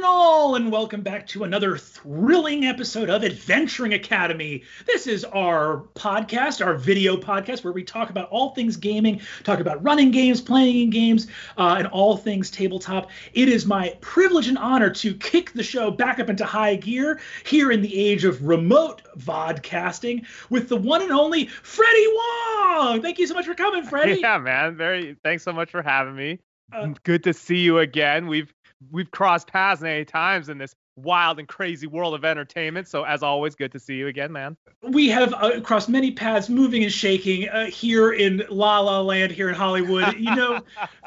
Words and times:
and 0.00 0.06
all, 0.06 0.54
and 0.54 0.72
welcome 0.72 1.02
back 1.02 1.26
to 1.26 1.44
another 1.44 1.76
thrilling 1.76 2.64
episode 2.64 3.10
of 3.10 3.22
Adventuring 3.22 3.92
Academy. 3.92 4.62
This 4.86 5.06
is 5.06 5.26
our 5.26 5.88
podcast, 5.94 6.64
our 6.64 6.74
video 6.74 7.18
podcast, 7.18 7.64
where 7.64 7.72
we 7.74 7.84
talk 7.84 8.08
about 8.08 8.30
all 8.30 8.54
things 8.54 8.78
gaming, 8.78 9.20
talk 9.44 9.60
about 9.60 9.84
running 9.84 10.10
games, 10.10 10.40
playing 10.40 10.88
games, 10.88 11.26
uh, 11.58 11.74
and 11.76 11.86
all 11.88 12.16
things 12.16 12.50
tabletop. 12.50 13.10
It 13.34 13.50
is 13.50 13.66
my 13.66 13.94
privilege 14.00 14.48
and 14.48 14.56
honor 14.56 14.88
to 14.88 15.12
kick 15.12 15.52
the 15.52 15.62
show 15.62 15.90
back 15.90 16.18
up 16.18 16.30
into 16.30 16.46
high 16.46 16.76
gear 16.76 17.20
here 17.44 17.70
in 17.70 17.82
the 17.82 17.94
age 17.94 18.24
of 18.24 18.42
remote 18.42 19.02
vodcasting 19.18 20.24
with 20.48 20.70
the 20.70 20.76
one 20.76 21.02
and 21.02 21.12
only 21.12 21.44
Freddie 21.44 22.08
Wong. 22.08 23.02
Thank 23.02 23.18
you 23.18 23.26
so 23.26 23.34
much 23.34 23.44
for 23.44 23.54
coming, 23.54 23.84
Freddie. 23.84 24.18
Yeah, 24.22 24.38
man. 24.38 24.76
Very. 24.76 25.18
Thanks 25.22 25.42
so 25.42 25.52
much 25.52 25.70
for 25.70 25.82
having 25.82 26.16
me. 26.16 26.38
Uh, 26.72 26.94
Good 27.02 27.24
to 27.24 27.34
see 27.34 27.58
you 27.58 27.80
again. 27.80 28.26
We've 28.26 28.50
we've 28.90 29.10
crossed 29.10 29.48
paths 29.48 29.82
many 29.82 30.04
times 30.04 30.48
in 30.48 30.58
this 30.58 30.74
wild 30.96 31.38
and 31.38 31.48
crazy 31.48 31.86
world 31.86 32.14
of 32.14 32.24
entertainment. 32.24 32.88
So 32.88 33.04
as 33.04 33.22
always, 33.22 33.54
good 33.54 33.72
to 33.72 33.78
see 33.78 33.94
you 33.94 34.08
again, 34.08 34.32
man. 34.32 34.56
We 34.82 35.08
have 35.08 35.34
uh, 35.34 35.60
crossed 35.60 35.88
many 35.88 36.12
paths, 36.12 36.48
moving 36.48 36.82
and 36.82 36.92
shaking 36.92 37.48
uh, 37.48 37.66
here 37.66 38.12
in 38.12 38.42
La 38.50 38.80
La 38.80 39.00
Land, 39.00 39.32
here 39.32 39.48
in 39.48 39.54
Hollywood. 39.54 40.14
You 40.16 40.34
know, 40.34 40.60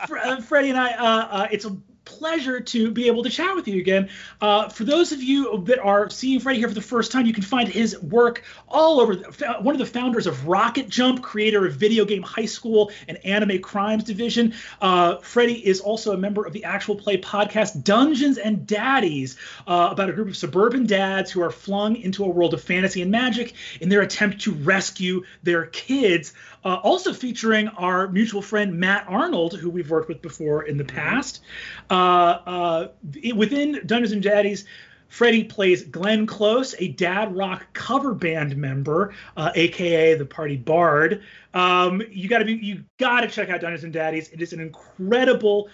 Fr- 0.08 0.18
uh, 0.18 0.42
Freddie 0.42 0.70
and 0.70 0.80
I. 0.80 0.92
Uh, 0.94 1.28
uh, 1.30 1.48
it's 1.52 1.66
a 1.66 1.78
pleasure 2.06 2.60
to 2.60 2.92
be 2.92 3.08
able 3.08 3.24
to 3.24 3.30
chat 3.30 3.56
with 3.56 3.68
you 3.68 3.80
again. 3.80 4.10
Uh, 4.42 4.70
for 4.70 4.84
those 4.84 5.12
of 5.12 5.22
you 5.22 5.64
that 5.66 5.80
are 5.80 6.10
seeing 6.10 6.40
Freddie 6.40 6.60
here 6.60 6.68
for 6.68 6.74
the 6.74 6.82
first 6.82 7.12
time, 7.12 7.26
you 7.26 7.34
can 7.34 7.44
find 7.44 7.68
his 7.70 8.00
work 8.02 8.44
all 8.68 9.00
over. 9.00 9.16
The, 9.16 9.54
one 9.62 9.76
of 9.76 9.80
the 9.80 9.86
founders 9.86 10.28
of 10.28 10.36
RocketJump, 10.40 11.22
creator 11.22 11.66
of 11.66 11.76
Video 11.76 12.06
Game 12.06 12.24
High 12.24 12.46
School 12.46 12.92
and 13.08 13.18
Anime 13.26 13.60
Crimes 13.60 14.04
Division. 14.04 14.54
Uh, 14.82 15.18
Freddie 15.18 15.66
is 15.66 15.80
also 15.80 16.14
a 16.14 16.18
member 16.18 16.46
of 16.46 16.54
the 16.54 16.64
actual 16.64 16.96
play 16.96 17.18
podcast 17.18 17.84
Dungeons 17.84 18.38
and 18.38 18.68
Daddies, 18.68 19.38
uh, 19.68 19.90
about 19.92 20.10
a 20.10 20.14
group 20.14 20.28
of 20.28 20.38
suburban 20.38 20.86
dads 20.86 21.32
who 21.32 21.42
are 21.42 21.52
flung 21.52 21.96
into 21.96 22.24
a 22.24 22.28
world 22.28 22.54
of 22.54 22.62
fantasy 22.62 23.02
and 23.02 23.12
magic 23.12 23.54
in 23.82 23.90
their 23.90 24.02
attempt 24.02 24.42
to 24.42 24.54
rescue 24.54 25.24
their 25.44 25.66
kids. 25.68 26.34
Uh, 26.64 26.76
also 26.76 27.14
featuring 27.14 27.68
our 27.70 28.08
mutual 28.10 28.42
friend 28.42 28.80
Matt 28.80 29.06
Arnold, 29.08 29.54
who 29.58 29.70
we've 29.70 29.90
worked 29.90 30.08
with 30.08 30.22
before 30.22 30.64
in 30.64 30.78
the 30.78 30.84
mm-hmm. 30.84 30.96
past. 30.96 31.42
Uh, 31.90 31.94
uh, 31.94 32.88
within 33.36 33.82
Dungeons 33.86 34.12
and 34.12 34.24
Daddies, 34.24 34.66
Freddie 35.14 35.44
plays 35.44 35.84
Glenn 35.84 36.26
Close, 36.26 36.74
a 36.80 36.88
dad 36.88 37.36
rock 37.36 37.68
cover 37.74 38.16
band 38.16 38.58
member, 38.58 39.14
uh, 39.38 39.52
aka 39.54 40.16
the 40.16 40.26
party 40.26 40.56
bard. 40.56 41.22
Um, 41.54 42.02
you 42.10 42.28
gotta 42.28 42.46
be, 42.46 42.54
you 42.54 42.86
gotta 42.98 43.28
check 43.28 43.50
out 43.50 43.62
Dungeons 43.62 43.84
and 43.84 43.94
Daddies. 43.94 44.30
It 44.30 44.42
is 44.42 44.54
an 44.54 44.60
incredible 44.60 45.70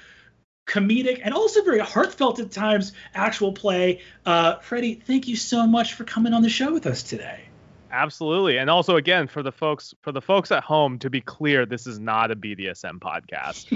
comedic 0.70 1.22
and 1.24 1.34
also 1.34 1.64
very 1.64 1.80
heartfelt 1.80 2.40
at 2.40 2.52
times 2.52 2.92
actual 3.14 3.54
play. 3.54 4.02
Uh, 4.26 4.58
Freddie, 4.58 4.96
thank 4.96 5.28
you 5.28 5.36
so 5.36 5.66
much 5.66 5.94
for 5.94 6.04
coming 6.04 6.34
on 6.34 6.42
the 6.42 6.50
show 6.50 6.74
with 6.74 6.86
us 6.86 7.02
today. 7.02 7.49
Absolutely. 7.92 8.58
And 8.58 8.70
also 8.70 8.96
again 8.96 9.28
for 9.28 9.42
the 9.42 9.52
folks 9.52 9.94
for 10.02 10.12
the 10.12 10.22
folks 10.22 10.52
at 10.52 10.64
home 10.64 11.00
to 11.00 11.10
be 11.10 11.22
clear 11.22 11.66
this 11.66 11.88
is 11.88 12.00
not 12.00 12.32
a 12.32 12.36
BDSM 12.36 13.00
podcast. 13.00 13.70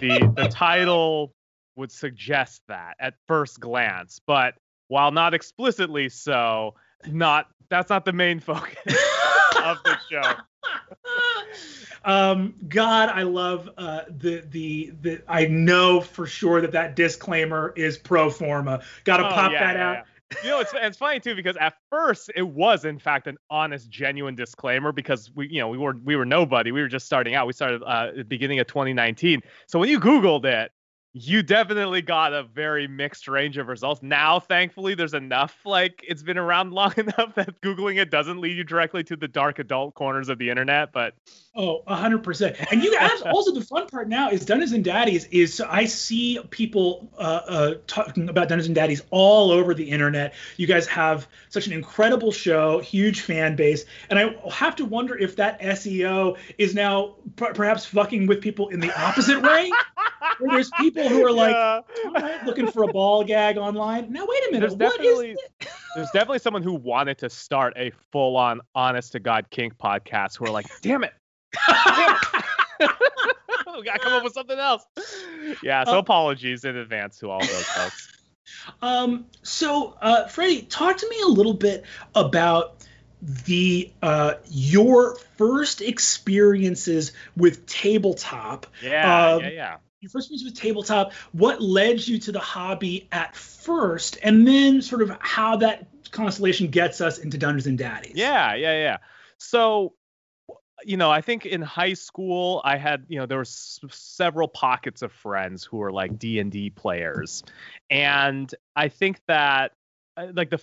the 0.00 0.32
the 0.36 0.48
title 0.50 1.34
would 1.76 1.92
suggest 1.92 2.62
that 2.68 2.96
at 3.00 3.14
first 3.26 3.60
glance, 3.60 4.20
but 4.26 4.54
while 4.88 5.10
not 5.10 5.32
explicitly 5.32 6.08
so, 6.08 6.74
not 7.06 7.46
that's 7.68 7.88
not 7.88 8.04
the 8.04 8.12
main 8.12 8.40
focus 8.40 8.76
of 9.64 9.78
the 9.84 9.96
show. 10.10 10.34
um, 12.04 12.54
God, 12.68 13.08
I 13.08 13.22
love 13.22 13.70
uh, 13.78 14.02
the 14.08 14.44
the 14.50 14.92
the. 15.00 15.22
I 15.28 15.46
know 15.46 16.00
for 16.00 16.26
sure 16.26 16.60
that 16.60 16.72
that 16.72 16.96
disclaimer 16.96 17.72
is 17.76 17.96
pro 17.96 18.28
forma. 18.28 18.82
Got 19.04 19.18
to 19.18 19.26
oh, 19.26 19.30
pop 19.30 19.52
yeah, 19.52 19.60
that 19.60 19.76
yeah, 19.76 19.88
out. 19.88 19.94
Yeah 19.94 20.11
you 20.42 20.50
know, 20.50 20.60
it's 20.60 20.72
it's 20.74 20.96
funny 20.96 21.20
too 21.20 21.34
because 21.34 21.56
at 21.56 21.74
first 21.90 22.30
it 22.34 22.42
was 22.42 22.84
in 22.84 22.98
fact 22.98 23.26
an 23.26 23.36
honest, 23.50 23.90
genuine 23.90 24.34
disclaimer 24.34 24.92
because 24.92 25.30
we, 25.34 25.48
you 25.48 25.60
know, 25.60 25.68
we 25.68 25.78
were 25.78 25.96
we 26.04 26.16
were 26.16 26.24
nobody. 26.24 26.72
We 26.72 26.80
were 26.80 26.88
just 26.88 27.06
starting 27.06 27.34
out. 27.34 27.46
We 27.46 27.52
started 27.52 27.82
uh, 27.82 28.08
at 28.08 28.16
the 28.16 28.24
beginning 28.24 28.60
of 28.60 28.66
2019. 28.66 29.42
So 29.66 29.78
when 29.78 29.88
you 29.88 30.00
Googled 30.00 30.44
it, 30.44 30.70
you 31.14 31.42
definitely 31.42 32.00
got 32.00 32.32
a 32.32 32.42
very 32.42 32.88
mixed 32.88 33.28
range 33.28 33.58
of 33.58 33.68
results. 33.68 34.02
Now, 34.02 34.40
thankfully, 34.40 34.94
there's 34.94 35.12
enough 35.12 35.54
like 35.64 36.02
it's 36.08 36.22
been 36.22 36.38
around 36.38 36.72
long 36.72 36.94
enough 36.96 37.34
that 37.34 37.60
googling 37.60 38.00
it 38.00 38.10
doesn't 38.10 38.40
lead 38.40 38.56
you 38.56 38.64
directly 38.64 39.04
to 39.04 39.16
the 39.16 39.28
dark 39.28 39.58
adult 39.58 39.94
corners 39.94 40.30
of 40.30 40.38
the 40.38 40.48
internet. 40.48 40.90
But 40.92 41.14
oh, 41.54 41.82
100%. 41.86 42.66
And 42.70 42.82
you 42.82 42.98
guys 42.98 43.20
also 43.26 43.52
the 43.52 43.60
fun 43.60 43.88
part 43.88 44.08
now 44.08 44.30
is 44.30 44.46
Dungeons 44.46 44.72
and 44.72 44.82
Daddies 44.82 45.26
is 45.26 45.52
so 45.52 45.66
I 45.68 45.84
see 45.84 46.40
people 46.48 47.10
uh, 47.18 47.40
uh, 47.46 47.74
talking 47.86 48.30
about 48.30 48.48
Dungeons 48.48 48.68
and 48.68 48.74
Daddies 48.74 49.02
all 49.10 49.50
over 49.50 49.74
the 49.74 49.90
internet. 49.90 50.32
You 50.56 50.66
guys 50.66 50.86
have 50.86 51.28
such 51.50 51.66
an 51.66 51.74
incredible 51.74 52.32
show, 52.32 52.78
huge 52.78 53.20
fan 53.20 53.54
base, 53.54 53.84
and 54.08 54.18
I 54.18 54.34
have 54.50 54.76
to 54.76 54.86
wonder 54.86 55.16
if 55.16 55.36
that 55.36 55.60
SEO 55.60 56.38
is 56.56 56.74
now 56.74 57.16
p- 57.36 57.52
perhaps 57.52 57.84
fucking 57.84 58.26
with 58.26 58.40
people 58.40 58.68
in 58.68 58.80
the 58.80 58.98
opposite 58.98 59.42
way. 59.42 59.70
Where 60.38 60.52
there's 60.52 60.70
people 60.70 61.01
who 61.08 61.26
are 61.26 61.32
like 61.32 61.54
yeah. 61.54 62.38
looking 62.46 62.70
for 62.70 62.84
a 62.84 62.88
ball 62.88 63.24
gag 63.24 63.56
online. 63.56 64.12
Now 64.12 64.26
wait 64.26 64.42
a 64.48 64.52
minute, 64.52 64.60
there's 64.60 64.92
definitely, 64.92 65.36
there's 65.94 66.10
definitely 66.12 66.38
someone 66.38 66.62
who 66.62 66.74
wanted 66.74 67.18
to 67.18 67.30
start 67.30 67.74
a 67.76 67.92
full-on 68.10 68.60
honest 68.74 69.12
to 69.12 69.20
God 69.20 69.46
kink 69.50 69.76
podcast 69.78 70.38
who 70.38 70.46
are 70.46 70.50
like, 70.50 70.66
damn 70.80 71.04
it. 71.04 71.12
Damn 71.66 72.14
it. 72.14 72.90
we 73.76 73.84
gotta 73.84 73.98
come 74.00 74.12
up 74.12 74.24
with 74.24 74.32
something 74.32 74.58
else. 74.58 74.84
Yeah, 75.62 75.84
so 75.84 75.96
uh, 75.96 75.98
apologies 75.98 76.64
in 76.64 76.76
advance 76.76 77.18
to 77.18 77.30
all 77.30 77.40
those 77.40 77.64
folks. 77.64 78.08
Um, 78.82 79.26
so 79.42 79.96
uh, 80.00 80.26
Freddie, 80.26 80.62
talk 80.62 80.98
to 80.98 81.08
me 81.08 81.16
a 81.22 81.28
little 81.28 81.54
bit 81.54 81.84
about 82.14 82.84
the 83.22 83.90
uh, 84.02 84.34
your 84.50 85.16
first 85.38 85.80
experiences 85.80 87.12
with 87.36 87.66
tabletop. 87.66 88.66
Yeah, 88.82 89.32
um, 89.34 89.40
yeah, 89.40 89.48
yeah 89.48 89.76
your 90.02 90.10
first 90.10 90.30
experience 90.30 90.44
with 90.44 90.60
tabletop, 90.60 91.12
what 91.30 91.62
led 91.62 92.06
you 92.06 92.18
to 92.18 92.32
the 92.32 92.40
hobby 92.40 93.08
at 93.12 93.36
first, 93.36 94.18
and 94.22 94.46
then 94.46 94.82
sort 94.82 95.00
of 95.00 95.16
how 95.20 95.56
that 95.56 95.86
constellation 96.10 96.66
gets 96.66 97.00
us 97.00 97.18
into 97.18 97.38
Dungeons 97.38 97.68
and 97.68 97.78
Daddies. 97.78 98.12
Yeah, 98.16 98.54
yeah, 98.54 98.74
yeah. 98.82 98.96
So, 99.38 99.94
you 100.84 100.96
know, 100.96 101.08
I 101.08 101.20
think 101.20 101.46
in 101.46 101.62
high 101.62 101.94
school 101.94 102.60
I 102.64 102.76
had, 102.78 103.04
you 103.08 103.18
know, 103.18 103.26
there 103.26 103.38
were 103.38 103.42
s- 103.42 103.78
several 103.90 104.48
pockets 104.48 105.02
of 105.02 105.12
friends 105.12 105.62
who 105.62 105.76
were 105.76 105.92
like 105.92 106.18
D 106.18 106.40
and 106.40 106.50
D 106.50 106.68
players, 106.68 107.44
and 107.88 108.52
I 108.74 108.88
think 108.88 109.20
that 109.28 109.70
uh, 110.16 110.26
like 110.34 110.50
the 110.50 110.60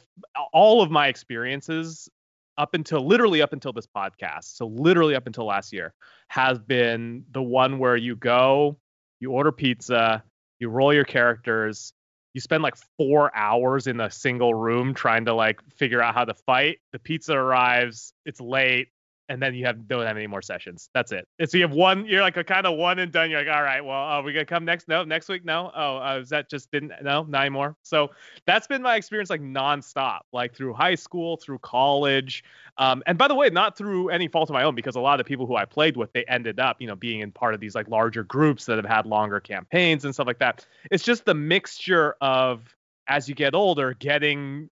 all 0.52 0.82
of 0.82 0.92
my 0.92 1.08
experiences 1.08 2.10
up 2.58 2.74
until 2.74 3.08
literally 3.08 3.42
up 3.42 3.54
until 3.54 3.72
this 3.72 3.88
podcast, 3.88 4.58
so 4.58 4.68
literally 4.68 5.16
up 5.16 5.28
until 5.28 5.46
last 5.46 5.72
year, 5.72 5.94
has 6.28 6.60
been 6.60 7.24
the 7.32 7.42
one 7.42 7.80
where 7.80 7.96
you 7.96 8.18
go 8.18 8.78
you 9.20 9.32
order 9.32 9.52
pizza, 9.52 10.24
you 10.60 10.70
roll 10.70 10.94
your 10.94 11.06
characters, 11.06 11.94
you 12.34 12.42
spend 12.42 12.64
like 12.64 12.76
four 12.98 13.36
hours 13.36 13.88
in 13.88 14.00
a 14.00 14.12
single 14.12 14.54
room 14.54 14.94
trying 14.94 15.26
to 15.26 15.34
like 15.34 15.60
figure 15.76 16.02
out 16.02 16.14
how 16.14 16.26
to 16.26 16.34
fight. 16.34 16.80
The 16.94 17.00
pizza 17.00 17.34
arrives, 17.34 18.14
it's 18.26 18.40
late, 18.40 18.90
and 19.30 19.42
then 19.42 19.54
you 19.54 19.66
have 19.66 19.88
don't 19.88 20.06
have 20.06 20.18
any 20.18 20.28
more 20.28 20.42
sessions. 20.42 20.90
That's 20.94 21.12
it. 21.12 21.28
And 21.38 21.50
so 21.50 21.58
you 21.58 21.64
have 21.64 21.72
one. 21.72 22.06
You're 22.06 22.22
like 22.22 22.38
a 22.38 22.44
kind 22.44 22.66
of 22.66 22.78
one 22.78 23.00
and 23.00 23.12
done. 23.12 23.30
You're 23.30 23.46
like, 23.46 23.56
all 23.56 23.64
right, 23.64 23.80
well, 23.82 23.96
are 23.96 24.24
we 24.24 24.34
gonna 24.34 24.46
come 24.46 24.66
next? 24.66 24.88
No, 24.88 25.04
next 25.04 25.30
week? 25.30 25.46
No. 25.46 25.72
Oh, 25.76 25.98
uh, 25.98 26.20
is 26.22 26.30
that 26.30 26.50
just 26.50 26.72
didn't? 26.72 26.92
No, 27.02 27.24
nine 27.24 27.54
more. 27.54 27.76
So 27.84 28.10
that's 28.46 28.68
been 28.68 28.82
my 28.82 28.96
experience, 28.96 29.30
like 29.30 29.42
nonstop, 29.42 30.22
like 30.34 30.56
through 30.56 30.74
high 30.74 30.96
school, 30.96 31.38
through 31.38 31.60
college. 31.60 32.44
Um, 32.78 33.04
and 33.06 33.18
by 33.18 33.28
the 33.28 33.36
way, 33.36 33.50
not 33.50 33.78
through 33.78 34.10
any 34.10 34.28
fault 34.28 34.50
of 34.50 34.54
my 34.54 34.64
own, 34.64 34.74
because 34.74 34.96
a 34.96 35.00
lot 35.02 35.20
of 35.20 35.26
the 35.26 35.30
people 35.30 35.46
who 35.46 35.56
I 35.56 35.66
played 35.66 35.96
with, 35.96 36.12
they 36.14 36.26
ended 36.26 36.60
up, 36.60 36.78
you 36.80 36.88
know, 36.88 36.96
being 36.96 37.20
in 37.20 37.32
part 37.32 37.54
of 37.54 37.60
these 37.60 37.76
like 37.76 37.88
larger 37.88 38.24
groups 38.24 38.66
that 38.66 38.78
have 38.78 38.86
had 38.86 39.06
longer 39.06 39.40
campaigns 39.40 40.06
and 40.06 40.14
stuff 40.14 40.28
like 40.28 40.40
that. 40.40 40.66
It's 40.90 41.04
just 41.04 41.26
the 41.26 41.34
mixture 41.34 42.16
of 42.22 42.76
as 43.08 43.28
you 43.28 43.36
get 43.36 43.56
older, 43.56 43.96
getting 43.96 44.70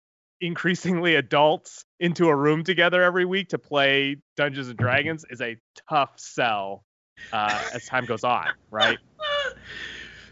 increasingly 0.46 1.16
adults 1.16 1.86
into 2.00 2.28
a 2.28 2.36
room 2.36 2.64
together 2.64 3.02
every 3.04 3.26
week 3.26 3.50
to 3.50 3.58
play 3.58 4.18
Dungeons 4.38 4.68
and 4.68 4.78
Dragons 4.78 5.26
is 5.30 5.42
a 5.42 5.58
tough 5.90 6.14
sell 6.18 6.84
uh, 7.34 7.64
as 7.74 7.86
time 7.86 8.06
goes 8.06 8.24
on, 8.24 8.48
right? 8.72 8.98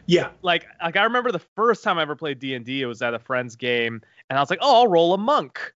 Yeah. 0.06 0.32
Like 0.42 0.66
like 0.82 0.98
I 0.98 1.04
remember 1.04 1.32
the 1.32 1.40
first 1.56 1.84
time 1.84 1.98
I 1.98 2.02
ever 2.02 2.16
played 2.16 2.40
D&D 2.40 2.82
it 2.82 2.86
was 2.86 3.02
at 3.02 3.14
a 3.14 3.20
friend's 3.20 3.56
game 3.56 4.02
and 4.30 4.38
I 4.38 4.42
was 4.42 4.50
like, 4.50 4.60
"Oh, 4.62 4.82
I'll 4.82 4.88
roll 4.88 5.14
a 5.14 5.18
monk." 5.18 5.74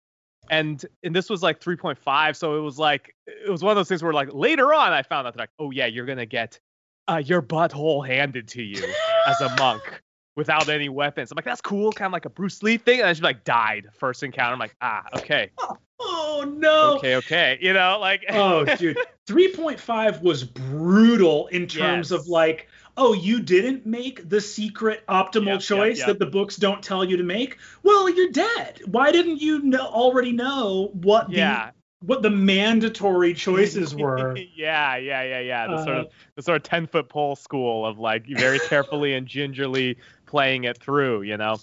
And 0.50 0.84
and 1.04 1.16
this 1.16 1.30
was 1.30 1.42
like 1.42 1.62
3.5, 1.62 2.36
so 2.36 2.58
it 2.58 2.62
was 2.62 2.78
like 2.78 3.16
it 3.26 3.50
was 3.50 3.64
one 3.64 3.72
of 3.72 3.78
those 3.78 3.88
things 3.88 4.04
where 4.04 4.14
like 4.14 4.34
later 4.34 4.74
on 4.74 4.92
I 4.92 5.04
found 5.04 5.28
out 5.28 5.34
that 5.36 5.40
like, 5.40 5.50
"Oh 5.60 5.72
yeah, 5.72 5.86
you're 5.86 6.06
going 6.06 6.18
to 6.18 6.26
get 6.26 6.60
uh, 7.08 7.22
your 7.24 7.42
butthole 7.42 8.06
handed 8.06 8.50
to 8.50 8.64
you 8.64 8.84
as 9.28 9.40
a 9.40 9.56
monk." 9.58 10.02
Without 10.38 10.70
any 10.70 10.88
weapons. 10.88 11.32
I'm 11.32 11.36
like, 11.36 11.44
that's 11.44 11.60
cool, 11.60 11.92
kind 11.92 12.08
of 12.08 12.14
like 12.14 12.26
a 12.26 12.30
Bruce 12.30 12.64
Lee 12.64 12.78
thing. 12.78 13.00
And 13.00 13.08
then 13.10 13.16
she 13.16 13.22
like 13.22 13.44
died 13.44 13.88
first 13.98 14.24
encounter. 14.24 14.54
I'm 14.54 14.60
like, 14.60 14.76
ah, 14.82 15.04
okay. 15.18 15.52
Oh, 16.00 16.46
no. 16.56 16.98
Okay, 16.98 17.16
okay. 17.16 17.58
You 17.60 17.74
know, 17.74 17.98
like 18.00 18.24
Oh, 18.30 18.64
dude. 18.64 19.00
3.5 19.28 20.22
was 20.22 20.44
brutal 20.44 21.48
in 21.48 21.66
terms 21.66 22.12
yes. 22.12 22.20
of 22.20 22.28
like 22.28 22.68
oh, 22.98 23.14
you 23.14 23.40
didn't 23.40 23.86
make 23.86 24.28
the 24.28 24.42
secret 24.42 25.06
optimal 25.08 25.46
Yep, 25.46 25.46
yep, 25.46 25.62
choice 25.62 25.98
yep. 26.00 26.08
that 26.08 26.20
the 26.20 26.26
books 26.26 26.56
don't 26.56 26.82
tell 26.84 27.06
you 27.06 27.18
to 27.18 27.24
make. 27.24 27.58
Well, 27.84 28.10
you're 28.10 28.32
dead. 28.32 28.82
Why 28.86 29.12
didn't 29.12 29.40
you 29.42 29.62
know, 29.62 29.86
already 29.86 30.32
know 30.32 30.92
what 30.94 31.30
Yeah. 31.32 31.68
the 31.68 31.74
what 32.06 32.22
the 32.22 32.30
mandatory 32.30 33.34
choices 33.34 33.96
were? 33.96 34.36
yeah, 34.56 34.98
yeah, 34.98 35.24
yeah, 35.24 35.40
yeah. 35.40 35.68
The 35.68 35.84
sort 35.84 35.98
Uh, 35.98 36.00
of 36.02 36.08
the 36.36 36.42
sort 36.44 36.58
of 36.58 36.64
ten 36.64 36.86
foot 36.86 37.10
pole 37.10 37.36
school 37.36 37.86
of 37.86 37.98
like 37.98 38.26
very 38.28 38.60
carefully 38.60 39.16
and 39.16 39.28
gingerly 39.28 39.98
playing 40.28 40.66
it 40.66 40.80
through, 40.82 41.24
you 41.24 41.38
know. 41.38 41.62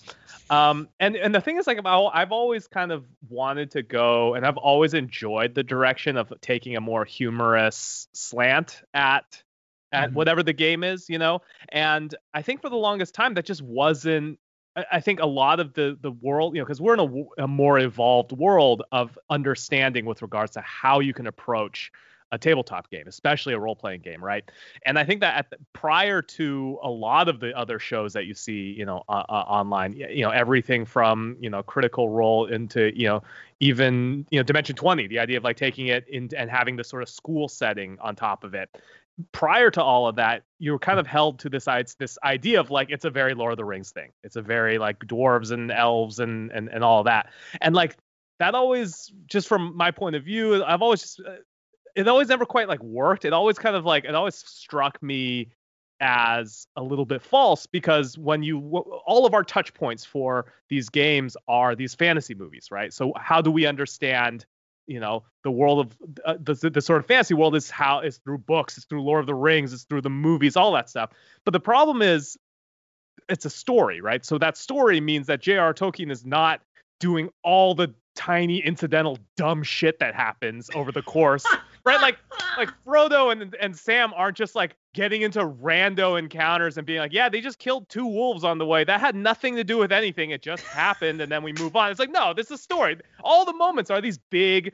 Um, 0.50 0.88
and 1.00 1.16
and 1.16 1.34
the 1.34 1.40
thing 1.40 1.56
is, 1.58 1.66
like, 1.66 1.78
I've 1.78 1.86
I've 1.86 2.32
always 2.32 2.66
kind 2.68 2.92
of 2.92 3.06
wanted 3.28 3.70
to 3.72 3.82
go, 3.82 4.34
and 4.34 4.46
I've 4.46 4.56
always 4.58 4.94
enjoyed 4.94 5.54
the 5.54 5.62
direction 5.62 6.16
of 6.16 6.32
taking 6.40 6.76
a 6.76 6.80
more 6.80 7.04
humorous 7.04 8.08
slant 8.14 8.82
at 8.92 9.42
at 9.92 10.12
Mhm. 10.12 10.14
whatever 10.14 10.42
the 10.42 10.52
game 10.52 10.84
is, 10.84 11.08
you 11.08 11.18
know. 11.18 11.40
And 11.70 12.14
I 12.34 12.42
think 12.42 12.60
for 12.62 12.68
the 12.68 12.76
longest 12.76 13.14
time 13.14 13.34
that 13.34 13.46
just 13.46 13.62
wasn't. 13.62 14.38
I 14.76 14.84
I 14.92 15.00
think 15.00 15.20
a 15.20 15.26
lot 15.26 15.60
of 15.60 15.72
the 15.74 15.96
the 16.00 16.10
world, 16.10 16.54
you 16.54 16.60
know, 16.60 16.66
because 16.66 16.80
we're 16.80 16.94
in 16.94 17.26
a 17.38 17.48
more 17.48 17.78
evolved 17.78 18.32
world 18.32 18.82
of 18.92 19.18
understanding 19.30 20.04
with 20.04 20.20
regards 20.22 20.52
to 20.52 20.60
how 20.60 21.00
you 21.00 21.14
can 21.14 21.26
approach 21.26 21.90
a 22.34 22.38
tabletop 22.38 22.90
game, 22.90 23.04
especially 23.06 23.54
a 23.54 23.58
role 23.58 23.76
playing 23.76 24.00
game, 24.00 24.22
right? 24.22 24.44
And 24.84 24.98
I 24.98 25.04
think 25.04 25.20
that 25.20 25.36
at 25.36 25.50
the, 25.50 25.56
prior 25.72 26.20
to 26.20 26.78
a 26.82 26.90
lot 26.90 27.28
of 27.28 27.38
the 27.38 27.56
other 27.56 27.78
shows 27.78 28.12
that 28.12 28.26
you 28.26 28.34
see, 28.34 28.74
you 28.76 28.84
know, 28.84 29.04
uh, 29.08 29.22
uh, 29.28 29.44
online, 29.46 29.92
you 29.94 30.22
know, 30.22 30.30
everything 30.30 30.84
from 30.84 31.36
you 31.40 31.48
know 31.48 31.62
Critical 31.62 32.10
Role 32.10 32.46
into 32.46 32.92
you 32.98 33.06
know 33.06 33.22
even 33.60 34.26
you 34.30 34.38
know 34.38 34.42
Dimension 34.42 34.74
20, 34.74 35.06
the 35.06 35.20
idea 35.20 35.38
of 35.38 35.44
like 35.44 35.56
taking 35.56 35.86
it 35.86 36.06
in 36.08 36.28
and 36.36 36.50
having 36.50 36.76
this 36.76 36.88
sort 36.88 37.02
of 37.02 37.08
school 37.08 37.48
setting 37.48 37.96
on 38.00 38.16
top 38.16 38.44
of 38.44 38.54
it. 38.54 38.68
Prior 39.30 39.70
to 39.70 39.80
all 39.80 40.08
of 40.08 40.16
that, 40.16 40.42
you 40.58 40.72
were 40.72 40.78
kind 40.80 40.98
of 40.98 41.06
held 41.06 41.38
to 41.38 41.48
this 41.48 41.66
this 41.98 42.18
idea 42.24 42.58
of 42.58 42.72
like 42.72 42.90
it's 42.90 43.04
a 43.04 43.10
very 43.10 43.34
Lord 43.34 43.52
of 43.52 43.58
the 43.58 43.64
Rings 43.64 43.92
thing. 43.92 44.10
It's 44.24 44.34
a 44.34 44.42
very 44.42 44.76
like 44.78 44.98
dwarves 44.98 45.52
and 45.52 45.70
elves 45.70 46.18
and 46.18 46.50
and 46.50 46.68
and 46.68 46.82
all 46.82 47.04
that. 47.04 47.28
And 47.60 47.76
like 47.76 47.96
that 48.40 48.56
always 48.56 49.12
just 49.26 49.46
from 49.46 49.76
my 49.76 49.92
point 49.92 50.16
of 50.16 50.24
view, 50.24 50.64
I've 50.64 50.82
always 50.82 51.02
just 51.02 51.20
uh, 51.20 51.36
it 51.94 52.08
always 52.08 52.28
never 52.28 52.44
quite 52.44 52.68
like 52.68 52.82
worked. 52.82 53.24
It 53.24 53.32
always 53.32 53.58
kind 53.58 53.76
of 53.76 53.84
like 53.84 54.04
it 54.04 54.14
always 54.14 54.36
struck 54.36 55.02
me 55.02 55.50
as 56.00 56.66
a 56.76 56.82
little 56.82 57.04
bit 57.04 57.22
false 57.22 57.66
because 57.66 58.18
when 58.18 58.42
you 58.42 58.60
all 59.06 59.26
of 59.26 59.34
our 59.34 59.44
touch 59.44 59.72
points 59.74 60.04
for 60.04 60.46
these 60.68 60.88
games 60.88 61.36
are 61.46 61.74
these 61.74 61.94
fantasy 61.94 62.34
movies, 62.34 62.68
right? 62.70 62.92
So 62.92 63.12
how 63.16 63.40
do 63.40 63.50
we 63.50 63.66
understand 63.66 64.44
you 64.86 65.00
know 65.00 65.24
the 65.44 65.50
world 65.50 65.86
of 65.86 65.96
uh, 66.24 66.36
the, 66.40 66.70
the 66.70 66.80
sort 66.80 67.00
of 67.00 67.06
fantasy 67.06 67.34
world 67.34 67.54
is 67.54 67.70
how 67.70 68.00
is 68.00 68.18
through 68.18 68.38
books 68.38 68.76
it's 68.76 68.86
through 68.86 69.02
lord 69.02 69.20
of 69.20 69.26
the 69.26 69.34
rings 69.34 69.72
it's 69.72 69.84
through 69.84 70.02
the 70.02 70.10
movies 70.10 70.56
all 70.56 70.72
that 70.72 70.90
stuff 70.90 71.10
but 71.44 71.52
the 71.52 71.60
problem 71.60 72.02
is 72.02 72.36
it's 73.28 73.46
a 73.46 73.50
story 73.50 74.00
right 74.00 74.24
so 74.24 74.36
that 74.36 74.56
story 74.56 75.00
means 75.00 75.26
that 75.26 75.40
j.r 75.40 75.72
tolkien 75.72 76.10
is 76.10 76.26
not 76.26 76.60
doing 77.00 77.30
all 77.42 77.74
the 77.74 77.94
tiny 78.14 78.58
incidental 78.58 79.18
dumb 79.36 79.62
shit 79.62 79.98
that 79.98 80.14
happens 80.14 80.70
over 80.74 80.92
the 80.92 81.02
course 81.02 81.46
right 81.84 82.00
like 82.00 82.18
like 82.58 82.70
Frodo 82.86 83.32
and 83.32 83.54
and 83.60 83.76
Sam 83.76 84.12
aren't 84.14 84.36
just 84.36 84.54
like 84.54 84.76
getting 84.94 85.22
into 85.22 85.40
rando 85.40 86.18
encounters 86.18 86.78
and 86.78 86.86
being 86.86 87.00
like, 87.00 87.12
yeah, 87.12 87.28
they 87.28 87.40
just 87.40 87.58
killed 87.58 87.88
two 87.88 88.06
wolves 88.06 88.44
on 88.44 88.58
the 88.58 88.66
way. 88.66 88.84
That 88.84 89.00
had 89.00 89.14
nothing 89.16 89.56
to 89.56 89.64
do 89.64 89.78
with 89.78 89.92
anything. 89.92 90.30
It 90.30 90.42
just 90.42 90.62
happened, 90.64 91.20
and 91.20 91.30
then 91.30 91.42
we 91.42 91.52
move 91.52 91.76
on. 91.76 91.90
It's 91.90 92.00
like, 92.00 92.12
no, 92.12 92.32
this 92.32 92.46
is 92.46 92.52
a 92.52 92.58
story. 92.58 92.96
All 93.22 93.44
the 93.44 93.52
moments 93.52 93.90
are 93.90 94.00
these 94.00 94.18
big 94.30 94.72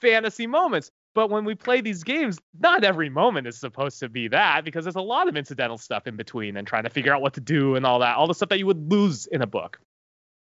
fantasy 0.00 0.46
moments. 0.46 0.90
But 1.14 1.30
when 1.30 1.44
we 1.44 1.54
play 1.54 1.80
these 1.80 2.02
games, 2.02 2.40
not 2.58 2.82
every 2.82 3.08
moment 3.08 3.46
is 3.46 3.56
supposed 3.56 4.00
to 4.00 4.08
be 4.08 4.26
that 4.28 4.64
because 4.64 4.84
there's 4.84 4.96
a 4.96 5.00
lot 5.00 5.28
of 5.28 5.36
incidental 5.36 5.78
stuff 5.78 6.08
in 6.08 6.16
between 6.16 6.56
and 6.56 6.66
trying 6.66 6.82
to 6.82 6.90
figure 6.90 7.14
out 7.14 7.22
what 7.22 7.34
to 7.34 7.40
do 7.40 7.76
and 7.76 7.86
all 7.86 8.00
that, 8.00 8.16
all 8.16 8.26
the 8.26 8.34
stuff 8.34 8.48
that 8.48 8.58
you 8.58 8.66
would 8.66 8.90
lose 8.90 9.26
in 9.26 9.40
a 9.40 9.46
book. 9.46 9.78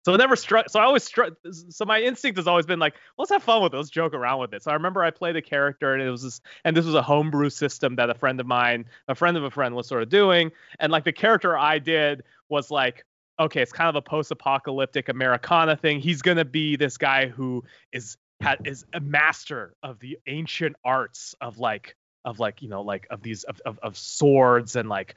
So 0.06 0.14
it 0.14 0.18
never 0.18 0.36
struck. 0.36 0.70
So 0.70 0.80
I 0.80 0.84
always 0.84 1.04
struck. 1.04 1.34
So 1.70 1.86
my 1.86 2.02
instinct 2.02 2.38
has 2.38 2.48
always 2.48 2.66
been 2.66 2.80
like, 2.80 2.96
let's 3.18 3.32
have 3.32 3.42
fun 3.42 3.64
with 3.64 3.74
it. 3.74 3.78
Let's 3.78 3.90
joke 3.90 4.14
around 4.14 4.40
with 4.40 4.54
it. 4.54 4.62
So 4.64 4.72
I 4.72 4.74
remember 4.74 5.04
I 5.04 5.12
played 5.12 5.36
a 5.36 5.42
character, 5.42 5.94
and 5.94 6.04
it 6.04 6.10
was 6.10 6.24
this, 6.24 6.42
and 6.66 6.76
this 6.76 6.86
was 6.86 6.96
a 6.96 7.02
homebrew 7.02 7.50
system 7.50 7.96
that 7.96 8.10
a 8.10 8.14
friend 8.14 8.40
of 8.40 8.46
mine, 8.46 8.86
a 9.08 9.16
friend 9.16 9.38
of 9.38 9.44
a 9.44 9.52
friend, 9.52 9.76
was 9.76 9.88
sort 9.88 10.04
of 10.04 10.10
doing. 10.10 10.52
And 10.80 10.92
like 10.92 11.06
the 11.06 11.14
character 11.14 11.58
I 11.58 11.80
did 11.80 12.24
was 12.50 12.70
like, 12.70 13.06
okay, 13.40 13.62
it's 13.62 13.72
kind 13.72 13.90
of 13.90 13.96
a 13.96 14.02
post-apocalyptic 14.02 15.10
Americana 15.10 15.76
thing. 15.76 16.00
He's 16.00 16.22
gonna 16.22 16.46
be 16.46 16.76
this 16.76 16.98
guy 16.98 17.28
who 17.28 17.64
is 17.92 18.18
is 18.66 18.86
a 18.94 19.00
master 19.00 19.74
of 19.84 20.00
the 20.00 20.18
ancient 20.28 20.76
arts 20.84 21.34
of 21.40 21.60
like 21.60 21.96
of 22.26 22.40
like 22.40 22.62
you 22.62 22.70
know 22.70 22.82
like 22.82 23.08
of 23.10 23.22
these 23.22 23.44
of, 23.44 23.62
of, 23.66 23.80
of 23.84 23.98
swords 23.98 24.76
and 24.76 24.90
like 24.90 25.16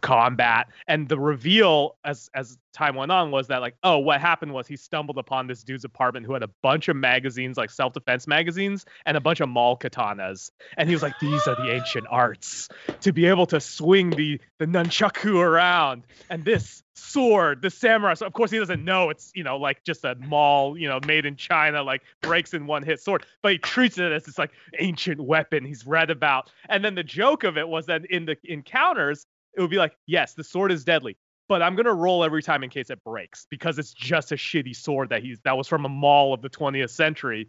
combat. 0.00 0.68
And 0.88 1.08
the 1.08 1.18
reveal 1.18 1.96
as 2.04 2.30
as 2.34 2.58
time 2.72 2.94
went 2.94 3.12
on 3.12 3.30
was 3.30 3.48
that 3.48 3.60
like 3.60 3.76
oh 3.82 3.98
what 3.98 4.20
happened 4.20 4.52
was 4.52 4.66
he 4.66 4.76
stumbled 4.76 5.18
upon 5.18 5.46
this 5.46 5.62
dude's 5.62 5.84
apartment 5.84 6.26
who 6.26 6.32
had 6.32 6.42
a 6.42 6.48
bunch 6.62 6.88
of 6.88 6.96
magazines 6.96 7.56
like 7.56 7.70
self-defense 7.70 8.26
magazines 8.26 8.86
and 9.04 9.16
a 9.16 9.20
bunch 9.20 9.40
of 9.40 9.48
mall 9.48 9.76
katanas. 9.76 10.50
And 10.76 10.88
he 10.88 10.94
was 10.94 11.02
like 11.02 11.18
these 11.20 11.46
are 11.46 11.54
the 11.54 11.70
ancient 11.70 12.06
arts 12.10 12.68
to 13.02 13.12
be 13.12 13.26
able 13.26 13.46
to 13.46 13.60
swing 13.60 14.14
the 14.14 14.40
the 14.58 14.66
nunchaku 14.66 15.40
around. 15.40 16.04
And 16.30 16.44
this 16.44 16.82
sword 16.94 17.62
the 17.62 17.70
samurai 17.70 18.12
so 18.12 18.26
of 18.26 18.34
course 18.34 18.50
he 18.50 18.58
doesn't 18.58 18.84
know 18.84 19.08
it's 19.08 19.32
you 19.34 19.42
know 19.42 19.56
like 19.56 19.82
just 19.82 20.04
a 20.04 20.14
mall 20.16 20.76
you 20.76 20.86
know 20.86 21.00
made 21.06 21.24
in 21.24 21.36
china 21.36 21.82
like 21.82 22.02
breaks 22.20 22.52
in 22.52 22.66
one 22.66 22.82
hit 22.82 23.00
sword 23.00 23.24
but 23.42 23.52
he 23.52 23.58
treats 23.58 23.96
it 23.96 24.12
as 24.12 24.24
this 24.24 24.38
like 24.38 24.50
ancient 24.78 25.18
weapon 25.18 25.64
he's 25.64 25.86
read 25.86 26.10
about 26.10 26.50
and 26.68 26.84
then 26.84 26.94
the 26.94 27.02
joke 27.02 27.44
of 27.44 27.56
it 27.56 27.66
was 27.66 27.86
that 27.86 28.04
in 28.10 28.26
the 28.26 28.36
encounters 28.44 29.26
it 29.54 29.60
would 29.60 29.70
be 29.70 29.76
like, 29.76 29.96
yes, 30.06 30.34
the 30.34 30.44
sword 30.44 30.72
is 30.72 30.84
deadly, 30.84 31.16
but 31.48 31.62
I'm 31.62 31.76
gonna 31.76 31.94
roll 31.94 32.24
every 32.24 32.42
time 32.42 32.62
in 32.62 32.70
case 32.70 32.90
it 32.90 33.02
breaks 33.04 33.46
because 33.50 33.78
it's 33.78 33.92
just 33.92 34.32
a 34.32 34.36
shitty 34.36 34.74
sword 34.74 35.10
that 35.10 35.22
he's 35.22 35.40
that 35.40 35.56
was 35.56 35.68
from 35.68 35.84
a 35.84 35.88
mall 35.88 36.32
of 36.32 36.42
the 36.42 36.50
20th 36.50 36.90
century, 36.90 37.48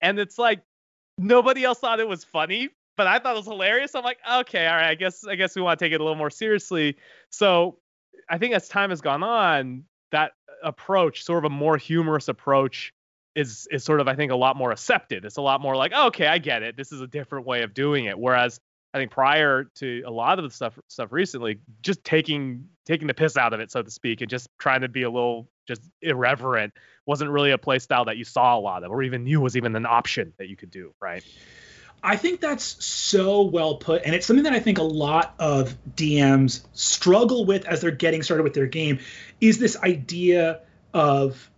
and 0.00 0.18
it's 0.18 0.38
like 0.38 0.62
nobody 1.16 1.64
else 1.64 1.78
thought 1.78 2.00
it 2.00 2.08
was 2.08 2.24
funny, 2.24 2.68
but 2.96 3.06
I 3.06 3.18
thought 3.18 3.34
it 3.34 3.38
was 3.38 3.46
hilarious. 3.46 3.94
I'm 3.94 4.04
like, 4.04 4.18
okay, 4.30 4.66
all 4.66 4.76
right, 4.76 4.90
I 4.90 4.94
guess 4.94 5.24
I 5.26 5.36
guess 5.36 5.56
we 5.56 5.62
want 5.62 5.78
to 5.78 5.84
take 5.84 5.92
it 5.92 6.00
a 6.00 6.04
little 6.04 6.18
more 6.18 6.30
seriously. 6.30 6.96
So 7.30 7.78
I 8.28 8.38
think 8.38 8.54
as 8.54 8.68
time 8.68 8.90
has 8.90 9.00
gone 9.00 9.22
on, 9.22 9.84
that 10.12 10.32
approach, 10.62 11.24
sort 11.24 11.44
of 11.44 11.50
a 11.50 11.54
more 11.54 11.76
humorous 11.76 12.28
approach. 12.28 12.92
Is, 13.34 13.68
is 13.70 13.84
sort 13.84 14.00
of 14.00 14.08
I 14.08 14.16
think 14.16 14.32
a 14.32 14.36
lot 14.36 14.56
more 14.56 14.72
accepted. 14.72 15.24
It's 15.24 15.36
a 15.36 15.42
lot 15.42 15.60
more 15.60 15.76
like 15.76 15.92
oh, 15.94 16.08
okay 16.08 16.26
I 16.26 16.38
get 16.38 16.64
it. 16.64 16.76
This 16.76 16.90
is 16.90 17.02
a 17.02 17.06
different 17.06 17.46
way 17.46 17.62
of 17.62 17.72
doing 17.72 18.06
it. 18.06 18.18
Whereas 18.18 18.58
I 18.94 18.98
think 18.98 19.12
prior 19.12 19.64
to 19.76 20.02
a 20.06 20.10
lot 20.10 20.38
of 20.38 20.44
the 20.44 20.50
stuff 20.50 20.78
stuff 20.88 21.12
recently, 21.12 21.60
just 21.82 22.02
taking 22.02 22.64
taking 22.86 23.06
the 23.06 23.14
piss 23.14 23.36
out 23.36 23.52
of 23.52 23.60
it, 23.60 23.70
so 23.70 23.82
to 23.82 23.90
speak, 23.90 24.22
and 24.22 24.30
just 24.30 24.48
trying 24.58 24.80
to 24.80 24.88
be 24.88 25.02
a 25.02 25.10
little 25.10 25.48
just 25.66 25.82
irreverent 26.00 26.72
wasn't 27.06 27.30
really 27.30 27.50
a 27.50 27.58
play 27.58 27.78
style 27.78 28.06
that 28.06 28.16
you 28.16 28.24
saw 28.24 28.58
a 28.58 28.60
lot 28.60 28.82
of, 28.82 28.90
or 28.90 29.02
even 29.02 29.24
knew 29.24 29.40
was 29.40 29.56
even 29.56 29.76
an 29.76 29.86
option 29.86 30.32
that 30.38 30.48
you 30.48 30.56
could 30.56 30.70
do, 30.70 30.92
right? 31.00 31.22
I 32.02 32.16
think 32.16 32.40
that's 32.40 32.84
so 32.84 33.42
well 33.42 33.76
put, 33.76 34.02
and 34.04 34.14
it's 34.14 34.26
something 34.26 34.44
that 34.44 34.52
I 34.52 34.60
think 34.60 34.78
a 34.78 34.82
lot 34.84 35.34
of 35.38 35.76
DMs 35.96 36.62
struggle 36.72 37.44
with 37.44 37.66
as 37.66 37.80
they're 37.80 37.90
getting 37.90 38.22
started 38.22 38.44
with 38.44 38.54
their 38.54 38.66
game. 38.66 38.98
Is 39.40 39.58
this 39.58 39.76
idea 39.78 40.60
of 40.94 41.50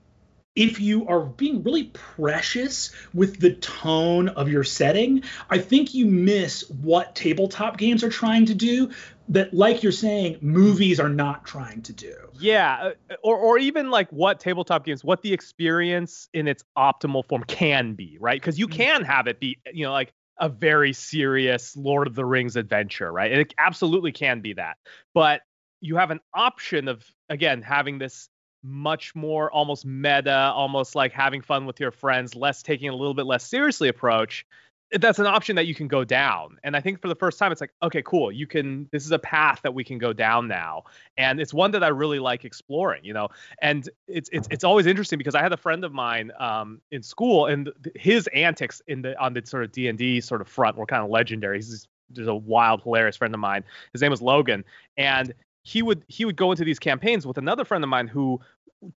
if 0.57 0.81
you 0.81 1.07
are 1.07 1.21
being 1.21 1.63
really 1.63 1.85
precious 1.85 2.91
with 3.15 3.39
the 3.41 3.55
tone 3.55 4.29
of 4.31 4.49
your 4.49 4.65
setting, 4.65 5.23
I 5.49 5.59
think 5.59 5.95
you 5.95 6.07
miss 6.07 6.69
what 6.71 7.15
tabletop 7.15 7.79
games 7.79 8.03
are 8.03 8.11
trying 8.11 8.47
to 8.47 8.55
do 8.55 8.91
that, 9.29 9.55
like 9.55 9.83
you're 9.83 9.93
saying, 9.93 10.39
movies 10.41 10.99
are 10.99 11.09
not 11.09 11.47
trying 11.47 11.83
to 11.83 11.93
do. 11.93 12.15
Yeah, 12.41 12.93
uh, 13.11 13.15
or 13.23 13.37
or 13.37 13.59
even 13.59 13.91
like 13.91 14.11
what 14.11 14.41
tabletop 14.41 14.85
games, 14.85 15.05
what 15.05 15.23
the 15.23 15.33
experience 15.33 16.29
in 16.35 16.49
its 16.49 16.65
optimal 16.77 17.25
form 17.25 17.45
can 17.45 17.95
be, 17.95 18.19
right? 18.21 18.41
Because 18.41 18.59
you 18.59 18.67
Mhm. 18.67 18.73
can 18.73 19.05
have 19.05 19.29
it 19.29 19.39
be, 19.39 19.59
you 19.73 19.85
know, 19.85 19.93
like 19.93 20.13
a 20.41 20.49
very 20.49 20.93
serious 20.93 21.77
Lord 21.77 22.07
of 22.07 22.15
the 22.15 22.25
Rings 22.25 22.57
adventure, 22.57 23.13
right? 23.13 23.31
And 23.31 23.41
it 23.41 23.55
absolutely 23.59 24.13
can 24.13 24.41
be 24.41 24.55
that. 24.55 24.79
But 25.15 25.43
you 25.81 25.97
have 25.97 26.11
an 26.11 26.21
option 26.35 26.89
of 26.89 27.05
again 27.29 27.63
having 27.63 27.99
this 27.99 28.29
much 28.63 29.15
more 29.15 29.51
almost 29.53 29.87
meta, 29.87 30.53
almost 30.55 30.95
like 30.95 31.13
having 31.13 31.41
fun 31.41 31.67
with 31.67 31.81
your 31.81 31.91
friends, 31.91 32.35
less 32.35 32.63
taking 32.63 32.89
a 32.89 32.95
little 32.95 33.15
bit 33.15 33.27
less 33.27 33.45
seriously 33.47 33.89
approach. 33.89 34.45
That's 34.93 35.19
an 35.19 35.27
option 35.27 35.57
that 35.57 35.67
you 35.67 35.75
can 35.75 35.87
go 35.87 36.05
down. 36.05 36.59
And 36.65 36.77
I 36.77 36.81
think 36.81 37.01
for 37.01 37.09
the 37.09 37.15
first 37.15 37.39
time, 37.39 37.53
it's 37.53 37.61
like, 37.61 37.73
okay, 37.83 38.03
cool. 38.03 38.33
You 38.33 38.47
can, 38.47 38.89
this 38.91 39.05
is 39.05 39.13
a 39.13 39.19
path 39.19 39.61
that 39.63 39.73
we 39.73 39.85
can 39.85 39.99
go 39.99 40.13
down 40.13 40.49
now. 40.49 40.85
And 41.17 41.41
it's 41.41 41.55
one 41.55 41.71
that 41.73 41.85
I 41.85 41.89
really 41.89 42.19
like 42.19 42.45
exploring, 42.45 43.05
you 43.05 43.13
know? 43.13 43.29
And 43.63 43.89
it's, 44.09 44.29
it's, 44.33 44.49
it's 44.51 44.65
always 44.65 44.87
interesting 44.87 45.19
because 45.19 45.35
I 45.37 45.43
had 45.43 45.53
a 45.53 45.57
friend 45.57 45.85
of 45.85 45.93
mine 45.93 46.33
um, 46.41 46.81
in 46.91 47.03
school 47.03 47.47
and 47.47 47.71
his 47.95 48.27
antics 48.29 48.83
in 48.89 49.03
the, 49.03 49.17
on 49.21 49.33
the 49.33 49.43
sort 49.45 49.63
of 49.63 49.71
D 49.71 49.87
and 49.87 49.97
D 49.97 50.21
sort 50.21 50.41
of 50.41 50.49
front 50.49 50.77
were 50.77 50.87
kind 50.87 51.05
of 51.05 51.11
legendary. 51.11 51.59
He's 51.59 51.87
just 52.13 52.29
a 52.29 52.35
wild, 52.35 52.83
hilarious 52.83 53.17
friend 53.17 53.33
of 53.33 53.41
mine. 53.41 53.63
His 53.93 54.03
name 54.03 54.11
was 54.11 54.21
Logan. 54.21 54.65
And 54.97 55.33
he 55.63 55.83
would 55.83 56.03
he 56.09 56.25
would 56.25 56.37
go 56.37 56.51
into 56.51 56.65
these 56.65 56.79
campaigns 56.79 57.27
with 57.27 57.37
another 57.39 57.65
friend 57.65 57.85
of 57.85 57.91
mine 57.91 58.09
who 58.09 58.41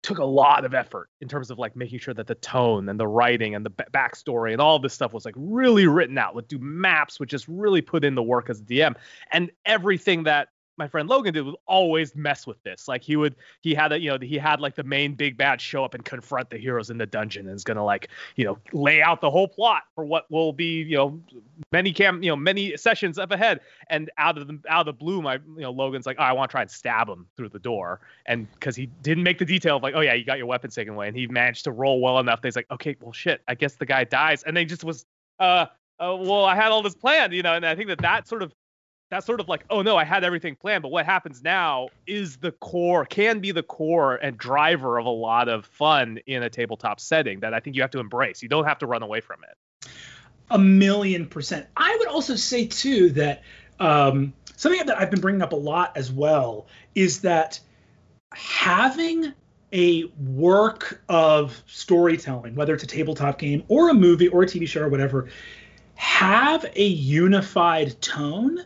took 0.02 0.18
a 0.18 0.24
lot 0.24 0.64
of 0.64 0.74
effort 0.74 1.08
in 1.20 1.28
terms 1.28 1.50
of 1.50 1.58
like 1.58 1.74
making 1.74 1.98
sure 1.98 2.14
that 2.14 2.26
the 2.26 2.36
tone 2.36 2.88
and 2.88 3.00
the 3.00 3.06
writing 3.06 3.54
and 3.54 3.66
the 3.66 3.70
b- 3.70 3.84
backstory 3.92 4.52
and 4.52 4.60
all 4.60 4.78
this 4.78 4.94
stuff 4.94 5.12
was 5.12 5.24
like 5.24 5.34
really 5.36 5.86
written 5.86 6.16
out 6.18 6.34
would 6.34 6.46
do 6.46 6.58
maps 6.58 7.18
would 7.18 7.28
just 7.28 7.48
really 7.48 7.82
put 7.82 8.04
in 8.04 8.14
the 8.14 8.22
work 8.22 8.48
as 8.48 8.60
a 8.60 8.64
dm 8.64 8.94
and 9.32 9.50
everything 9.64 10.22
that 10.22 10.48
my 10.82 10.88
friend 10.88 11.08
Logan 11.08 11.32
did 11.32 11.42
was 11.42 11.54
always 11.66 12.16
mess 12.16 12.44
with 12.44 12.60
this. 12.64 12.88
Like 12.88 13.04
he 13.04 13.14
would, 13.14 13.36
he 13.60 13.72
had 13.72 13.92
a, 13.92 14.00
you 14.00 14.10
know, 14.10 14.18
he 14.20 14.36
had 14.36 14.60
like 14.60 14.74
the 14.74 14.82
main 14.82 15.14
big 15.14 15.36
bad 15.36 15.60
show 15.60 15.84
up 15.84 15.94
and 15.94 16.04
confront 16.04 16.50
the 16.50 16.58
heroes 16.58 16.90
in 16.90 16.98
the 16.98 17.06
dungeon 17.06 17.46
and 17.46 17.54
is 17.54 17.62
gonna 17.62 17.84
like, 17.84 18.08
you 18.34 18.44
know, 18.44 18.58
lay 18.72 19.00
out 19.00 19.20
the 19.20 19.30
whole 19.30 19.46
plot 19.46 19.84
for 19.94 20.04
what 20.04 20.28
will 20.28 20.52
be, 20.52 20.82
you 20.82 20.96
know, 20.96 21.20
many 21.70 21.92
cam, 21.92 22.20
you 22.20 22.30
know, 22.30 22.34
many 22.34 22.76
sessions 22.76 23.16
up 23.16 23.30
ahead. 23.30 23.60
And 23.90 24.10
out 24.18 24.38
of 24.38 24.48
the 24.48 24.58
out 24.68 24.80
of 24.80 24.86
the 24.86 24.92
blue, 24.92 25.22
my, 25.22 25.34
you 25.34 25.60
know, 25.60 25.70
Logan's 25.70 26.04
like, 26.04 26.16
oh, 26.18 26.24
I 26.24 26.32
want 26.32 26.50
to 26.50 26.52
try 26.52 26.62
and 26.62 26.70
stab 26.70 27.08
him 27.08 27.26
through 27.36 27.50
the 27.50 27.60
door, 27.60 28.00
and 28.26 28.50
because 28.54 28.74
he 28.74 28.86
didn't 29.02 29.22
make 29.22 29.38
the 29.38 29.44
detail 29.44 29.76
of 29.76 29.84
like, 29.84 29.94
oh 29.94 30.00
yeah, 30.00 30.14
you 30.14 30.24
got 30.24 30.38
your 30.38 30.48
weapons 30.48 30.74
taken 30.74 30.94
away, 30.94 31.06
and 31.06 31.16
he 31.16 31.28
managed 31.28 31.62
to 31.64 31.70
roll 31.70 32.00
well 32.00 32.18
enough. 32.18 32.42
That 32.42 32.48
he's 32.48 32.56
like, 32.56 32.70
okay, 32.72 32.96
well 33.00 33.12
shit, 33.12 33.40
I 33.46 33.54
guess 33.54 33.76
the 33.76 33.86
guy 33.86 34.02
dies, 34.02 34.42
and 34.42 34.56
they 34.56 34.64
just 34.64 34.82
was, 34.82 35.06
uh, 35.38 35.66
uh, 36.00 36.16
well, 36.18 36.44
I 36.44 36.56
had 36.56 36.72
all 36.72 36.82
this 36.82 36.96
planned, 36.96 37.32
you 37.32 37.42
know, 37.42 37.54
and 37.54 37.64
I 37.64 37.76
think 37.76 37.88
that 37.88 38.00
that 38.00 38.26
sort 38.26 38.42
of 38.42 38.52
that's 39.12 39.26
sort 39.26 39.40
of 39.40 39.48
like, 39.48 39.62
oh 39.68 39.82
no, 39.82 39.94
I 39.98 40.04
had 40.04 40.24
everything 40.24 40.56
planned, 40.56 40.80
but 40.80 40.90
what 40.90 41.04
happens 41.04 41.42
now 41.42 41.90
is 42.06 42.38
the 42.38 42.50
core, 42.50 43.04
can 43.04 43.40
be 43.40 43.52
the 43.52 43.62
core 43.62 44.16
and 44.16 44.38
driver 44.38 44.98
of 44.98 45.04
a 45.04 45.10
lot 45.10 45.50
of 45.50 45.66
fun 45.66 46.18
in 46.26 46.42
a 46.42 46.48
tabletop 46.48 46.98
setting 46.98 47.40
that 47.40 47.52
I 47.52 47.60
think 47.60 47.76
you 47.76 47.82
have 47.82 47.90
to 47.90 47.98
embrace. 47.98 48.42
You 48.42 48.48
don't 48.48 48.64
have 48.64 48.78
to 48.78 48.86
run 48.86 49.02
away 49.02 49.20
from 49.20 49.40
it. 49.44 49.90
A 50.50 50.58
million 50.58 51.26
percent. 51.26 51.66
I 51.76 51.94
would 51.98 52.08
also 52.08 52.36
say 52.36 52.66
too 52.66 53.10
that 53.10 53.42
um, 53.78 54.32
something 54.56 54.86
that 54.86 54.98
I've 54.98 55.10
been 55.10 55.20
bringing 55.20 55.42
up 55.42 55.52
a 55.52 55.56
lot 55.56 55.94
as 55.94 56.10
well 56.10 56.66
is 56.94 57.20
that 57.20 57.60
having 58.32 59.34
a 59.74 60.04
work 60.18 61.02
of 61.10 61.62
storytelling, 61.66 62.54
whether 62.54 62.72
it's 62.72 62.82
a 62.82 62.86
tabletop 62.86 63.38
game 63.38 63.62
or 63.68 63.90
a 63.90 63.94
movie 63.94 64.28
or 64.28 64.44
a 64.44 64.46
TV 64.46 64.66
show 64.66 64.80
or 64.80 64.88
whatever, 64.88 65.28
have 65.96 66.64
a 66.76 66.86
unified 66.86 68.00
tone 68.00 68.64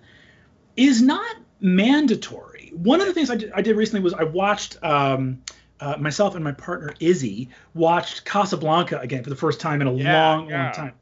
is 0.77 1.03
not 1.03 1.37
mandatory. 1.61 2.73
One 2.75 3.01
of 3.01 3.07
the 3.07 3.15
things 3.15 3.31
I 3.31 3.37
did, 3.37 3.53
I 3.53 3.63
did 3.63 3.77
recently 3.77 4.01
was 4.01 4.15
I 4.15 4.25
watched 4.25 4.83
um, 4.83 5.43
uh, 5.81 5.97
myself 5.99 6.35
and 6.35 6.45
my 6.45 6.53
partner 6.53 6.95
Izzy 7.01 7.49
watched 7.75 8.25
Casablanca 8.25 8.99
again 9.01 9.23
for 9.23 9.31
the 9.31 9.37
first 9.37 9.61
time 9.61 9.81
in 9.81 9.87
a 9.87 9.93
yeah, 9.95 10.31
long, 10.31 10.49
yeah. 10.49 10.65
long 10.65 10.73
time. 10.73 10.93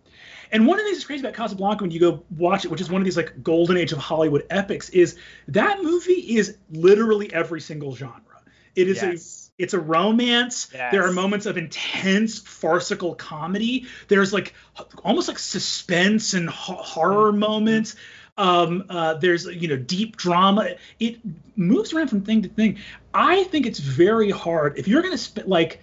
And 0.53 0.67
one 0.67 0.79
of 0.79 0.85
the 0.85 0.91
things 0.91 0.99
that's 0.99 1.07
crazy 1.07 1.21
about 1.21 1.35
Casablanca 1.35 1.83
when 1.83 1.91
you 1.91 1.99
go 1.99 2.23
watch 2.37 2.65
it, 2.65 2.71
which 2.71 2.81
is 2.81 2.89
one 2.89 3.01
of 3.01 3.05
these 3.05 3.17
like 3.17 3.43
golden 3.43 3.77
age 3.77 3.93
of 3.93 3.99
Hollywood 3.99 4.47
epics, 4.51 4.89
is 4.91 5.19
that 5.49 5.83
movie 5.83 6.37
is 6.37 6.59
literally 6.71 7.33
every 7.33 7.61
single 7.61 7.97
genre. 7.97 8.21
It 8.77 8.89
is 8.89 9.03
yes. 9.03 9.51
a 9.59 9.63
it's 9.63 9.75
a 9.75 9.79
romance. 9.79 10.69
Yes. 10.73 10.93
There 10.93 11.07
are 11.07 11.13
moments 11.13 11.47
of 11.47 11.57
intense 11.57 12.41
farcical 12.41 13.15
comedy. 13.15 13.87
There's 14.09 14.33
like 14.33 14.55
almost 15.05 15.29
like 15.29 15.39
suspense 15.39 16.35
and 16.35 16.49
horror 16.49 17.31
mm-hmm. 17.31 17.39
moments. 17.39 17.97
Um, 18.37 18.85
uh, 18.89 19.15
there's 19.15 19.47
you 19.47 19.69
know 19.69 19.77
deep 19.77 20.17
drama. 20.17 20.75
It 20.99 21.19
moves 21.57 21.93
around 21.93 22.09
from 22.09 22.23
thing 22.23 22.43
to 22.43 22.49
thing. 22.49 22.79
I 23.13 23.45
think 23.45 23.67
it's 23.67 23.79
very 23.79 24.31
hard 24.31 24.79
if 24.79 24.89
you're 24.89 25.03
going 25.03 25.13
to 25.13 25.19
spend 25.19 25.49
like 25.49 25.81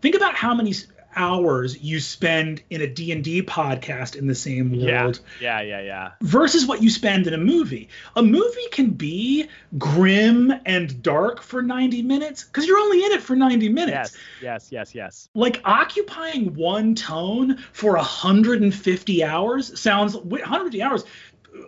think 0.00 0.16
about 0.16 0.34
how 0.34 0.54
many 0.54 0.74
hours 1.14 1.80
you 1.82 2.00
spend 2.00 2.62
in 2.70 2.80
a 2.80 2.86
D&D 2.86 3.42
podcast 3.42 4.16
in 4.16 4.26
the 4.26 4.34
same 4.34 4.70
world. 4.70 5.20
Yeah, 5.40 5.60
yeah, 5.60 5.78
yeah, 5.78 5.80
yeah. 5.82 6.10
Versus 6.22 6.66
what 6.66 6.82
you 6.82 6.90
spend 6.90 7.26
in 7.26 7.34
a 7.34 7.38
movie. 7.38 7.88
A 8.16 8.22
movie 8.22 8.68
can 8.70 8.90
be 8.90 9.48
grim 9.78 10.52
and 10.64 11.02
dark 11.02 11.42
for 11.42 11.62
90 11.62 12.02
minutes 12.02 12.44
cuz 12.44 12.66
you're 12.66 12.78
only 12.78 13.04
in 13.04 13.12
it 13.12 13.22
for 13.22 13.36
90 13.36 13.68
minutes. 13.68 14.16
Yes, 14.42 14.68
yes, 14.70 14.72
yes, 14.72 14.94
yes. 14.94 15.28
Like 15.34 15.60
occupying 15.64 16.54
one 16.54 16.94
tone 16.94 17.58
for 17.72 17.96
150 17.96 19.24
hours 19.24 19.78
sounds 19.78 20.16
150 20.16 20.82
hours 20.82 21.04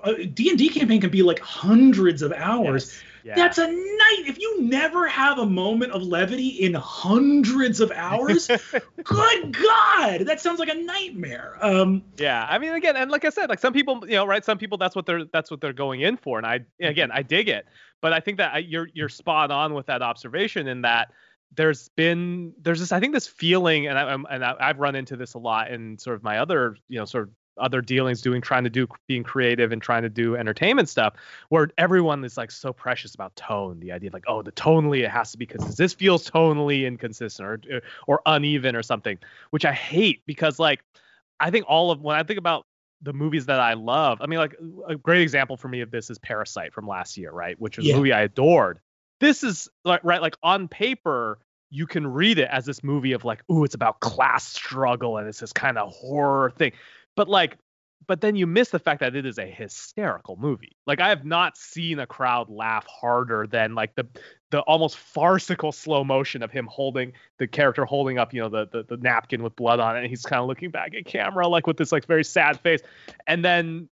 a 0.05 0.27
D&D 0.27 0.69
campaign 0.71 1.01
can 1.01 1.11
be 1.11 1.23
like 1.23 1.41
hundreds 1.41 2.23
of 2.23 2.33
hours. 2.33 2.93
Yes. 2.93 3.03
Yeah. 3.25 3.37
That's 3.37 3.57
a 3.57 3.67
night. 3.67 4.25
If 4.27 4.39
you 4.39 4.61
never 4.61 5.09
have 5.09 5.39
a 5.39 5.47
moment 5.47 5.93
of 5.93 6.03
levity 6.03 6.49
in 6.49 6.75
hundreds 6.75 7.81
of 7.81 7.91
hours, 7.91 8.49
good 9.03 9.57
God, 9.57 10.27
that 10.27 10.41
sounds 10.41 10.59
like 10.59 10.69
a 10.69 10.75
nightmare. 10.75 11.57
Um, 11.63 12.05
yeah, 12.19 12.47
I 12.47 12.59
mean, 12.59 12.75
again, 12.75 12.97
and 12.97 13.11
like 13.11 13.25
I 13.25 13.31
said, 13.31 13.49
like 13.49 13.61
some 13.61 13.73
people, 13.73 14.05
you 14.07 14.17
know, 14.17 14.27
right? 14.27 14.45
Some 14.45 14.59
people 14.59 14.77
that's 14.77 14.95
what 14.95 15.07
they're 15.07 15.25
that's 15.25 15.51
what 15.51 15.63
they're 15.63 15.73
going 15.73 16.03
in 16.03 16.19
for, 16.19 16.37
and 16.37 16.47
I 16.47 16.61
again, 16.83 17.11
I 17.11 17.23
dig 17.23 17.49
it, 17.49 17.65
but 18.03 18.13
I 18.13 18.21
think 18.21 18.37
that 18.37 18.57
I, 18.57 18.59
you're 18.59 18.91
you're 18.93 19.09
spot 19.09 19.51
on 19.51 19.73
with 19.73 19.87
that 19.87 20.03
observation 20.03 20.69
in 20.69 20.83
that 20.83 21.11
there's 21.57 21.89
been 21.97 22.53
there's 22.61 22.81
this 22.81 22.93
I 22.93 23.01
think 23.01 23.15
this 23.15 23.27
feeling, 23.27 23.87
and 23.87 23.99
I, 23.99 24.13
am 24.13 24.27
and 24.31 24.45
I, 24.45 24.55
I've 24.61 24.79
run 24.79 24.97
into 24.97 25.17
this 25.17 25.33
a 25.33 25.39
lot 25.39 25.71
in 25.71 25.99
sort 25.99 26.17
of 26.17 26.23
my 26.23 26.41
other 26.41 26.77
you 26.91 26.99
know 26.99 27.07
sort 27.07 27.25
of 27.25 27.31
other 27.59 27.81
dealings 27.81 28.21
doing 28.21 28.41
trying 28.41 28.65
to 28.65 28.71
do 28.71 28.87
being 29.07 29.23
creative 29.23 29.73
and 29.73 29.81
trying 29.81 30.03
to 30.03 30.09
do 30.09 30.37
entertainment 30.37 30.89
stuff 30.89 31.15
where 31.49 31.69
everyone 31.79 32.25
is 32.25 32.37
like 32.37 32.51
so 32.51 32.73
precious 32.73 33.15
about 33.15 33.35
tone 33.37 33.79
the 33.81 33.93
idea 33.93 34.09
of 34.09 34.15
like 34.15 34.25
oh 34.27 34.43
the 34.43 34.53
tonally 34.53 35.05
it 35.05 35.11
has 35.11 35.33
to 35.33 35.39
be 35.39 35.47
because 35.47 35.77
this 35.77 35.93
feels 35.93 36.29
tonally 36.29 36.87
inconsistent 36.87 37.47
or 37.49 37.77
uh, 37.77 37.81
or 38.07 38.21
uneven 38.27 38.75
or 38.75 38.83
something 38.83 39.19
which 39.51 39.65
i 39.65 39.73
hate 39.73 40.23
because 40.27 40.59
like 40.59 40.83
i 41.41 41.51
think 41.51 41.65
all 41.69 41.91
of 41.91 42.01
when 42.01 42.17
i 42.17 42.23
think 42.23 42.39
about 42.39 42.67
the 43.03 43.13
movies 43.13 43.47
that 43.47 43.61
i 43.61 43.75
love 43.75 44.19
i 44.21 44.27
mean 44.27 44.39
like 44.39 44.57
a 44.89 44.97
great 44.97 45.23
example 45.23 45.57
for 45.57 45.69
me 45.69 45.81
of 45.81 45.91
this 45.91 46.11
is 46.11 46.19
parasite 46.19 46.73
from 46.73 46.87
last 46.87 47.17
year 47.17 47.31
right 47.31 47.61
which 47.61 47.77
was 47.77 47.87
yeah. 47.87 47.95
a 47.95 47.97
movie 47.97 48.13
i 48.13 48.23
adored. 48.23 48.81
This 49.21 49.45
is 49.45 49.69
like 49.85 50.03
right 50.03 50.21
like 50.21 50.37
on 50.43 50.69
paper 50.69 51.39
you 51.75 51.89
can 51.89 52.07
read 52.07 52.39
it 52.39 52.49
as 52.53 52.65
this 52.65 52.85
movie 52.85 53.13
of 53.13 53.25
like, 53.25 53.43
ooh, 53.51 53.65
it's 53.65 53.75
about 53.75 53.99
class 53.99 54.45
struggle 54.45 55.17
and 55.17 55.27
it's 55.27 55.41
this 55.41 55.53
kind 55.53 55.77
of 55.77 55.93
horror 55.93 56.51
thing 56.51 56.71
but 57.17 57.29
like 57.29 57.59
but 58.07 58.21
then 58.21 58.37
you 58.37 58.47
miss 58.47 58.69
the 58.69 58.79
fact 58.79 59.01
that 59.01 59.17
it 59.17 59.25
is 59.25 59.39
a 59.39 59.47
hysterical 59.47 60.37
movie. 60.37 60.77
Like 60.87 61.01
I 61.01 61.09
have 61.09 61.25
not 61.25 61.57
seen 61.57 61.99
a 61.99 62.07
crowd 62.07 62.51
laugh 62.51 62.87
harder 62.87 63.47
than 63.47 63.75
like 63.75 63.95
the 63.95 64.07
the 64.51 64.61
almost 64.61 64.97
farcical 64.97 65.73
slow 65.73 66.05
motion 66.05 66.43
of 66.43 66.51
him 66.51 66.69
holding 66.71 67.13
the 67.39 67.47
character 67.47 67.85
holding 67.85 68.19
up, 68.19 68.33
you 68.35 68.41
know, 68.41 68.49
the 68.49 68.69
the, 68.71 68.83
the 68.85 68.97
napkin 68.99 69.43
with 69.43 69.57
blood 69.57 69.81
on 69.81 69.97
it, 69.97 70.01
and 70.01 70.09
he's 70.09 70.23
kind 70.23 70.41
of 70.41 70.47
looking 70.47 70.71
back 70.71 70.95
at 70.95 71.07
camera 71.07 71.49
like 71.49 71.67
with 71.67 71.77
this 71.77 71.93
like 71.93 72.07
very 72.07 72.25
sad 72.25 72.61
face. 72.61 72.81
And 73.27 73.45
then 73.45 73.89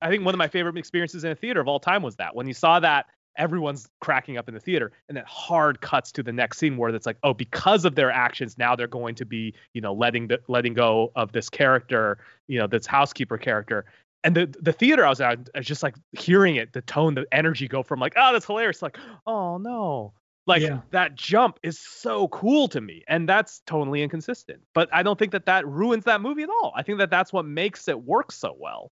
I 0.00 0.08
think 0.08 0.24
one 0.24 0.34
of 0.34 0.38
my 0.38 0.48
favorite 0.48 0.76
experiences 0.76 1.24
in 1.24 1.30
a 1.30 1.36
theater 1.36 1.60
of 1.60 1.68
all 1.68 1.80
time 1.80 2.02
was 2.02 2.16
that 2.16 2.34
when 2.34 2.46
you 2.46 2.54
saw 2.54 2.80
that 2.80 3.06
everyone's 3.36 3.88
cracking 4.00 4.36
up 4.36 4.48
in 4.48 4.54
the 4.54 4.60
theater. 4.60 4.92
And 5.08 5.16
then 5.16 5.24
hard 5.26 5.80
cuts 5.80 6.12
to 6.12 6.22
the 6.22 6.32
next 6.32 6.58
scene 6.58 6.76
where 6.76 6.94
it's 6.94 7.06
like 7.06 7.18
oh 7.22 7.34
because 7.34 7.84
of 7.84 7.94
their 7.94 8.10
actions 8.10 8.58
now 8.58 8.76
they're 8.76 8.86
going 8.86 9.14
to 9.16 9.24
be 9.24 9.54
you 9.74 9.80
know 9.80 9.92
letting 9.92 10.28
the, 10.28 10.40
letting 10.48 10.74
go 10.74 11.12
of 11.16 11.32
this 11.32 11.48
character 11.48 12.18
you 12.48 12.58
know 12.58 12.66
this 12.66 12.86
housekeeper 12.86 13.38
character. 13.38 13.84
And 14.24 14.36
the 14.36 14.54
the 14.60 14.72
theater 14.72 15.04
I 15.04 15.08
was 15.08 15.20
at 15.20 15.48
I 15.54 15.58
was 15.58 15.66
just 15.66 15.82
like 15.82 15.96
hearing 16.12 16.56
it 16.56 16.72
the 16.72 16.82
tone 16.82 17.14
the 17.14 17.26
energy 17.32 17.68
go 17.68 17.82
from 17.82 18.00
like 18.00 18.14
oh 18.16 18.32
that's 18.32 18.46
hilarious 18.46 18.82
like 18.82 18.98
oh 19.26 19.58
no. 19.58 20.12
Like 20.44 20.62
yeah. 20.62 20.80
that 20.90 21.14
jump 21.14 21.60
is 21.62 21.78
so 21.78 22.26
cool 22.28 22.66
to 22.66 22.80
me 22.80 23.04
and 23.06 23.28
that's 23.28 23.62
totally 23.64 24.02
inconsistent. 24.02 24.60
But 24.74 24.88
i 24.92 25.02
don't 25.02 25.18
think 25.18 25.32
that 25.32 25.46
that 25.46 25.66
ruins 25.66 26.04
that 26.04 26.20
movie 26.20 26.42
at 26.42 26.48
all. 26.48 26.72
I 26.74 26.82
think 26.82 26.98
that 26.98 27.10
that's 27.10 27.32
what 27.32 27.46
makes 27.46 27.86
it 27.86 28.02
work 28.02 28.32
so 28.32 28.56
well 28.58 28.90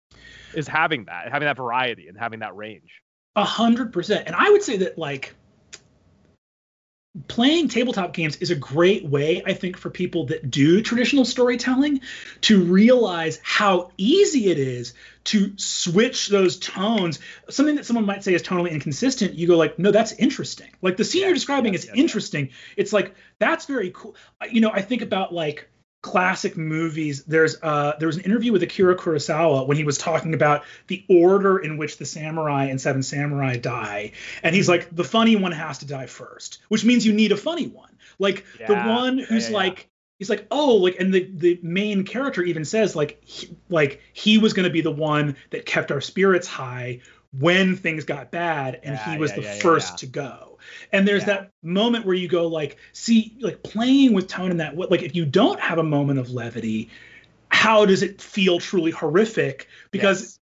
is 0.54 0.66
having 0.66 1.04
that 1.04 1.30
having 1.30 1.46
that 1.46 1.56
variety 1.56 2.08
and 2.08 2.18
having 2.18 2.40
that 2.40 2.56
range 2.56 3.02
a 3.36 3.44
hundred 3.44 3.92
percent. 3.92 4.26
And 4.26 4.34
I 4.34 4.50
would 4.50 4.62
say 4.62 4.78
that 4.78 4.98
like 4.98 5.34
playing 7.28 7.68
tabletop 7.68 8.12
games 8.12 8.36
is 8.36 8.50
a 8.50 8.54
great 8.54 9.04
way, 9.04 9.42
I 9.46 9.52
think, 9.52 9.76
for 9.76 9.90
people 9.90 10.26
that 10.26 10.50
do 10.50 10.82
traditional 10.82 11.24
storytelling 11.24 12.00
to 12.42 12.62
realize 12.62 13.38
how 13.42 13.90
easy 13.96 14.48
it 14.50 14.58
is 14.58 14.94
to 15.24 15.52
switch 15.56 16.28
those 16.28 16.58
tones. 16.58 17.18
Something 17.48 17.76
that 17.76 17.86
someone 17.86 18.04
might 18.04 18.24
say 18.24 18.34
is 18.34 18.42
tonally 18.42 18.70
inconsistent, 18.70 19.34
you 19.34 19.46
go 19.46 19.56
like, 19.56 19.78
no, 19.78 19.90
that's 19.90 20.12
interesting. 20.12 20.70
Like 20.82 20.96
the 20.96 21.04
scene 21.04 21.20
yes, 21.20 21.26
you're 21.28 21.34
describing 21.34 21.72
yes, 21.72 21.84
is 21.84 21.88
yes, 21.88 21.96
interesting. 21.96 22.50
It's 22.76 22.92
like 22.92 23.14
that's 23.38 23.66
very 23.66 23.90
cool. 23.94 24.14
You 24.50 24.60
know, 24.60 24.70
I 24.70 24.82
think 24.82 25.02
about 25.02 25.32
like 25.32 25.68
classic 26.06 26.56
movies 26.56 27.24
there's 27.24 27.56
uh 27.64 27.94
there 27.98 28.06
was 28.06 28.16
an 28.16 28.22
interview 28.22 28.52
with 28.52 28.62
akira 28.62 28.94
kurosawa 28.94 29.66
when 29.66 29.76
he 29.76 29.82
was 29.82 29.98
talking 29.98 30.34
about 30.34 30.62
the 30.86 31.04
order 31.10 31.58
in 31.58 31.78
which 31.78 31.98
the 31.98 32.06
samurai 32.06 32.66
and 32.66 32.80
seven 32.80 33.02
samurai 33.02 33.56
die. 33.56 34.12
And 34.44 34.54
he's 34.54 34.68
like 34.68 34.94
the 34.94 35.02
funny 35.02 35.34
one 35.34 35.50
has 35.50 35.78
to 35.78 35.86
die 35.86 36.06
first 36.06 36.60
which 36.68 36.84
means 36.84 37.04
you 37.04 37.12
need 37.12 37.32
a 37.32 37.36
funny 37.36 37.66
one. 37.66 37.90
Like 38.20 38.44
yeah, 38.60 38.68
the 38.68 38.88
one 38.88 39.18
who's 39.18 39.46
yeah, 39.46 39.50
yeah, 39.50 39.56
like 39.56 39.88
he's 40.20 40.30
like 40.30 40.46
oh 40.52 40.76
like 40.76 41.00
and 41.00 41.12
the 41.12 41.28
the 41.34 41.58
main 41.60 42.04
character 42.04 42.40
even 42.44 42.64
says 42.64 42.94
like 42.94 43.20
he, 43.24 43.56
like 43.68 44.00
he 44.12 44.38
was 44.38 44.52
going 44.52 44.68
to 44.68 44.72
be 44.72 44.82
the 44.82 44.92
one 44.92 45.34
that 45.50 45.66
kept 45.66 45.90
our 45.90 46.00
spirits 46.00 46.46
high 46.46 47.00
when 47.38 47.76
things 47.76 48.04
got 48.04 48.30
bad 48.30 48.80
and 48.82 48.98
he 48.98 49.18
was 49.18 49.32
the 49.32 49.42
first 49.42 49.98
to 49.98 50.06
go 50.06 50.56
and 50.92 51.06
there's 51.06 51.22
yeah. 51.22 51.34
that 51.34 51.50
moment 51.62 52.06
where 52.06 52.14
you 52.14 52.28
go 52.28 52.46
like, 52.46 52.76
see, 52.92 53.36
like 53.40 53.62
playing 53.62 54.12
with 54.12 54.28
tone 54.28 54.50
in 54.50 54.58
that 54.58 54.76
like 54.76 55.02
if 55.02 55.14
you 55.14 55.24
don't 55.24 55.60
have 55.60 55.78
a 55.78 55.82
moment 55.82 56.18
of 56.18 56.30
levity, 56.30 56.90
how 57.48 57.86
does 57.86 58.02
it 58.02 58.20
feel 58.20 58.58
truly 58.58 58.90
horrific? 58.90 59.68
Because 59.90 60.38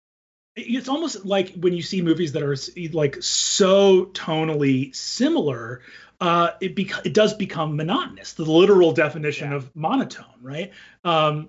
yes. 0.56 0.66
it's 0.80 0.88
almost 0.88 1.25
like 1.25 1.54
when 1.54 1.73
you 1.73 1.82
see 1.82 2.02
movies 2.02 2.32
that 2.32 2.42
are 2.42 2.56
like 2.92 3.23
so 3.23 4.06
tonally 4.06 4.94
similar, 4.94 5.82
uh, 6.20 6.50
it 6.61 6.76
bec- 6.76 7.04
it 7.06 7.14
does 7.14 7.35
become 7.35 7.76
monotonous. 7.76 8.35
The 8.35 8.44
literal 8.44 8.92
definition 8.92 9.50
yeah. 9.50 9.56
of 9.56 9.75
monotone, 9.75 10.26
right? 10.42 10.73
Um, 11.04 11.49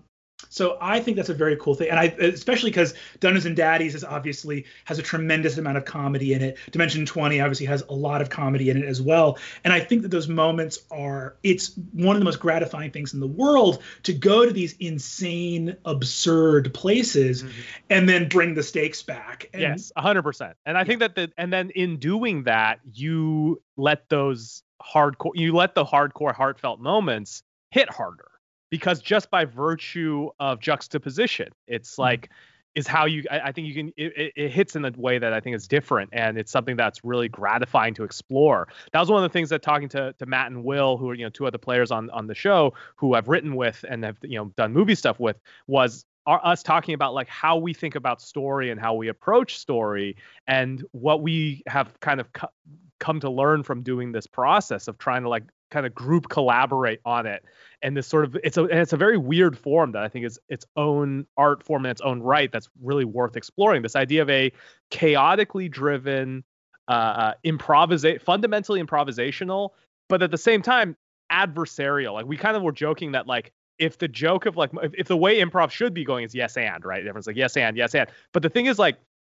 So 0.51 0.77
I 0.81 0.99
think 0.99 1.15
that's 1.15 1.29
a 1.29 1.33
very 1.33 1.55
cool 1.55 1.75
thing, 1.75 1.89
and 1.89 1.97
I 1.97 2.07
especially 2.19 2.71
because 2.71 2.93
Dungeons 3.21 3.45
and 3.45 3.55
Daddies 3.55 3.95
is 3.95 4.03
obviously 4.03 4.65
has 4.83 4.99
a 4.99 5.01
tremendous 5.01 5.57
amount 5.57 5.77
of 5.77 5.85
comedy 5.85 6.33
in 6.33 6.41
it. 6.41 6.57
Dimension 6.71 7.05
20 7.05 7.39
obviously 7.39 7.65
has 7.67 7.83
a 7.83 7.93
lot 7.93 8.21
of 8.21 8.29
comedy 8.29 8.69
in 8.69 8.75
it 8.75 8.83
as 8.83 9.01
well, 9.01 9.37
and 9.63 9.71
I 9.71 9.79
think 9.79 10.01
that 10.01 10.09
those 10.09 10.27
moments 10.27 10.79
are 10.91 11.37
it's 11.41 11.71
one 11.93 12.17
of 12.17 12.19
the 12.19 12.25
most 12.25 12.41
gratifying 12.41 12.91
things 12.91 13.13
in 13.13 13.21
the 13.21 13.27
world 13.27 13.81
to 14.03 14.11
go 14.11 14.45
to 14.45 14.51
these 14.51 14.75
insane, 14.81 15.77
absurd 15.85 16.73
places, 16.73 17.43
mm-hmm. 17.43 17.61
and 17.89 18.09
then 18.09 18.27
bring 18.27 18.53
the 18.53 18.63
stakes 18.63 19.01
back. 19.01 19.49
And, 19.53 19.61
yes, 19.61 19.93
100. 19.95 20.21
percent 20.21 20.57
And 20.65 20.77
I 20.77 20.81
yeah. 20.81 20.85
think 20.85 20.99
that 20.99 21.15
the 21.15 21.31
and 21.37 21.53
then 21.53 21.69
in 21.69 21.95
doing 21.95 22.43
that, 22.43 22.81
you 22.91 23.61
let 23.77 24.09
those 24.09 24.63
hardcore 24.83 25.31
you 25.33 25.55
let 25.55 25.75
the 25.75 25.85
hardcore 25.85 26.35
heartfelt 26.35 26.81
moments 26.81 27.41
hit 27.69 27.89
harder 27.89 28.30
because 28.71 28.99
just 29.01 29.29
by 29.29 29.45
virtue 29.45 30.29
of 30.39 30.59
juxtaposition 30.59 31.49
it's 31.67 31.91
mm-hmm. 31.91 32.01
like 32.01 32.29
is 32.75 32.87
how 32.87 33.05
you 33.05 33.23
I, 33.29 33.39
I 33.39 33.51
think 33.51 33.67
you 33.67 33.73
can 33.73 33.93
it, 33.97 34.33
it, 34.35 34.49
hits 34.51 34.75
in 34.75 34.85
a 34.85 34.91
way 34.95 35.19
that 35.19 35.33
I 35.33 35.39
think 35.39 35.55
is 35.55 35.67
different 35.67 36.09
and 36.13 36.37
it's 36.37 36.51
something 36.51 36.75
that's 36.75 37.03
really 37.03 37.27
gratifying 37.27 37.93
to 37.95 38.03
explore. 38.03 38.67
That 38.93 38.99
was 38.99 39.11
one 39.11 39.23
of 39.23 39.29
the 39.29 39.33
things 39.33 39.49
that 39.49 39.61
talking 39.61 39.89
to, 39.89 40.13
to 40.17 40.25
Matt 40.25 40.51
and 40.51 40.63
Will, 40.63 40.97
who 40.97 41.09
are 41.09 41.13
you 41.13 41.25
know 41.25 41.29
two 41.29 41.45
other 41.45 41.57
players 41.57 41.91
on 41.91 42.09
on 42.11 42.27
the 42.27 42.35
show 42.35 42.73
who 42.95 43.13
I've 43.13 43.27
written 43.27 43.55
with 43.55 43.83
and 43.87 44.03
have 44.03 44.17
you 44.21 44.37
know 44.37 44.53
done 44.55 44.73
movie 44.73 44.95
stuff 44.95 45.19
with 45.19 45.37
was 45.67 46.05
our, 46.25 46.39
us 46.45 46.63
talking 46.63 46.93
about 46.93 47.13
like 47.13 47.27
how 47.27 47.57
we 47.57 47.73
think 47.73 47.95
about 47.95 48.21
story 48.21 48.69
and 48.69 48.79
how 48.79 48.93
we 48.93 49.07
approach 49.07 49.57
story 49.57 50.15
and 50.47 50.85
what 50.91 51.21
we 51.21 51.63
have 51.67 51.99
kind 51.99 52.19
of 52.19 52.31
co- 52.33 52.51
come 52.99 53.19
to 53.19 53.29
learn 53.29 53.63
from 53.63 53.81
doing 53.81 54.11
this 54.11 54.27
process 54.27 54.87
of 54.87 54.97
trying 54.97 55.23
to 55.23 55.29
like 55.29 55.43
kind 55.71 55.85
of 55.85 55.95
group 55.95 56.29
collaborate 56.29 56.99
on 57.05 57.25
it 57.25 57.43
and 57.81 57.97
this 57.97 58.07
sort 58.07 58.25
of 58.25 58.37
it's 58.43 58.57
a 58.57 58.65
it's 58.65 58.93
a 58.93 58.97
very 58.97 59.17
weird 59.17 59.57
form 59.57 59.91
that 59.93 60.03
I 60.03 60.07
think 60.07 60.25
is 60.25 60.39
its 60.49 60.65
own 60.75 61.25
art 61.37 61.63
form 61.63 61.85
in 61.85 61.91
its 61.91 62.01
own 62.01 62.21
right 62.21 62.51
that's 62.51 62.69
really 62.81 63.05
worth 63.05 63.35
exploring. 63.35 63.81
This 63.81 63.95
idea 63.95 64.21
of 64.21 64.29
a 64.29 64.51
chaotically 64.89 65.69
driven, 65.69 66.43
uh, 66.87 66.91
uh 66.91 67.33
improvisa- 67.45 68.21
fundamentally 68.21 68.81
improvisational, 68.81 69.69
but 70.09 70.21
at 70.21 70.31
the 70.31 70.37
same 70.37 70.61
time 70.61 70.95
adversarial. 71.31 72.13
Like 72.13 72.25
we 72.25 72.37
kind 72.37 72.55
of 72.55 72.63
were 72.63 72.71
joking 72.71 73.13
that 73.13 73.27
like 73.27 73.51
if 73.79 73.97
the 73.97 74.07
joke 74.07 74.45
of 74.45 74.57
like 74.57 74.71
if, 74.83 74.93
if 74.95 75.07
the 75.07 75.17
way 75.17 75.39
improv 75.41 75.71
should 75.71 75.93
be 75.93 76.03
going 76.03 76.25
is 76.25 76.35
yes 76.35 76.57
and 76.57 76.85
right, 76.85 76.99
everyone's 76.99 77.27
like 77.27 77.37
yes 77.37 77.57
and 77.57 77.77
yes 77.77 77.95
and. 77.95 78.09
But 78.31 78.43
the 78.43 78.49
thing 78.49 78.67
is 78.67 78.77
like 78.77 78.97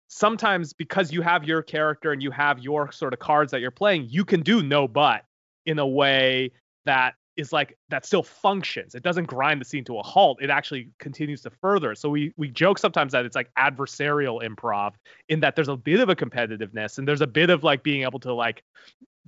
sometimes 0.09 0.73
because 0.73 1.13
you 1.13 1.21
have 1.21 1.45
your 1.45 1.61
character 1.61 2.11
and 2.11 2.21
you 2.21 2.31
have 2.31 2.59
your 2.59 2.91
sort 2.91 3.13
of 3.13 3.19
cards 3.19 3.51
that 3.51 3.61
you're 3.61 3.71
playing, 3.71 4.07
you 4.09 4.25
can 4.25 4.41
do 4.41 4.61
no 4.61 4.87
but 4.87 5.23
in 5.65 5.79
a 5.79 5.87
way 5.87 6.51
that 6.85 7.15
is 7.35 7.51
like 7.51 7.77
that 7.89 8.05
still 8.05 8.23
functions. 8.23 8.95
It 8.95 9.03
doesn't 9.03 9.25
grind 9.25 9.59
the 9.59 9.65
scene 9.65 9.83
to 9.85 9.97
a 9.97 10.03
halt. 10.03 10.39
It 10.41 10.49
actually 10.49 10.89
continues 10.99 11.41
to 11.41 11.49
further. 11.49 11.95
So 11.95 12.09
we 12.09 12.33
we 12.37 12.49
joke 12.49 12.77
sometimes 12.77 13.11
that 13.13 13.25
it's 13.25 13.35
like 13.35 13.49
adversarial 13.57 14.43
improv 14.43 14.93
in 15.29 15.39
that 15.39 15.55
there's 15.55 15.69
a 15.69 15.75
bit 15.75 15.99
of 15.99 16.09
a 16.09 16.15
competitiveness 16.15 16.97
and 16.97 17.07
there's 17.07 17.21
a 17.21 17.27
bit 17.27 17.49
of 17.49 17.63
like 17.63 17.83
being 17.83 18.03
able 18.03 18.19
to 18.19 18.33
like 18.33 18.63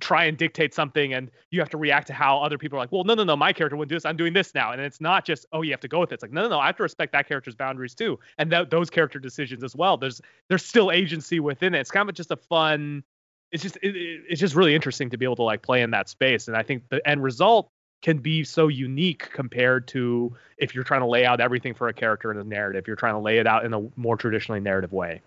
try 0.00 0.24
and 0.24 0.36
dictate 0.36 0.74
something 0.74 1.14
and 1.14 1.30
you 1.50 1.58
have 1.58 1.70
to 1.70 1.78
react 1.78 2.06
to 2.06 2.12
how 2.12 2.38
other 2.38 2.58
people 2.58 2.78
are 2.78 2.82
like, 2.82 2.92
well, 2.92 3.04
no, 3.04 3.14
no, 3.14 3.24
no, 3.24 3.34
my 3.34 3.52
character 3.52 3.76
wouldn't 3.76 3.88
do 3.88 3.96
this. 3.96 4.04
I'm 4.04 4.16
doing 4.16 4.34
this 4.34 4.54
now. 4.54 4.72
And 4.72 4.80
it's 4.80 5.00
not 5.00 5.24
just, 5.24 5.46
oh, 5.52 5.62
you 5.62 5.70
have 5.70 5.80
to 5.80 5.88
go 5.88 6.00
with 6.00 6.12
it. 6.12 6.14
It's 6.16 6.22
like, 6.22 6.32
no, 6.32 6.42
no, 6.42 6.48
no, 6.48 6.58
I 6.58 6.66
have 6.66 6.76
to 6.76 6.82
respect 6.82 7.12
that 7.12 7.26
character's 7.26 7.54
boundaries 7.54 7.94
too. 7.94 8.18
And 8.36 8.50
th- 8.50 8.68
those 8.68 8.90
character 8.90 9.18
decisions 9.18 9.64
as 9.64 9.74
well. 9.74 9.96
There's 9.96 10.20
there's 10.48 10.64
still 10.64 10.90
agency 10.90 11.40
within 11.40 11.74
it. 11.74 11.80
It's 11.80 11.90
kind 11.90 12.08
of 12.08 12.14
just 12.14 12.30
a 12.30 12.36
fun, 12.36 13.04
it's 13.52 13.62
just 13.62 13.76
it, 13.82 13.94
it's 14.28 14.40
just 14.40 14.54
really 14.54 14.74
interesting 14.74 15.10
to 15.10 15.16
be 15.16 15.24
able 15.24 15.36
to 15.36 15.42
like 15.42 15.62
play 15.62 15.82
in 15.82 15.90
that 15.90 16.08
space. 16.08 16.48
And 16.48 16.56
I 16.56 16.62
think 16.62 16.88
the 16.88 17.06
end 17.06 17.22
result 17.22 17.70
can 18.02 18.18
be 18.18 18.44
so 18.44 18.68
unique 18.68 19.30
compared 19.32 19.88
to 19.88 20.36
if 20.58 20.74
you're 20.74 20.84
trying 20.84 21.00
to 21.00 21.06
lay 21.06 21.24
out 21.24 21.40
everything 21.40 21.74
for 21.74 21.88
a 21.88 21.92
character 21.92 22.30
in 22.30 22.38
a 22.38 22.44
narrative. 22.44 22.86
You're 22.86 22.96
trying 22.96 23.14
to 23.14 23.20
lay 23.20 23.38
it 23.38 23.46
out 23.46 23.64
in 23.64 23.72
a 23.72 23.88
more 23.96 24.16
traditionally 24.16 24.60
narrative 24.60 24.92
way. 24.92 25.22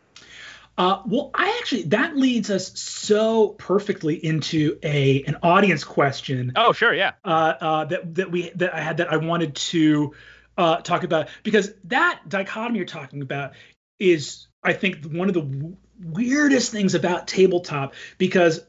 Uh, 0.78 1.02
well, 1.06 1.30
I 1.34 1.58
actually 1.60 1.84
that 1.84 2.16
leads 2.16 2.50
us 2.50 2.80
so 2.80 3.50
perfectly 3.50 4.16
into 4.16 4.80
a 4.82 5.24
an 5.24 5.38
audience 5.44 5.84
question. 5.84 6.54
Oh, 6.56 6.72
sure, 6.72 6.94
yeah. 6.94 7.14
Uh, 7.26 7.54
uh, 7.60 7.86
that 7.86 8.16
that 8.16 8.32
we 8.32 8.50
that 8.56 8.74
I 8.74 8.80
had 8.80 8.98
that 8.98 9.12
I 9.12 9.18
wanted 9.18 9.56
to 9.56 10.14
uh, 10.58 10.78
talk 10.78 11.04
about 11.04 11.28
because 11.44 11.74
that 11.86 12.22
dichotomy 12.30 12.78
you're 12.78 12.86
talking 12.86 13.22
about 13.22 13.54
is 14.00 14.48
I 14.64 14.72
think 14.74 15.04
one 15.06 15.28
of 15.28 15.34
the 15.34 15.76
weirdest 16.00 16.72
things 16.72 16.96
about 16.96 17.28
tabletop 17.28 17.94
because 18.18 18.62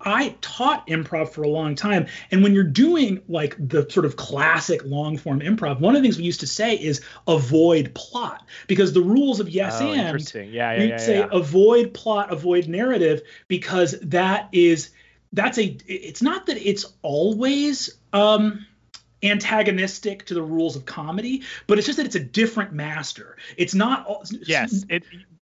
I 0.00 0.34
taught 0.40 0.88
improv 0.88 1.30
for 1.30 1.42
a 1.42 1.48
long 1.48 1.76
time. 1.76 2.06
And 2.30 2.42
when 2.42 2.52
you're 2.52 2.64
doing 2.64 3.22
like 3.28 3.56
the 3.58 3.88
sort 3.88 4.04
of 4.04 4.16
classic 4.16 4.84
long 4.84 5.16
form 5.16 5.40
improv, 5.40 5.80
one 5.80 5.94
of 5.94 6.02
the 6.02 6.06
things 6.06 6.18
we 6.18 6.24
used 6.24 6.40
to 6.40 6.48
say 6.48 6.74
is 6.74 7.00
avoid 7.28 7.94
plot 7.94 8.44
because 8.66 8.92
the 8.92 9.02
rules 9.02 9.38
of 9.38 9.48
yes 9.48 9.78
oh, 9.80 9.92
and 9.92 10.00
interesting. 10.00 10.52
Yeah, 10.52 10.72
yeah, 10.72 10.80
you'd 10.80 10.90
yeah, 10.90 10.96
say 10.96 11.18
yeah. 11.20 11.28
avoid 11.30 11.94
plot, 11.94 12.32
avoid 12.32 12.66
narrative 12.66 13.22
because 13.46 13.98
that 14.00 14.48
is 14.52 14.90
that's 15.32 15.58
a 15.58 15.76
it's 15.86 16.22
not 16.22 16.46
that 16.46 16.56
it's 16.56 16.84
always 17.02 17.98
um 18.12 18.66
antagonistic 19.22 20.26
to 20.26 20.34
the 20.34 20.42
rules 20.42 20.74
of 20.74 20.84
comedy, 20.84 21.42
but 21.68 21.78
it's 21.78 21.86
just 21.86 21.98
that 21.98 22.06
it's 22.06 22.16
a 22.16 22.20
different 22.20 22.72
master. 22.72 23.36
It's 23.56 23.74
not. 23.74 24.28
Yes, 24.44 24.84
it 24.88 25.04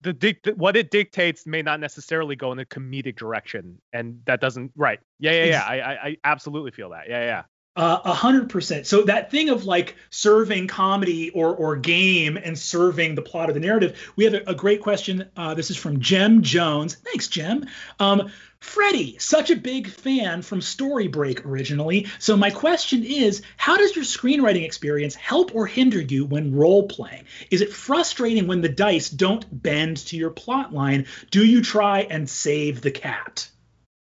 the 0.04 0.14
dic- 0.14 0.54
what 0.56 0.76
it 0.76 0.92
dictates 0.92 1.48
may 1.48 1.62
not 1.62 1.80
necessarily 1.80 2.36
go 2.36 2.52
in 2.52 2.60
a 2.60 2.66
comedic 2.66 3.16
direction, 3.16 3.82
and 3.94 4.20
that 4.26 4.42
doesn't 4.42 4.72
right. 4.76 5.00
Yeah, 5.20 5.32
yeah, 5.32 5.46
yeah. 5.46 5.64
I, 5.64 5.76
I, 5.76 5.94
I 5.94 6.18
absolutely 6.24 6.72
feel 6.72 6.90
that. 6.90 7.10
Yeah, 7.10 7.24
yeah. 7.24 7.44
Uh, 7.76 8.00
a 8.06 8.14
hundred 8.14 8.52
percent. 8.52 8.86
So 8.86 9.02
that 9.06 9.32
thing 9.32 9.50
of 9.50 9.66
like 9.66 9.96
serving 10.12 10.68
comedy 10.68 11.32
or 11.32 11.56
or 11.56 11.76
game 11.76 12.38
and 12.38 12.58
serving 12.58 13.16
the 13.16 13.24
plot 13.24 13.50
of 13.50 13.56
the 13.56 13.62
narrative, 13.62 14.14
we 14.16 14.26
have 14.26 14.36
a, 14.36 14.44
a 14.46 14.54
great 14.54 14.80
question. 14.80 15.28
Uh, 15.36 15.56
this 15.56 15.72
is 15.72 15.78
from 15.78 16.00
Jem 16.00 16.44
Jones. 16.44 16.94
Thanks, 16.94 17.28
Jem. 17.30 17.66
Um, 18.00 18.32
Freddie, 18.60 19.18
such 19.18 19.50
a 19.50 19.56
big 19.56 19.90
fan 19.90 20.44
from 20.44 20.62
Story 20.62 21.08
Break 21.08 21.48
originally. 21.48 22.08
So 22.20 22.38
my 22.38 22.52
question 22.52 23.04
is, 23.04 23.42
how 23.58 23.76
does 23.76 23.96
your 23.96 24.06
screenwriting 24.06 24.64
experience 24.66 25.16
help 25.16 25.56
or 25.56 25.66
hinder 25.66 26.00
you 26.00 26.26
when 26.26 26.56
role 26.56 26.88
playing? 26.88 27.26
Is 27.50 27.62
it 27.62 27.74
frustrating 27.74 28.46
when 28.46 28.62
the 28.62 28.70
dice 28.70 29.10
don't 29.10 29.46
bend 29.64 29.98
to 30.08 30.16
your 30.16 30.30
plot 30.30 30.74
line? 30.74 31.08
Do 31.32 31.44
you 31.44 31.64
try 31.64 32.02
and 32.02 32.30
save 32.30 32.82
the 32.82 32.92
cat? 32.92 33.50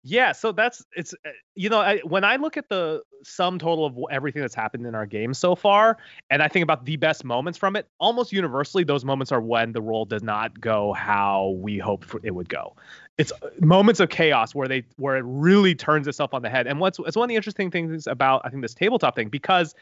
Yeah, 0.03 0.33
so 0.33 0.53
that's 0.53 0.83
it's 0.97 1.13
uh, 1.27 1.31
you 1.55 1.69
know 1.69 1.79
I, 1.79 1.99
when 1.99 2.25
I 2.25 2.37
look 2.37 2.57
at 2.57 2.71
the 2.71 3.03
sum 3.23 3.59
total 3.59 3.85
of 3.85 3.99
everything 4.11 4.41
that's 4.41 4.55
happened 4.55 4.87
in 4.87 4.95
our 4.95 5.05
game 5.05 5.35
so 5.35 5.55
far, 5.55 5.99
and 6.31 6.43
I 6.43 6.49
think 6.49 6.63
about 6.63 6.87
the 6.87 6.97
best 6.97 7.23
moments 7.23 7.59
from 7.59 7.77
it, 7.77 7.87
almost 7.99 8.33
universally 8.33 8.83
those 8.83 9.05
moments 9.05 9.31
are 9.31 9.43
when 9.43 9.73
the 9.73 9.83
roll 9.83 10.07
does 10.07 10.23
not 10.23 10.59
go 10.59 10.95
how 10.95 11.55
we 11.59 11.77
hoped 11.77 12.15
it 12.23 12.31
would 12.35 12.49
go. 12.49 12.75
It's 13.19 13.31
uh, 13.43 13.51
moments 13.61 14.01
of 14.01 14.09
chaos 14.09 14.55
where 14.55 14.69
they 14.69 14.85
where 14.97 15.19
it 15.19 15.25
really 15.27 15.75
turns 15.75 16.09
itself 16.09 16.33
on 16.33 16.41
the 16.41 16.49
head. 16.49 16.67
And 16.67 16.81
what's 16.81 16.99
it's 17.01 17.17
one 17.17 17.25
of 17.25 17.29
the 17.29 17.37
interesting 17.37 17.71
things 17.71 18.07
about 18.07 18.41
I 18.45 18.49
think 18.49 18.63
this 18.63 18.75
tabletop 18.75 19.15
thing 19.17 19.29
because 19.29 19.75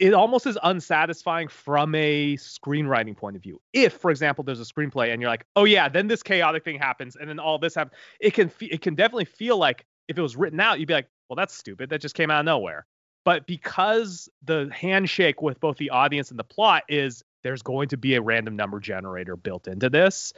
it 0.00 0.14
almost 0.14 0.46
is 0.46 0.58
unsatisfying 0.62 1.46
from 1.46 1.94
a 1.94 2.34
screenwriting 2.36 3.14
point 3.14 3.36
of 3.36 3.42
view. 3.42 3.60
If, 3.74 3.92
for 3.92 4.10
example, 4.10 4.42
there's 4.42 4.60
a 4.60 4.64
screenplay 4.64 5.12
and 5.12 5.20
you're 5.20 5.30
like, 5.30 5.44
oh 5.56 5.64
yeah, 5.64 5.90
then 5.90 6.08
this 6.08 6.22
chaotic 6.22 6.64
thing 6.64 6.78
happens, 6.78 7.16
and 7.16 7.28
then 7.28 7.38
all 7.38 7.58
this 7.58 7.74
happens, 7.74 7.94
it 8.18 8.32
can 8.32 8.48
fe- 8.48 8.70
it 8.72 8.80
can 8.80 8.94
definitely 8.94 9.26
feel 9.26 9.58
like 9.58 9.84
if 10.08 10.18
it 10.18 10.22
was 10.22 10.36
written 10.36 10.58
out, 10.58 10.80
you'd 10.80 10.88
be 10.88 10.94
like, 10.94 11.08
well, 11.28 11.36
that's 11.36 11.54
stupid. 11.54 11.90
That 11.90 12.00
just 12.00 12.14
came 12.14 12.30
out 12.30 12.40
of 12.40 12.46
nowhere. 12.46 12.86
But 13.26 13.46
because 13.46 14.30
the 14.42 14.70
handshake 14.72 15.42
with 15.42 15.60
both 15.60 15.76
the 15.76 15.90
audience 15.90 16.30
and 16.30 16.38
the 16.38 16.44
plot 16.44 16.84
is 16.88 17.22
there's 17.42 17.62
going 17.62 17.88
to 17.90 17.98
be 17.98 18.14
a 18.14 18.22
random 18.22 18.56
number 18.56 18.80
generator 18.80 19.36
built 19.36 19.68
into 19.68 19.90
this, 19.90 20.32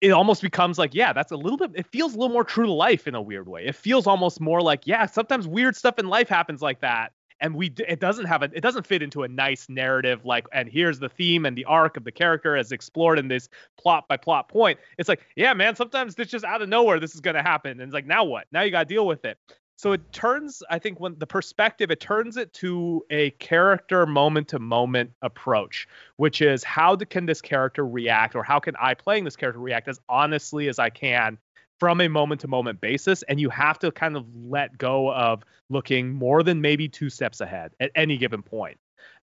it 0.00 0.10
almost 0.10 0.40
becomes 0.40 0.78
like, 0.78 0.94
yeah, 0.94 1.12
that's 1.12 1.32
a 1.32 1.36
little 1.36 1.58
bit, 1.58 1.72
it 1.74 1.86
feels 1.86 2.14
a 2.14 2.18
little 2.18 2.32
more 2.32 2.44
true 2.44 2.66
to 2.66 2.72
life 2.72 3.06
in 3.06 3.14
a 3.14 3.20
weird 3.20 3.46
way. 3.46 3.66
It 3.66 3.74
feels 3.76 4.06
almost 4.06 4.40
more 4.40 4.62
like, 4.62 4.86
yeah, 4.86 5.04
sometimes 5.04 5.46
weird 5.46 5.76
stuff 5.76 5.98
in 5.98 6.08
life 6.08 6.30
happens 6.30 6.62
like 6.62 6.80
that 6.80 7.12
and 7.40 7.54
we 7.54 7.72
it 7.86 8.00
doesn't 8.00 8.26
have 8.26 8.42
a 8.42 8.50
it 8.52 8.60
doesn't 8.60 8.86
fit 8.86 9.02
into 9.02 9.22
a 9.22 9.28
nice 9.28 9.68
narrative 9.68 10.24
like 10.24 10.46
and 10.52 10.68
here's 10.68 10.98
the 10.98 11.08
theme 11.08 11.44
and 11.46 11.56
the 11.56 11.64
arc 11.64 11.96
of 11.96 12.04
the 12.04 12.12
character 12.12 12.56
as 12.56 12.72
explored 12.72 13.18
in 13.18 13.28
this 13.28 13.48
plot 13.78 14.06
by 14.08 14.16
plot 14.16 14.48
point. 14.48 14.78
It's 14.98 15.08
like 15.08 15.26
yeah 15.36 15.52
man 15.54 15.76
sometimes 15.76 16.14
it's 16.18 16.30
just 16.30 16.44
out 16.44 16.62
of 16.62 16.68
nowhere 16.68 17.00
this 17.00 17.14
is 17.14 17.20
going 17.20 17.36
to 17.36 17.42
happen. 17.42 17.72
And 17.72 17.82
it's 17.82 17.94
like 17.94 18.06
now 18.06 18.24
what? 18.24 18.46
Now 18.52 18.62
you 18.62 18.70
got 18.70 18.88
to 18.88 18.94
deal 18.94 19.06
with 19.06 19.24
it. 19.24 19.38
So 19.78 19.92
it 19.92 20.10
turns 20.10 20.62
i 20.70 20.78
think 20.78 21.00
when 21.00 21.18
the 21.18 21.26
perspective 21.26 21.90
it 21.90 22.00
turns 22.00 22.38
it 22.38 22.52
to 22.54 23.04
a 23.10 23.30
character 23.32 24.06
moment 24.06 24.48
to 24.48 24.58
moment 24.58 25.10
approach 25.20 25.86
which 26.16 26.40
is 26.40 26.64
how 26.64 26.96
can 26.96 27.26
this 27.26 27.42
character 27.42 27.86
react 27.86 28.34
or 28.34 28.42
how 28.42 28.58
can 28.58 28.74
i 28.80 28.94
playing 28.94 29.24
this 29.24 29.36
character 29.36 29.60
react 29.60 29.86
as 29.86 30.00
honestly 30.08 30.68
as 30.68 30.78
i 30.78 30.88
can 30.88 31.36
from 31.78 32.00
a 32.00 32.08
moment 32.08 32.40
to 32.40 32.48
moment 32.48 32.80
basis 32.80 33.22
and 33.24 33.40
you 33.40 33.50
have 33.50 33.78
to 33.78 33.90
kind 33.90 34.16
of 34.16 34.26
let 34.34 34.76
go 34.78 35.12
of 35.12 35.42
looking 35.68 36.12
more 36.12 36.42
than 36.42 36.60
maybe 36.60 36.88
two 36.88 37.10
steps 37.10 37.40
ahead 37.40 37.72
at 37.80 37.90
any 37.94 38.16
given 38.16 38.42
point. 38.42 38.78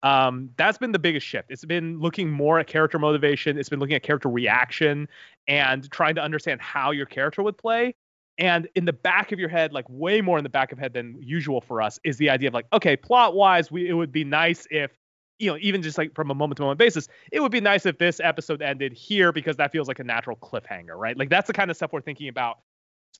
Um, 0.02 0.50
that's 0.56 0.78
been 0.78 0.92
the 0.92 0.98
biggest 0.98 1.26
shift. 1.26 1.50
It's 1.50 1.64
been 1.64 2.00
looking 2.00 2.30
more 2.30 2.58
at 2.58 2.66
character 2.66 2.98
motivation. 2.98 3.58
It's 3.58 3.68
been 3.68 3.80
looking 3.80 3.96
at 3.96 4.02
character 4.02 4.28
reaction 4.28 5.08
and 5.46 5.90
trying 5.90 6.14
to 6.14 6.22
understand 6.22 6.60
how 6.60 6.90
your 6.90 7.06
character 7.06 7.42
would 7.42 7.58
play. 7.58 7.94
And 8.38 8.68
in 8.74 8.86
the 8.86 8.92
back 8.94 9.32
of 9.32 9.38
your 9.38 9.50
head 9.50 9.72
like 9.74 9.84
way 9.88 10.22
more 10.22 10.38
in 10.38 10.44
the 10.44 10.50
back 10.50 10.72
of 10.72 10.78
head 10.78 10.94
than 10.94 11.18
usual 11.20 11.60
for 11.60 11.82
us 11.82 12.00
is 12.04 12.16
the 12.16 12.30
idea 12.30 12.48
of 12.48 12.54
like 12.54 12.64
okay 12.72 12.96
plot 12.96 13.34
wise 13.34 13.70
we 13.70 13.86
it 13.86 13.92
would 13.92 14.12
be 14.12 14.24
nice 14.24 14.66
if 14.70 14.92
you 15.40 15.50
know, 15.50 15.58
even 15.60 15.82
just 15.82 15.98
like 15.98 16.14
from 16.14 16.30
a 16.30 16.34
moment 16.34 16.58
to 16.58 16.62
moment 16.62 16.78
basis, 16.78 17.08
it 17.32 17.40
would 17.40 17.52
be 17.52 17.60
nice 17.60 17.86
if 17.86 17.98
this 17.98 18.20
episode 18.20 18.62
ended 18.62 18.92
here 18.92 19.32
because 19.32 19.56
that 19.56 19.72
feels 19.72 19.88
like 19.88 19.98
a 19.98 20.04
natural 20.04 20.36
cliffhanger, 20.36 20.96
right? 20.96 21.16
Like 21.16 21.30
that's 21.30 21.46
the 21.46 21.52
kind 21.52 21.70
of 21.70 21.76
stuff 21.76 21.92
we're 21.92 22.00
thinking 22.02 22.28
about 22.28 22.58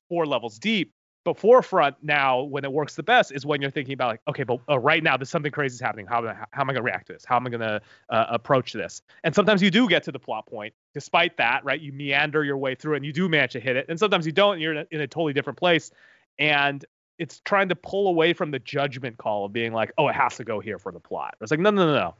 four 0.07 0.25
levels 0.25 0.59
deep. 0.59 0.93
But 1.23 1.37
forefront 1.37 1.97
now, 2.01 2.41
when 2.41 2.63
it 2.63 2.71
works 2.71 2.95
the 2.95 3.03
best, 3.03 3.31
is 3.31 3.45
when 3.45 3.61
you're 3.61 3.69
thinking 3.69 3.93
about 3.93 4.09
like, 4.09 4.21
okay, 4.27 4.41
but 4.41 4.59
uh, 4.67 4.79
right 4.79 5.03
now, 5.03 5.17
there's 5.17 5.29
something 5.29 5.51
crazy 5.51 5.75
is 5.75 5.79
happening. 5.79 6.07
How, 6.07 6.25
how, 6.25 6.45
how 6.51 6.61
am 6.61 6.69
I 6.69 6.73
going 6.73 6.83
to 6.83 6.91
react 6.91 7.07
to 7.07 7.13
this? 7.13 7.23
How 7.23 7.35
am 7.35 7.45
I 7.45 7.51
going 7.51 7.61
to 7.61 7.79
uh, 8.09 8.25
approach 8.29 8.73
this? 8.73 9.03
And 9.23 9.35
sometimes 9.35 9.61
you 9.61 9.69
do 9.69 9.87
get 9.87 10.01
to 10.03 10.11
the 10.11 10.17
plot 10.17 10.47
point. 10.47 10.73
Despite 10.95 11.37
that, 11.37 11.63
right? 11.63 11.79
You 11.79 11.91
meander 11.91 12.43
your 12.43 12.57
way 12.57 12.73
through, 12.73 12.95
and 12.95 13.05
you 13.05 13.13
do 13.13 13.29
manage 13.29 13.51
to 13.51 13.59
hit 13.59 13.75
it. 13.75 13.85
And 13.87 13.99
sometimes 13.99 14.25
you 14.25 14.31
don't. 14.31 14.53
And 14.53 14.61
you're 14.63 14.71
in 14.71 14.77
a, 14.79 14.85
in 14.89 15.01
a 15.01 15.07
totally 15.07 15.33
different 15.33 15.59
place. 15.59 15.91
And 16.39 16.83
it's 17.21 17.39
trying 17.41 17.69
to 17.69 17.75
pull 17.75 18.07
away 18.07 18.33
from 18.33 18.49
the 18.49 18.57
judgment 18.57 19.15
call 19.15 19.45
of 19.45 19.53
being 19.53 19.73
like, 19.73 19.91
oh, 19.99 20.07
it 20.07 20.15
has 20.15 20.37
to 20.37 20.43
go 20.43 20.59
here 20.59 20.79
for 20.79 20.91
the 20.91 20.99
plot. 20.99 21.35
It's 21.39 21.51
like, 21.51 21.59
no, 21.59 21.69
no, 21.69 21.85
no, 21.85 21.93
no. 21.93 22.15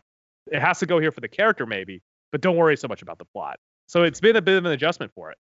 It 0.51 0.61
has 0.61 0.77
to 0.79 0.85
go 0.85 0.99
here 0.99 1.11
for 1.11 1.21
the 1.21 1.27
character, 1.27 1.65
maybe, 1.65 2.03
but 2.31 2.39
don't 2.41 2.55
worry 2.55 2.77
so 2.77 2.87
much 2.87 3.01
about 3.01 3.17
the 3.17 3.25
plot. 3.25 3.59
So 3.87 4.03
it's 4.03 4.19
been 4.19 4.35
a 4.35 4.43
bit 4.43 4.57
of 4.57 4.65
an 4.65 4.71
adjustment 4.71 5.11
for 5.15 5.31
it. 5.31 5.39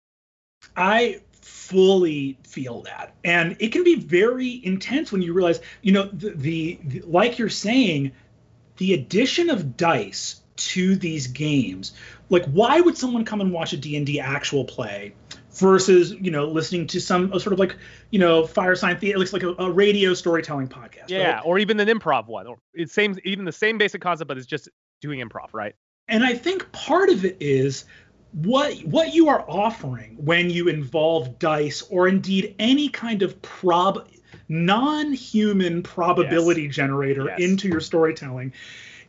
I 0.77 1.23
fully 1.40 2.37
feel 2.42 2.83
that 2.83 3.14
and 3.23 3.57
it 3.61 3.71
can 3.71 3.85
be 3.85 3.95
very 3.95 4.61
intense 4.64 5.12
when 5.12 5.23
you 5.23 5.33
realize 5.33 5.61
you 5.81 5.92
know 5.92 6.07
the, 6.12 6.31
the, 6.31 6.79
the, 6.85 7.03
like 7.03 7.38
you're 7.38 7.49
saying 7.49 8.11
the 8.79 8.95
addition 8.95 9.49
of 9.49 9.77
dice 9.77 10.40
to 10.57 10.97
these 10.97 11.29
games 11.29 11.92
like 12.31 12.45
why 12.47 12.81
would 12.81 12.99
someone 12.99 13.25
come 13.25 13.40
and 13.40 13.53
watch 13.53 13.73
a 13.73 13.77
d&d 13.77 14.19
actual 14.19 14.64
play 14.64 15.14
versus 15.59 16.12
you 16.12 16.31
know 16.31 16.47
listening 16.47 16.87
to 16.87 17.01
some 17.01 17.31
sort 17.38 17.53
of 17.53 17.59
like 17.59 17.77
you 18.11 18.19
know 18.19 18.42
Firesign 18.42 18.99
Theatre 18.99 19.19
looks 19.19 19.33
like 19.33 19.42
a, 19.42 19.55
a, 19.59 19.71
radio 19.71 20.14
storytelling 20.14 20.69
podcast 20.69 21.09
yeah 21.09 21.35
right? 21.35 21.42
or 21.45 21.59
even 21.59 21.81
an 21.81 21.88
improv 21.88 22.27
one 22.27 22.47
or 22.47 22.59
it's 22.75 22.92
same 22.92 23.16
even 23.25 23.45
the 23.45 23.53
same 23.53 23.79
basic 23.79 24.01
concept 24.01 24.29
but 24.29 24.37
it's 24.37 24.47
just 24.47 24.69
doing 25.01 25.21
improv 25.21 25.49
right 25.53 25.75
and 26.09 26.25
i 26.25 26.35
think 26.35 26.71
part 26.73 27.09
of 27.09 27.25
it 27.25 27.37
is 27.40 27.85
what 28.33 28.77
what 28.81 29.14
you 29.14 29.29
are 29.29 29.45
offering 29.49 30.16
when 30.25 30.51
you 30.51 30.69
involve 30.69 31.38
dice 31.38 31.83
or 31.90 32.07
indeed 32.07 32.55
any 32.59 32.88
kind 32.88 33.23
of 33.23 33.40
prob 33.42 34.07
non-human 34.49 35.83
probability 35.83 36.64
yes. 36.64 36.75
generator 36.75 37.27
yes. 37.27 37.40
into 37.40 37.69
your 37.69 37.81
storytelling 37.81 38.53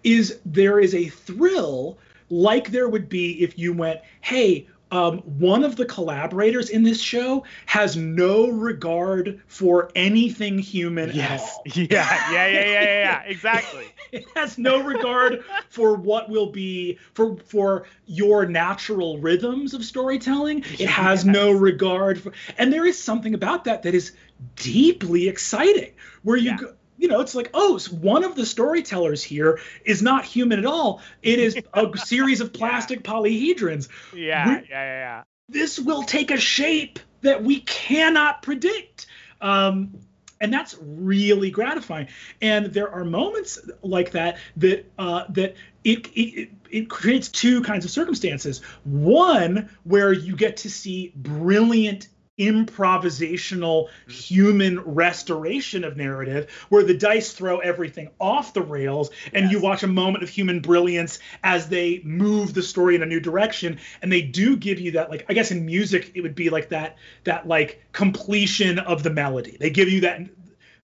is 0.04 0.40
there 0.46 0.80
is 0.80 0.96
a 0.96 1.10
thrill 1.10 1.98
like 2.30 2.72
there 2.72 2.88
would 2.88 3.10
be 3.10 3.44
if 3.44 3.58
you 3.58 3.74
went 3.74 4.00
hey 4.22 4.68
um, 4.92 5.20
one 5.20 5.64
of 5.64 5.76
the 5.76 5.86
collaborators 5.86 6.70
in 6.70 6.84
this 6.84 7.02
show 7.02 7.44
has 7.66 7.98
no 7.98 8.48
regard 8.48 9.42
for 9.48 9.92
anything 9.96 10.60
human 10.60 11.12
yes. 11.14 11.42
at 11.42 11.42
all. 11.42 11.64
Yeah, 11.76 12.32
yeah, 12.32 12.48
yeah, 12.48 12.48
yeah, 12.48 12.64
yeah, 12.64 12.84
yeah. 12.84 13.24
exactly. 13.26 13.86
it 14.12 14.26
has 14.36 14.58
no 14.58 14.84
regard 14.84 15.44
for 15.70 15.96
what 15.96 16.30
will 16.30 16.52
be 16.52 16.98
for 17.14 17.38
for 17.38 17.86
your 18.06 18.46
natural 18.46 19.18
rhythms 19.18 19.74
of 19.74 19.84
storytelling. 19.84 20.60
It 20.80 20.90
has 20.90 21.26
yes. 21.26 21.34
no 21.34 21.52
regard 21.52 22.22
for, 22.22 22.32
and 22.58 22.72
there 22.72 22.86
is 22.86 23.02
something 23.02 23.34
about 23.34 23.66
that 23.66 23.84
that 23.84 23.94
is 23.94 24.14
deeply 24.56 25.28
exciting, 25.28 25.94
where 26.24 26.38
you 26.38 26.52
yeah. 26.52 26.58
go, 26.58 26.74
you 26.98 27.08
know, 27.08 27.22
it's 27.22 27.36
like, 27.36 27.50
oh, 27.54 27.78
so 27.78 27.96
one 27.96 28.24
of 28.24 28.36
the 28.36 28.46
storytellers 28.46 29.24
here 29.24 29.60
is 29.86 30.02
not 30.02 30.26
human 30.26 30.60
at 30.60 30.66
all. 30.66 31.02
It 31.22 31.40
is 31.40 31.58
a 31.74 31.92
series 31.98 32.42
of 32.42 32.54
plastic 32.54 33.06
yeah. 33.06 33.12
polyhedrons. 33.12 33.88
Yeah, 34.14 34.48
yeah, 34.48 34.62
yeah, 34.70 34.84
yeah. 34.86 35.24
This 35.50 35.80
will 35.80 36.04
take 36.04 36.32
a 36.32 36.38
shape 36.38 37.00
that 37.22 37.44
we 37.44 37.62
cannot 37.62 38.42
predict. 38.42 39.08
Um, 39.40 40.00
and 40.40 40.54
that's 40.54 40.78
really 40.82 41.50
gratifying. 41.52 42.08
And 42.42 42.68
there 42.68 42.92
are 42.92 43.04
moments 43.04 43.60
like 43.82 44.12
that 44.12 44.38
that 44.58 44.86
uh, 44.98 45.26
that 45.30 45.56
it, 45.84 46.08
it 46.16 46.50
it 46.70 46.90
creates 46.90 47.30
two 47.30 47.62
kinds 47.62 47.86
of 47.86 47.92
circumstances. 47.92 48.62
One 48.84 49.70
where 49.84 50.12
you 50.12 50.36
get 50.36 50.58
to 50.58 50.70
see 50.70 51.12
brilliant 51.16 52.08
improvisational 52.40 53.88
mm-hmm. 53.88 54.12
human 54.12 54.80
restoration 54.82 55.84
of 55.84 55.98
narrative 55.98 56.50
where 56.70 56.84
the 56.84 56.94
dice 56.94 57.34
throw 57.34 57.60
everything 57.60 58.10
off 58.20 58.54
the 58.54 58.62
rails 58.62 59.10
and 59.34 59.46
yes. 59.46 59.52
you 59.52 59.60
watch 59.60 59.84
a 59.84 59.88
moment 59.88 60.24
of 60.24 60.30
human 60.30 60.60
brilliance 60.60 61.20
as 61.44 61.68
they 61.68 62.00
move 62.04 62.54
the 62.54 62.62
story 62.62 62.96
in 62.96 63.02
a 63.02 63.06
new 63.06 63.20
direction 63.20 63.80
and 64.02 64.12
they 64.12 64.22
do 64.22 64.56
give 64.56 64.80
you 64.80 64.92
that 64.92 65.10
like 65.10 65.26
i 65.30 65.34
guess 65.34 65.52
in 65.52 65.66
music 65.66 66.12
it 66.14 66.22
would 66.22 66.36
be 66.36 66.50
like 66.50 66.70
that 66.70 66.98
that 67.24 67.48
like 67.48 67.84
completion 67.92 68.78
of 68.80 69.02
the 69.02 69.10
melody 69.10 69.58
they 69.60 69.70
give 69.70 69.90
you 69.90 70.02
that 70.02 70.22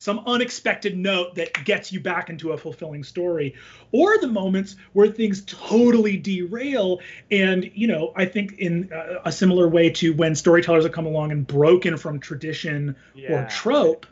some 0.03 0.19
unexpected 0.25 0.97
note 0.97 1.33
that 1.35 1.63
gets 1.63 1.93
you 1.93 1.97
back 1.97 2.29
into 2.29 2.51
a 2.51 2.57
fulfilling 2.57 3.05
story 3.05 3.55
or 3.93 4.17
the 4.17 4.27
moments 4.27 4.75
where 4.91 5.07
things 5.07 5.45
totally 5.45 6.17
derail 6.17 6.99
and 7.31 7.71
you 7.73 7.87
know 7.87 8.11
i 8.17 8.25
think 8.25 8.51
in 8.59 8.89
a, 8.91 9.29
a 9.29 9.31
similar 9.31 9.69
way 9.69 9.89
to 9.89 10.13
when 10.13 10.35
storytellers 10.35 10.83
have 10.83 10.91
come 10.91 11.05
along 11.05 11.31
and 11.31 11.47
broken 11.47 11.95
from 11.95 12.19
tradition 12.19 12.93
yeah. 13.15 13.31
or 13.31 13.49
trope 13.49 14.05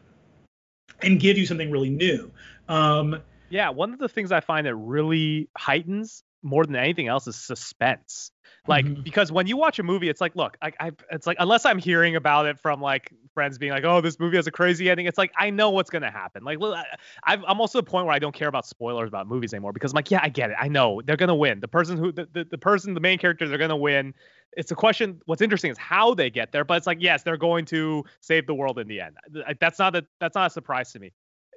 and 1.02 1.20
give 1.20 1.38
you 1.38 1.46
something 1.46 1.70
really 1.70 1.90
new 1.90 2.32
um, 2.70 3.22
yeah 3.50 3.70
one 3.70 3.92
of 3.92 4.00
the 4.00 4.08
things 4.08 4.32
i 4.32 4.40
find 4.40 4.68
that 4.68 4.76
really 4.76 5.50
heightens 5.58 6.24
more 6.42 6.66
than 6.66 6.78
anything 6.78 7.10
else 7.10 7.28
is 7.28 7.36
suspense 7.36 8.32
like 8.66 8.86
mm-hmm. 8.86 9.02
because 9.02 9.30
when 9.30 9.46
you 9.46 9.58
watch 9.58 9.78
a 9.78 9.84
movie 9.84 10.08
it's 10.08 10.22
like 10.22 10.38
look 10.38 10.56
I, 10.62 10.72
I 10.80 10.92
it's 11.12 11.28
like 11.28 11.36
unless 11.38 11.66
i'm 11.66 11.80
hearing 11.80 12.16
about 12.16 12.46
it 12.46 12.60
from 12.60 12.80
like 12.80 13.12
friends 13.34 13.58
being 13.58 13.72
like 13.72 13.84
oh 13.84 14.02
this 14.02 14.20
movie 14.20 14.36
has 14.36 14.48
a 14.48 14.52
crazy 14.52 14.90
ending. 14.90 15.06
It's 15.06 15.18
like 15.18 15.32
i 15.38 15.50
know 15.50 15.70
what's 15.70 15.90
to 16.04 16.12
happen. 16.12 16.44
Like 16.44 16.60
I, 16.62 17.36
i'm 17.36 17.62
also 17.62 17.80
at 17.80 17.86
the 17.86 17.92
point 17.92 18.06
where 18.06 18.16
i 18.16 18.20
don't 18.20 18.34
care 18.34 18.48
about 18.48 18.66
spoilers 18.66 19.08
about 19.08 19.28
movies 19.28 19.54
anymore 19.54 19.74
because 19.74 19.92
i'm 19.92 19.96
like 19.96 20.12
yeah 20.12 20.20
i 20.22 20.30
get 20.30 20.50
it. 20.52 20.58
I 20.60 20.68
know. 20.68 21.02
They're 21.06 21.18
to 21.30 21.36
win. 21.36 21.60
The 21.60 21.68
person 21.68 21.98
who 21.98 22.12
the, 22.12 22.28
the, 22.32 22.46
the 22.46 22.58
person 22.58 22.94
the 22.94 23.00
main 23.00 23.18
character, 23.18 23.48
they're 23.48 23.58
to 23.70 23.76
win. 23.76 24.14
It's 24.54 24.72
a 24.72 24.76
question 24.76 25.22
what's 25.26 25.42
interesting 25.42 25.72
is 25.72 25.78
how 25.78 26.14
they 26.14 26.30
get 26.30 26.52
there 26.52 26.64
but 26.64 26.78
it's 26.78 26.88
like 26.88 27.02
yes 27.02 27.24
they're 27.24 27.38
going 27.38 27.66
to 27.66 28.04
save 28.20 28.48
the 28.48 28.56
world 28.56 28.80
in 28.80 28.88
the 28.88 29.02
end. 29.02 29.16
That's 29.60 29.80
not 29.80 29.96
a 29.96 30.06
that's 30.20 30.36
not 30.36 30.48
a 30.48 30.50
surprise 30.50 30.92
to 30.94 31.00
me. 31.00 31.12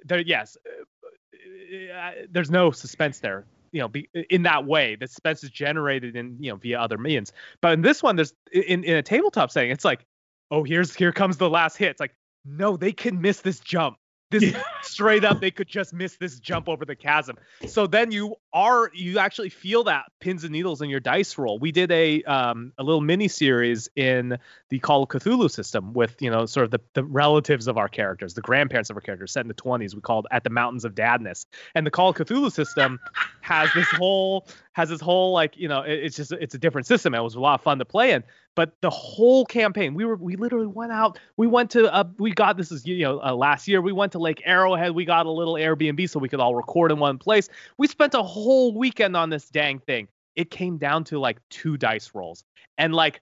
There 0.05 0.19
yes 0.19 0.57
uh, 0.65 1.93
uh, 1.93 2.11
there's 2.29 2.51
no 2.51 2.71
suspense 2.71 3.19
there 3.19 3.45
you 3.75 3.81
know 3.81 3.89
be 3.89 4.07
in 4.29 4.43
that 4.43 4.65
way. 4.65 4.95
The 4.95 5.07
suspense 5.07 5.43
is 5.43 5.49
generated 5.49 6.15
in 6.15 6.37
you 6.39 6.49
know 6.49 6.55
via 6.55 6.79
other 6.79 6.97
means. 6.97 7.33
But 7.59 7.73
in 7.73 7.81
this 7.81 8.01
one 8.01 8.15
there's 8.15 8.33
in, 8.53 8.85
in 8.85 8.95
a 8.95 9.03
tabletop 9.03 9.51
setting 9.51 9.69
it's 9.69 9.83
like 9.83 10.05
oh 10.51 10.63
here's 10.63 10.93
here 10.95 11.11
comes 11.11 11.37
the 11.37 11.49
last 11.49 11.77
hit. 11.77 11.91
It's 11.91 11.99
like 11.99 12.15
no 12.45 12.77
they 12.77 12.91
can 12.91 13.21
miss 13.21 13.41
this 13.41 13.59
jump. 13.59 13.97
This 14.31 14.55
straight 14.81 15.23
up 15.23 15.39
they 15.39 15.51
could 15.51 15.67
just 15.67 15.93
miss 15.93 16.17
this 16.17 16.39
jump 16.39 16.67
over 16.67 16.85
the 16.85 16.95
chasm. 16.95 17.37
So 17.65 17.87
then 17.87 18.11
you 18.11 18.35
are 18.53 18.91
you 18.93 19.19
actually 19.19 19.49
feel 19.49 19.83
that 19.85 20.05
pins 20.19 20.43
and 20.43 20.51
needles 20.51 20.81
in 20.81 20.89
your 20.89 20.99
dice 20.99 21.37
roll. 21.37 21.59
We 21.59 21.71
did 21.71 21.91
a 21.91 22.23
um 22.23 22.73
a 22.77 22.83
little 22.83 23.01
mini 23.01 23.27
series 23.27 23.89
in 23.95 24.37
the 24.69 24.79
call 24.79 25.03
of 25.03 25.09
cthulhu 25.09 25.49
system 25.49 25.93
with 25.93 26.21
you 26.21 26.29
know 26.29 26.45
sort 26.45 26.65
of 26.65 26.71
the, 26.71 26.79
the 26.93 27.03
relatives 27.03 27.67
of 27.67 27.77
our 27.77 27.87
characters 27.87 28.33
the 28.33 28.41
grandparents 28.41 28.89
of 28.89 28.97
our 28.97 29.01
characters 29.01 29.31
set 29.31 29.41
in 29.41 29.47
the 29.47 29.53
20s 29.53 29.93
we 29.93 30.01
called 30.01 30.27
at 30.31 30.43
the 30.43 30.49
mountains 30.49 30.85
of 30.85 30.95
dadness. 30.95 31.45
And 31.75 31.85
the 31.85 31.91
call 31.91 32.09
of 32.09 32.15
cthulhu 32.15 32.51
system 32.51 32.99
has 33.41 33.69
this 33.73 33.87
whole 33.91 34.47
has 34.73 34.89
this 34.89 35.01
whole 35.01 35.33
like 35.33 35.55
you 35.55 35.67
know 35.67 35.81
it, 35.81 35.99
it's 36.05 36.15
just 36.15 36.31
it's 36.31 36.55
a 36.55 36.59
different 36.59 36.87
system. 36.87 37.13
It 37.13 37.21
was 37.21 37.35
a 37.35 37.39
lot 37.39 37.55
of 37.55 37.61
fun 37.61 37.79
to 37.79 37.85
play 37.85 38.11
in 38.11 38.23
but 38.55 38.73
the 38.81 38.89
whole 38.89 39.45
campaign 39.45 39.93
we 39.93 40.05
were 40.05 40.15
we 40.15 40.35
literally 40.35 40.67
went 40.67 40.91
out 40.91 41.19
we 41.37 41.47
went 41.47 41.69
to 41.69 41.93
uh, 41.93 42.03
we 42.17 42.31
got 42.31 42.57
this 42.57 42.71
is 42.71 42.85
you 42.85 43.03
know 43.03 43.21
uh, 43.21 43.33
last 43.33 43.67
year 43.67 43.81
we 43.81 43.91
went 43.91 44.11
to 44.11 44.19
lake 44.19 44.41
arrowhead 44.45 44.91
we 44.91 45.05
got 45.05 45.25
a 45.25 45.31
little 45.31 45.55
airbnb 45.55 46.09
so 46.09 46.19
we 46.19 46.29
could 46.29 46.39
all 46.39 46.55
record 46.55 46.91
in 46.91 46.99
one 46.99 47.17
place 47.17 47.49
we 47.77 47.87
spent 47.87 48.13
a 48.13 48.23
whole 48.23 48.77
weekend 48.77 49.15
on 49.15 49.29
this 49.29 49.49
dang 49.49 49.79
thing 49.79 50.07
it 50.35 50.49
came 50.49 50.77
down 50.77 51.03
to 51.03 51.19
like 51.19 51.37
two 51.49 51.77
dice 51.77 52.11
rolls 52.13 52.43
and 52.77 52.93
like 52.93 53.21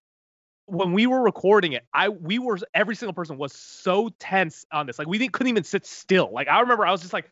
when 0.65 0.93
we 0.93 1.07
were 1.07 1.21
recording 1.21 1.73
it, 1.73 1.85
I 1.93 2.09
we 2.09 2.39
were 2.39 2.59
every 2.73 2.95
single 2.95 3.13
person 3.13 3.37
was 3.37 3.53
so 3.53 4.09
tense 4.19 4.65
on 4.71 4.85
this. 4.85 4.97
Like 4.97 5.07
we 5.07 5.27
couldn't 5.27 5.49
even 5.49 5.63
sit 5.63 5.85
still. 5.85 6.29
Like 6.31 6.47
I 6.47 6.59
remember 6.59 6.85
I 6.85 6.91
was 6.91 7.01
just 7.01 7.13
like, 7.13 7.29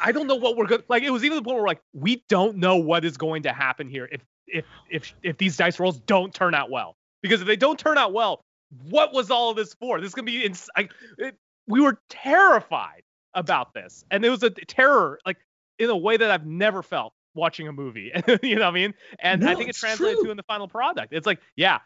I 0.00 0.12
don't 0.12 0.26
know 0.26 0.36
what 0.36 0.56
we're 0.56 0.66
going. 0.66 0.82
Like 0.88 1.02
it 1.02 1.10
was 1.10 1.24
even 1.24 1.36
the 1.36 1.42
point 1.42 1.56
where 1.56 1.66
like 1.66 1.80
we 1.92 2.22
don't 2.28 2.56
know 2.56 2.76
what 2.76 3.04
is 3.04 3.16
going 3.16 3.44
to 3.44 3.52
happen 3.52 3.88
here 3.88 4.08
if 4.12 4.24
if 4.46 4.64
if 4.90 5.14
if 5.22 5.38
these 5.38 5.56
dice 5.56 5.80
rolls 5.80 5.98
don't 6.00 6.34
turn 6.34 6.54
out 6.54 6.70
well. 6.70 6.96
Because 7.22 7.40
if 7.40 7.46
they 7.46 7.56
don't 7.56 7.78
turn 7.78 7.98
out 7.98 8.12
well, 8.12 8.44
what 8.90 9.12
was 9.12 9.30
all 9.30 9.50
of 9.50 9.56
this 9.56 9.74
for? 9.74 10.00
This 10.00 10.08
is 10.08 10.14
gonna 10.14 10.26
be. 10.26 10.44
Ins- 10.44 10.70
I, 10.76 10.88
it, 11.18 11.36
we 11.66 11.80
were 11.80 11.98
terrified 12.08 13.02
about 13.34 13.74
this, 13.74 14.04
and 14.10 14.24
it 14.24 14.30
was 14.30 14.42
a 14.42 14.50
terror 14.50 15.18
like 15.24 15.38
in 15.78 15.90
a 15.90 15.96
way 15.96 16.16
that 16.16 16.30
I've 16.30 16.46
never 16.46 16.82
felt 16.82 17.12
watching 17.34 17.68
a 17.68 17.72
movie. 17.72 18.12
you 18.42 18.56
know 18.56 18.62
what 18.62 18.68
I 18.68 18.70
mean? 18.72 18.94
And 19.18 19.42
no, 19.42 19.50
I 19.50 19.54
think 19.54 19.70
it 19.70 19.76
translated 19.76 20.18
true. 20.18 20.24
to 20.26 20.30
in 20.30 20.36
the 20.36 20.42
final 20.42 20.68
product. 20.68 21.12
It's 21.12 21.26
like, 21.26 21.40
yeah, 21.56 21.78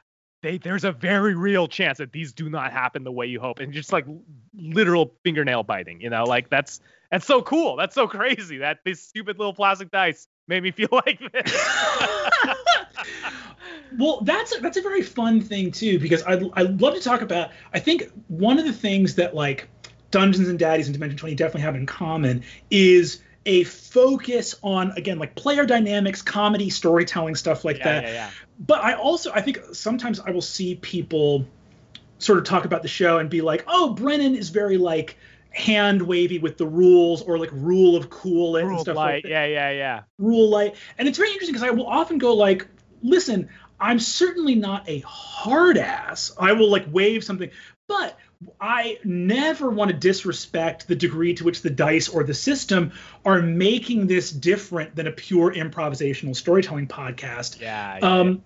they, 0.42 0.59
there's 0.59 0.85
a 0.85 0.92
very 0.92 1.35
real 1.35 1.66
chance 1.66 1.99
that 1.99 2.12
these 2.12 2.33
do 2.33 2.49
not 2.49 2.72
happen 2.72 3.05
the 3.05 3.12
way 3.12 3.27
you 3.27 3.40
hope, 3.40 3.59
and 3.59 3.72
just 3.72 3.92
like 3.92 4.07
literal 4.55 5.14
fingernail 5.25 5.62
biting. 5.62 6.01
You 6.01 6.11
know, 6.11 6.25
like 6.25 6.51
that's 6.51 6.81
that's 7.11 7.27
so 7.27 7.42
cool. 7.42 7.77
That's 7.77 7.94
so 7.94 8.07
crazy 8.09 8.59
that 8.59 8.79
these 8.85 9.03
stupid 9.03 9.38
little 9.38 9.55
plastic 9.55 9.90
dice 9.90 10.29
made 10.48 10.62
me 10.62 10.70
feel 10.70 10.88
like 10.92 11.20
this. 11.32 11.52
well, 13.98 14.20
that's 14.22 14.56
a, 14.56 14.61
that's 14.61 14.76
a 14.76 14.82
very 14.82 15.02
fun 15.02 15.40
thing 15.40 15.72
too 15.72 15.98
because 15.98 16.22
I'd 16.24 16.42
I'd 16.54 16.80
love 16.80 16.94
to 16.94 17.00
talk 17.00 17.20
about. 17.22 17.50
I 17.72 17.78
think 17.80 18.11
one 18.28 18.59
of 18.59 18.64
the 18.64 18.72
things 18.72 19.16
that 19.16 19.35
like 19.35 19.68
Dungeons 20.11 20.48
and 20.48 20.59
Daddies 20.59 20.87
and 20.87 20.94
Dimension 20.94 21.18
20 21.18 21.35
definitely 21.35 21.62
have 21.62 21.76
in 21.76 21.87
common 21.87 22.44
is 22.70 23.22
a 23.44 23.62
focus 23.64 24.56
on 24.62 24.90
again 24.92 25.18
like 25.18 25.35
player 25.35 25.66
dynamics, 25.66 26.22
comedy, 26.22 26.70
storytelling, 26.70 27.35
stuff 27.37 27.64
like 27.64 27.78
Yeah, 27.78 27.85
that. 27.85 28.04
yeah, 28.04 28.12
yeah. 28.12 28.30
But 28.59 28.82
I 28.82 28.94
also 28.94 29.32
I 29.32 29.40
think 29.40 29.61
sometimes 29.72 30.20
I 30.20 30.30
will 30.30 30.42
see 30.42 30.74
people 30.76 31.46
sort 32.18 32.38
of 32.38 32.44
talk 32.44 32.64
about 32.64 32.82
the 32.82 32.88
show 32.88 33.18
and 33.18 33.28
be 33.28 33.42
like, 33.42 33.64
"Oh, 33.68 33.92
Brennan 33.92 34.37
is 34.37 34.48
very 34.48 34.78
like 34.78 35.16
hand 35.56 36.02
wavy 36.02 36.38
with 36.38 36.58
the 36.58 36.66
rules 36.66 37.22
or 37.22 37.38
like 37.38 37.50
rule 37.52 37.96
of 37.96 38.10
cool 38.10 38.56
and 38.56 38.78
stuff 38.80 38.96
light. 38.96 39.14
like 39.14 39.22
that. 39.24 39.30
yeah, 39.30 39.46
yeah, 39.46 39.70
yeah. 39.70 40.02
Rule 40.18 40.50
light." 40.50 40.74
And 40.98 41.08
it's 41.08 41.16
very 41.18 41.30
interesting 41.30 41.54
because 41.54 41.66
I 41.66 41.70
will 41.72 41.86
often 41.86 42.18
go 42.18 42.34
like, 42.34 42.66
"Listen, 43.02 43.48
I'm 43.80 43.98
certainly 43.98 44.54
not 44.54 44.88
a 44.88 45.00
hard 45.00 45.78
ass. 45.78 46.32
I 46.38 46.52
will 46.52 46.70
like 46.70 46.84
wave 46.90 47.24
something, 47.24 47.50
but 47.88 48.18
I 48.60 48.98
never 49.04 49.70
want 49.70 49.90
to 49.90 49.96
disrespect 49.96 50.88
the 50.88 50.96
degree 50.96 51.34
to 51.34 51.44
which 51.44 51.62
the 51.62 51.70
dice 51.70 52.08
or 52.08 52.22
the 52.22 52.34
system 52.34 52.92
are 53.24 53.40
making 53.40 54.06
this 54.06 54.30
different 54.30 54.94
than 54.94 55.06
a 55.06 55.12
pure 55.12 55.52
improvisational 55.54 56.36
storytelling 56.36 56.86
podcast. 56.86 57.60
Yeah. 57.60 57.98
yeah, 57.98 58.06
Um, 58.06 58.42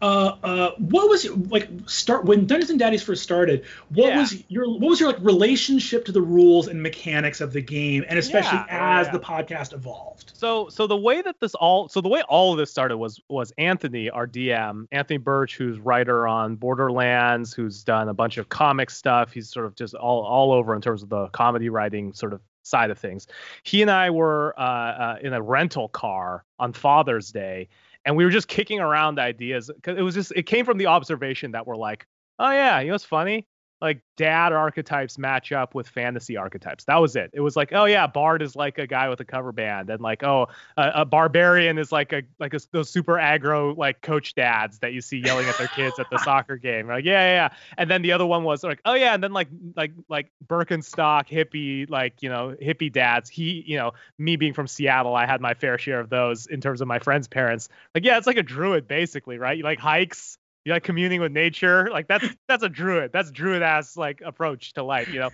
uh, 0.00 0.36
uh, 0.42 0.70
what 0.78 1.08
was 1.08 1.28
like 1.28 1.68
start 1.86 2.24
when 2.24 2.46
Dungeons 2.46 2.70
and 2.70 2.78
Daddies 2.78 3.02
first 3.02 3.22
started? 3.22 3.64
What 3.88 4.08
Yeah. 4.08 4.18
was 4.20 4.44
your 4.48 4.68
what 4.68 4.88
was 4.90 5.00
your 5.00 5.10
like 5.12 5.20
relationship 5.20 6.04
to 6.06 6.12
the 6.12 6.20
rules 6.22 6.68
and 6.68 6.82
mechanics 6.82 7.40
of 7.40 7.52
the 7.52 7.60
game, 7.60 8.04
and 8.08 8.18
especially 8.18 8.58
Yeah, 8.58 8.66
yeah, 8.68 9.00
as 9.00 9.06
yeah. 9.08 9.12
the 9.12 9.20
podcast 9.20 9.72
evolved? 9.72 10.32
So 10.34 10.68
so 10.68 10.86
the 10.86 10.96
way 10.96 11.20
that 11.22 11.40
this 11.40 11.54
all 11.54 11.88
so 11.88 12.00
the 12.00 12.08
way 12.08 12.22
all 12.28 12.52
of 12.52 12.58
this 12.58 12.70
started 12.70 12.96
was 12.96 13.20
was 13.28 13.52
Anthony, 13.58 14.08
our 14.10 14.26
DM, 14.26 14.86
Anthony 14.92 15.18
Burch, 15.18 15.56
who's 15.56 15.78
writer 15.80 16.28
on 16.28 16.56
Borderlands, 16.56 17.52
who's 17.52 17.82
done 17.84 18.08
a 18.08 18.14
bunch 18.14 18.38
of 18.38 18.48
comic 18.48 18.90
stuff. 18.90 19.32
He's 19.32 19.50
sort 19.50 19.66
of 19.66 19.74
just 19.74 19.94
all 19.94 20.24
all 20.24 20.52
over 20.52 20.74
in 20.76 20.80
terms 20.80 21.02
of 21.02 21.08
the 21.08 21.26
comedy 21.28 21.68
writing 21.70 22.12
sort 22.12 22.32
of 22.32 22.40
side 22.62 22.90
of 22.90 22.98
things. 22.98 23.26
He 23.62 23.82
and 23.82 23.90
I 23.90 24.10
were 24.10 24.54
uh, 24.58 24.62
uh, 24.62 25.16
in 25.22 25.32
a 25.32 25.40
rental 25.40 25.88
car 25.88 26.44
on 26.58 26.72
Father's 26.74 27.30
Day, 27.32 27.68
and 28.04 28.16
we 28.16 28.24
were 28.24 28.30
just 28.30 28.48
kicking 28.48 28.80
around 28.80 29.18
ideas 29.18 29.70
because 29.74 29.98
it 29.98 30.02
was 30.02 30.14
just 30.14 30.32
it 30.36 30.44
came 30.44 30.64
from 30.64 30.78
the 30.78 30.86
observation 30.86 31.52
that 31.52 31.66
we're 31.66 31.76
like, 31.76 32.06
oh 32.38 32.50
yeah, 32.50 32.80
you 32.80 32.88
know 32.88 32.94
what's 32.94 33.04
funny? 33.04 33.46
Like 33.80 34.00
dad 34.16 34.52
archetypes 34.52 35.18
match 35.18 35.52
up 35.52 35.74
with 35.74 35.88
fantasy 35.88 36.36
archetypes. 36.36 36.84
That 36.84 36.96
was 36.96 37.14
it. 37.16 37.30
It 37.32 37.40
was 37.40 37.54
like, 37.54 37.72
oh 37.72 37.84
yeah, 37.84 38.06
Bard 38.06 38.42
is 38.42 38.56
like 38.56 38.78
a 38.78 38.86
guy 38.86 39.08
with 39.08 39.20
a 39.20 39.24
cover 39.24 39.52
band, 39.52 39.88
and 39.90 40.00
like, 40.00 40.22
oh, 40.24 40.48
a, 40.76 40.90
a 40.96 41.04
barbarian 41.04 41.78
is 41.78 41.92
like 41.92 42.12
a 42.12 42.22
like 42.40 42.54
a, 42.54 42.60
those 42.72 42.90
super 42.90 43.14
aggro 43.14 43.76
like 43.76 44.02
coach 44.02 44.34
dads 44.34 44.80
that 44.80 44.92
you 44.92 45.00
see 45.00 45.18
yelling 45.18 45.46
at 45.46 45.56
their 45.58 45.68
kids 45.68 45.98
at 45.98 46.10
the 46.10 46.18
soccer 46.24 46.56
game. 46.56 46.88
Like, 46.88 47.04
yeah, 47.04 47.12
yeah, 47.12 47.32
yeah. 47.34 47.48
And 47.76 47.90
then 47.90 48.02
the 48.02 48.12
other 48.12 48.26
one 48.26 48.44
was 48.44 48.64
like, 48.64 48.80
oh 48.84 48.94
yeah, 48.94 49.14
and 49.14 49.22
then 49.22 49.32
like 49.32 49.48
like 49.76 49.92
like 50.08 50.30
Birkenstock 50.46 51.28
hippie 51.28 51.88
like 51.88 52.22
you 52.22 52.28
know 52.28 52.56
hippie 52.60 52.92
dads. 52.92 53.30
He 53.30 53.62
you 53.66 53.76
know 53.76 53.92
me 54.18 54.36
being 54.36 54.54
from 54.54 54.66
Seattle, 54.66 55.14
I 55.14 55.26
had 55.26 55.40
my 55.40 55.54
fair 55.54 55.78
share 55.78 56.00
of 56.00 56.10
those 56.10 56.46
in 56.46 56.60
terms 56.60 56.80
of 56.80 56.88
my 56.88 56.98
friends' 56.98 57.28
parents. 57.28 57.68
Like, 57.94 58.04
yeah, 58.04 58.18
it's 58.18 58.26
like 58.26 58.36
a 58.36 58.42
druid 58.42 58.88
basically, 58.88 59.38
right? 59.38 59.56
You 59.56 59.64
like 59.64 59.78
hikes 59.78 60.38
you 60.68 60.74
like 60.74 60.84
communing 60.84 61.20
with 61.20 61.32
nature? 61.32 61.88
Like 61.90 62.08
that's 62.08 62.26
that's 62.48 62.62
a 62.62 62.68
druid 62.68 63.12
that's 63.12 63.30
druid 63.30 63.62
ass 63.62 63.96
like 63.96 64.20
approach 64.24 64.72
to 64.74 64.82
life 64.82 65.08
you 65.12 65.20
know? 65.20 65.30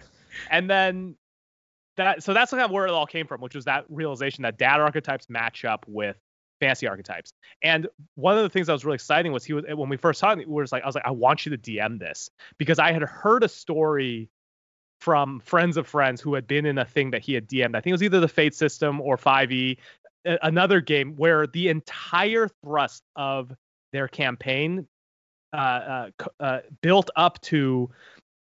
And 0.50 0.68
then 0.68 1.16
that 1.96 2.22
so 2.22 2.32
that's 2.32 2.50
kind 2.50 2.62
of 2.62 2.70
where 2.70 2.86
it 2.86 2.90
all 2.90 3.06
came 3.06 3.26
from 3.26 3.40
which 3.40 3.54
was 3.54 3.66
that 3.66 3.84
realization 3.88 4.42
that 4.42 4.58
dad 4.58 4.80
archetypes 4.80 5.28
match 5.28 5.64
up 5.64 5.84
with 5.88 6.16
fantasy 6.60 6.86
archetypes. 6.86 7.32
And 7.62 7.88
one 8.14 8.36
of 8.36 8.42
the 8.42 8.48
things 8.48 8.68
that 8.68 8.72
was 8.72 8.84
really 8.84 8.94
exciting 8.94 9.32
was 9.32 9.44
he 9.44 9.52
was 9.52 9.64
when 9.68 9.88
we 9.88 9.96
first 9.96 10.22
it 10.22 10.38
we 10.38 10.44
were 10.46 10.62
just 10.62 10.72
like 10.72 10.82
i 10.82 10.86
was 10.86 10.94
like 10.94 11.06
i 11.06 11.10
want 11.10 11.44
you 11.44 11.56
to 11.56 11.58
dm 11.58 11.98
this 11.98 12.30
because 12.58 12.78
i 12.78 12.92
had 12.92 13.02
heard 13.02 13.42
a 13.42 13.48
story 13.48 14.30
from 15.00 15.40
friends 15.40 15.76
of 15.76 15.86
friends 15.86 16.20
who 16.20 16.34
had 16.34 16.46
been 16.46 16.64
in 16.64 16.78
a 16.78 16.84
thing 16.84 17.10
that 17.10 17.22
he 17.22 17.34
had 17.34 17.46
dm'd 17.48 17.74
i 17.76 17.80
think 17.80 17.88
it 17.88 17.92
was 17.92 18.02
either 18.02 18.20
the 18.20 18.28
fate 18.28 18.54
system 18.54 19.00
or 19.00 19.16
5e 19.16 19.76
a- 20.24 20.38
another 20.42 20.80
game 20.80 21.16
where 21.16 21.46
the 21.46 21.68
entire 21.68 22.48
thrust 22.62 23.02
of 23.16 23.52
their 23.92 24.08
campaign 24.08 24.86
uh, 25.54 26.10
uh, 26.18 26.26
uh, 26.40 26.60
built 26.82 27.10
up 27.16 27.40
to 27.42 27.90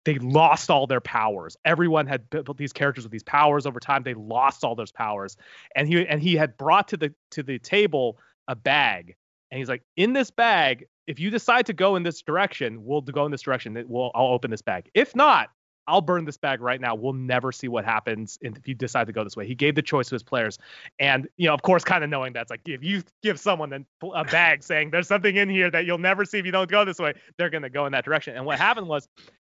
they 0.05 0.19
lost 0.19 0.71
all 0.71 0.87
their 0.87 1.01
powers. 1.01 1.57
Everyone 1.65 2.07
had 2.07 2.31
built 2.31 2.57
these 2.57 2.73
characters 2.73 3.05
with 3.05 3.13
these 3.13 3.23
powers 3.23 3.67
over 3.67 3.79
time. 3.79 4.03
They 4.03 4.15
lost 4.15 4.65
all 4.65 4.75
those 4.75 4.93
powers, 4.93 5.37
and 5.75 5.89
he 5.89 6.07
and 6.07 6.23
he 6.23 6.35
had 6.35 6.57
brought 6.57 6.89
to 6.89 6.97
the 6.97 7.15
to 7.33 7.43
the 7.43 7.59
table 7.59 8.19
a 8.47 8.57
bag, 8.57 9.17
and 9.51 9.59
he's 9.59 9.69
like, 9.69 9.83
in 9.97 10.13
this 10.13 10.31
bag, 10.31 10.87
if 11.07 11.19
you 11.19 11.31
decide 11.31 11.67
to 11.67 11.73
go 11.73 11.97
in 11.97 12.03
this 12.03 12.23
direction, 12.23 12.85
we'll 12.85 13.03
go 13.03 13.25
in 13.25 13.31
this 13.31 13.43
direction. 13.43 13.83
We'll 13.87 14.11
I'll 14.15 14.29
open 14.29 14.51
this 14.51 14.63
bag. 14.63 14.91
If 14.95 15.15
not, 15.15 15.51
I'll 15.89 16.03
burn 16.03 16.27
this 16.27 16.37
bag 16.37 16.61
right 16.61 16.81
now. 16.81 16.95
We'll 16.95 17.15
never 17.15 17.51
see 17.51 17.67
what 17.67 17.85
happens 17.85 18.39
if 18.43 18.69
you 18.69 18.75
decide 18.75 19.07
to 19.07 19.13
go 19.13 19.25
this 19.25 19.37
way. 19.37 19.47
He 19.47 19.55
gave 19.55 19.75
the 19.75 19.83
choice 19.83 20.09
to 20.11 20.15
his 20.15 20.23
players, 20.23 20.59
and 20.99 21.27
you 21.39 21.49
know, 21.49 21.55
of 21.55 21.63
course, 21.63 21.83
kind 21.83 22.05
of 22.05 22.11
knowing 22.11 22.35
that's 22.35 22.51
like 22.51 22.61
if 22.67 22.85
you 22.85 23.03
give 23.23 23.41
someone 23.41 23.87
a, 24.03 24.25
bag 24.25 24.63
saying 24.63 24.91
there's 24.91 25.09
something 25.09 25.35
in 25.35 25.49
here 25.49 25.71
that 25.71 25.87
you'll 25.87 25.97
never 25.97 26.25
see 26.25 26.39
if 26.39 26.45
you 26.45 26.53
don't 26.53 26.71
go 26.71 26.85
this 26.85 26.99
way, 26.99 27.15
they're 27.39 27.51
gonna 27.51 27.71
go 27.71 27.87
in 27.87 27.93
that 27.93 28.05
direction. 28.05 28.37
And 28.37 28.45
what 28.45 28.59
happened 28.59 28.87
was. 28.87 29.09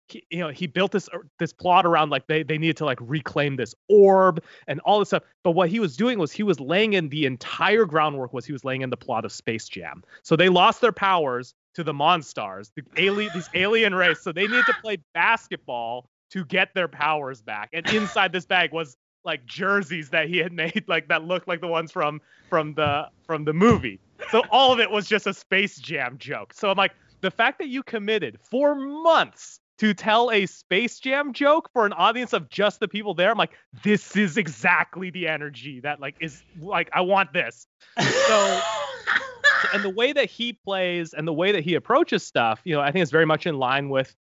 He, 0.09 0.25
you 0.31 0.39
know, 0.39 0.51
he 0.51 0.69
built 0.69 0.93
this 0.93 1.09
uh, 1.13 1.19
this 1.41 1.53
plot 1.53 1.85
around 1.85 2.11
like 2.11 2.29
they, 2.29 2.45
they 2.45 2.59
needed 2.59 2.77
to 2.77 2.85
like 2.85 3.01
reclaim 3.01 3.57
this 3.57 3.75
orb 3.89 4.41
and 4.69 4.79
all 4.85 5.01
this 5.01 5.09
stuff. 5.09 5.25
But 5.43 5.51
what 5.51 5.69
he 5.69 5.81
was 5.81 5.97
doing 5.97 6.21
was 6.21 6.31
he 6.31 6.45
was 6.45 6.61
laying 6.61 6.93
in 6.93 7.09
the 7.09 7.27
entire 7.27 7.85
groundwork 7.87 8.33
was 8.33 8.47
he 8.47 8.53
was 8.53 8.65
laying 8.65 8.83
in 8.83 8.91
the 8.91 8.97
plot 8.97 9.25
of 9.25 9.33
Space 9.33 9.69
Jam. 9.69 10.05
So 10.23 10.37
they 10.37 10.49
lost 10.49 10.81
their 10.81 10.93
powers 10.93 11.55
to 11.75 11.83
the 11.83 11.93
Monstars, 11.93 12.71
the 12.77 12.85
alien 13.03 13.33
these 13.35 13.51
alien 13.55 13.97
race. 13.97 14.21
So 14.21 14.31
they 14.31 14.47
needed 14.47 14.67
to 14.67 14.75
play 14.81 14.99
basketball 15.13 16.09
to 16.31 16.45
get 16.45 16.75
their 16.75 16.89
powers 16.89 17.41
back. 17.41 17.71
And 17.73 17.89
inside 17.91 18.33
this 18.33 18.47
bag 18.47 18.73
was 18.73 18.97
like 19.25 19.45
jerseys 19.47 20.11
that 20.11 20.29
he 20.29 20.39
had 20.39 20.53
made 20.65 20.85
like 20.87 21.09
that 21.09 21.25
looked 21.25 21.49
like 21.49 21.61
the 21.61 21.69
ones 21.69 21.93
from 21.93 22.21
from 22.49 22.75
the 22.75 23.09
from 23.27 23.45
the 23.45 23.53
movie. 23.53 24.01
So 24.31 24.43
all 24.51 24.73
of 24.73 24.81
it 24.81 24.91
was 24.91 25.07
just 25.07 25.27
a 25.27 25.35
Space 25.35 25.77
Jam 25.77 26.17
joke. 26.19 26.55
So 26.55 26.71
I'm 26.71 26.77
like 26.77 26.93
the 27.21 27.31
fact 27.31 27.59
that 27.59 27.69
you 27.69 27.83
committed 27.83 28.39
for 28.43 28.75
months 28.75 29.61
to 29.79 29.93
tell 29.93 30.31
a 30.31 30.47
Space 30.47 30.99
Jam 30.99 31.35
joke 31.35 31.69
for 31.73 31.85
an 31.85 31.93
audience 31.93 32.33
of 32.33 32.49
just 32.49 32.81
the 32.81 32.89
people 32.89 33.13
there, 33.13 33.31
I'm 33.31 33.37
like 33.37 33.53
this 33.83 34.17
is 34.17 34.39
exactly 34.39 35.11
the 35.11 35.29
energy 35.29 35.81
that 35.81 36.01
like 36.01 36.17
is 36.21 36.43
like 36.61 36.89
I 36.93 37.03
want 37.03 37.33
this. 37.33 37.67
So 37.99 38.61
and 39.75 39.85
the 39.85 39.91
way 39.91 40.13
that 40.13 40.31
he 40.31 40.53
plays 40.53 41.13
and 41.13 41.27
the 41.27 41.33
way 41.33 41.53
that 41.53 41.63
he 41.63 41.75
approaches 41.75 42.25
stuff, 42.25 42.61
you 42.65 42.75
know, 42.75 42.81
I 42.81 42.91
think 42.91 43.03
is 43.03 43.11
very 43.11 43.27
much 43.27 43.47
in 43.47 43.59
line 43.59 43.89
with 43.89 44.15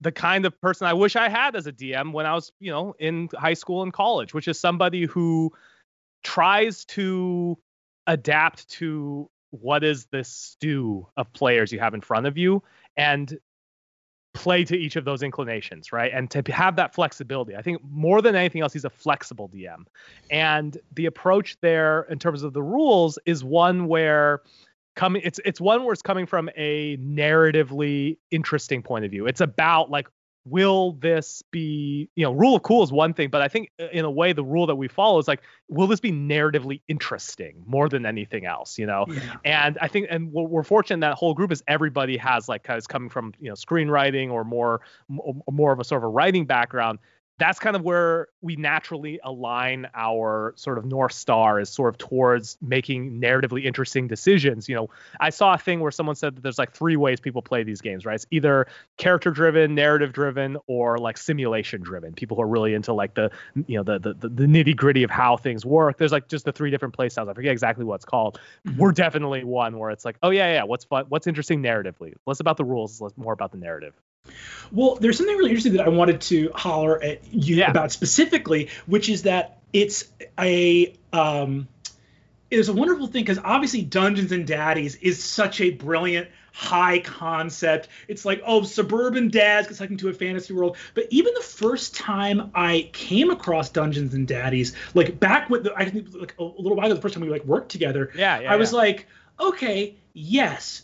the 0.00 0.12
kind 0.12 0.46
of 0.46 0.60
person 0.60 0.86
I 0.86 0.92
wish 0.92 1.16
I 1.16 1.28
had 1.28 1.56
as 1.56 1.66
a 1.66 1.72
DM 1.72 2.12
when 2.12 2.26
I 2.26 2.34
was, 2.34 2.52
you 2.60 2.70
know, 2.70 2.94
in 2.98 3.28
high 3.34 3.54
school 3.54 3.82
and 3.82 3.92
college, 3.92 4.32
which 4.32 4.48
is 4.48 4.58
somebody 4.58 5.06
who 5.06 5.52
tries 6.22 6.84
to 6.86 7.58
adapt 8.06 8.68
to 8.70 9.28
what 9.50 9.82
is 9.82 10.06
this 10.06 10.28
stew 10.28 11.06
of 11.16 11.32
players 11.32 11.72
you 11.72 11.80
have 11.80 11.94
in 11.94 12.00
front 12.00 12.26
of 12.26 12.36
you 12.36 12.62
and 12.96 13.38
play 14.34 14.62
to 14.64 14.76
each 14.76 14.96
of 14.96 15.04
those 15.04 15.22
inclinations, 15.22 15.92
right? 15.92 16.12
And 16.12 16.30
to 16.30 16.42
have 16.52 16.76
that 16.76 16.94
flexibility. 16.94 17.56
I 17.56 17.62
think 17.62 17.80
more 17.82 18.22
than 18.22 18.36
anything 18.36 18.62
else, 18.62 18.72
he's 18.72 18.84
a 18.84 18.90
flexible 18.90 19.48
DM. 19.48 19.84
And 20.30 20.78
the 20.94 21.06
approach 21.06 21.56
there 21.60 22.02
in 22.02 22.18
terms 22.18 22.42
of 22.42 22.52
the 22.52 22.62
rules 22.62 23.18
is 23.24 23.42
one 23.42 23.88
where 23.88 24.42
coming 24.98 25.22
it's 25.24 25.38
it's 25.44 25.60
one 25.60 25.84
where 25.84 25.92
it's 25.92 26.02
coming 26.02 26.26
from 26.26 26.50
a 26.56 26.96
narratively 26.96 28.18
interesting 28.32 28.82
point 28.82 29.04
of 29.04 29.12
view. 29.12 29.26
It's 29.28 29.40
about 29.40 29.90
like 29.90 30.08
will 30.44 30.92
this 30.92 31.42
be 31.52 32.08
you 32.16 32.24
know 32.24 32.32
rule 32.32 32.56
of 32.56 32.62
cool 32.62 32.82
is 32.82 32.90
one 32.90 33.12
thing 33.12 33.28
but 33.28 33.42
i 33.42 33.48
think 33.48 33.70
uh, 33.80 33.86
in 33.92 34.06
a 34.06 34.10
way 34.10 34.32
the 34.32 34.42
rule 34.42 34.66
that 34.66 34.76
we 34.76 34.88
follow 34.88 35.18
is 35.18 35.28
like 35.28 35.42
will 35.68 35.86
this 35.86 36.00
be 36.00 36.10
narratively 36.10 36.80
interesting 36.88 37.62
more 37.66 37.86
than 37.88 38.06
anything 38.06 38.46
else 38.46 38.78
you 38.78 38.86
know 38.86 39.04
Yeah. 39.08 39.36
and 39.44 39.78
i 39.82 39.88
think 39.88 40.06
and 40.08 40.32
we're, 40.32 40.44
we're 40.44 40.62
fortunate 40.62 41.00
that 41.00 41.18
whole 41.18 41.34
group 41.34 41.52
is 41.52 41.62
everybody 41.68 42.16
has 42.16 42.48
like 42.48 42.66
is 42.70 42.86
coming 42.86 43.10
from 43.10 43.34
you 43.38 43.48
know 43.48 43.54
screenwriting 43.54 44.30
or 44.30 44.42
more 44.42 44.80
more 45.50 45.72
of 45.72 45.80
a 45.80 45.84
sort 45.84 46.00
of 46.00 46.04
a 46.04 46.08
writing 46.08 46.46
background 46.46 46.98
that's 47.38 47.58
kind 47.58 47.76
of 47.76 47.82
where 47.82 48.28
we 48.42 48.56
naturally 48.56 49.20
align 49.24 49.86
our 49.94 50.52
sort 50.56 50.78
of 50.78 50.84
north 50.84 51.12
star 51.12 51.60
is 51.60 51.68
sort 51.70 51.88
of 51.88 51.98
towards 51.98 52.58
making 52.60 53.20
narratively 53.20 53.64
interesting 53.64 54.06
decisions. 54.08 54.68
You 54.68 54.74
know 54.74 54.90
i 55.20 55.30
saw 55.30 55.54
a 55.54 55.58
thing 55.58 55.80
where 55.80 55.90
someone 55.90 56.16
said 56.16 56.36
that 56.36 56.42
there's 56.42 56.58
like 56.58 56.72
three 56.72 56.96
ways 56.96 57.20
people 57.20 57.42
play 57.42 57.62
these 57.62 57.80
games 57.80 58.04
right? 58.04 58.14
It's 58.14 58.26
either 58.30 58.66
character 58.96 59.30
driven 59.30 59.74
narrative 59.74 60.12
driven 60.12 60.56
or 60.66 60.98
like 60.98 61.16
simulation 61.16 61.80
driven 61.80 62.12
people 62.12 62.36
who 62.36 62.42
are 62.42 62.48
really 62.48 62.74
into 62.74 62.92
like 62.92 63.14
the 63.14 63.30
you 63.66 63.76
know 63.76 63.82
the 63.82 63.98
the, 63.98 64.28
the 64.28 64.44
nitty 64.46 64.76
gritty 64.76 65.02
of 65.02 65.10
how 65.10 65.36
things 65.36 65.64
work. 65.64 65.98
There's 65.98 66.12
like 66.12 66.28
just 66.28 66.44
the 66.44 66.52
three 66.52 66.70
different 66.70 66.94
play 66.94 67.08
styles. 67.08 67.28
I 67.28 67.34
forget 67.34 67.52
exactly 67.52 67.84
what 67.84 67.96
it's 67.96 68.04
called. 68.04 68.40
Mhm. 68.66 68.76
we're 68.76 68.92
definitely 68.92 69.44
one 69.44 69.78
where 69.78 69.90
it's 69.90 70.04
like 70.04 70.16
oh 70.22 70.30
yeah 70.30 70.52
yeah 70.52 70.62
what's 70.64 70.84
fun 70.84 71.04
what's 71.08 71.26
interesting 71.26 71.62
narratively? 71.62 72.14
Less 72.26 72.40
about 72.40 72.56
the 72.56 72.64
rules 72.64 73.00
less 73.00 73.12
more 73.16 73.32
about 73.32 73.52
the 73.52 73.58
narrative 73.58 73.94
Well, 74.70 74.96
there's 75.00 75.16
something 75.16 75.36
really 75.36 75.50
interesting 75.50 75.74
that 75.74 75.86
I 75.86 75.88
wanted 75.88 76.20
to 76.22 76.50
holler 76.54 77.02
at 77.02 77.20
you 77.32 77.56
Yeah. 77.56 77.70
about 77.70 77.92
specifically, 77.92 78.68
which 78.86 79.08
is 79.08 79.22
that 79.22 79.58
it's 79.72 80.04
a 80.38 80.94
um, 81.12 81.68
it's 82.50 82.68
a 82.68 82.72
wonderful 82.72 83.06
thing 83.06 83.24
because 83.24 83.38
obviously 83.44 83.82
Dungeons 83.82 84.32
and 84.32 84.46
Daddies 84.46 84.96
is 84.96 85.22
such 85.22 85.60
a 85.60 85.70
brilliant 85.70 86.28
high 86.52 86.98
concept. 86.98 87.88
It's 88.08 88.24
like, 88.24 88.42
oh, 88.44 88.62
suburban 88.62 89.28
dads 89.28 89.68
get 89.68 89.76
sucked 89.76 89.90
into 89.90 90.08
a 90.08 90.12
fantasy 90.12 90.54
world. 90.54 90.76
But 90.94 91.06
even 91.10 91.34
the 91.34 91.42
first 91.42 91.94
time 91.94 92.50
I 92.54 92.90
came 92.92 93.30
across 93.30 93.68
Dungeons 93.70 94.14
and 94.14 94.26
Daddies, 94.26 94.74
like 94.94 95.20
back 95.20 95.50
with 95.50 95.64
the, 95.64 95.74
I 95.76 95.88
think 95.88 96.08
like 96.14 96.34
a 96.38 96.42
little 96.42 96.74
while 96.74 96.86
ago, 96.86 96.94
the 96.94 97.00
first 97.00 97.14
time 97.14 97.22
we 97.22 97.30
like 97.30 97.44
worked 97.44 97.70
together, 97.70 98.10
Yeah, 98.16 98.40
yeah. 98.40 98.52
I 98.52 98.56
was 98.56 98.72
yeah. 98.72 98.78
like, 98.78 99.06
okay, 99.38 99.94
yes, 100.14 100.82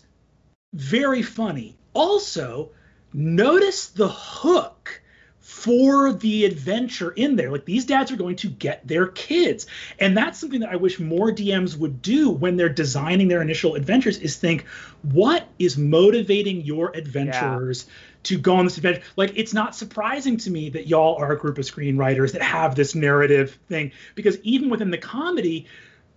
very 0.74 1.22
funny. 1.22 1.76
Also, 1.94 2.70
notice 3.14 3.86
the 3.88 4.08
hook 4.08 5.00
for 5.38 6.12
the 6.12 6.44
adventure 6.46 7.10
in 7.10 7.36
there. 7.36 7.50
Like 7.50 7.64
these 7.64 7.84
dads 7.84 8.10
are 8.10 8.16
going 8.16 8.36
to 8.36 8.48
get 8.48 8.86
their 8.88 9.06
kids. 9.06 9.66
And 9.98 10.16
that's 10.16 10.38
something 10.38 10.60
that 10.60 10.70
I 10.70 10.76
wish 10.76 10.98
more 10.98 11.30
DMs 11.30 11.76
would 11.76 12.02
do 12.02 12.30
when 12.30 12.56
they're 12.56 12.68
designing 12.68 13.28
their 13.28 13.40
initial 13.40 13.74
adventures 13.74 14.18
is 14.18 14.36
think, 14.36 14.64
what 15.02 15.46
is 15.58 15.78
motivating 15.78 16.62
your 16.62 16.96
adventurers 16.96 17.86
to 18.24 18.38
go 18.38 18.56
on 18.56 18.64
this 18.64 18.78
adventure? 18.78 19.02
Like 19.16 19.32
it's 19.36 19.54
not 19.54 19.76
surprising 19.76 20.38
to 20.38 20.50
me 20.50 20.70
that 20.70 20.88
y'all 20.88 21.16
are 21.16 21.32
a 21.32 21.38
group 21.38 21.58
of 21.58 21.64
screenwriters 21.64 22.32
that 22.32 22.42
have 22.42 22.74
this 22.74 22.94
narrative 22.94 23.58
thing 23.68 23.92
because 24.14 24.38
even 24.42 24.70
within 24.70 24.90
the 24.90 24.98
comedy, 24.98 25.66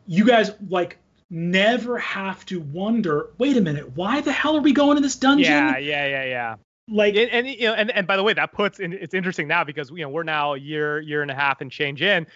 you 0.07 0.25
guys 0.25 0.51
like 0.69 0.97
never 1.29 1.99
have 1.99 2.45
to 2.45 2.59
wonder, 2.59 3.29
wait 3.37 3.57
a 3.57 3.61
minute, 3.61 3.95
why 3.95 4.21
the 4.21 4.31
hell 4.31 4.55
are 4.57 4.61
we 4.61 4.71
going 4.71 4.95
to 4.95 5.01
this 5.01 5.17
dungeon? 5.17 5.51
yeah, 5.51 5.77
yeah, 5.77 6.07
yeah, 6.07 6.23
yeah. 6.23 6.55
Like 6.89 7.15
and, 7.15 7.29
and 7.29 7.47
you 7.47 7.67
know, 7.67 7.73
and, 7.73 7.91
and 7.91 8.07
by 8.07 8.15
the 8.15 8.23
way, 8.23 8.33
that 8.33 8.53
puts 8.53 8.79
in, 8.79 8.93
it's 8.93 9.13
interesting 9.13 9.47
now 9.47 9.63
because 9.63 9.89
you 9.89 9.97
know 9.97 10.09
we're 10.09 10.23
now 10.23 10.53
a 10.53 10.57
year, 10.57 11.01
year 11.01 11.21
and 11.21 11.29
a 11.29 11.35
half 11.35 11.59
and 11.61 11.71
change 11.71 12.01
in. 12.01 12.27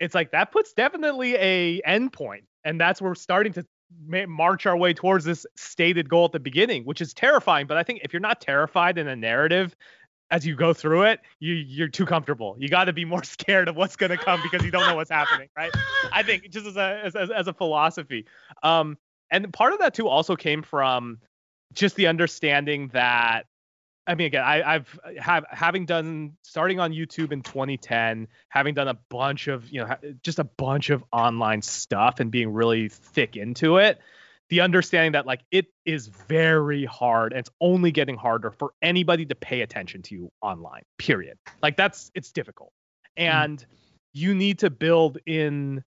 It's 0.00 0.14
like 0.14 0.32
that 0.32 0.50
puts 0.50 0.72
definitely 0.72 1.36
a 1.36 1.80
endpoint, 1.82 2.42
and 2.64 2.80
that's 2.80 3.00
where 3.00 3.12
we're 3.12 3.14
starting 3.14 3.52
to 3.52 3.64
ma- 4.06 4.26
march 4.26 4.66
our 4.66 4.76
way 4.76 4.92
towards 4.92 5.24
this 5.24 5.46
stated 5.54 6.08
goal 6.08 6.24
at 6.24 6.32
the 6.32 6.40
beginning, 6.40 6.84
which 6.84 7.00
is 7.00 7.14
terrifying. 7.14 7.66
But 7.68 7.76
I 7.76 7.84
think 7.84 8.00
if 8.02 8.12
you're 8.12 8.20
not 8.20 8.40
terrified 8.40 8.98
in 8.98 9.06
a 9.06 9.14
narrative 9.14 9.76
as 10.32 10.46
you 10.46 10.56
go 10.56 10.72
through 10.72 11.02
it, 11.02 11.20
you 11.38 11.54
you're 11.54 11.88
too 11.88 12.06
comfortable. 12.06 12.56
You 12.58 12.68
got 12.68 12.84
to 12.84 12.92
be 12.92 13.04
more 13.04 13.22
scared 13.24 13.68
of 13.68 13.76
what's 13.76 13.94
going 13.94 14.10
to 14.10 14.18
come 14.18 14.40
because 14.42 14.64
you 14.64 14.72
don't 14.72 14.86
know 14.86 14.96
what's 14.96 15.10
happening, 15.10 15.48
right? 15.56 15.70
I 16.10 16.24
think 16.24 16.50
just 16.50 16.66
as 16.66 16.76
a 16.76 17.02
as, 17.04 17.30
as 17.30 17.46
a 17.46 17.52
philosophy. 17.52 18.26
Um, 18.64 18.98
and 19.30 19.52
part 19.52 19.72
of 19.72 19.78
that 19.78 19.94
too 19.94 20.08
also 20.08 20.34
came 20.34 20.62
from 20.62 21.18
just 21.72 21.96
the 21.96 22.06
understanding 22.06 22.88
that 22.88 23.46
I 24.06 24.14
mean, 24.14 24.26
again, 24.26 24.42
I, 24.42 24.74
I've 24.74 25.00
uh, 25.04 25.20
have 25.20 25.44
having 25.50 25.86
done 25.86 26.32
starting 26.42 26.80
on 26.80 26.92
YouTube 26.92 27.32
in 27.32 27.42
2010, 27.42 28.26
having 28.48 28.74
done 28.74 28.88
a 28.88 28.98
bunch 29.08 29.48
of 29.48 29.70
you 29.70 29.80
know 29.80 29.94
just 30.22 30.38
a 30.38 30.44
bunch 30.44 30.90
of 30.90 31.04
online 31.12 31.62
stuff 31.62 32.18
and 32.20 32.30
being 32.30 32.52
really 32.52 32.88
thick 32.88 33.36
into 33.36 33.76
it. 33.76 34.00
The 34.48 34.60
understanding 34.60 35.12
that 35.12 35.24
like 35.24 35.42
it 35.50 35.66
is 35.86 36.08
very 36.08 36.84
hard 36.84 37.32
and 37.32 37.40
it's 37.40 37.50
only 37.60 37.90
getting 37.92 38.16
harder 38.16 38.50
for 38.50 38.72
anybody 38.82 39.24
to 39.26 39.34
pay 39.34 39.62
attention 39.62 40.02
to 40.02 40.14
you 40.14 40.32
online. 40.42 40.82
Period. 40.98 41.38
Like 41.62 41.76
that's 41.76 42.10
it's 42.14 42.32
difficult, 42.32 42.72
mm-hmm. 43.16 43.28
and 43.28 43.66
you 44.12 44.34
need 44.34 44.58
to 44.58 44.70
build 44.70 45.18
in 45.26 45.82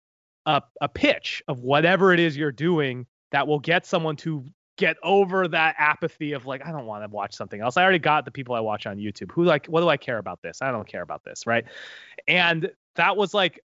a, 0.45 0.61
a 0.81 0.87
pitch 0.87 1.43
of 1.47 1.59
whatever 1.59 2.13
it 2.13 2.19
is 2.19 2.37
you're 2.37 2.51
doing 2.51 3.07
that 3.31 3.47
will 3.47 3.59
get 3.59 3.85
someone 3.85 4.15
to 4.15 4.45
get 4.77 4.97
over 5.03 5.47
that 5.47 5.75
apathy 5.77 6.33
of 6.33 6.45
like 6.45 6.65
I 6.65 6.71
don't 6.71 6.85
want 6.85 7.03
to 7.03 7.09
watch 7.09 7.35
something 7.35 7.61
else. 7.61 7.77
I 7.77 7.83
already 7.83 7.99
got 7.99 8.25
the 8.25 8.31
people 8.31 8.55
I 8.55 8.59
watch 8.59 8.85
on 8.85 8.97
YouTube. 8.97 9.31
Who 9.31 9.43
like 9.43 9.67
what 9.67 9.81
do 9.81 9.89
I 9.89 9.97
care 9.97 10.17
about 10.17 10.41
this? 10.41 10.61
I 10.61 10.71
don't 10.71 10.87
care 10.87 11.01
about 11.01 11.23
this, 11.23 11.47
right? 11.47 11.65
And 12.27 12.71
that 12.95 13.17
was 13.17 13.33
like 13.33 13.61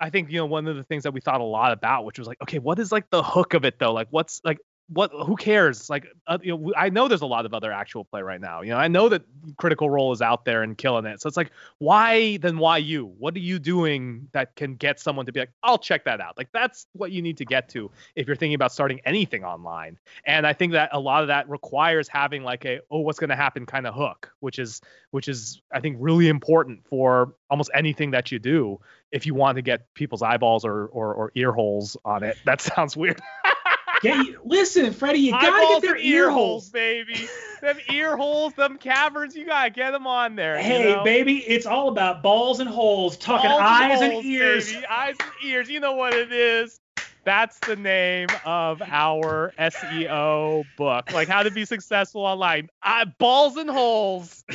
I 0.00 0.10
think 0.10 0.30
you 0.30 0.38
know 0.38 0.46
one 0.46 0.66
of 0.66 0.76
the 0.76 0.84
things 0.84 1.02
that 1.02 1.12
we 1.12 1.20
thought 1.20 1.40
a 1.40 1.44
lot 1.44 1.72
about, 1.72 2.04
which 2.04 2.18
was 2.18 2.28
like, 2.28 2.40
okay, 2.42 2.58
what 2.58 2.78
is 2.78 2.92
like 2.92 3.10
the 3.10 3.22
hook 3.22 3.54
of 3.54 3.64
it 3.64 3.78
though? 3.78 3.92
Like 3.92 4.08
what's 4.10 4.40
like 4.44 4.58
what 4.90 5.10
who 5.12 5.36
cares? 5.36 5.90
Like 5.90 6.06
uh, 6.26 6.38
you 6.42 6.56
know 6.56 6.72
i 6.76 6.88
know 6.88 7.08
there's 7.08 7.22
a 7.22 7.26
lot 7.26 7.46
of 7.46 7.54
other 7.54 7.72
actual 7.72 8.04
play 8.04 8.22
right 8.22 8.40
now 8.40 8.62
you 8.62 8.70
know 8.70 8.76
i 8.76 8.88
know 8.88 9.08
that 9.08 9.22
critical 9.56 9.88
role 9.90 10.12
is 10.12 10.22
out 10.22 10.44
there 10.44 10.62
and 10.62 10.76
killing 10.76 11.06
it. 11.06 11.20
So 11.20 11.28
it's 11.28 11.36
like 11.36 11.50
why 11.78 12.38
then 12.38 12.58
why 12.58 12.78
you? 12.78 13.06
What 13.18 13.34
are 13.34 13.40
you 13.40 13.58
doing 13.58 14.28
that 14.32 14.54
can 14.56 14.74
get 14.74 15.00
someone 15.00 15.26
to 15.26 15.32
be 15.32 15.40
like 15.40 15.52
i'll 15.62 15.78
check 15.78 16.04
that 16.04 16.20
out. 16.20 16.36
Like 16.36 16.48
that's 16.52 16.86
what 16.92 17.12
you 17.12 17.22
need 17.22 17.36
to 17.38 17.44
get 17.44 17.68
to 17.70 17.90
if 18.16 18.26
you're 18.26 18.36
thinking 18.36 18.54
about 18.54 18.72
starting 18.72 19.00
anything 19.04 19.44
online. 19.44 19.98
And 20.24 20.46
i 20.46 20.52
think 20.52 20.72
that 20.72 20.90
a 20.92 21.00
lot 21.00 21.22
of 21.22 21.28
that 21.28 21.48
requires 21.48 22.08
having 22.08 22.42
like 22.42 22.64
a 22.64 22.80
oh 22.90 23.00
what's 23.00 23.18
going 23.18 23.30
to 23.30 23.36
happen? 23.36 23.66
kind 23.66 23.86
of 23.86 23.94
hook 23.94 24.30
which 24.40 24.58
is 24.58 24.80
which 25.10 25.28
is 25.28 25.60
i 25.72 25.80
think 25.80 25.96
really 25.98 26.28
important 26.28 26.86
for 26.86 27.34
almost 27.50 27.70
anything 27.74 28.10
that 28.12 28.30
you 28.30 28.38
do 28.38 28.78
if 29.12 29.26
you 29.26 29.34
want 29.34 29.56
to 29.56 29.62
get 29.62 29.92
people's 29.94 30.22
eyeballs 30.22 30.64
or 30.64 30.86
or, 30.86 31.14
or 31.14 31.32
ear 31.34 31.52
holes 31.52 31.96
on 32.04 32.22
it. 32.22 32.36
That 32.44 32.60
sounds 32.74 32.96
weird 32.96 33.20
You- 34.02 34.40
listen, 34.44 34.92
Freddie, 34.92 35.18
you 35.20 35.32
gotta 35.32 35.48
Eyeballs 35.48 35.80
get 35.80 35.82
their 35.82 35.96
ear 35.96 36.30
holes. 36.30 36.68
baby. 36.70 37.28
them 37.60 37.76
ear 37.90 38.16
holes, 38.16 38.52
them 38.54 38.78
caverns, 38.78 39.34
you 39.34 39.44
gotta 39.46 39.70
get 39.70 39.90
them 39.90 40.06
on 40.06 40.36
there. 40.36 40.56
you 40.56 40.62
Hey, 40.62 40.92
know? 40.92 41.02
baby, 41.04 41.38
it's 41.38 41.66
all 41.66 41.88
about 41.88 42.22
balls 42.22 42.60
and 42.60 42.68
holes, 42.70 43.16
talking 43.16 43.50
Balls 43.50 43.60
eyes 43.62 44.00
and 44.00 44.12
holes, 44.12 44.24
ears. 44.24 44.72
baby. 44.72 44.86
Eyes 44.86 45.16
and 45.20 45.30
ears. 45.50 45.68
You 45.68 45.80
know 45.80 45.92
what 45.94 46.14
it 46.14 46.32
is. 46.32 46.78
That's 47.24 47.58
the 47.58 47.76
name 47.76 48.28
of 48.46 48.80
our 48.80 49.52
SEO 49.58 50.64
book. 50.78 51.12
Like 51.12 51.28
how 51.28 51.42
to 51.42 51.50
be 51.50 51.64
successful 51.66 52.22
online. 52.24 52.70
Uh, 52.82 53.04
balls 53.18 53.56
and 53.56 53.68
holes. 53.68 54.44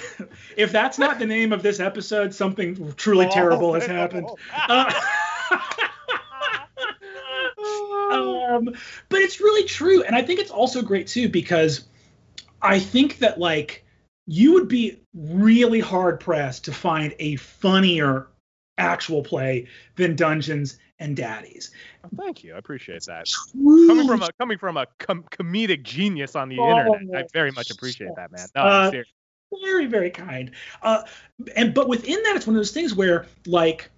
If 0.58 0.72
that's 0.72 0.98
not 0.98 1.20
the 1.20 1.26
name 1.26 1.52
of 1.52 1.62
this 1.64 1.80
episode, 1.80 2.34
something 2.34 2.94
truly 2.96 3.28
terrible 3.28 3.74
has 3.74 3.86
happened. 3.86 4.30
Uh, 4.56 4.92
um, 8.12 8.66
but 9.10 9.20
it's 9.22 9.40
really 9.40 9.68
true, 9.68 10.04
and 10.04 10.16
I 10.16 10.22
think 10.22 10.40
it's 10.40 10.52
also 10.52 10.82
great 10.82 11.08
too 11.08 11.30
because 11.30 11.86
I 12.62 12.80
think 12.80 13.20
that 13.20 13.40
like 13.40 13.86
you 14.26 14.54
would 14.54 14.68
be 14.68 15.02
really 15.14 15.80
hard 15.80 16.20
pressed 16.20 16.66
to 16.66 16.74
find 16.74 17.14
a 17.20 17.36
funnier 17.36 18.28
actual 18.78 19.24
play 19.24 19.68
than 19.96 20.16
Dungeons 20.16 20.78
and 21.00 21.16
Daddies. 21.16 21.72
Thank 22.18 22.44
you. 22.44 22.56
I 22.56 22.58
appreciate 22.58 23.04
that. 23.06 23.28
Coming 23.54 24.08
from 24.08 24.22
a 24.22 24.30
coming 24.40 24.58
from 24.58 24.78
a 24.78 24.88
com- 25.00 25.24
comedic 25.24 25.84
genius 25.84 26.36
on 26.36 26.50
the 26.50 26.58
Oh, 26.60 26.70
internet, 26.70 27.26
I 27.26 27.28
very 27.34 27.52
much 27.52 27.70
appreciate 27.72 28.12
that, 28.16 28.32
man. 28.32 28.48
No, 28.56 28.62
Uh, 28.62 28.92
very 29.62 29.86
very 29.86 30.10
kind 30.10 30.50
uh 30.82 31.04
and 31.56 31.76
but 31.76 31.88
within 31.88 32.24
that 32.24 32.36
it's 32.36 32.48
one 32.48 32.56
of 32.56 32.60
those 32.60 32.72
things 32.72 32.96
where 32.96 33.28
like 33.46 33.92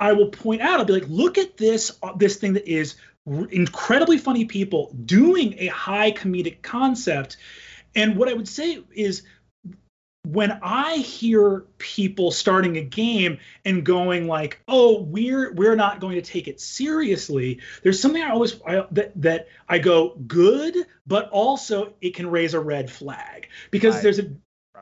i 0.00 0.12
will 0.12 0.28
point 0.28 0.60
out 0.60 0.80
i'll 0.80 0.84
be 0.84 0.92
like 0.92 1.08
look 1.08 1.38
at 1.38 1.56
this 1.56 1.96
uh, 2.02 2.12
this 2.16 2.36
thing 2.36 2.54
that 2.54 2.66
is 2.66 2.96
r- 3.30 3.46
incredibly 3.50 4.18
funny 4.18 4.44
people 4.44 4.94
doing 5.04 5.54
a 5.58 5.66
high 5.68 6.12
comedic 6.12 6.62
concept 6.62 7.36
and 7.94 8.16
what 8.16 8.28
i 8.28 8.32
would 8.32 8.48
say 8.48 8.82
is 8.94 9.22
when 10.24 10.52
i 10.62 10.96
hear 10.96 11.64
people 11.78 12.30
starting 12.30 12.76
a 12.76 12.82
game 12.82 13.38
and 13.64 13.84
going 13.84 14.28
like 14.28 14.60
oh 14.68 15.00
we're 15.02 15.52
we're 15.54 15.74
not 15.74 15.98
going 15.98 16.14
to 16.14 16.22
take 16.22 16.46
it 16.46 16.60
seriously 16.60 17.60
there's 17.82 18.00
something 18.00 18.22
i 18.22 18.30
always 18.30 18.60
I, 18.64 18.86
that 18.92 19.20
that 19.20 19.48
i 19.68 19.78
go 19.78 20.14
good 20.26 20.76
but 21.06 21.28
also 21.30 21.94
it 22.00 22.14
can 22.14 22.30
raise 22.30 22.54
a 22.54 22.60
red 22.60 22.88
flag 22.90 23.48
because 23.72 23.94
Right. 23.96 24.02
there's 24.04 24.20
a 24.20 24.30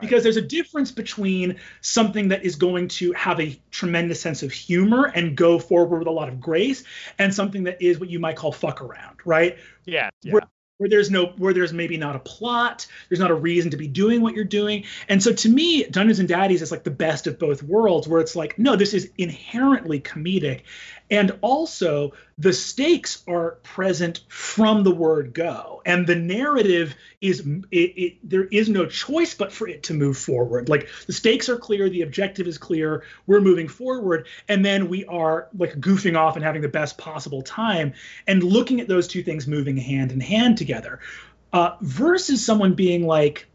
Right. 0.01 0.09
because 0.09 0.23
there's 0.23 0.37
a 0.37 0.43
difference 0.43 0.91
between 0.91 1.57
something 1.81 2.29
that 2.29 2.45
is 2.45 2.57
going 2.57 2.89
to 2.89 3.13
have 3.13 3.41
a 3.41 3.61
tremendous 3.71 4.21
sense 4.21 4.43
of 4.43 4.53
humor 4.53 5.05
and 5.15 5.37
go 5.37 5.59
forward 5.59 5.99
with 5.99 6.09
a 6.09 6.13
lot 6.13 6.29
of 6.29 6.41
grace 6.41 6.85
and 7.19 7.35
something 7.35 7.65
that 7.65 7.83
is 7.83 7.99
what 8.01 8.09
you 8.09 8.19
might 8.19 8.37
call 8.37 8.53
fuck 8.53 8.81
around 8.81 9.19
right 9.25 9.59
yeah, 9.85 10.11
yeah. 10.23 10.35
we're- 10.35 10.47
where 10.79 10.89
there's 10.89 11.11
no 11.11 11.27
where 11.37 11.53
there's 11.53 11.75
maybe 11.75 11.99
not 11.99 12.17
a 12.17 12.19
plot 12.19 12.87
there's 13.11 13.21
not 13.21 13.31
a 13.31 13.35
reason 13.35 13.71
to 13.71 13.77
be 13.77 13.87
doing 13.87 14.23
what 14.23 14.35
you're 14.35 14.45
doing 14.47 14.85
and 15.11 15.23
so 15.23 15.31
to 15.31 15.47
me 15.47 15.85
dungeons 15.85 16.21
and 16.21 16.29
daddies 16.29 16.63
is 16.63 16.71
like 16.71 16.85
the 16.85 16.91
best 16.91 17.27
of 17.27 17.39
both 17.39 17.63
worlds 17.63 18.09
where 18.09 18.19
it's 18.19 18.35
like 18.35 18.59
no 18.59 18.77
this 18.77 18.95
is 18.95 19.11
inherently 19.19 20.01
comedic 20.01 20.63
and 21.11 21.37
also 21.41 22.13
the 22.39 22.53
stakes 22.53 23.23
are 23.27 23.53
present 23.63 24.21
from 24.29 24.85
the 24.85 24.95
word 24.95 25.35
go. 25.35 25.83
And 25.85 26.07
the 26.07 26.15
narrative 26.15 26.95
is 27.21 27.41
it, 27.71 27.77
it 27.77 28.19
there 28.23 28.45
is 28.45 28.69
no 28.69 28.87
choice 28.87 29.35
but 29.35 29.53
for 29.53 29.69
it 29.69 29.85
to 29.85 29.95
move 29.95 30.17
forward. 30.17 30.69
Like 30.69 30.89
the 31.07 31.13
stakes 31.13 31.49
are 31.49 31.59
clear 31.59 31.89
the 31.89 32.03
objective 32.03 32.47
is 32.47 32.59
clear 32.59 33.03
we're 33.27 33.41
moving 33.41 33.69
forward 33.69 34.27
and 34.49 34.65
then 34.65 34.89
we 34.89 35.05
are 35.07 35.49
like 35.57 35.81
goofing 35.81 36.17
off 36.17 36.37
and 36.37 36.45
having 36.45 36.63
the 36.63 36.69
best 36.69 36.97
possible 36.97 37.43
time 37.43 37.95
and 38.27 38.43
looking 38.43 38.81
at 38.81 38.89
those 38.89 39.09
two 39.09 39.23
things 39.23 39.47
moving 39.47 39.77
hand 39.77 40.13
in 40.13 40.21
hand 40.21 40.57
together. 40.57 41.01
Uh, 41.53 41.77
versus 41.81 42.45
someone 42.45 42.75
being 42.75 43.05
like 43.05 43.49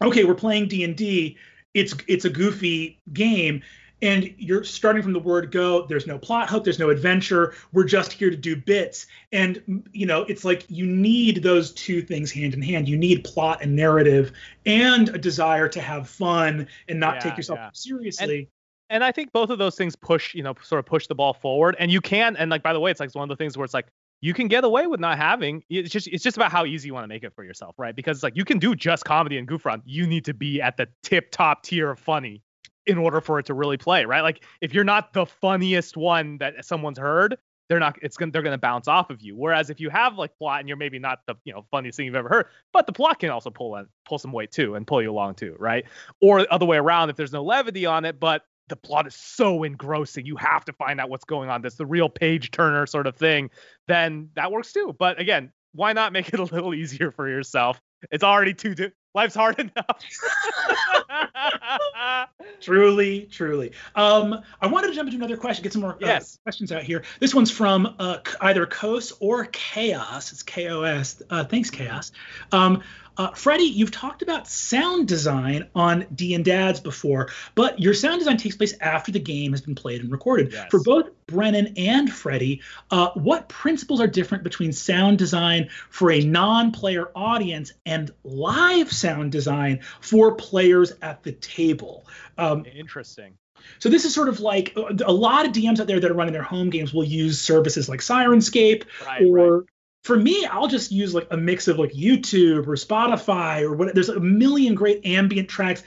okay 0.00 0.22
we're 0.22 0.32
playing 0.32 0.68
d&d 0.68 1.36
it's 1.74 1.94
it's 2.06 2.24
a 2.24 2.30
goofy 2.30 3.00
game 3.12 3.62
and 4.02 4.32
you're 4.38 4.64
starting 4.64 5.02
from 5.02 5.12
the 5.12 5.18
word 5.18 5.50
go. 5.50 5.86
There's 5.86 6.06
no 6.06 6.18
plot 6.18 6.48
hook. 6.48 6.64
There's 6.64 6.78
no 6.78 6.90
adventure. 6.90 7.54
We're 7.72 7.84
just 7.84 8.12
here 8.12 8.30
to 8.30 8.36
do 8.36 8.56
bits. 8.56 9.06
And 9.32 9.84
you 9.92 10.06
know 10.06 10.22
it's 10.22 10.44
like 10.44 10.64
you 10.68 10.86
need 10.86 11.42
those 11.42 11.72
two 11.72 12.02
things 12.02 12.32
hand 12.32 12.54
in 12.54 12.62
hand. 12.62 12.88
You 12.88 12.96
need 12.96 13.24
plot 13.24 13.62
and 13.62 13.76
narrative 13.76 14.32
and 14.66 15.08
a 15.10 15.18
desire 15.18 15.68
to 15.68 15.80
have 15.80 16.08
fun 16.08 16.68
and 16.88 17.00
not 17.00 17.16
Yeah, 17.16 17.20
take 17.20 17.36
yourself 17.36 17.58
yeah. 17.58 17.70
seriously. 17.72 18.48
And 18.88 19.04
I 19.04 19.12
think 19.12 19.32
both 19.32 19.50
of 19.50 19.58
those 19.58 19.76
things 19.76 19.94
push, 19.94 20.34
you 20.34 20.42
know, 20.42 20.54
sort 20.62 20.80
of 20.80 20.86
push 20.86 21.06
the 21.06 21.14
ball 21.14 21.32
forward. 21.32 21.76
And 21.78 21.92
you 21.92 22.00
can, 22.00 22.36
and 22.36 22.50
like 22.50 22.62
by 22.62 22.72
the 22.72 22.80
way, 22.80 22.90
it's 22.90 22.98
like 22.98 23.14
one 23.14 23.22
of 23.22 23.28
the 23.28 23.40
things 23.40 23.56
where 23.56 23.64
it's 23.64 23.74
like 23.74 23.86
you 24.20 24.34
can 24.34 24.48
get 24.48 24.64
away 24.64 24.86
with 24.86 25.00
not 25.00 25.16
having 25.16 25.62
it's 25.70 25.90
just 25.90 26.06
it's 26.08 26.22
just 26.22 26.36
about 26.36 26.52
how 26.52 26.64
easy 26.64 26.88
you 26.88 26.94
want 26.94 27.04
to 27.04 27.08
make 27.08 27.24
it 27.24 27.34
for 27.34 27.44
yourself 27.44 27.74
right? 27.78 27.96
Because 27.96 28.18
it's 28.18 28.22
like 28.22 28.36
you 28.36 28.44
can 28.44 28.58
do 28.58 28.74
just 28.74 29.04
comedy 29.04 29.38
and 29.38 29.46
goof 29.46 29.64
around. 29.64 29.82
You 29.84 30.06
need 30.06 30.24
to 30.26 30.34
be 30.34 30.60
at 30.60 30.76
the 30.76 30.88
tip 31.02 31.30
top 31.30 31.62
tier 31.62 31.90
of 31.90 31.98
funny 31.98 32.42
in 32.86 32.98
order 32.98 33.20
for 33.20 33.38
it 33.38 33.46
to 33.46 33.54
really 33.54 33.76
play 33.76 34.04
right 34.04 34.22
like 34.22 34.44
if 34.60 34.72
you're 34.72 34.84
not 34.84 35.12
the 35.12 35.26
funniest 35.26 35.96
one 35.96 36.38
that 36.38 36.64
someone's 36.64 36.98
heard 36.98 37.36
they're 37.68 37.78
not 37.78 37.96
it's 38.02 38.16
gonna 38.16 38.32
they're 38.32 38.42
gonna 38.42 38.58
bounce 38.58 38.88
off 38.88 39.10
of 39.10 39.22
you 39.22 39.36
whereas 39.36 39.70
if 39.70 39.80
you 39.80 39.90
have 39.90 40.16
like 40.16 40.36
plot 40.38 40.60
and 40.60 40.68
you're 40.68 40.76
maybe 40.76 40.98
not 40.98 41.20
the 41.26 41.34
you 41.44 41.52
know 41.52 41.64
funniest 41.70 41.96
thing 41.96 42.06
you've 42.06 42.14
ever 42.14 42.28
heard 42.28 42.46
but 42.72 42.86
the 42.86 42.92
plot 42.92 43.20
can 43.20 43.30
also 43.30 43.50
pull 43.50 43.76
in, 43.76 43.86
pull 44.06 44.18
some 44.18 44.32
weight 44.32 44.50
too 44.50 44.74
and 44.74 44.86
pull 44.86 45.02
you 45.02 45.10
along 45.10 45.34
too 45.34 45.54
right 45.58 45.84
or 46.20 46.42
the 46.42 46.52
other 46.52 46.66
way 46.66 46.78
around 46.78 47.10
if 47.10 47.16
there's 47.16 47.32
no 47.32 47.42
levity 47.42 47.86
on 47.86 48.04
it 48.04 48.18
but 48.18 48.44
the 48.70 48.76
plot 48.76 49.06
is 49.06 49.14
so 49.14 49.64
engrossing. 49.64 50.24
You 50.24 50.36
have 50.36 50.64
to 50.64 50.72
find 50.72 50.98
out 51.00 51.10
what's 51.10 51.24
going 51.24 51.50
on. 51.50 51.60
This 51.60 51.74
the 51.74 51.84
real 51.84 52.08
page 52.08 52.52
turner 52.52 52.86
sort 52.86 53.06
of 53.06 53.16
thing. 53.16 53.50
Then 53.86 54.30
that 54.36 54.50
works 54.50 54.72
too. 54.72 54.96
But 54.98 55.20
again, 55.20 55.52
why 55.72 55.92
not 55.92 56.14
make 56.14 56.28
it 56.32 56.40
a 56.40 56.44
little 56.44 56.72
easier 56.72 57.10
for 57.10 57.28
yourself? 57.28 57.78
It's 58.10 58.24
already 58.24 58.54
too. 58.54 58.74
Di- 58.74 58.92
Life's 59.14 59.34
hard 59.34 59.58
enough. 59.74 59.74
truly, 62.60 63.28
truly. 63.30 63.72
Um, 63.94 64.42
I 64.60 64.66
wanted 64.66 64.88
to 64.88 64.94
jump 64.94 65.08
into 65.08 65.18
another 65.18 65.36
question, 65.36 65.62
get 65.62 65.72
some 65.72 65.82
more 65.82 65.94
uh, 65.94 65.98
yes. 66.00 66.38
questions 66.42 66.72
out 66.72 66.82
here. 66.82 67.04
This 67.18 67.34
one's 67.34 67.50
from 67.50 67.94
uh, 67.98 68.18
either 68.40 68.66
Kos 68.66 69.12
or 69.20 69.46
Chaos. 69.46 70.32
It's 70.32 70.42
K 70.42 70.68
O 70.68 70.82
S. 70.82 71.22
Uh, 71.30 71.44
thanks, 71.44 71.70
Chaos. 71.70 72.12
Um, 72.52 72.82
uh, 73.20 73.32
Freddie, 73.32 73.64
you've 73.64 73.90
talked 73.90 74.22
about 74.22 74.48
sound 74.48 75.06
design 75.06 75.68
on 75.74 76.06
D 76.14 76.34
and 76.34 76.42
Dads 76.42 76.80
before, 76.80 77.28
but 77.54 77.78
your 77.78 77.92
sound 77.92 78.18
design 78.18 78.38
takes 78.38 78.56
place 78.56 78.72
after 78.80 79.12
the 79.12 79.20
game 79.20 79.50
has 79.50 79.60
been 79.60 79.74
played 79.74 80.00
and 80.00 80.10
recorded. 80.10 80.54
Yes. 80.54 80.68
For 80.70 80.82
both 80.82 81.10
Brennan 81.26 81.74
and 81.76 82.10
Freddie, 82.10 82.62
uh, 82.90 83.10
what 83.10 83.50
principles 83.50 84.00
are 84.00 84.06
different 84.06 84.42
between 84.42 84.72
sound 84.72 85.18
design 85.18 85.68
for 85.90 86.10
a 86.10 86.20
non-player 86.20 87.10
audience 87.14 87.74
and 87.84 88.10
live 88.24 88.90
sound 88.90 89.32
design 89.32 89.80
for 90.00 90.34
players 90.36 90.94
at 91.02 91.22
the 91.22 91.32
table? 91.32 92.06
Um, 92.38 92.64
Interesting. 92.74 93.34
so 93.80 93.90
this 93.90 94.06
is 94.06 94.14
sort 94.14 94.30
of 94.30 94.40
like 94.40 94.74
a 94.76 95.12
lot 95.12 95.44
of 95.44 95.52
DMs 95.52 95.78
out 95.78 95.86
there 95.86 96.00
that 96.00 96.10
are 96.10 96.14
running 96.14 96.32
their 96.32 96.42
home 96.42 96.70
games 96.70 96.94
will 96.94 97.04
use 97.04 97.38
services 97.38 97.86
like 97.86 98.00
Syrinscape 98.00 98.84
Right, 99.04 99.26
or 99.26 99.58
right. 99.58 99.66
For 100.04 100.16
me, 100.16 100.46
I'll 100.46 100.68
just 100.68 100.90
use 100.92 101.14
like 101.14 101.26
a 101.30 101.36
mix 101.36 101.68
of 101.68 101.78
like 101.78 101.92
YouTube 101.92 102.66
or 102.66 102.74
Spotify 102.74 103.62
or 103.62 103.74
what. 103.74 103.94
There's 103.94 104.08
a 104.08 104.18
million 104.20 104.74
great 104.74 105.04
ambient 105.04 105.48
tracks 105.48 105.82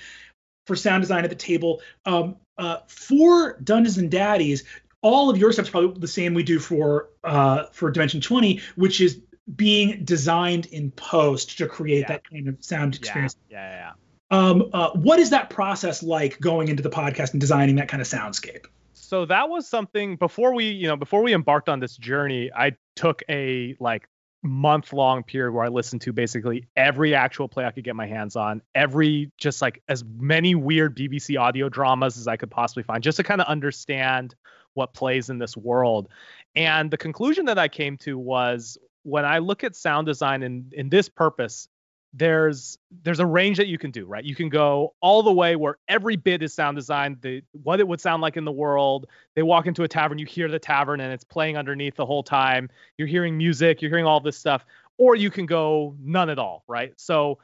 for 0.68 0.76
sound 0.76 1.02
design 1.02 1.24
at 1.24 1.30
the 1.30 1.36
table. 1.36 1.82
Um, 2.06 2.36
uh, 2.58 2.78
for 2.88 3.58
Dungeons 3.64 3.98
and 3.98 4.12
Daddies, 4.12 4.64
all 5.02 5.30
of 5.30 5.38
your 5.38 5.52
stuff's 5.52 5.70
probably 5.70 6.00
the 6.00 6.08
same 6.08 6.34
we 6.34 6.44
do 6.44 6.60
for 6.60 7.10
uh, 7.24 7.66
for 7.72 7.90
Dimension 7.92 8.22
20, 8.22 8.62
which 8.76 9.02
is 9.02 9.20
being 9.56 10.06
designed 10.06 10.68
in 10.68 10.92
post 10.92 11.58
to 11.58 11.68
create 11.68 12.02
Yeah. 12.02 12.08
that 12.10 12.30
kind 12.30 12.48
of 12.48 12.64
sound 12.64 12.96
experience. 12.96 13.36
yeah, 13.50 13.70
yeah. 13.70 13.78
yeah. 13.78 13.92
Um, 14.32 14.70
uh, 14.74 14.92
what 14.92 15.20
is 15.20 15.32
that 15.32 15.50
process 15.50 16.02
like 16.02 16.40
going 16.40 16.70
into 16.70 16.82
the 16.82 16.90
podcast 16.90 17.34
and 17.34 17.42
designing 17.42 17.76
that 17.76 17.88
kind 17.88 18.02
of 18.02 18.08
soundscape? 18.08 18.66
So 18.94 19.26
that 19.26 19.50
was 19.50 19.68
something 19.68 20.16
before 20.16 20.54
we 20.54 20.66
you 20.66 20.88
know 20.88 20.96
before 20.96 21.22
we 21.24 21.34
embarked 21.34 21.70
on 21.70 21.80
this 21.80 21.98
journey 21.98 22.52
i 22.56 22.72
took 22.96 23.22
a 23.30 23.76
like 23.80 24.08
month 24.44 24.92
long 24.92 25.24
period 25.24 25.54
where 25.54 25.64
i 25.64 25.70
listened 25.70 26.02
to 26.02 26.12
basically 26.12 26.68
every 26.76 27.16
actual 27.16 27.48
play 27.48 27.66
i 27.66 27.72
could 27.72 27.84
get 27.84 27.96
my 27.96 28.06
hands 28.06 28.36
on 28.36 28.62
every 28.76 29.32
just 29.38 29.62
like 29.62 29.82
as 29.88 30.04
many 30.18 30.54
weird 30.54 30.96
bbc 30.98 31.40
audio 31.40 31.70
dramas 31.70 32.18
as 32.18 32.28
i 32.28 32.36
could 32.36 32.52
possibly 32.52 32.84
find 32.84 33.04
just 33.04 33.18
to 33.18 33.24
kind 33.24 33.40
of 33.42 33.48
understand 33.48 34.36
what 34.74 34.94
plays 34.94 35.30
in 35.30 35.38
this 35.38 35.56
world. 35.56 36.10
And 36.56 36.92
the 36.92 36.98
conclusion 36.98 37.46
that 37.46 37.58
i 37.58 37.68
came 37.68 37.98
to 37.98 38.18
was 38.18 38.78
when 39.04 39.26
i 39.26 39.40
look 39.40 39.64
at 39.64 39.76
sound 39.76 40.06
design 40.06 40.44
in 40.44 40.66
in 40.72 40.90
this 40.90 41.10
purpose 41.10 41.68
there's 42.14 42.78
there's 43.02 43.20
a 43.20 43.26
range 43.26 43.58
that 43.58 43.68
you 43.68 43.78
can 43.78 43.92
do 43.92 44.06
right? 44.06 44.24
You 44.24 44.36
can 44.36 44.50
go 44.50 44.94
all 45.02 45.24
the 45.24 45.34
way 45.34 45.56
where 45.56 45.78
every 45.88 46.16
bit 46.16 46.44
is 46.44 46.54
sound 46.54 46.78
design 46.78 47.18
the 47.22 47.42
what 47.64 47.80
it 47.80 47.88
would 47.88 48.00
sound 48.00 48.22
like 48.22 48.38
in 48.38 48.46
the 48.46 48.52
world. 48.52 49.08
They 49.36 49.42
walk 49.42 49.66
into 49.66 49.84
a 49.84 49.88
tavern 49.88 50.18
you 50.20 50.26
hear 50.26 50.48
the 50.48 50.60
tavern 50.60 51.00
and 51.00 51.12
it's 51.12 51.24
playing 51.24 51.58
underneath 51.58 51.96
the 51.96 52.06
whole 52.06 52.24
time. 52.24 52.70
You're 52.98 53.08
hearing 53.08 53.38
music 53.38 53.82
you're 53.82 53.90
hearing 53.90 54.06
all 54.06 54.20
this 54.20 54.38
stuff 54.38 54.66
or 54.98 55.16
you 55.16 55.32
can 55.32 55.46
go 55.46 55.96
none 56.00 56.30
at 56.30 56.38
all 56.38 56.64
right? 56.68 56.94
So 56.98 57.40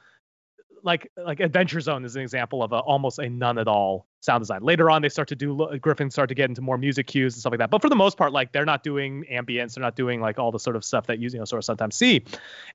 like 0.84 1.12
like 1.18 1.40
adventure 1.40 1.82
zone 1.82 2.06
is 2.06 2.16
an 2.16 2.22
example 2.22 2.62
of 2.62 2.72
a 2.72 2.78
almost 2.78 3.20
a 3.20 3.28
none 3.28 3.58
at 3.58 3.68
all 3.68 4.06
sound 4.22 4.42
design. 4.42 4.62
Later 4.64 4.90
on 4.90 5.02
they 5.02 5.10
start 5.10 5.28
to 5.30 5.36
do 5.36 5.78
griffin 5.82 6.12
start 6.12 6.30
to 6.30 6.36
get 6.36 6.50
into 6.50 6.62
more 6.62 6.78
music 6.78 7.08
cues 7.08 7.34
and 7.34 7.40
stuff 7.42 7.52
like 7.52 7.60
that. 7.60 7.70
But 7.70 7.82
for 7.82 7.90
the 7.90 7.96
most 7.96 8.18
part 8.18 8.34
like 8.34 8.52
they're 8.52 8.66
not 8.66 8.84
doing 8.84 9.26
ambience 9.32 9.76
they're 9.76 9.82
not 9.82 9.96
doing 9.96 10.22
like 10.22 10.40
all 10.40 10.52
the 10.52 10.60
sort 10.60 10.76
of 10.76 10.84
stuff 10.84 11.08
that 11.08 11.20
you, 11.20 11.30
you 11.30 11.40
know 11.40 11.46
sort 11.46 11.60
of 11.60 11.66
sometimes 11.66 11.96
see. 11.96 12.24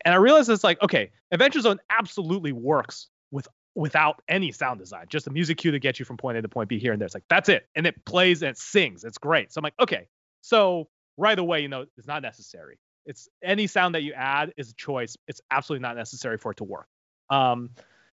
And 0.05 0.15
i 0.15 0.17
realized 0.17 0.49
it's 0.49 0.65
like 0.65 0.81
okay 0.83 1.11
adventure 1.31 1.61
zone 1.61 1.79
absolutely 1.91 2.53
works 2.53 3.09
with 3.31 3.47
without 3.75 4.23
any 4.29 4.53
sound 4.53 4.79
design 4.79 5.07
just 5.09 5.27
a 5.27 5.31
music 5.31 5.59
cue 5.59 5.73
to 5.73 5.81
get 5.81 5.99
you 5.99 6.05
from 6.05 6.17
point 6.17 6.39
a 6.39 6.43
to 6.43 6.49
point 6.49 6.69
b 6.69 6.79
here 6.79 6.93
and 6.93 7.01
there. 7.01 7.07
It's 7.07 7.15
like 7.15 7.25
that's 7.29 7.49
it. 7.49 7.67
And 7.75 7.87
it 7.87 8.05
plays 8.05 8.43
and 8.43 8.51
it 8.51 8.59
sings. 8.59 9.05
It's 9.05 9.19
great. 9.19 9.53
So 9.53 9.59
i'm 9.59 9.63
like 9.63 9.75
okay. 9.81 10.09
So 10.41 10.89
right 11.17 11.39
away 11.39 11.61
you 11.61 11.69
know 11.69 11.87
it's 11.97 12.07
not 12.07 12.23
necessary. 12.23 12.79
It's 13.07 13.29
any 13.43 13.67
sound 13.67 13.95
that 13.95 14.03
you 14.03 14.15
add 14.15 14.55
is 14.57 14.71
a 14.71 14.75
choice. 14.75 15.17
It's 15.29 15.43
absolutely 15.51 15.83
not 15.83 15.97
necessary 15.97 16.39
for 16.39 16.53
it 16.53 16.57
to 16.59 16.65
work. 16.65 16.87
Um, 17.29 17.71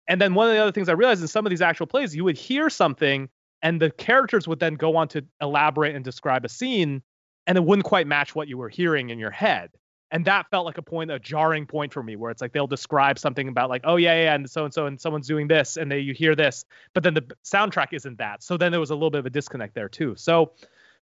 and 0.07 0.21
then 0.21 0.33
one 0.33 0.47
of 0.47 0.53
the 0.53 0.59
other 0.59 0.71
things 0.71 0.89
I 0.89 0.93
realized 0.93 1.21
in 1.21 1.27
some 1.27 1.45
of 1.45 1.49
these 1.49 1.61
actual 1.61 1.87
plays, 1.87 2.15
you 2.15 2.23
would 2.23 2.37
hear 2.37 2.69
something 2.69 3.29
and 3.61 3.81
the 3.81 3.89
characters 3.89 4.47
would 4.47 4.59
then 4.59 4.75
go 4.75 4.95
on 4.95 5.07
to 5.09 5.25
elaborate 5.41 5.95
and 5.95 6.03
describe 6.03 6.45
a 6.45 6.49
scene 6.49 7.01
and 7.47 7.57
it 7.57 7.63
wouldn't 7.63 7.85
quite 7.85 8.07
match 8.07 8.35
what 8.35 8.47
you 8.47 8.57
were 8.57 8.69
hearing 8.69 9.09
in 9.09 9.19
your 9.19 9.31
head. 9.31 9.71
And 10.11 10.25
that 10.25 10.49
felt 10.51 10.65
like 10.65 10.77
a 10.77 10.81
point, 10.81 11.11
a 11.11 11.19
jarring 11.19 11.65
point 11.65 11.91
for 11.91 12.03
me, 12.03 12.15
where 12.15 12.31
it's 12.31 12.41
like 12.41 12.53
they'll 12.53 12.67
describe 12.67 13.17
something 13.17 13.47
about 13.47 13.69
like, 13.69 13.81
oh 13.85 13.95
yeah, 13.95 14.15
yeah, 14.23 14.35
and 14.35 14.49
so 14.49 14.63
and 14.63 14.73
so, 14.73 14.85
and 14.85 15.01
someone's 15.01 15.27
doing 15.27 15.47
this, 15.47 15.77
and 15.77 15.91
they 15.91 15.99
you 15.99 16.13
hear 16.13 16.35
this, 16.35 16.63
but 16.93 17.03
then 17.03 17.15
the 17.15 17.25
soundtrack 17.43 17.87
isn't 17.91 18.17
that. 18.19 18.43
So 18.43 18.55
then 18.55 18.71
there 18.71 18.79
was 18.79 18.91
a 18.91 18.93
little 18.93 19.09
bit 19.09 19.19
of 19.19 19.25
a 19.25 19.31
disconnect 19.31 19.73
there 19.73 19.89
too. 19.89 20.15
So 20.15 20.53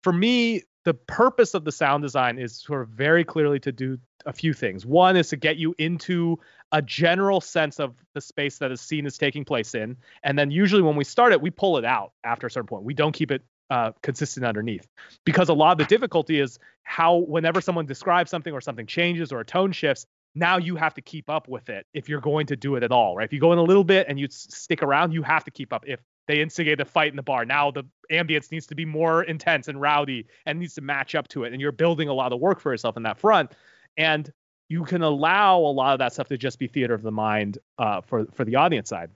for 0.02 0.12
me, 0.12 0.62
the 0.86 0.94
purpose 0.94 1.54
of 1.54 1.64
the 1.64 1.72
sound 1.72 2.04
design 2.04 2.38
is 2.38 2.54
sort 2.54 2.80
of 2.80 2.88
very 2.90 3.24
clearly 3.24 3.58
to 3.58 3.72
do 3.72 3.98
a 4.24 4.32
few 4.32 4.54
things. 4.54 4.86
One 4.86 5.16
is 5.16 5.30
to 5.30 5.36
get 5.36 5.56
you 5.56 5.74
into 5.78 6.38
a 6.70 6.80
general 6.80 7.40
sense 7.40 7.80
of 7.80 7.96
the 8.14 8.20
space 8.20 8.58
that 8.58 8.70
a 8.70 8.76
scene 8.76 9.04
is 9.04 9.18
taking 9.18 9.44
place 9.44 9.74
in. 9.74 9.96
And 10.22 10.38
then 10.38 10.52
usually 10.52 10.82
when 10.82 10.94
we 10.94 11.02
start 11.02 11.32
it, 11.32 11.42
we 11.42 11.50
pull 11.50 11.76
it 11.76 11.84
out 11.84 12.12
after 12.22 12.46
a 12.46 12.50
certain 12.52 12.68
point. 12.68 12.84
We 12.84 12.94
don't 12.94 13.10
keep 13.10 13.32
it 13.32 13.42
uh, 13.68 13.90
consistent 14.00 14.46
underneath 14.46 14.86
because 15.24 15.48
a 15.48 15.54
lot 15.54 15.72
of 15.72 15.78
the 15.78 15.86
difficulty 15.86 16.38
is 16.38 16.56
how 16.84 17.16
whenever 17.16 17.60
someone 17.60 17.86
describes 17.86 18.30
something 18.30 18.52
or 18.52 18.60
something 18.60 18.86
changes 18.86 19.32
or 19.32 19.40
a 19.40 19.44
tone 19.44 19.72
shifts, 19.72 20.06
now 20.36 20.56
you 20.56 20.76
have 20.76 20.94
to 20.94 21.00
keep 21.00 21.28
up 21.28 21.48
with 21.48 21.68
it 21.68 21.84
if 21.94 22.08
you're 22.08 22.20
going 22.20 22.46
to 22.46 22.54
do 22.54 22.76
it 22.76 22.84
at 22.84 22.92
all, 22.92 23.16
right? 23.16 23.24
If 23.24 23.32
you 23.32 23.40
go 23.40 23.52
in 23.52 23.58
a 23.58 23.64
little 23.64 23.82
bit 23.82 24.06
and 24.08 24.20
you 24.20 24.28
stick 24.30 24.84
around, 24.84 25.10
you 25.10 25.24
have 25.24 25.42
to 25.46 25.50
keep 25.50 25.72
up. 25.72 25.82
If 25.88 25.98
they 26.26 26.40
instigate 26.40 26.80
a 26.80 26.84
fight 26.84 27.10
in 27.10 27.16
the 27.16 27.22
bar, 27.22 27.44
now 27.44 27.70
the 27.70 27.84
ambience 28.10 28.50
needs 28.50 28.66
to 28.66 28.74
be 28.74 28.84
more 28.84 29.22
intense 29.22 29.68
and 29.68 29.80
rowdy 29.80 30.26
and 30.44 30.58
needs 30.58 30.74
to 30.74 30.80
match 30.80 31.14
up 31.14 31.28
to 31.28 31.44
it. 31.44 31.52
And 31.52 31.60
you're 31.60 31.72
building 31.72 32.08
a 32.08 32.14
lot 32.14 32.32
of 32.32 32.40
work 32.40 32.60
for 32.60 32.72
yourself 32.72 32.96
in 32.96 33.04
that 33.04 33.18
front. 33.18 33.52
And 33.96 34.30
you 34.68 34.84
can 34.84 35.02
allow 35.02 35.58
a 35.58 35.72
lot 35.72 35.92
of 35.92 36.00
that 36.00 36.12
stuff 36.12 36.28
to 36.28 36.38
just 36.38 36.58
be 36.58 36.66
theater 36.66 36.94
of 36.94 37.02
the 37.02 37.12
mind 37.12 37.58
uh, 37.78 38.00
for 38.00 38.26
for 38.32 38.44
the 38.44 38.56
audience 38.56 38.88
side. 38.88 39.10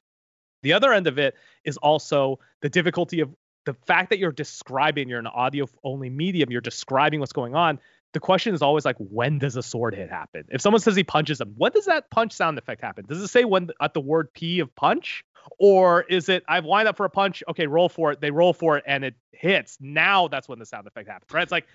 The 0.63 0.73
other 0.75 0.93
end 0.93 1.07
of 1.07 1.19
it 1.19 1.35
is 1.65 1.77
also 1.79 2.39
the 2.61 2.69
difficulty 2.69 3.21
of 3.21 3.35
the 3.67 3.75
fact 3.75 4.11
that 4.11 4.19
you're 4.19 4.33
describing, 4.33 5.09
you're 5.09 5.19
an 5.19 5.27
audio 5.27 5.67
only 5.85 6.11
medium, 6.11 6.51
you're 6.51 6.61
describing 6.61 7.21
what's 7.21 7.33
going 7.33 7.55
on. 7.55 7.79
The 8.13 8.21
question 8.21 8.55
is 8.55 8.63
always 8.63 8.85
like, 8.85 8.97
when 8.99 9.39
does 9.39 9.57
a 9.57 9.63
sword 9.63 9.95
hit 9.95 10.11
happen? 10.11 10.45
If 10.49 10.61
someone 10.61 10.81
says 10.81 10.97
he 10.97 11.05
punches 11.05 11.39
them, 11.39 11.55
when 11.57 11.71
does 11.73 11.87
that 11.87 12.11
punch 12.11 12.33
sound 12.33 12.59
effect 12.59 12.81
happen? 12.81 13.07
Does 13.07 13.23
it 13.23 13.29
say 13.29 13.45
when 13.45 13.71
at 13.81 13.95
the 13.95 14.01
word 14.01 14.33
P 14.35 14.59
of 14.59 14.75
punch? 14.75 15.25
Or 15.59 16.03
is 16.03 16.29
it 16.29 16.43
I've 16.49 16.65
lined 16.65 16.89
up 16.89 16.97
for 16.97 17.07
a 17.07 17.11
punch, 17.11 17.43
okay, 17.49 17.67
roll 17.67 17.89
for 17.89 18.13
it, 18.13 18.21
they 18.21 18.31
roll 18.31 18.53
for 18.53 18.77
it 18.77 18.85
and 18.87 19.05
it 19.05 19.15
hits. 19.33 19.79
Now 19.81 20.29
that's 20.29 20.49
when 20.49 20.59
the 20.59 20.67
sound 20.67 20.87
effect 20.87 21.09
happens, 21.09 21.33
right? 21.33 21.43
It's 21.43 21.53
like 21.53 21.67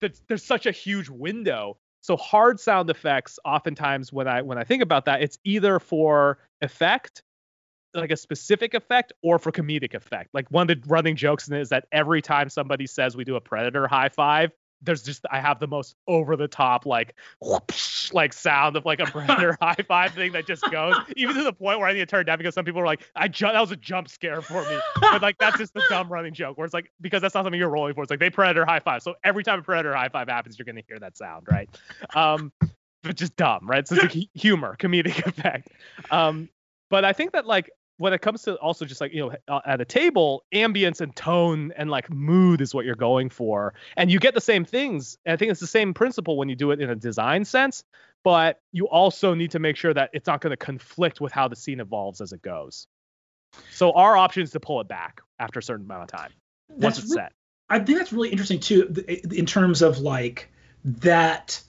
there's, 0.00 0.44
such 0.44 0.66
a 0.66 0.70
huge 0.70 1.08
window 1.08 1.76
so 2.00 2.16
hard 2.16 2.60
sound 2.60 2.88
effects 2.90 3.38
oftentimes 3.44 4.12
when 4.12 4.28
i 4.28 4.40
when 4.42 4.56
i 4.56 4.64
think 4.64 4.82
about 4.82 5.04
that 5.06 5.22
it's 5.22 5.38
either 5.44 5.78
for 5.78 6.38
effect 6.60 7.22
like 7.94 8.10
a 8.10 8.16
specific 8.16 8.74
effect 8.74 9.12
or 9.22 9.38
for 9.38 9.50
comedic 9.50 9.94
effect 9.94 10.30
like 10.32 10.48
one 10.50 10.70
of 10.70 10.80
the 10.80 10.88
running 10.88 11.16
jokes 11.16 11.48
in 11.48 11.54
it 11.54 11.60
is 11.60 11.70
that 11.70 11.86
every 11.90 12.22
time 12.22 12.48
somebody 12.48 12.86
says 12.86 13.16
we 13.16 13.24
do 13.24 13.36
a 13.36 13.40
predator 13.40 13.88
high 13.88 14.08
five 14.08 14.52
there's 14.82 15.02
just 15.02 15.24
i 15.30 15.40
have 15.40 15.58
the 15.58 15.66
most 15.66 15.96
over 16.06 16.36
the 16.36 16.48
top 16.48 16.86
like 16.86 17.14
whoosh, 17.40 18.12
like 18.12 18.32
sound 18.32 18.76
of 18.76 18.84
like 18.84 19.00
a 19.00 19.06
predator 19.06 19.56
high 19.62 19.76
five 19.86 20.12
thing 20.12 20.32
that 20.32 20.46
just 20.46 20.62
goes 20.70 20.94
even 21.16 21.34
to 21.34 21.42
the 21.42 21.52
point 21.52 21.78
where 21.78 21.88
i 21.88 21.92
need 21.92 21.98
to 21.98 22.06
turn 22.06 22.20
it 22.20 22.24
down 22.24 22.38
because 22.38 22.54
some 22.54 22.64
people 22.64 22.80
are 22.80 22.86
like 22.86 23.02
i 23.16 23.26
ju- 23.26 23.46
that 23.46 23.60
was 23.60 23.72
a 23.72 23.76
jump 23.76 24.08
scare 24.08 24.42
for 24.42 24.62
me. 24.62 24.78
But 25.00 25.22
like 25.22 25.38
that's 25.38 25.58
just 25.58 25.74
the 25.74 25.82
dumb 25.90 26.08
running 26.10 26.34
joke 26.34 26.58
where 26.58 26.64
it's 26.64 26.74
like 26.74 26.90
because 27.00 27.22
that's 27.22 27.34
not 27.34 27.44
something 27.44 27.58
you're 27.58 27.68
rolling 27.68 27.94
for. 27.94 28.02
It's 28.02 28.10
like 28.10 28.20
they 28.20 28.30
predator 28.30 28.64
high 28.64 28.80
five 28.80 29.02
so 29.02 29.14
every 29.24 29.42
time 29.42 29.58
a 29.58 29.62
predator 29.62 29.94
high 29.94 30.08
five 30.08 30.28
happens 30.28 30.58
you're 30.58 30.64
going 30.64 30.76
to 30.76 30.84
hear 30.86 30.98
that 30.98 31.16
sound 31.16 31.46
right? 31.50 31.68
Um 32.14 32.52
but 33.02 33.16
just 33.16 33.36
dumb 33.36 33.68
right? 33.68 33.86
So 33.86 33.94
it's 33.94 34.14
like 34.14 34.28
humor 34.34 34.76
comedic 34.78 35.26
effect. 35.26 35.68
Um 36.10 36.48
but 36.90 37.04
i 37.04 37.12
think 37.12 37.32
that 37.32 37.46
like 37.46 37.70
when 37.98 38.12
it 38.12 38.20
comes 38.20 38.42
to 38.42 38.54
also 38.56 38.84
just 38.84 39.00
like 39.00 39.12
you 39.12 39.20
know 39.20 39.32
uh, 39.48 39.60
at 39.66 39.80
a 39.80 39.84
table 39.84 40.44
ambience 40.54 41.00
and 41.00 41.14
tone 41.14 41.72
and 41.76 41.90
like 41.90 42.10
mood 42.10 42.60
is 42.60 42.74
what 42.74 42.84
you're 42.84 42.94
going 42.94 43.28
for. 43.28 43.74
And 43.96 44.10
you 44.10 44.18
get 44.18 44.34
the 44.34 44.40
same 44.40 44.64
things 44.64 45.18
and 45.26 45.32
i 45.32 45.36
think 45.36 45.50
it's 45.50 45.60
the 45.60 45.66
same 45.66 45.94
principle 45.94 46.36
when 46.36 46.48
you 46.48 46.56
do 46.56 46.70
it 46.70 46.80
in 46.80 46.90
a 46.90 46.96
design 46.96 47.44
sense 47.44 47.84
but 48.24 48.60
you 48.72 48.86
also 48.88 49.34
need 49.34 49.52
to 49.52 49.58
make 49.58 49.76
sure 49.76 49.94
that 49.94 50.10
it's 50.12 50.26
not 50.26 50.40
going 50.40 50.50
to 50.50 50.56
conflict 50.56 51.20
with 51.20 51.32
how 51.32 51.48
the 51.48 51.56
scene 51.56 51.80
evolves 51.80 52.20
as 52.20 52.32
it 52.32 52.42
goes. 52.42 52.86
So 53.70 53.92
our 53.92 54.16
option 54.16 54.42
is 54.42 54.50
to 54.52 54.60
pull 54.60 54.80
it 54.80 54.88
back 54.88 55.20
after 55.38 55.58
a 55.58 55.62
certain 55.62 55.86
amount 55.86 56.02
of 56.02 56.08
time 56.08 56.32
once 56.68 56.96
That's 56.96 56.98
it's 57.06 57.14
set. 57.14 57.32
I 57.70 57.78
think 57.80 57.98
that's 57.98 58.12
really 58.12 58.30
interesting 58.30 58.60
too, 58.60 58.94
in 59.30 59.46
terms 59.46 59.82
of 59.82 59.98
like 59.98 60.50
that, 60.84 61.60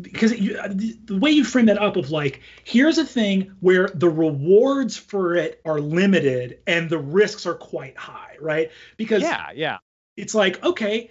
because 0.00 0.32
you, 0.38 0.54
the 0.68 0.98
the 1.04 1.18
way 1.18 1.30
you 1.30 1.44
frame 1.44 1.66
that 1.66 1.78
up 1.78 1.96
of 1.96 2.10
like, 2.10 2.40
here's 2.64 2.98
a 2.98 3.04
thing 3.04 3.52
where 3.60 3.88
the 3.88 4.08
rewards 4.08 4.96
for 4.96 5.36
it 5.36 5.60
are 5.64 5.80
limited 5.80 6.60
and 6.66 6.88
the 6.90 6.98
risks 6.98 7.46
are 7.46 7.54
quite 7.54 7.96
high, 7.96 8.36
right? 8.40 8.70
Because 8.96 9.22
yeah 9.22 9.50
yeah 9.54 9.78
it's 10.16 10.34
like, 10.34 10.62
okay, 10.64 11.10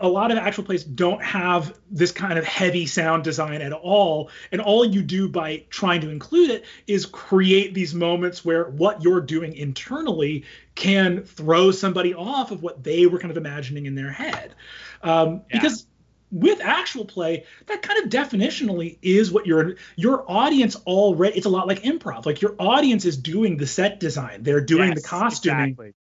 a 0.00 0.08
lot 0.08 0.30
of 0.30 0.38
actual 0.38 0.64
plays 0.64 0.84
don't 0.84 1.22
have 1.22 1.78
this 1.90 2.10
kind 2.10 2.38
of 2.38 2.44
heavy 2.44 2.86
sound 2.86 3.24
design 3.24 3.60
at 3.60 3.72
all. 3.72 4.30
And 4.50 4.60
all 4.60 4.84
you 4.84 5.02
do 5.02 5.28
by 5.28 5.64
trying 5.68 6.00
to 6.00 6.10
include 6.10 6.50
it 6.50 6.64
is 6.86 7.04
create 7.04 7.74
these 7.74 7.94
moments 7.94 8.44
where 8.44 8.70
what 8.70 9.02
you're 9.02 9.20
doing 9.20 9.54
internally 9.54 10.44
can 10.74 11.22
throw 11.22 11.70
somebody 11.70 12.14
off 12.14 12.52
of 12.52 12.62
what 12.62 12.82
they 12.82 13.06
were 13.06 13.18
kind 13.18 13.30
of 13.30 13.36
imagining 13.36 13.84
in 13.86 13.94
their 13.94 14.10
head. 14.10 14.54
Um, 15.02 15.42
Yeah. 15.50 15.60
Because 15.60 15.86
with 16.30 16.60
actual 16.60 17.04
play, 17.04 17.44
that 17.66 17.82
kind 17.82 18.02
of 18.02 18.10
definitionally 18.10 18.98
is 19.02 19.30
what 19.30 19.46
your 19.46 19.76
your 19.96 20.30
audience 20.30 20.76
already. 20.86 21.36
It's 21.36 21.46
a 21.46 21.50
lot 21.50 21.68
like 21.68 21.82
improv. 21.82 22.26
Like 22.26 22.42
your 22.42 22.56
audience 22.58 23.04
is 23.04 23.16
doing 23.16 23.56
the 23.56 23.66
set 23.66 24.00
design. 24.00 24.42
They're 24.42 24.60
doing 24.60 24.94
the 24.94 25.02
costuming. 25.02 25.70
exactly. 25.70 25.94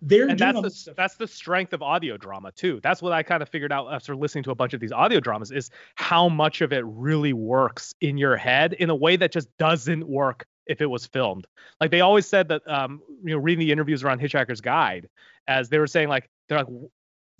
They're 0.00 0.28
and 0.28 0.38
doing 0.38 0.52
that's 0.52 0.62
the 0.62 0.70
stuff. 0.70 0.96
that's 0.96 1.14
the 1.16 1.26
strength 1.26 1.72
of 1.72 1.82
audio 1.82 2.16
drama 2.16 2.52
too. 2.52 2.80
That's 2.82 3.02
what 3.02 3.12
I 3.12 3.22
kind 3.22 3.42
of 3.42 3.48
figured 3.48 3.72
out 3.72 3.92
after 3.92 4.14
listening 4.14 4.44
to 4.44 4.50
a 4.50 4.54
bunch 4.54 4.74
of 4.74 4.80
these 4.80 4.92
audio 4.92 5.20
dramas 5.20 5.50
is 5.50 5.70
how 5.96 6.28
much 6.28 6.60
of 6.60 6.72
it 6.72 6.84
really 6.84 7.32
works 7.32 7.94
in 8.00 8.16
your 8.16 8.36
head 8.36 8.74
in 8.74 8.90
a 8.90 8.94
way 8.94 9.16
that 9.16 9.32
just 9.32 9.48
doesn't 9.58 10.08
work 10.08 10.46
if 10.66 10.80
it 10.80 10.86
was 10.86 11.06
filmed. 11.06 11.46
Like 11.80 11.90
they 11.90 12.00
always 12.00 12.26
said 12.26 12.48
that 12.48 12.62
um 12.68 13.00
you 13.24 13.34
know 13.34 13.38
reading 13.38 13.64
the 13.64 13.72
interviews 13.72 14.04
around 14.04 14.20
Hitchhiker's 14.20 14.60
Guide 14.60 15.08
as 15.46 15.68
they 15.68 15.78
were 15.78 15.86
saying 15.86 16.08
like 16.08 16.28
they're 16.48 16.58
like 16.58 16.68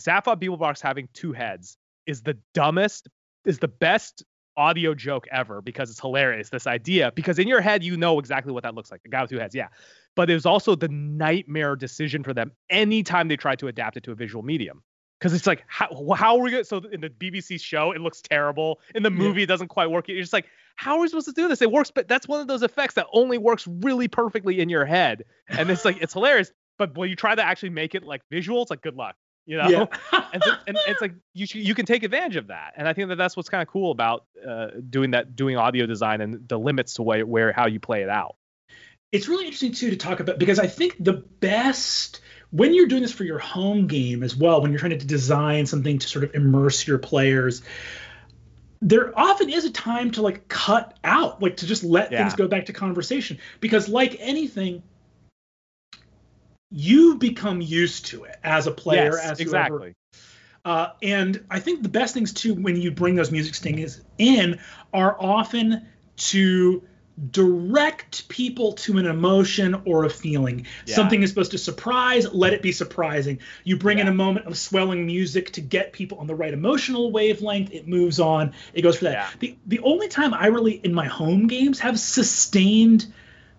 Zaphod 0.00 0.40
Beeblebrox 0.40 0.80
having 0.80 1.08
two 1.12 1.32
heads 1.32 1.76
is 2.08 2.22
the 2.22 2.36
dumbest 2.54 3.06
is 3.44 3.60
the 3.60 3.68
best 3.68 4.24
audio 4.56 4.92
joke 4.92 5.28
ever 5.30 5.62
because 5.62 5.88
it's 5.88 6.00
hilarious 6.00 6.48
this 6.48 6.66
idea 6.66 7.12
because 7.14 7.38
in 7.38 7.46
your 7.46 7.60
head 7.60 7.84
you 7.84 7.96
know 7.96 8.18
exactly 8.18 8.52
what 8.52 8.64
that 8.64 8.74
looks 8.74 8.90
like 8.90 9.00
the 9.04 9.08
guy 9.08 9.20
with 9.20 9.30
two 9.30 9.38
heads 9.38 9.54
yeah. 9.54 9.68
But 10.16 10.28
it 10.28 10.34
was 10.34 10.46
also 10.46 10.74
the 10.74 10.88
nightmare 10.88 11.76
decision 11.76 12.24
for 12.24 12.34
them 12.34 12.50
anytime 12.70 13.28
they 13.28 13.36
tried 13.36 13.60
to 13.60 13.68
adapt 13.68 13.96
it 13.96 14.02
to 14.02 14.10
a 14.10 14.16
visual 14.16 14.42
medium. 14.42 14.82
Because 15.20 15.32
it's 15.32 15.46
like 15.46 15.62
how 15.68 15.86
how 16.16 16.36
are 16.36 16.42
we 16.42 16.50
gonna 16.50 16.64
so 16.64 16.78
in 16.90 17.00
the 17.00 17.08
BBC 17.08 17.60
show 17.60 17.92
it 17.92 18.00
looks 18.00 18.20
terrible. 18.20 18.80
In 18.96 19.04
the 19.04 19.12
Yeah. 19.12 19.16
movie 19.18 19.42
it 19.44 19.46
doesn't 19.46 19.68
quite 19.68 19.90
work. 19.92 20.08
You're 20.08 20.20
just 20.20 20.32
like 20.32 20.46
how 20.74 20.96
are 20.96 21.00
we 21.02 21.08
supposed 21.08 21.26
to 21.26 21.32
do 21.32 21.46
this? 21.46 21.62
It 21.62 21.70
works 21.70 21.92
but 21.92 22.08
that's 22.08 22.26
one 22.26 22.40
of 22.40 22.48
those 22.48 22.64
effects 22.64 22.94
that 22.94 23.06
only 23.12 23.38
works 23.38 23.64
really 23.68 24.08
perfectly 24.08 24.58
in 24.60 24.68
your 24.68 24.84
head. 24.86 25.24
And 25.48 25.70
it's 25.70 25.84
like 25.84 25.98
it's 26.02 26.14
hilarious. 26.14 26.50
But 26.78 26.96
when 26.96 27.10
you 27.10 27.16
try 27.16 27.36
to 27.36 27.44
actually 27.44 27.70
make 27.70 27.94
it 27.94 28.02
like 28.02 28.22
visual 28.28 28.62
it's 28.62 28.70
like 28.72 28.82
good 28.82 28.96
luck 28.96 29.14
you 29.48 29.56
know 29.56 29.68
Yeah. 29.68 29.86
and, 30.32 30.44
so, 30.44 30.50
and 30.68 30.78
it's 30.86 31.00
like 31.00 31.14
you 31.34 31.46
should, 31.46 31.62
you 31.62 31.74
can 31.74 31.86
take 31.86 32.04
advantage 32.04 32.36
of 32.36 32.48
that 32.48 32.74
and 32.76 32.86
i 32.86 32.92
think 32.92 33.08
that 33.08 33.16
that's 33.16 33.36
what's 33.36 33.48
kind 33.48 33.62
of 33.62 33.68
cool 33.68 33.90
about 33.90 34.26
uh, 34.46 34.68
doing 34.88 35.10
that 35.12 35.34
doing 35.34 35.56
audio 35.56 35.86
design 35.86 36.20
and 36.20 36.48
the 36.48 36.58
limits 36.58 36.94
to 36.94 37.02
where, 37.02 37.26
where 37.26 37.52
how 37.52 37.66
you 37.66 37.80
play 37.80 38.02
it 38.02 38.08
out 38.08 38.36
it's 39.10 39.26
really 39.26 39.44
interesting 39.46 39.72
too 39.72 39.90
to 39.90 39.96
talk 39.96 40.20
about 40.20 40.38
because 40.38 40.58
I 40.58 40.66
think 40.66 40.96
the 41.00 41.14
best 41.14 42.20
when 42.50 42.74
you're 42.74 42.86
doing 42.86 43.02
this 43.02 43.12
for 43.12 43.24
your 43.24 43.38
home 43.38 43.86
game 43.86 44.22
as 44.22 44.36
well, 44.36 44.60
when 44.62 44.70
you're 44.70 44.80
trying 44.80 44.98
to 44.98 45.06
design 45.06 45.66
something 45.66 45.98
to 45.98 46.08
sort 46.08 46.24
of 46.24 46.34
immerse 46.34 46.86
your 46.86 46.98
players, 46.98 47.62
there 48.80 49.18
often 49.18 49.50
is 49.50 49.64
a 49.64 49.70
time 49.70 50.10
to 50.12 50.22
like 50.22 50.48
cut 50.48 50.98
out, 51.04 51.42
like 51.42 51.58
to 51.58 51.66
just 51.66 51.84
let 51.84 52.12
Yeah. 52.12 52.22
things 52.22 52.34
go 52.34 52.48
back 52.48 52.66
to 52.66 52.72
conversation. 52.72 53.38
Because 53.60 53.88
like 53.88 54.16
anything, 54.18 54.82
you 56.70 57.16
become 57.16 57.60
used 57.60 58.06
to 58.06 58.24
it 58.24 58.36
as 58.44 58.66
a 58.66 58.70
player, 58.70 59.12
yes, 59.14 59.24
as 59.24 59.40
exactly 59.40 59.94
uh, 60.64 60.92
and 61.02 61.44
I 61.50 61.60
think 61.60 61.82
the 61.82 61.88
best 61.88 62.14
things 62.14 62.32
too 62.32 62.54
when 62.54 62.76
you 62.76 62.90
bring 62.90 63.14
those 63.14 63.30
music 63.30 63.54
stings 63.54 64.02
in 64.18 64.60
are 64.92 65.16
often 65.18 65.86
to 66.16 66.82
direct 67.30 68.28
people 68.28 68.72
to 68.72 68.98
an 68.98 69.06
emotion 69.06 69.82
or 69.86 70.04
a 70.04 70.10
feeling. 70.10 70.66
Yeah. 70.84 70.96
Something 70.96 71.22
is 71.22 71.30
supposed 71.30 71.52
to 71.52 71.58
surprise, 71.58 72.32
let 72.32 72.52
it 72.52 72.60
be 72.60 72.70
surprising. 72.70 73.40
You 73.64 73.76
bring 73.76 73.98
in 73.98 74.08
a 74.08 74.14
moment 74.14 74.46
of 74.46 74.58
swelling 74.58 75.06
music 75.06 75.52
to 75.52 75.60
get 75.60 75.92
people 75.92 76.18
on 76.18 76.26
the 76.26 76.34
right 76.34 76.52
emotional 76.52 77.10
wavelength. 77.10 77.72
It 77.72 77.88
moves 77.88 78.20
on. 78.20 78.52
It 78.74 78.82
goes 78.82 78.98
for 78.98 79.04
that. 79.04 79.12
Yeah. 79.12 79.28
The 79.40 79.56
the 79.66 79.80
only 79.80 80.08
time 80.08 80.34
I 80.34 80.46
really 80.48 80.74
in 80.84 80.92
my 80.92 81.06
home 81.06 81.46
games 81.46 81.78
have 81.80 81.98
sustained 81.98 83.06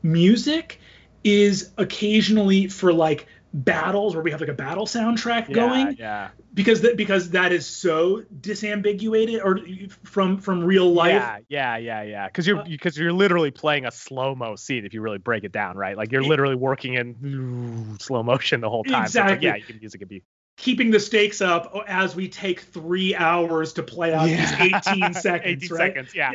music 0.04 0.80
is 1.24 1.72
occasionally 1.78 2.68
for 2.68 2.94
like 2.94 3.28
battles 3.52 4.14
where 4.16 4.24
we 4.24 4.30
have 4.32 4.40
like 4.40 4.50
a 4.50 4.54
battle 4.54 4.86
soundtrack 4.86 5.48
yeah, 5.50 5.54
going 5.56 5.96
yeah 5.98 6.30
because 6.54 6.82
that 6.82 6.98
because 6.98 7.32
that 7.32 7.52
is 7.52 7.66
so 7.66 8.24
disambiguated 8.42 9.44
or 9.44 9.60
from 10.04 10.38
from 10.38 10.64
real 10.64 10.92
life 10.94 11.12
Yeah, 11.14 11.38
yeah, 11.50 11.78
yeah, 11.78 12.02
yeah. 12.04 12.28
Because 12.28 12.48
you're 12.48 12.60
Uh, 12.60 12.64
because 12.64 12.98
you're 12.98 13.14
literally 13.14 13.52
playing 13.52 13.86
a 13.86 13.92
slow 13.92 14.36
mo 14.36 14.56
scene 14.56 14.86
if 14.86 14.94
you 14.94 15.02
really 15.02 15.18
break 15.18 15.44
it 15.44 15.52
down, 15.52 15.78
right? 15.78 15.96
Like 15.98 16.12
you're 16.12 16.24
E- 16.24 16.30
literally 16.30 16.56
working 16.56 16.96
in 16.96 17.98
slow 18.00 18.24
motion 18.24 18.62
the 18.62 18.70
whole 18.70 18.84
time. 18.84 19.06
So 19.08 19.22
like, 19.22 19.30
Exactly. 19.30 19.48
yeah, 19.48 19.56
you 19.56 19.64
can 19.64 19.80
use 19.80 19.96
could 19.96 20.08
be. 20.08 20.24
keeping 20.58 20.92
the 20.92 21.00
stakes 21.00 21.42
up 21.42 21.74
as 21.88 22.16
we 22.16 22.28
take 22.28 22.60
three 22.62 23.16
hours 23.16 23.74
to 23.74 23.84
play 23.84 24.14
out 24.14 24.26
these 24.26 24.52
18 24.60 25.14
seconds 25.14 25.64
18 25.64 25.78
right 25.78 25.94
seconds, 25.94 26.16
yeah. 26.16 26.32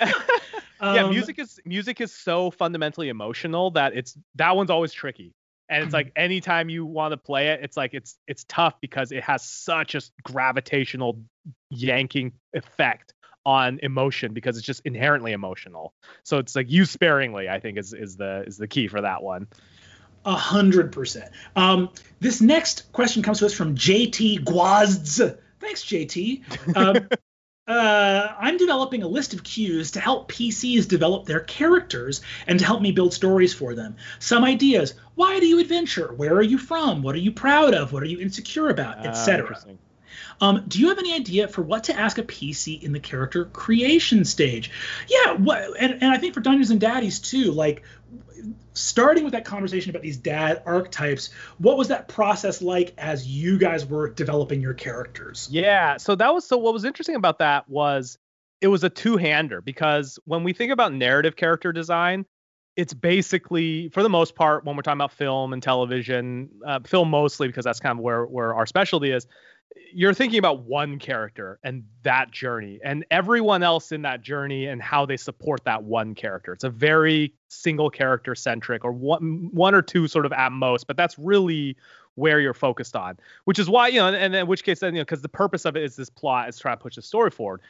yeah, 0.00 0.12
Um, 0.80 1.10
music 1.10 1.38
is 1.38 1.60
music 1.64 2.00
is 2.00 2.12
so 2.12 2.50
fundamentally 2.50 3.08
emotional 3.08 3.70
that 3.72 3.96
it's 3.96 4.16
that 4.34 4.56
one's 4.56 4.70
always 4.70 4.92
tricky. 4.92 5.34
And 5.68 5.82
it's 5.82 5.88
Mm-hmm. 5.88 5.94
like 5.94 6.12
anytime 6.16 6.68
you 6.68 6.86
want 6.86 7.12
to 7.12 7.16
play 7.16 7.48
it, 7.48 7.60
it's 7.62 7.76
like 7.76 7.94
it's 7.94 8.16
it's 8.28 8.44
tough 8.44 8.74
because 8.80 9.10
it 9.10 9.24
has 9.24 9.42
such 9.44 9.94
a 9.94 10.00
gravitational 10.22 11.20
yanking 11.70 12.32
effect 12.52 13.14
on 13.44 13.78
emotion 13.82 14.32
because 14.32 14.56
it's 14.56 14.66
just 14.66 14.82
inherently 14.84 15.32
emotional. 15.32 15.94
So 16.24 16.38
it's 16.38 16.54
like 16.54 16.70
use 16.70 16.90
sparingly, 16.90 17.48
I 17.48 17.60
think 17.60 17.78
is 17.78 17.92
is 17.92 18.16
the 18.16 18.44
is 18.46 18.58
the 18.58 18.68
key 18.68 18.88
for 18.88 19.00
that 19.00 19.22
one. 19.22 19.46
A 20.24 20.34
hundred 20.34 20.92
percent. 20.92 21.30
Um, 21.54 21.90
this 22.20 22.40
next 22.40 22.92
question 22.92 23.22
comes 23.22 23.38
to 23.38 23.46
us 23.46 23.52
from 23.52 23.76
JT 23.76 24.44
Guazds. 24.44 25.38
Thanks, 25.60 25.84
JT. 25.84 26.76
Um, 26.76 27.08
uh, 27.66 28.34
I'm 28.38 28.58
developing 28.58 29.02
a 29.02 29.08
list 29.08 29.34
of 29.34 29.42
cues 29.42 29.92
to 29.92 30.00
help 30.00 30.30
PCs 30.30 30.86
develop 30.86 31.26
their 31.26 31.40
characters 31.40 32.20
and 32.46 32.58
to 32.60 32.64
help 32.64 32.80
me 32.80 32.92
build 32.92 33.12
stories 33.12 33.52
for 33.52 33.74
them. 33.74 33.96
Some 34.18 34.44
ideas: 34.44 34.94
Why 35.14 35.40
do 35.40 35.46
you 35.46 35.58
adventure? 35.58 36.12
Where 36.12 36.34
are 36.34 36.42
you 36.42 36.58
from? 36.58 37.02
What 37.02 37.14
are 37.14 37.18
you 37.18 37.32
proud 37.32 37.74
of? 37.74 37.92
What 37.92 38.02
are 38.02 38.06
you 38.06 38.20
insecure 38.20 38.68
about? 38.68 39.04
Uh, 39.04 39.10
Etc. 39.10 39.40
interesting. 39.40 39.78
Um, 40.40 40.64
do 40.68 40.80
you 40.80 40.88
have 40.88 40.98
any 40.98 41.14
idea 41.14 41.48
for 41.48 41.62
what 41.62 41.84
to 41.84 41.98
ask 41.98 42.18
a 42.18 42.22
PC 42.22 42.82
in 42.82 42.92
the 42.92 43.00
character 43.00 43.46
creation 43.46 44.24
stage? 44.24 44.70
Yeah, 45.08 45.32
what, 45.32 45.80
and, 45.80 45.94
and 46.02 46.12
I 46.12 46.18
think 46.18 46.34
for 46.34 46.40
Dungeons 46.40 46.70
and 46.70 46.80
Daddies 46.80 47.20
too, 47.20 47.52
like 47.52 47.82
starting 48.76 49.24
with 49.24 49.32
that 49.32 49.44
conversation 49.44 49.90
about 49.90 50.02
these 50.02 50.16
dad 50.16 50.62
archetypes, 50.66 51.30
what 51.58 51.76
was 51.76 51.88
that 51.88 52.08
process 52.08 52.60
like 52.62 52.94
as 52.98 53.26
you 53.26 53.58
guys 53.58 53.86
were 53.86 54.10
developing 54.10 54.60
your 54.60 54.74
characters? 54.74 55.48
Yeah. 55.50 55.96
So 55.96 56.14
that 56.14 56.32
was 56.32 56.46
so 56.46 56.58
what 56.58 56.72
was 56.72 56.84
interesting 56.84 57.16
about 57.16 57.38
that 57.38 57.68
was 57.68 58.18
it 58.60 58.68
was 58.68 58.84
a 58.84 58.90
two-hander 58.90 59.60
because 59.60 60.18
when 60.24 60.44
we 60.44 60.52
think 60.52 60.72
about 60.72 60.92
narrative 60.92 61.36
character 61.36 61.72
design, 61.72 62.26
it's 62.76 62.92
basically 62.92 63.88
for 63.88 64.02
the 64.02 64.08
most 64.08 64.34
part 64.34 64.64
when 64.64 64.76
we're 64.76 64.82
talking 64.82 64.98
about 64.98 65.12
film 65.12 65.52
and 65.52 65.62
television, 65.62 66.50
uh, 66.66 66.80
film 66.84 67.08
mostly 67.08 67.46
because 67.48 67.64
that's 67.64 67.80
kind 67.80 67.98
of 67.98 68.02
where 68.02 68.24
where 68.24 68.54
our 68.54 68.66
specialty 68.66 69.10
is. 69.10 69.26
You're 69.92 70.14
thinking 70.14 70.38
about 70.38 70.64
one 70.64 70.98
character 70.98 71.58
and 71.62 71.84
that 72.02 72.30
journey, 72.30 72.80
and 72.84 73.04
everyone 73.10 73.62
else 73.62 73.92
in 73.92 74.02
that 74.02 74.22
journey 74.22 74.66
and 74.66 74.82
how 74.82 75.06
they 75.06 75.16
support 75.16 75.64
that 75.64 75.84
one 75.84 76.14
character. 76.14 76.52
It's 76.52 76.64
a 76.64 76.70
very 76.70 77.34
single 77.48 77.90
character 77.90 78.34
centric, 78.34 78.84
or 78.84 78.92
one 78.92 79.50
one 79.52 79.74
or 79.74 79.82
two 79.82 80.06
sort 80.08 80.26
of 80.26 80.32
at 80.32 80.52
most, 80.52 80.86
but 80.86 80.96
that's 80.96 81.18
really 81.18 81.76
where 82.16 82.40
you're 82.40 82.54
focused 82.54 82.96
on 82.96 83.16
which 83.44 83.58
is 83.58 83.70
why 83.70 83.88
you 83.88 84.00
know 84.00 84.08
and, 84.08 84.34
in 84.34 84.46
which 84.46 84.64
case 84.64 84.80
then 84.80 84.94
you 84.94 85.00
know 85.00 85.04
because 85.04 85.22
the 85.22 85.28
purpose 85.28 85.64
of 85.64 85.76
it 85.76 85.82
is 85.82 85.96
this 85.96 86.10
plot 86.10 86.48
is 86.48 86.58
trying 86.58 86.76
to 86.76 86.82
push 86.82 86.96
the 86.96 87.02
story 87.02 87.30
forward 87.30 87.60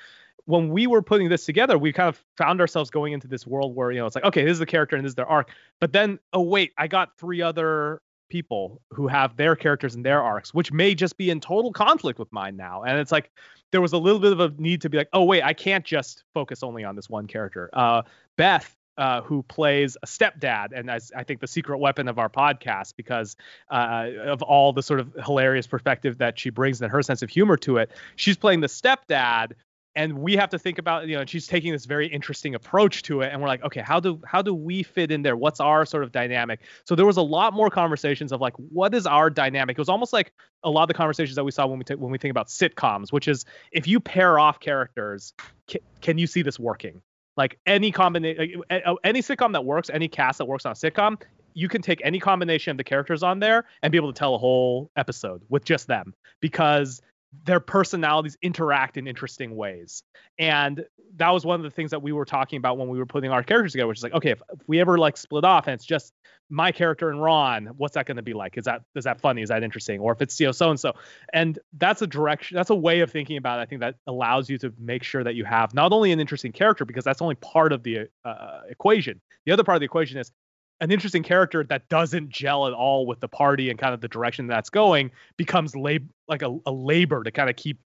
when 0.45 0.69
we 0.71 0.87
were 0.87 1.03
putting 1.03 1.29
this 1.29 1.45
together 1.45 1.77
we 1.77 1.93
kind 1.93 2.09
of 2.09 2.25
found 2.37 2.61
ourselves 2.61 2.89
going 2.89 3.13
into 3.13 3.29
this 3.29 3.47
world 3.47 3.75
where 3.75 3.91
you 3.91 3.99
know 3.99 4.07
it's 4.07 4.15
like 4.15 4.25
okay 4.25 4.45
this 4.45 4.53
is 4.53 4.59
the 4.61 4.67
character 4.67 4.97
and 4.97 5.05
this 5.05 5.11
is 5.11 5.17
their 5.17 5.27
arc 5.27 5.51
but 5.81 5.93
then 5.93 6.19
oh 6.33 6.41
wait 6.41 6.73
i 6.79 6.87
got 6.87 7.17
three 7.19 7.43
other 7.43 8.01
people 8.29 8.81
who 8.91 9.07
have 9.07 9.37
their 9.37 9.57
characters 9.57 9.95
and 9.95 10.05
their 10.05 10.23
arcs 10.23 10.53
which 10.53 10.73
may 10.73 10.95
just 10.95 11.17
be 11.17 11.31
in 11.31 11.41
total 11.41 11.73
conflict 11.73 12.19
with 12.19 12.33
mine 12.33 12.57
now 12.57 12.83
and 12.83 12.99
it's 12.99 13.13
like 13.13 13.31
there 13.73 13.81
was 13.81 13.93
a 13.93 13.99
little 13.99 14.21
bit 14.21 14.33
of 14.33 14.41
a 14.41 14.53
need 14.59 14.81
to 14.81 14.89
be 14.89 14.97
like 14.97 15.09
oh 15.13 15.25
wait 15.25 15.43
i 15.43 15.53
can't 15.53 15.85
just 15.85 16.25
focus 16.35 16.63
only 16.63 16.85
on 16.85 16.97
this 16.97 17.09
one 17.09 17.27
character 17.27 17.71
uh 17.73 18.03
beth 18.37 18.77
uh, 18.99 19.21
who 19.23 19.43
plays 19.43 19.97
a 20.03 20.07
stepdad, 20.07 20.69
and 20.75 20.91
as 20.91 21.13
I 21.15 21.25
think 21.25 21.41
the 21.41 21.47
secret 21.47 21.79
weapon 21.79 22.09
of 22.09 22.19
our 22.19 22.29
podcast 22.29 22.95
because 22.97 23.37
uh, 23.71 24.09
of 24.25 24.43
all 24.43 24.73
the 24.73 24.83
sort 24.83 25.01
of 25.01 25.15
hilarious 25.23 25.67
perspective 25.67 26.19
that 26.19 26.39
she 26.39 26.51
brings 26.51 26.81
and 26.81 26.91
her 26.91 27.03
sense 27.03 27.23
of 27.23 27.29
humor 27.29 27.57
to 27.59 27.77
it. 27.77 27.91
She's 28.17 28.37
playing 28.37 28.61
the 28.61 28.69
stepdad 28.69 29.53
and 29.97 30.19
we 30.19 30.37
have 30.37 30.51
to 30.51 30.59
think 30.59 30.79
about 30.79 31.09
you 31.09 31.17
know 31.17 31.25
she's 31.27 31.47
taking 31.47 31.73
this 31.73 31.87
very 31.87 32.07
interesting 32.07 32.55
approach 32.55 33.03
to 33.03 33.23
it 33.23 33.33
and 33.33 33.41
we're 33.41 33.49
like 33.49 33.65
okay 33.65 33.81
how 33.81 33.99
do 33.99 34.21
how 34.25 34.43
do 34.43 34.55
we 34.55 34.83
fit 34.83 35.11
in 35.11 35.23
there? 35.23 35.37
What's 35.37 35.59
our 35.59 35.85
sort 35.85 36.05
of 36.05 36.13
dynamic? 36.13 36.61
So 36.85 36.95
there 36.95 37.07
was 37.07 37.17
a 37.17 37.23
lot 37.23 37.55
more 37.55 37.71
conversations 37.71 38.31
of 38.31 38.41
like 38.41 38.55
what 38.57 38.95
is 38.95 39.07
our 39.07 39.31
dynamic? 39.31 39.77
It 39.77 39.81
was 39.81 39.89
almost 39.89 40.13
like 40.13 40.33
a 40.63 40.71
lot 40.71 40.83
of 40.83 40.89
the 40.89 40.95
conversations 40.95 41.35
that 41.35 41.45
we 41.45 41.51
saw 41.51 41.67
when 41.67 41.79
we 41.79 41.85
t- 41.85 41.95
when 41.95 42.13
we 42.13 42.19
think 42.19 42.31
about 42.31 42.49
sitcoms 42.49 43.13
which 43.13 43.27
is 43.27 43.45
if 43.73 43.89
you 43.89 43.99
pair 43.99 44.39
off 44.39 44.61
characters 44.61 45.33
c- 45.69 45.81
can 46.01 46.19
you 46.19 46.27
see 46.27 46.43
this 46.43 46.59
working? 46.59 47.03
Like 47.37 47.59
any 47.67 47.91
combination 47.91 48.63
any 48.71 49.23
sitcom 49.23 49.53
that 49.55 49.65
works 49.65 49.91
any 49.91 50.09
cast 50.09 50.39
that 50.39 50.45
works 50.45 50.67
on 50.67 50.73
a 50.73 50.75
sitcom 50.75 51.21
you 51.55 51.69
can 51.69 51.81
take 51.81 52.03
any 52.05 52.21
combination 52.21 52.71
of 52.71 52.77
the 52.77 52.85
characters 52.85 53.23
on 53.23 53.41
there 53.41 53.65
and 53.83 53.91
be 53.91 53.97
able 53.97 54.13
to 54.13 54.19
tell 54.19 54.35
a 54.35 54.39
whole 54.39 54.91
episode 54.95 55.41
with 55.49 55.65
just 55.65 55.87
them 55.87 56.13
because 56.41 57.01
their 57.45 57.61
personalities 57.61 58.37
interact 58.43 58.97
in 58.97 59.07
interesting 59.07 59.57
ways. 59.57 60.03
And 60.39 60.85
that 61.17 61.31
was 61.31 61.45
one 61.45 61.59
of 61.59 61.65
the 61.65 61.71
things 61.71 61.91
that 61.91 62.03
we 62.03 62.13
were 62.13 62.25
talking 62.25 62.59
about 62.59 62.79
when 62.79 62.89
we 62.89 62.99
were 62.99 63.07
putting 63.07 63.31
our 63.31 63.43
characters 63.43 63.73
together, 63.73 63.89
which 63.89 63.99
is 63.99 64.03
like, 64.03 64.15
okay, 64.15 64.31
if, 64.31 64.43
if 64.53 64.61
we 64.67 64.81
ever 64.81 64.99
like 64.99 65.17
split 65.17 65.45
off 65.45 65.67
and 65.67 65.75
it's 65.75 65.85
just 65.85 66.13
my 66.49 66.71
character 66.71 67.11
and 67.11 67.21
Ron, 67.21 67.67
what's 67.77 67.95
that 67.95 68.07
going 68.07 68.17
to 68.17 68.23
be 68.23 68.33
like? 68.33 68.57
Is 68.57 68.65
that 68.67 68.83
is 68.95 69.05
that 69.05 69.21
funny? 69.21 69.43
Is 69.43 69.49
that 69.49 69.63
interesting? 69.63 70.01
Or 70.01 70.13
if 70.13 70.23
it's 70.23 70.39
you 70.39 70.47
know 70.47 70.53
so 70.53 70.71
and 70.71 70.79
so, 70.79 70.93
and 71.33 71.59
that's 71.77 72.03
a 72.03 72.07
direction, 72.07 72.57
that's 72.57 72.71
a 72.71 72.75
way 72.75 73.01
of 73.01 73.11
thinking 73.11 73.37
about 73.37 73.59
it. 73.59 73.63
I 73.63 73.67
think 73.67 73.81
that 73.81 73.97
allows 74.07 74.49
you 74.49 74.59
to 74.59 74.73
make 74.79 75.03
sure 75.03 75.25
that 75.25 75.35
you 75.35 75.45
have 75.45 75.75
not 75.75 75.93
only 75.93 76.13
an 76.13 76.21
interesting 76.21 76.53
character 76.53 76.85
because 76.85 77.05
that's 77.05 77.21
only 77.21 77.35
part 77.37 77.73
of 77.73 77.83
the 77.83 78.09
uh, 78.25 78.61
equation. 78.69 79.21
The 79.45 79.53
other 79.53 79.65
part 79.65 79.77
of 79.77 79.81
the 79.81 79.87
equation 79.87 80.19
is 80.19 80.31
an 80.81 80.91
interesting 80.91 81.23
character 81.23 81.65
that 81.65 81.89
doesn't 81.89 82.29
gel 82.29 82.67
at 82.67 82.73
all 82.73 83.07
with 83.07 83.21
the 83.21 83.29
party 83.29 83.71
and 83.71 83.79
kind 83.79 83.95
of 83.95 84.01
the 84.01 84.09
direction 84.09 84.47
that's 84.47 84.71
going 84.71 85.11
becomes 85.37 85.75
lab- 85.75 86.09
like 86.29 86.43
a, 86.43 86.59
a 86.67 86.73
labor 86.73 87.23
to 87.23 87.31
kind 87.31 87.49
of 87.49 87.57
keep 87.57 87.79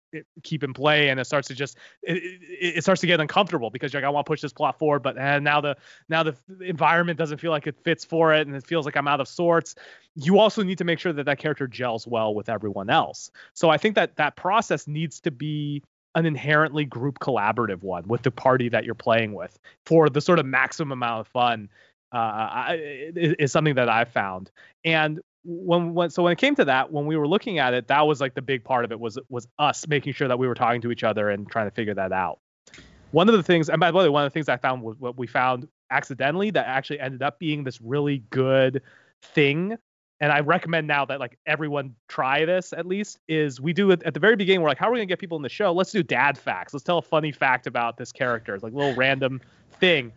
keep 0.42 0.64
in 0.64 0.72
play 0.72 1.10
and 1.10 1.20
it 1.20 1.26
starts 1.26 1.48
to 1.48 1.54
just 1.54 1.76
it, 2.02 2.16
it, 2.16 2.76
it, 2.78 2.82
starts 2.82 3.02
to 3.02 3.06
get 3.06 3.20
uncomfortable 3.20 3.68
because 3.68 3.92
you're 3.92 4.00
like 4.00 4.06
I 4.06 4.10
want 4.10 4.24
to 4.24 4.30
push 4.30 4.40
this 4.40 4.54
plot 4.54 4.78
forward 4.78 5.02
but 5.02 5.18
and 5.18 5.44
now 5.44 5.60
the 5.60 5.76
now 6.08 6.22
the 6.22 6.34
environment 6.62 7.18
doesn't 7.18 7.38
feel 7.38 7.50
like 7.50 7.66
it 7.66 7.76
fits 7.84 8.06
for 8.06 8.32
it 8.32 8.46
and 8.46 8.56
it 8.56 8.66
feels 8.66 8.86
like 8.86 8.96
I'm 8.96 9.06
out 9.06 9.20
of 9.20 9.28
sorts. 9.28 9.74
You 10.14 10.38
also 10.38 10.62
need 10.62 10.78
to 10.78 10.84
make 10.84 10.98
sure 10.98 11.12
that 11.12 11.24
that 11.24 11.38
character 11.38 11.66
gels 11.66 12.06
well 12.06 12.34
with 12.34 12.48
everyone 12.48 12.88
else. 12.88 13.30
So 13.52 13.68
I 13.68 13.76
think 13.76 13.96
that 13.96 14.16
that 14.16 14.34
process 14.34 14.88
needs 14.88 15.20
to 15.20 15.30
be 15.30 15.82
an 16.14 16.24
inherently 16.24 16.84
group 16.84 17.18
collaborative 17.18 17.82
one 17.82 18.08
with 18.08 18.22
the 18.22 18.30
party 18.30 18.68
that 18.70 18.84
you're 18.84 18.94
playing 18.94 19.34
with 19.34 19.58
for 19.84 20.08
the 20.08 20.20
sort 20.20 20.38
of 20.38 20.46
maximum 20.46 20.92
amount 20.92 21.20
of 21.20 21.28
fun 21.28 21.68
uh, 22.12 22.74
is, 22.76 23.52
something 23.52 23.74
that 23.74 23.88
I 23.88 24.04
found. 24.04 24.50
And 24.84 25.20
when, 25.44 25.94
when 25.94 26.10
so 26.10 26.22
when 26.22 26.32
it 26.32 26.38
came 26.38 26.54
to 26.56 26.64
that, 26.66 26.92
when 26.92 27.06
we 27.06 27.16
were 27.16 27.28
looking 27.28 27.58
at 27.58 27.74
it, 27.74 27.88
that 27.88 28.06
was 28.06 28.20
like 28.20 28.34
the 28.34 28.42
big 28.42 28.64
part 28.64 28.84
of 28.84 28.92
it 28.92 29.00
was 29.00 29.18
was 29.28 29.46
us 29.58 29.86
making 29.86 30.14
sure 30.14 30.28
that 30.28 30.38
we 30.38 30.46
were 30.46 30.54
talking 30.54 30.80
to 30.82 30.90
each 30.90 31.04
other 31.04 31.30
and 31.30 31.48
trying 31.50 31.66
to 31.66 31.74
figure 31.74 31.94
that 31.94 32.12
out. 32.12 32.40
One 33.10 33.28
of 33.28 33.34
the 33.34 33.42
things, 33.42 33.70
and 33.70 33.80
by 33.80 33.90
the 33.90 33.96
way, 33.96 34.08
one 34.08 34.24
of 34.24 34.30
the 34.30 34.34
things 34.34 34.48
I 34.48 34.58
found 34.58 34.82
was 34.82 34.96
what 34.98 35.16
we 35.16 35.26
found 35.26 35.68
accidentally 35.90 36.50
that 36.50 36.66
actually 36.66 37.00
ended 37.00 37.22
up 37.22 37.38
being 37.38 37.64
this 37.64 37.80
really 37.80 38.18
good 38.30 38.82
thing 39.22 39.78
and 40.20 40.32
I 40.32 40.40
recommend 40.40 40.86
now 40.86 41.04
that 41.04 41.20
like 41.20 41.38
everyone 41.46 41.94
try 42.08 42.44
this 42.44 42.72
at 42.72 42.86
least 42.86 43.18
is 43.28 43.60
we 43.60 43.72
do 43.72 43.90
it 43.92 44.02
at 44.02 44.14
the 44.14 44.20
very 44.20 44.36
beginning. 44.36 44.62
We're 44.62 44.68
like, 44.68 44.78
how 44.78 44.88
are 44.88 44.92
we 44.92 44.98
gonna 44.98 45.06
get 45.06 45.18
people 45.18 45.36
in 45.36 45.42
the 45.42 45.48
show? 45.48 45.72
Let's 45.72 45.92
do 45.92 46.02
dad 46.02 46.36
facts. 46.36 46.72
Let's 46.72 46.84
tell 46.84 46.98
a 46.98 47.02
funny 47.02 47.30
fact 47.30 47.66
about 47.66 47.96
this 47.96 48.10
character. 48.10 48.54
It's 48.54 48.64
like 48.64 48.72
a 48.72 48.76
little 48.76 48.94
random 48.94 49.40
thing. 49.78 50.12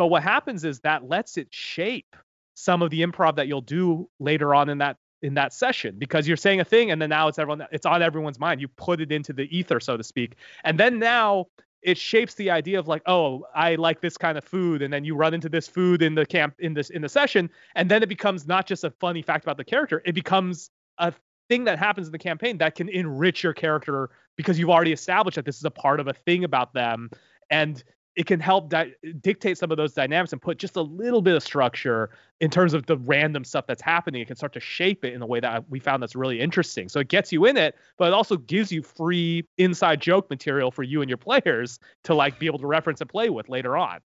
But 0.00 0.06
what 0.06 0.22
happens 0.22 0.64
is 0.64 0.80
that 0.80 1.10
lets 1.10 1.36
it 1.36 1.48
shape 1.50 2.16
some 2.54 2.80
of 2.80 2.88
the 2.88 3.02
improv 3.02 3.36
that 3.36 3.48
you'll 3.48 3.60
do 3.60 4.08
later 4.18 4.54
on 4.54 4.70
in 4.70 4.78
that 4.78 4.96
in 5.20 5.34
that 5.34 5.52
session 5.52 5.96
because 5.98 6.26
you're 6.26 6.38
saying 6.38 6.58
a 6.58 6.64
thing 6.64 6.90
and 6.90 7.02
then 7.02 7.10
now 7.10 7.28
it's 7.28 7.38
everyone 7.38 7.66
it's 7.70 7.84
on 7.84 8.00
everyone's 8.00 8.38
mind. 8.38 8.62
You 8.62 8.68
put 8.68 9.02
it 9.02 9.12
into 9.12 9.34
the 9.34 9.44
ether, 9.54 9.78
so 9.78 9.98
to 9.98 10.02
speak. 10.02 10.36
And 10.64 10.80
then 10.80 10.98
now 10.98 11.48
it 11.82 11.98
shapes 11.98 12.32
the 12.32 12.48
idea 12.48 12.78
of 12.78 12.88
like, 12.88 13.02
oh, 13.04 13.44
I 13.54 13.74
like 13.74 14.00
this 14.00 14.16
kind 14.16 14.38
of 14.38 14.44
food, 14.44 14.80
and 14.80 14.90
then 14.90 15.04
you 15.04 15.14
run 15.16 15.34
into 15.34 15.50
this 15.50 15.68
food 15.68 16.00
in 16.00 16.14
the 16.14 16.24
camp 16.24 16.54
in 16.60 16.72
this 16.72 16.88
in 16.88 17.02
the 17.02 17.08
session, 17.10 17.50
and 17.74 17.90
then 17.90 18.02
it 18.02 18.08
becomes 18.08 18.46
not 18.46 18.66
just 18.66 18.84
a 18.84 18.90
funny 18.90 19.20
fact 19.20 19.44
about 19.44 19.58
the 19.58 19.64
character, 19.64 20.00
it 20.06 20.14
becomes 20.14 20.70
a 20.96 21.12
thing 21.50 21.64
that 21.64 21.78
happens 21.78 22.06
in 22.08 22.12
the 22.12 22.18
campaign 22.18 22.56
that 22.56 22.74
can 22.74 22.88
enrich 22.88 23.42
your 23.42 23.52
character 23.52 24.08
because 24.38 24.58
you've 24.58 24.70
already 24.70 24.94
established 24.94 25.36
that 25.36 25.44
this 25.44 25.58
is 25.58 25.64
a 25.66 25.70
part 25.70 26.00
of 26.00 26.08
a 26.08 26.14
thing 26.14 26.44
about 26.44 26.72
them 26.72 27.10
and 27.50 27.84
it 28.16 28.26
can 28.26 28.40
help 28.40 28.68
di- 28.68 28.92
dictate 29.20 29.56
some 29.56 29.70
of 29.70 29.76
those 29.76 29.92
dynamics 29.92 30.32
and 30.32 30.42
put 30.42 30.58
just 30.58 30.76
a 30.76 30.82
little 30.82 31.22
bit 31.22 31.36
of 31.36 31.42
structure 31.42 32.10
in 32.40 32.50
terms 32.50 32.74
of 32.74 32.86
the 32.86 32.96
random 32.98 33.44
stuff 33.44 33.66
that's 33.66 33.82
happening. 33.82 34.20
It 34.20 34.26
can 34.26 34.36
start 34.36 34.52
to 34.54 34.60
shape 34.60 35.04
it 35.04 35.14
in 35.14 35.22
a 35.22 35.26
way 35.26 35.40
that 35.40 35.68
we 35.70 35.78
found 35.78 36.02
that's 36.02 36.16
really 36.16 36.40
interesting. 36.40 36.88
So 36.88 37.00
it 37.00 37.08
gets 37.08 37.32
you 37.32 37.44
in 37.46 37.56
it, 37.56 37.76
but 37.98 38.08
it 38.08 38.12
also 38.12 38.36
gives 38.36 38.72
you 38.72 38.82
free 38.82 39.46
inside 39.58 40.00
joke 40.00 40.28
material 40.28 40.70
for 40.70 40.82
you 40.82 41.02
and 41.02 41.08
your 41.08 41.18
players 41.18 41.78
to 42.04 42.14
like 42.14 42.38
be 42.38 42.46
able 42.46 42.58
to 42.58 42.66
reference 42.66 43.00
and 43.00 43.08
play 43.08 43.30
with 43.30 43.48
later 43.48 43.76
on. 43.76 44.00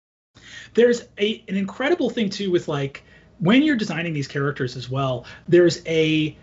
There's 0.74 1.04
a 1.20 1.44
an 1.48 1.58
incredible 1.58 2.10
thing 2.10 2.30
too 2.30 2.52
with 2.52 2.68
like 2.68 3.04
when 3.40 3.64
you're 3.64 3.76
designing 3.76 4.14
these 4.14 4.28
characters 4.28 4.76
as 4.76 4.90
well. 4.90 5.26
There's 5.48 5.86
a 5.86 6.38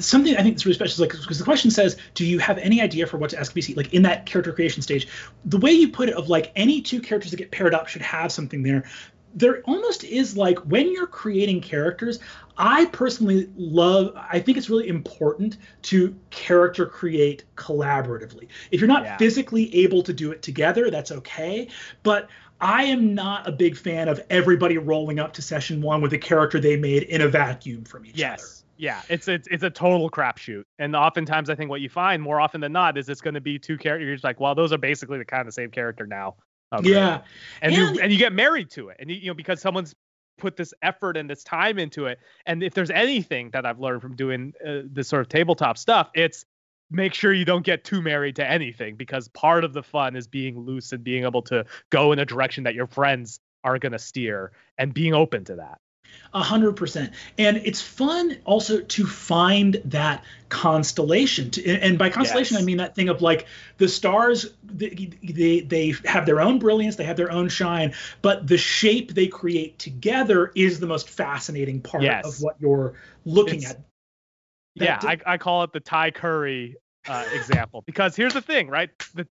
something 0.00 0.36
I 0.36 0.42
think 0.42 0.54
that's 0.56 0.66
really 0.66 0.74
special 0.74 0.92
is 0.92 1.00
like 1.00 1.10
because 1.10 1.38
the 1.38 1.44
question 1.44 1.70
says, 1.70 1.96
do 2.14 2.24
you 2.24 2.38
have 2.38 2.58
any 2.58 2.80
idea 2.80 3.06
for 3.06 3.16
what 3.16 3.30
to 3.30 3.38
ask 3.38 3.54
PC? 3.54 3.76
Like 3.76 3.94
in 3.94 4.02
that 4.02 4.26
character 4.26 4.52
creation 4.52 4.82
stage, 4.82 5.08
the 5.44 5.58
way 5.58 5.72
you 5.72 5.88
put 5.88 6.08
it 6.08 6.14
of 6.14 6.28
like 6.28 6.52
any 6.56 6.80
two 6.80 7.00
characters 7.00 7.30
that 7.30 7.36
get 7.36 7.50
paired 7.50 7.74
up 7.74 7.88
should 7.88 8.02
have 8.02 8.32
something 8.32 8.62
there. 8.62 8.84
There 9.34 9.60
almost 9.64 10.04
is 10.04 10.36
like 10.36 10.58
when 10.60 10.90
you're 10.90 11.06
creating 11.06 11.60
characters, 11.60 12.18
I 12.56 12.86
personally 12.86 13.48
love, 13.56 14.12
I 14.16 14.40
think 14.40 14.58
it's 14.58 14.70
really 14.70 14.88
important 14.88 15.58
to 15.82 16.16
character 16.30 16.86
create 16.86 17.44
collaboratively. 17.54 18.48
If 18.72 18.80
you're 18.80 18.88
not 18.88 19.04
yeah. 19.04 19.16
physically 19.16 19.72
able 19.76 20.02
to 20.02 20.12
do 20.12 20.32
it 20.32 20.42
together, 20.42 20.90
that's 20.90 21.12
okay. 21.12 21.68
But 22.02 22.28
I 22.60 22.84
am 22.84 23.14
not 23.14 23.46
a 23.46 23.52
big 23.52 23.76
fan 23.76 24.08
of 24.08 24.20
everybody 24.30 24.78
rolling 24.78 25.20
up 25.20 25.34
to 25.34 25.42
session 25.42 25.80
one 25.80 26.00
with 26.00 26.12
a 26.14 26.18
character 26.18 26.58
they 26.58 26.76
made 26.76 27.04
in 27.04 27.20
a 27.20 27.28
vacuum 27.28 27.84
from 27.84 28.06
each 28.06 28.16
yes. 28.16 28.42
other. 28.42 28.57
Yeah, 28.78 29.02
it's 29.08 29.26
it's 29.26 29.48
it's 29.50 29.64
a 29.64 29.70
total 29.70 30.08
crapshoot, 30.08 30.62
and 30.78 30.94
oftentimes 30.94 31.50
I 31.50 31.56
think 31.56 31.68
what 31.68 31.80
you 31.80 31.88
find 31.88 32.22
more 32.22 32.40
often 32.40 32.60
than 32.60 32.72
not 32.72 32.96
is 32.96 33.08
it's 33.08 33.20
going 33.20 33.34
to 33.34 33.40
be 33.40 33.58
two 33.58 33.76
characters. 33.76 34.22
Like, 34.22 34.38
well, 34.38 34.54
those 34.54 34.72
are 34.72 34.78
basically 34.78 35.18
the 35.18 35.24
kind 35.24 35.48
of 35.48 35.54
same 35.54 35.70
character 35.70 36.06
now. 36.06 36.36
Okay. 36.72 36.90
Yeah, 36.90 37.22
and, 37.60 37.74
and 37.74 37.74
you 37.74 38.00
and 38.00 38.12
you 38.12 38.18
get 38.18 38.32
married 38.32 38.70
to 38.72 38.90
it, 38.90 38.98
and 39.00 39.10
you, 39.10 39.16
you 39.16 39.26
know 39.28 39.34
because 39.34 39.60
someone's 39.60 39.94
put 40.38 40.56
this 40.56 40.72
effort 40.82 41.16
and 41.16 41.28
this 41.28 41.42
time 41.42 41.78
into 41.78 42.06
it. 42.06 42.20
And 42.46 42.62
if 42.62 42.72
there's 42.72 42.90
anything 42.90 43.50
that 43.50 43.66
I've 43.66 43.80
learned 43.80 44.00
from 44.00 44.14
doing 44.14 44.54
uh, 44.64 44.82
this 44.84 45.08
sort 45.08 45.20
of 45.20 45.28
tabletop 45.28 45.76
stuff, 45.76 46.10
it's 46.14 46.44
make 46.90 47.12
sure 47.12 47.32
you 47.32 47.44
don't 47.44 47.64
get 47.64 47.84
too 47.84 48.00
married 48.00 48.36
to 48.36 48.48
anything 48.48 48.94
because 48.94 49.28
part 49.28 49.64
of 49.64 49.72
the 49.72 49.82
fun 49.82 50.16
is 50.16 50.26
being 50.26 50.58
loose 50.58 50.92
and 50.92 51.04
being 51.04 51.24
able 51.24 51.42
to 51.42 51.66
go 51.90 52.12
in 52.12 52.18
a 52.18 52.24
direction 52.24 52.64
that 52.64 52.74
your 52.74 52.86
friends 52.86 53.40
are 53.64 53.78
going 53.78 53.92
to 53.92 53.98
steer 53.98 54.52
and 54.78 54.94
being 54.94 55.12
open 55.12 55.44
to 55.44 55.56
that. 55.56 55.80
A 56.34 56.42
hundred 56.42 56.76
percent. 56.76 57.12
And 57.38 57.56
it's 57.58 57.80
fun 57.80 58.36
also 58.44 58.80
to 58.80 59.06
find 59.06 59.80
that 59.86 60.24
constellation. 60.50 61.50
To, 61.52 61.64
and 61.66 61.98
by 61.98 62.10
constellation, 62.10 62.56
yes. 62.56 62.62
I 62.62 62.66
mean 62.66 62.76
that 62.76 62.94
thing 62.94 63.08
of 63.08 63.22
like 63.22 63.46
the 63.78 63.88
stars, 63.88 64.46
they, 64.62 65.10
they, 65.22 65.60
they 65.60 65.94
have 66.04 66.26
their 66.26 66.40
own 66.40 66.58
brilliance, 66.58 66.96
they 66.96 67.04
have 67.04 67.16
their 67.16 67.32
own 67.32 67.48
shine, 67.48 67.94
but 68.20 68.46
the 68.46 68.58
shape 68.58 69.14
they 69.14 69.26
create 69.26 69.78
together 69.78 70.52
is 70.54 70.80
the 70.80 70.86
most 70.86 71.08
fascinating 71.08 71.80
part 71.80 72.02
yes. 72.02 72.26
of 72.26 72.42
what 72.42 72.56
you're 72.60 72.94
looking 73.24 73.62
it's, 73.62 73.70
at. 73.70 73.80
That 74.76 75.02
yeah, 75.02 75.10
I, 75.10 75.18
I 75.34 75.38
call 75.38 75.64
it 75.64 75.72
the 75.72 75.80
Thai 75.80 76.10
curry 76.10 76.76
uh, 77.08 77.24
example 77.32 77.82
because 77.86 78.14
here's 78.14 78.34
the 78.34 78.42
thing, 78.42 78.68
right? 78.68 78.90
The 79.14 79.26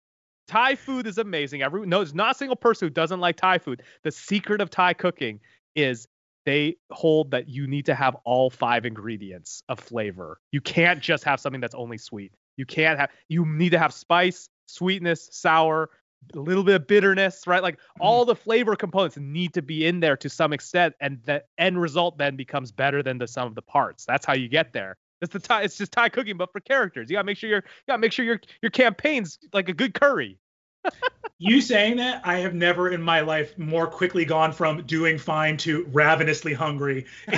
Thai 0.48 0.74
food 0.74 1.06
is 1.06 1.18
amazing. 1.18 1.62
Everyone 1.62 1.88
knows 1.88 2.12
not 2.12 2.34
a 2.34 2.38
single 2.38 2.56
person 2.56 2.86
who 2.86 2.90
doesn't 2.90 3.20
like 3.20 3.36
Thai 3.36 3.58
food. 3.58 3.82
The 4.02 4.10
secret 4.10 4.60
of 4.60 4.68
Thai 4.68 4.94
cooking 4.94 5.40
is 5.76 6.08
they 6.48 6.78
hold 6.90 7.30
that 7.32 7.46
you 7.46 7.66
need 7.66 7.84
to 7.84 7.94
have 7.94 8.16
all 8.24 8.48
five 8.48 8.86
ingredients 8.86 9.62
of 9.68 9.78
flavor. 9.78 10.40
You 10.50 10.62
can't 10.62 10.98
just 10.98 11.22
have 11.24 11.40
something 11.40 11.60
that's 11.60 11.74
only 11.74 11.98
sweet. 11.98 12.32
You 12.56 12.64
can't 12.64 12.98
have 12.98 13.10
you 13.28 13.44
need 13.44 13.72
to 13.72 13.78
have 13.78 13.92
spice, 13.92 14.48
sweetness, 14.64 15.28
sour, 15.30 15.90
a 16.34 16.38
little 16.38 16.64
bit 16.64 16.76
of 16.76 16.86
bitterness, 16.86 17.46
right? 17.46 17.62
Like 17.62 17.74
mm-hmm. 17.74 18.00
all 18.00 18.24
the 18.24 18.34
flavor 18.34 18.76
components 18.76 19.18
need 19.18 19.52
to 19.54 19.62
be 19.62 19.84
in 19.84 20.00
there 20.00 20.16
to 20.16 20.30
some 20.30 20.54
extent, 20.54 20.94
and 21.02 21.18
the 21.26 21.44
end 21.58 21.78
result 21.82 22.16
then 22.16 22.34
becomes 22.34 22.72
better 22.72 23.02
than 23.02 23.18
the 23.18 23.28
sum 23.28 23.46
of 23.46 23.54
the 23.54 23.60
parts. 23.60 24.06
That's 24.06 24.24
how 24.24 24.32
you 24.32 24.48
get 24.48 24.72
there. 24.72 24.96
It's 25.20 25.34
the 25.34 25.40
Thai, 25.40 25.64
it's 25.64 25.76
just 25.76 25.92
Thai 25.92 26.08
cooking, 26.08 26.38
but 26.38 26.50
for 26.50 26.60
characters. 26.60 27.10
You 27.10 27.16
gotta 27.16 27.26
make 27.26 27.36
sure 27.36 27.50
your 27.50 27.58
you 27.58 27.84
gotta 27.88 28.00
make 28.00 28.12
sure 28.12 28.24
your 28.24 28.40
your 28.62 28.70
campaign's 28.70 29.38
like 29.52 29.68
a 29.68 29.74
good 29.74 29.92
curry 29.92 30.38
you 31.40 31.60
saying 31.60 31.96
that, 31.98 32.20
I 32.24 32.38
have 32.38 32.54
never 32.54 32.90
in 32.90 33.00
my 33.00 33.20
life 33.20 33.56
more 33.56 33.86
quickly 33.86 34.24
gone 34.24 34.52
from 34.52 34.82
doing 34.82 35.18
fine 35.18 35.56
to 35.58 35.84
ravenously 35.92 36.52
hungry. 36.52 37.06
you 37.28 37.36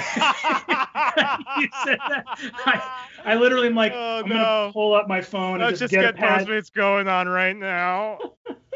said 1.85 1.99
that. 2.09 2.25
I, 2.65 3.05
I 3.27 3.35
literally 3.35 3.67
am 3.67 3.75
like, 3.75 3.93
oh, 3.95 4.21
I'm 4.25 4.29
no. 4.29 4.35
gonna 4.35 4.73
pull 4.73 4.95
up 4.95 5.07
my 5.07 5.21
phone 5.21 5.59
Let's 5.61 5.73
and 5.73 5.79
just, 5.79 5.93
just 5.93 5.93
get, 5.93 6.17
get 6.17 6.25
Postmates 6.25 6.73
going 6.73 7.09
on 7.09 7.29
right 7.29 7.55
now. 7.55 8.19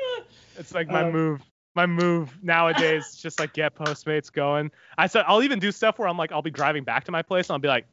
it's 0.58 0.74
like 0.74 0.88
my 0.88 1.04
um, 1.04 1.12
move. 1.12 1.40
my 1.74 1.86
move 1.86 2.38
nowadays. 2.42 3.06
is 3.06 3.16
just 3.16 3.40
like 3.40 3.54
get 3.54 3.74
Postmates 3.74 4.30
going. 4.30 4.70
I 4.98 5.06
said 5.06 5.24
I'll 5.26 5.42
even 5.42 5.58
do 5.58 5.72
stuff 5.72 5.98
where 5.98 6.06
I'm 6.06 6.18
like 6.18 6.32
I'll 6.32 6.42
be 6.42 6.50
driving 6.50 6.84
back 6.84 7.04
to 7.04 7.12
my 7.12 7.22
place 7.22 7.48
and 7.48 7.54
I'll 7.54 7.60
be 7.60 7.68
like, 7.68 7.86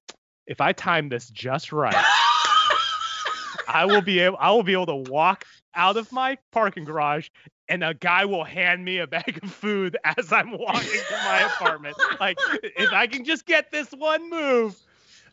if 0.47 0.59
I 0.59 0.73
time 0.73 1.07
this 1.07 1.29
just 1.29 1.71
right, 1.71 1.95
I 3.69 3.85
will 3.85 4.01
be 4.01 4.19
able 4.19 4.35
I 4.37 4.51
will 4.51 4.63
be 4.63 4.73
able 4.73 4.87
to 4.87 5.09
walk 5.09 5.45
out 5.75 5.97
of 5.97 6.11
my 6.11 6.37
parking 6.51 6.85
garage 6.85 7.29
and 7.67 7.83
a 7.83 7.93
guy 7.93 8.25
will 8.25 8.43
hand 8.43 8.83
me 8.83 8.99
a 8.99 9.07
bag 9.07 9.39
of 9.41 9.51
food 9.51 9.97
as 10.03 10.31
I'm 10.31 10.51
walking 10.51 10.99
to 11.09 11.15
my 11.23 11.49
apartment. 11.53 11.97
Like 12.19 12.37
if 12.63 12.91
I 12.91 13.07
can 13.07 13.25
just 13.25 13.45
get 13.45 13.71
this 13.71 13.91
one 13.91 14.29
move. 14.29 14.77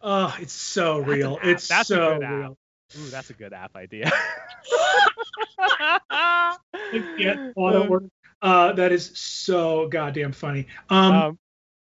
Oh, 0.01 0.35
it's 0.41 0.53
so 0.53 0.99
that's 0.99 1.09
real. 1.09 1.39
It's 1.43 1.69
that's 1.69 1.89
so 1.89 2.19
real. 2.19 2.57
Ooh, 2.99 3.09
that's 3.11 3.31
a 3.31 3.35
good 3.35 3.53
app 3.53 3.77
idea. 3.77 4.11
yeah, 7.19 7.37
uh, 8.41 8.73
that 8.73 8.93
is 8.93 9.11
so 9.19 9.89
goddamn 9.89 10.33
funny. 10.33 10.67
Um, 10.89 11.13
um, 11.13 11.39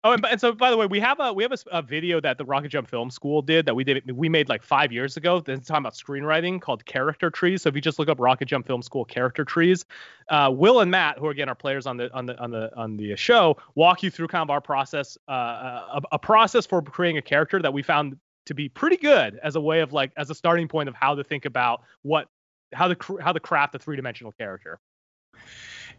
Oh, 0.05 0.12
and, 0.12 0.26
and, 0.26 0.40
so 0.40 0.53
by 0.53 0.70
the 0.70 0.76
way, 0.76 0.86
we 0.86 0.98
have 0.98 1.20
a 1.20 1.32
we 1.32 1.44
have 1.44 1.53
a, 1.53 1.59
a, 1.70 1.80
video 1.80 2.20
that 2.20 2.36
the 2.36 2.44
RocketJump 2.44 2.88
Film 2.88 3.09
School 3.09 3.40
did 3.40 3.66
that 3.66 3.74
we 3.74 3.84
did 3.84 4.11
we 4.11 4.28
made 4.28 4.48
like 4.48 4.64
five 4.64 4.90
years 4.90 5.16
ago. 5.16 5.38
That's 5.38 5.68
talking 5.68 5.82
about 5.82 5.94
screenwriting 5.94 6.61
called 6.61 6.84
Character 6.84 7.30
Trees. 7.30 7.62
So 7.62 7.68
if 7.68 7.76
you 7.76 7.80
just 7.80 8.00
look 8.00 8.09
up 8.09 8.18
RocketJump 8.18 8.66
Film 8.66 8.82
School 8.82 9.05
Character 9.05 9.44
Trees, 9.44 9.84
uh, 10.28 10.50
Will 10.53 10.80
and 10.80 10.90
Matt, 10.90 11.18
who 11.18 11.28
again 11.28 11.48
are 11.48 11.55
players 11.55 11.86
on 11.86 11.98
the 11.98 12.12
on 12.12 12.26
the 12.26 12.36
on 12.38 12.50
the 12.50 12.76
on 12.76 12.96
the 12.96 13.14
show, 13.14 13.57
walk 13.76 14.03
you 14.03 14.11
through 14.11 14.26
kind 14.26 14.42
of 14.42 14.50
our 14.50 14.61
process, 14.61 15.16
uh, 15.28 15.32
a, 15.32 16.03
a 16.12 16.18
process 16.18 16.66
for 16.66 16.82
creating 16.82 17.18
a 17.18 17.22
character 17.22 17.62
that 17.62 17.72
we 17.72 17.82
found 17.82 18.16
to 18.46 18.55
be 18.55 18.68
pretty 18.68 18.96
good 18.96 19.38
as 19.40 19.55
a 19.55 19.61
way 19.61 19.80
of 19.80 19.92
like 19.92 20.11
as 20.16 20.30
a 20.30 20.34
starting 20.34 20.66
point 20.66 20.88
of 20.88 20.96
how 20.96 21.14
to 21.14 21.22
think 21.22 21.44
about 21.44 21.82
what 22.03 22.26
how 22.72 22.92
to 22.92 23.18
how 23.18 23.32
to 23.32 23.38
craft 23.38 23.74
a 23.76 23.78
three 23.78 23.94
dimensional 23.94 24.32
character. 24.32 24.80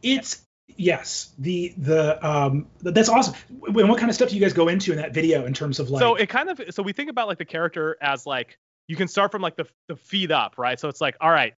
It's 0.02 0.46
Yes, 0.68 1.34
the 1.38 1.74
the 1.78 2.26
um 2.26 2.68
that's 2.82 3.10
awesome. 3.10 3.36
And 3.50 3.90
what 3.90 4.00
kind 4.00 4.10
of 4.10 4.16
stuff 4.16 4.30
do 4.30 4.36
you 4.36 4.42
guys 4.42 4.54
go 4.54 4.70
into 4.70 4.92
in 4.92 4.98
that 4.98 5.14
video 5.14 5.46
in 5.46 5.54
terms 5.54 5.80
of 5.80 5.90
like? 5.90 6.00
So 6.00 6.16
it 6.16 6.30
kind 6.30 6.50
of 6.50 6.62
so 6.70 6.82
we 6.82 6.94
think 6.94 7.10
about 7.10 7.28
like 7.28 7.38
the 7.38 7.46
character 7.46 7.98
as 8.02 8.26
like 8.26 8.58
you 8.88 8.96
can 8.96 9.08
start 9.08 9.32
from 9.32 9.42
like 9.42 9.56
the 9.56 9.68
the 9.88 9.96
feet 9.96 10.32
up, 10.32 10.56
right? 10.58 10.80
So 10.80 10.90
it's 10.90 11.02
like 11.02 11.16
all 11.22 11.32
right, 11.32 11.54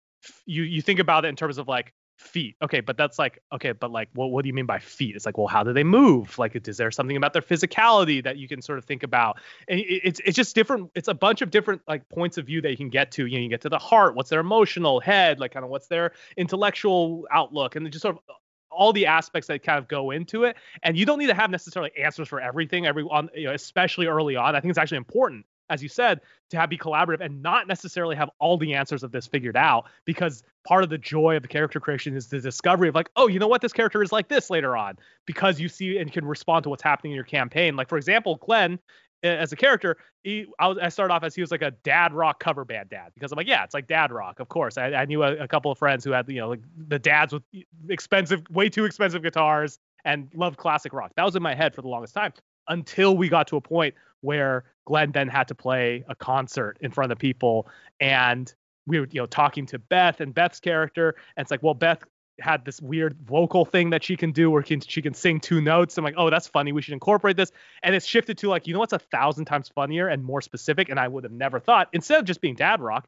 you 0.46 0.64
you 0.64 0.82
think 0.82 1.00
about 1.00 1.26
it 1.26 1.30
in 1.30 1.36
terms 1.36 1.58
of 1.58 1.68
like 1.68 1.94
feet. 2.18 2.56
Okay, 2.62 2.80
but 2.80 2.98
that's 2.98 3.20
like 3.20 3.40
okay, 3.52 3.72
but 3.74 3.92
like 3.92 4.10
what 4.14 4.32
what 4.32 4.44
do 4.44 4.48
you 4.48 4.54
mean 4.54 4.66
by 4.66 4.80
feet? 4.80 5.16
It's 5.16 5.26
like 5.26 5.38
well, 5.38 5.48
how 5.48 5.64
do 5.64 5.74
they 5.74 5.84
move? 5.84 6.38
Like 6.40 6.56
is 6.68 6.78
there 6.78 6.92
something 6.92 7.18
about 7.18 7.34
their 7.34 7.42
physicality 7.42 8.24
that 8.24 8.38
you 8.38 8.48
can 8.48 8.62
sort 8.62 8.78
of 8.78 8.86
think 8.86 9.04
about? 9.04 9.40
And 9.68 9.82
it's 9.86 10.22
it's 10.26 10.36
just 10.36 10.56
different. 10.56 10.92
It's 10.96 11.08
a 11.08 11.14
bunch 11.14 11.42
of 11.42 11.52
different 11.52 11.82
like 11.88 12.08
points 12.10 12.38
of 12.38 12.46
view 12.46 12.62
that 12.62 12.72
you 12.72 12.78
can 12.78 12.90
get 12.90 13.12
to. 13.12 13.26
You 13.26 13.38
know, 13.38 13.44
you 13.44 13.50
get 13.50 13.62
to 13.62 13.70
the 13.70 13.80
heart. 13.80 14.16
What's 14.16 14.30
their 14.30 14.40
emotional 14.40 15.00
head? 15.00 15.40
Like 15.40 15.54
kind 15.54 15.64
of 15.64 15.70
what's 15.70 15.88
their 15.88 16.14
intellectual 16.38 17.28
outlook, 17.32 17.76
and 17.76 17.90
just 17.92 18.02
sort 18.02 18.16
of 18.16 18.36
all 18.76 18.94
the 18.94 19.06
aspects 19.06 19.48
that 19.48 19.64
kind 19.64 19.80
of 19.80 19.88
go 19.88 20.12
into 20.12 20.44
it. 20.44 20.58
And 20.84 20.98
you 20.98 21.06
don't 21.06 21.20
need 21.20 21.28
to 21.28 21.34
have 21.34 21.50
necessarily 21.50 21.92
answers 21.98 22.28
for 22.28 22.40
everything, 22.42 22.86
every 22.86 23.04
on, 23.04 23.30
you 23.36 23.48
know, 23.48 23.54
especially 23.54 24.08
early 24.08 24.36
on. 24.36 24.56
I 24.56 24.60
think 24.60 24.70
it's 24.70 24.78
actually 24.78 24.98
important, 24.98 25.46
as 25.70 25.82
you 25.82 25.90
said, 25.90 26.22
to 26.50 26.58
have 26.58 26.70
be 26.70 26.78
collaborative 26.78 27.22
and 27.22 27.42
not 27.42 27.68
necessarily 27.68 28.16
have 28.16 28.30
all 28.40 28.58
the 28.58 28.74
answers 28.74 29.04
of 29.04 29.12
this 29.12 29.28
figured 29.28 29.58
out 29.58 29.86
because 30.06 30.44
part 30.68 30.84
of 30.84 30.90
the 30.90 30.98
joy 30.98 31.36
of 31.36 31.42
the 31.42 31.48
character 31.48 31.80
creation 31.80 32.16
is 32.16 32.28
the 32.28 32.40
discovery 32.40 32.90
of 32.90 32.96
like, 32.96 33.10
oh, 33.16 33.28
you 33.28 33.40
know 33.40 33.48
what, 33.48 33.62
this 33.62 33.74
character 33.74 34.02
is 34.02 34.12
like 34.12 34.28
this 34.28 34.50
later 34.50 34.78
on 34.78 34.98
because 35.26 35.60
you 35.60 35.68
see 35.68 35.98
and 35.98 36.12
can 36.12 36.26
respond 36.26 36.64
to 36.64 36.70
what's 36.70 36.84
happening 36.84 37.12
in 37.12 37.16
your 37.16 37.26
campaign. 37.26 37.76
Like 37.76 37.90
for 37.90 37.98
example, 37.98 38.36
Glenn 38.38 38.80
as 39.24 39.52
a 39.52 39.56
character, 39.56 39.98
he 40.24 40.46
I, 40.60 40.68
was, 40.68 40.78
I 40.78 40.90
started 40.90 41.14
off 41.14 41.24
as 41.24 41.34
he 41.34 41.42
was 41.42 41.52
like 41.52 41.62
a 41.62 41.72
dad 41.72 42.14
rock 42.14 42.40
cover 42.40 42.66
band 42.66 42.90
dad 42.90 43.12
because 43.16 43.32
I'm 43.32 43.38
like, 43.38 43.48
yeah, 43.48 43.64
it's 43.64 43.74
like 43.74 43.88
dad 43.88 44.12
rock, 44.12 44.40
of 44.40 44.50
course. 44.50 44.78
I, 44.78 44.94
I 44.94 45.06
knew 45.06 45.24
a, 45.24 45.36
a, 45.38 45.48
couple 45.48 45.72
of 45.72 45.78
friends 45.78 46.04
who 46.04 46.12
had 46.12 46.30
you 46.30 46.40
know 46.40 46.50
like 46.50 46.62
the 46.88 47.00
dads 47.00 47.34
with 47.34 47.44
expensive, 47.90 48.44
way 48.50 48.70
too 48.70 48.86
expensive 48.86 49.24
guitars 49.24 49.80
and 50.06 50.30
loved 50.34 50.58
classic 50.58 50.94
rock. 50.94 51.12
That 51.16 51.24
was 51.24 51.36
in 51.36 51.44
my 51.44 51.56
head 51.56 51.74
for 51.74 51.82
the 51.82 51.88
longest 51.88 52.14
time 52.14 52.34
until 52.68 53.16
we 53.16 53.30
got 53.30 53.48
to 53.48 53.58
a 53.58 53.62
point 53.62 53.96
where 54.22 54.66
Glenn 54.86 55.12
then 55.12 55.28
had 55.28 55.48
to 55.50 55.56
play 55.56 56.04
a 56.08 56.16
concert 56.16 56.78
in 56.82 56.92
front 56.92 57.12
of 57.12 57.18
people 57.18 57.68
and 58.00 58.54
we 58.86 59.00
were 59.00 59.08
you 59.12 59.22
know 59.22 59.26
talking 59.26 59.66
to 59.68 59.80
Beth 59.80 60.20
and 60.20 60.34
Beth's 60.34 60.60
character 60.60 61.16
and 61.38 61.44
it's 61.44 61.52
like 61.52 61.64
well 61.64 61.74
Beth 61.74 62.04
had 62.40 62.66
this 62.66 62.82
weird 62.82 63.16
vocal 63.24 63.66
thing 63.66 63.92
that 63.92 64.04
she 64.04 64.18
can 64.18 64.32
do 64.32 64.50
where 64.50 64.64
can, 64.64 64.82
she 64.82 65.02
can 65.02 65.14
sing 65.14 65.40
two 65.40 65.62
notes. 65.62 65.98
I'm 65.98 66.04
like, 66.04 66.16
oh, 66.18 66.30
that's 66.30 66.48
funny. 66.48 66.72
We 66.72 66.82
should 66.82 66.94
incorporate 66.94 67.38
this. 67.38 67.52
And 67.82 67.96
it's 67.96 68.06
shifted 68.06 68.40
to 68.40 68.50
like, 68.50 68.68
you 68.68 68.74
know 68.74 68.80
what's 68.80 68.94
a 68.94 69.00
thousand 69.00 69.46
times 69.46 69.70
funnier 69.70 70.08
and 70.08 70.24
more 70.24 70.42
specific? 70.42 70.90
And 70.90 71.00
I 71.00 71.08
would 71.08 71.24
have 71.24 71.34
never 71.34 71.60
thought, 71.60 71.90
instead 71.94 72.20
of 72.20 72.26
just 72.26 72.42
being 72.42 72.56
dad 72.56 72.82
rock, 72.82 73.06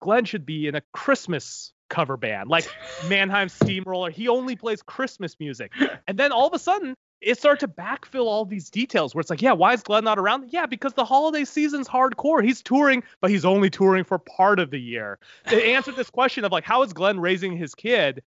Glenn 0.00 0.24
should 0.24 0.46
be 0.46 0.68
in 0.68 0.74
a 0.74 0.82
Christmas 0.92 1.72
cover 1.88 2.16
band, 2.16 2.48
like 2.48 2.68
Mannheim 3.08 3.48
Steamroller. 3.48 4.10
He 4.10 4.28
only 4.28 4.56
plays 4.56 4.82
Christmas 4.82 5.36
music. 5.40 5.72
And 6.06 6.18
then 6.18 6.32
all 6.32 6.46
of 6.46 6.54
a 6.54 6.58
sudden, 6.58 6.94
it 7.20 7.38
started 7.38 7.60
to 7.60 7.68
backfill 7.68 8.26
all 8.26 8.44
these 8.44 8.70
details 8.70 9.14
where 9.14 9.20
it's 9.20 9.30
like, 9.30 9.42
yeah, 9.42 9.52
why 9.52 9.72
is 9.72 9.82
Glenn 9.82 10.04
not 10.04 10.18
around? 10.18 10.50
Yeah, 10.52 10.66
because 10.66 10.94
the 10.94 11.04
holiday 11.04 11.44
season's 11.44 11.88
hardcore. 11.88 12.44
He's 12.44 12.62
touring, 12.62 13.02
but 13.20 13.30
he's 13.30 13.44
only 13.44 13.70
touring 13.70 14.04
for 14.04 14.18
part 14.18 14.60
of 14.60 14.70
the 14.70 14.80
year. 14.80 15.18
They 15.50 15.74
answered 15.74 15.96
this 15.96 16.10
question 16.10 16.44
of 16.44 16.52
like, 16.52 16.64
how 16.64 16.82
is 16.82 16.92
Glenn 16.92 17.18
raising 17.18 17.56
his 17.56 17.74
kid? 17.74 18.22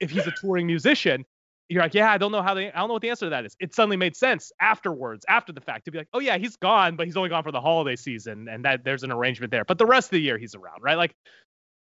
If 0.00 0.10
he's 0.10 0.26
a 0.26 0.32
touring 0.40 0.66
musician, 0.66 1.24
you're 1.68 1.82
like, 1.82 1.94
yeah, 1.94 2.12
I 2.12 2.18
don't 2.18 2.30
know 2.30 2.42
how 2.42 2.54
they, 2.54 2.70
I 2.70 2.78
don't 2.78 2.88
know 2.88 2.94
what 2.94 3.02
the 3.02 3.10
answer 3.10 3.26
to 3.26 3.30
that 3.30 3.44
is. 3.44 3.56
It 3.58 3.74
suddenly 3.74 3.96
made 3.96 4.16
sense 4.16 4.52
afterwards, 4.60 5.24
after 5.28 5.52
the 5.52 5.60
fact, 5.60 5.86
to 5.86 5.90
be 5.90 5.98
like, 5.98 6.08
oh 6.12 6.20
yeah, 6.20 6.38
he's 6.38 6.56
gone, 6.56 6.94
but 6.94 7.06
he's 7.06 7.16
only 7.16 7.28
gone 7.28 7.42
for 7.42 7.52
the 7.52 7.60
holiday 7.60 7.96
season, 7.96 8.48
and 8.48 8.64
that 8.64 8.84
there's 8.84 9.02
an 9.02 9.10
arrangement 9.10 9.50
there. 9.50 9.64
But 9.64 9.78
the 9.78 9.86
rest 9.86 10.06
of 10.08 10.10
the 10.12 10.20
year 10.20 10.38
he's 10.38 10.54
around, 10.54 10.82
right? 10.82 10.96
Like, 10.96 11.14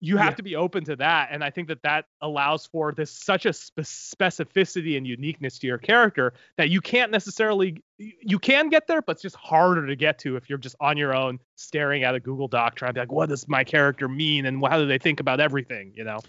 you 0.01 0.19
have 0.19 0.33
yeah. 0.33 0.37
to 0.37 0.43
be 0.43 0.57
open 0.57 0.85
to 0.85 0.97
that, 0.97 1.29
and 1.31 1.43
I 1.43 1.49
think 1.51 1.69
that 1.69 1.83
that 1.83 2.05
allows 2.21 2.67
for 2.67 2.93
this 2.93 3.11
such 3.11 3.47
a 3.47 3.53
spe- 3.55 3.81
specificity 3.81 4.99
and 4.99 5.07
uniqueness 5.07 5.59
to 5.61 5.67
your 5.67 5.79
character 5.79 6.35
that 6.59 6.69
you 6.69 6.83
can't 6.83 7.11
necessarily, 7.11 7.83
you 7.99 8.39
can 8.39 8.69
get 8.69 8.87
there, 8.87 9.01
but 9.01 9.13
it's 9.13 9.23
just 9.23 9.37
harder 9.37 9.87
to 9.87 9.97
get 9.97 10.19
to 10.21 10.37
if 10.37 10.51
you're 10.51 10.59
just 10.59 10.77
on 10.79 10.99
your 10.99 11.15
own 11.15 11.39
staring 11.57 12.05
at 12.05 12.15
a 12.15 12.21
Google 12.21 12.49
Doc 12.49 12.75
trying 12.75 12.91
to 12.91 12.95
be 12.95 13.01
like, 13.01 13.13
what 13.13 13.31
does 13.31 13.49
my 13.49 13.65
character 13.65 14.09
mean, 14.09 14.45
and 14.45 14.63
how 14.67 14.79
do 14.79 14.87
they 14.87 14.99
think 14.99 15.21
about 15.21 15.41
everything, 15.41 15.93
you 15.95 16.05
know? 16.05 16.21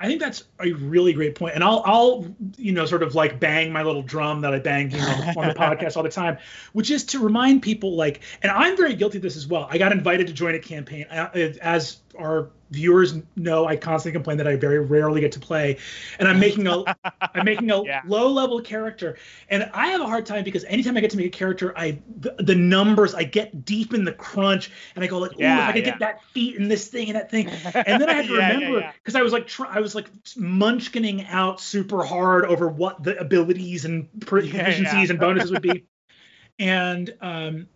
I 0.00 0.06
think 0.06 0.18
that's 0.18 0.44
a 0.58 0.72
really 0.72 1.12
great 1.12 1.34
point, 1.34 1.54
and 1.54 1.62
I'll 1.62 1.82
I'll 1.84 2.34
you 2.56 2.72
know 2.72 2.86
sort 2.86 3.02
of 3.02 3.14
like 3.14 3.38
bang 3.38 3.70
my 3.70 3.82
little 3.82 4.02
drum 4.02 4.40
that 4.40 4.54
I 4.54 4.58
bang 4.58 4.90
you 4.90 4.96
know, 4.96 5.32
on 5.36 5.48
the 5.48 5.54
podcast 5.54 5.98
all 5.98 6.02
the 6.02 6.08
time, 6.08 6.38
which 6.72 6.90
is 6.90 7.04
to 7.06 7.18
remind 7.18 7.62
people 7.62 7.96
like, 7.96 8.22
and 8.42 8.50
I'm 8.50 8.78
very 8.78 8.94
guilty 8.94 9.18
of 9.18 9.22
this 9.22 9.36
as 9.36 9.46
well. 9.46 9.68
I 9.70 9.76
got 9.76 9.92
invited 9.92 10.26
to 10.28 10.32
join 10.32 10.54
a 10.54 10.58
campaign 10.58 11.04
as 11.10 11.98
our 12.18 12.50
viewers 12.70 13.14
know 13.36 13.66
I 13.66 13.76
constantly 13.76 14.16
complain 14.16 14.38
that 14.38 14.46
I 14.46 14.56
very 14.56 14.78
rarely 14.78 15.20
get 15.20 15.32
to 15.32 15.40
play, 15.40 15.78
and 16.18 16.28
I'm 16.28 16.38
making 16.38 16.66
a 16.66 16.84
I'm 17.20 17.44
making 17.44 17.70
a 17.70 17.82
yeah. 17.84 18.02
low 18.06 18.28
level 18.28 18.60
character, 18.60 19.18
and 19.48 19.68
I 19.74 19.88
have 19.88 20.00
a 20.00 20.06
hard 20.06 20.26
time 20.26 20.44
because 20.44 20.64
anytime 20.64 20.96
I 20.96 21.00
get 21.00 21.10
to 21.10 21.16
make 21.16 21.26
a 21.26 21.36
character, 21.36 21.76
I 21.76 21.98
the, 22.20 22.34
the 22.38 22.54
numbers 22.54 23.14
I 23.14 23.24
get 23.24 23.64
deep 23.64 23.92
in 23.92 24.04
the 24.04 24.12
crunch, 24.12 24.70
and 24.94 25.04
I 25.04 25.08
go 25.08 25.18
like, 25.18 25.32
yeah, 25.36 25.64
if 25.64 25.68
I 25.68 25.72
could 25.72 25.84
yeah. 25.84 25.90
get 25.90 25.98
that 26.00 26.24
feat 26.32 26.58
and 26.58 26.70
this 26.70 26.88
thing 26.88 27.08
and 27.08 27.16
that 27.16 27.30
thing, 27.30 27.48
and 27.48 28.00
then 28.00 28.08
I 28.08 28.14
had 28.14 28.26
to 28.26 28.32
remember 28.34 28.92
because 29.02 29.16
I 29.16 29.22
was 29.22 29.32
like 29.32 29.46
try, 29.46 29.68
I 29.74 29.80
was 29.80 29.89
like 29.94 30.10
munchkining 30.36 31.26
out 31.28 31.60
super 31.60 32.04
hard 32.04 32.44
over 32.44 32.68
what 32.68 33.02
the 33.02 33.18
abilities 33.18 33.84
and 33.84 34.08
proficiencies 34.18 35.10
and 35.10 35.18
bonuses 35.18 35.50
would 35.50 35.62
be, 35.62 35.84
and 36.58 37.12
um, 37.20 37.68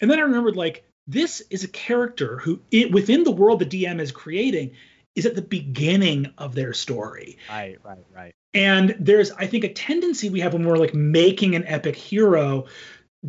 and 0.00 0.10
then 0.10 0.18
I 0.18 0.22
remembered 0.22 0.56
like 0.56 0.84
this 1.06 1.42
is 1.50 1.64
a 1.64 1.68
character 1.68 2.38
who, 2.38 2.60
it, 2.70 2.92
within 2.92 3.24
the 3.24 3.32
world 3.32 3.58
the 3.58 3.66
DM 3.66 4.00
is 4.00 4.12
creating, 4.12 4.72
is 5.14 5.26
at 5.26 5.34
the 5.34 5.42
beginning 5.42 6.32
of 6.38 6.54
their 6.54 6.72
story. 6.72 7.38
Right, 7.48 7.78
right, 7.84 8.04
right. 8.14 8.34
And 8.54 8.96
there's, 8.98 9.30
I 9.32 9.46
think, 9.46 9.64
a 9.64 9.72
tendency 9.72 10.30
we 10.30 10.40
have 10.40 10.52
when 10.52 10.66
we're 10.66 10.76
like 10.76 10.94
making 10.94 11.54
an 11.54 11.66
epic 11.66 11.96
hero 11.96 12.66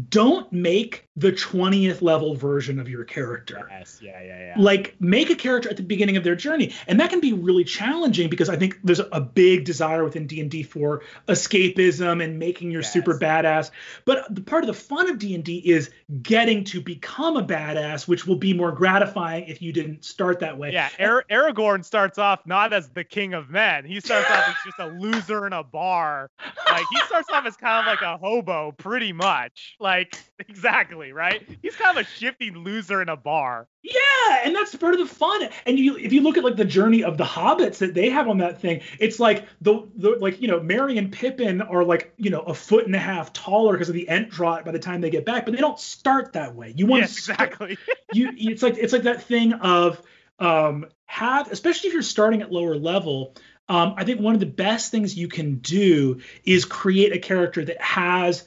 don't 0.09 0.51
make 0.53 1.05
the 1.17 1.31
20th 1.33 2.01
level 2.01 2.35
version 2.35 2.79
of 2.79 2.87
your 2.87 3.03
character. 3.03 3.67
Yes, 3.69 3.99
yeah, 4.01 4.21
yeah, 4.21 4.39
yeah. 4.39 4.55
Like 4.57 4.95
make 5.01 5.29
a 5.29 5.35
character 5.35 5.69
at 5.69 5.75
the 5.75 5.83
beginning 5.83 6.15
of 6.15 6.23
their 6.23 6.35
journey. 6.35 6.73
And 6.87 7.01
that 7.01 7.09
can 7.09 7.19
be 7.19 7.33
really 7.33 7.65
challenging 7.65 8.29
because 8.29 8.47
I 8.47 8.55
think 8.55 8.79
there's 8.83 9.01
a 9.11 9.19
big 9.19 9.65
desire 9.65 10.05
within 10.05 10.25
D&D 10.25 10.63
for 10.63 11.01
escapism 11.27 12.23
and 12.23 12.39
making 12.39 12.71
your 12.71 12.81
yes. 12.81 12.93
super 12.93 13.19
badass. 13.19 13.71
But 14.05 14.33
the 14.33 14.39
part 14.39 14.63
of 14.63 14.67
the 14.67 14.73
fun 14.73 15.09
of 15.09 15.19
D&D 15.19 15.57
is 15.57 15.91
getting 16.21 16.63
to 16.65 16.79
become 16.79 17.35
a 17.35 17.43
badass, 17.43 18.07
which 18.07 18.25
will 18.25 18.37
be 18.37 18.53
more 18.53 18.71
gratifying 18.71 19.45
if 19.49 19.61
you 19.61 19.73
didn't 19.73 20.05
start 20.05 20.39
that 20.39 20.57
way. 20.57 20.71
Yeah, 20.71 20.89
Ar- 20.97 21.25
Aragorn 21.29 21.83
starts 21.83 22.19
off 22.19 22.45
not 22.45 22.71
as 22.71 22.89
the 22.89 23.03
king 23.03 23.33
of 23.33 23.49
men. 23.49 23.83
He 23.83 23.99
starts 23.99 24.29
off 24.29 24.47
as 24.47 24.55
just 24.63 24.79
a 24.79 24.87
loser 24.87 25.45
in 25.45 25.51
a 25.51 25.63
bar. 25.63 26.31
Like 26.69 26.85
he 26.89 26.99
starts 27.01 27.29
off 27.31 27.45
as 27.45 27.57
kind 27.57 27.85
of 27.85 27.91
like 27.91 28.01
a 28.01 28.17
hobo 28.17 28.71
pretty 28.71 29.11
much. 29.11 29.75
Like 29.79 30.17
exactly, 30.39 31.00
right? 31.09 31.41
He's 31.61 31.75
kind 31.75 31.97
of 31.97 32.05
a 32.05 32.07
shifty 32.07 32.51
loser 32.51 33.01
in 33.01 33.09
a 33.09 33.17
bar. 33.17 33.67
Yeah, 33.81 34.41
and 34.43 34.55
that's 34.55 34.75
part 34.75 34.93
of 34.93 34.99
the 34.99 35.07
fun. 35.07 35.49
And 35.65 35.79
you 35.79 35.97
if 35.97 36.13
you 36.13 36.21
look 36.21 36.37
at 36.37 36.43
like 36.43 36.55
the 36.55 36.65
journey 36.65 37.03
of 37.03 37.17
the 37.17 37.23
hobbits 37.23 37.79
that 37.79 37.93
they 37.93 38.09
have 38.09 38.27
on 38.27 38.37
that 38.37 38.61
thing, 38.61 38.81
it's 38.99 39.19
like 39.19 39.47
the, 39.61 39.87
the 39.95 40.11
like, 40.19 40.41
you 40.41 40.47
know, 40.47 40.59
Merry 40.59 40.97
and 40.97 41.11
Pippin 41.11 41.61
are 41.61 41.83
like, 41.83 42.13
you 42.17 42.29
know, 42.29 42.41
a 42.41 42.53
foot 42.53 42.85
and 42.85 42.95
a 42.95 42.99
half 42.99 43.33
taller 43.33 43.73
because 43.73 43.89
of 43.89 43.95
the 43.95 44.07
ent 44.07 44.29
draught 44.29 44.65
by 44.65 44.71
the 44.71 44.79
time 44.79 45.01
they 45.01 45.09
get 45.09 45.25
back, 45.25 45.45
but 45.45 45.55
they 45.55 45.61
don't 45.61 45.79
start 45.79 46.33
that 46.33 46.53
way. 46.53 46.73
You 46.77 46.85
want 46.85 47.01
yes, 47.01 47.17
exactly. 47.17 47.77
you 48.13 48.31
it's 48.37 48.61
like 48.61 48.77
it's 48.77 48.93
like 48.93 49.03
that 49.03 49.23
thing 49.23 49.53
of 49.53 50.01
um, 50.37 50.87
have, 51.05 51.51
especially 51.51 51.89
if 51.89 51.93
you're 51.93 52.03
starting 52.03 52.41
at 52.41 52.51
lower 52.51 52.75
level, 52.75 53.35
um, 53.69 53.93
I 53.95 54.03
think 54.03 54.19
one 54.19 54.33
of 54.33 54.39
the 54.39 54.47
best 54.47 54.91
things 54.91 55.15
you 55.15 55.27
can 55.27 55.55
do 55.57 56.19
is 56.43 56.65
create 56.65 57.13
a 57.13 57.19
character 57.19 57.63
that 57.63 57.81
has 57.81 58.43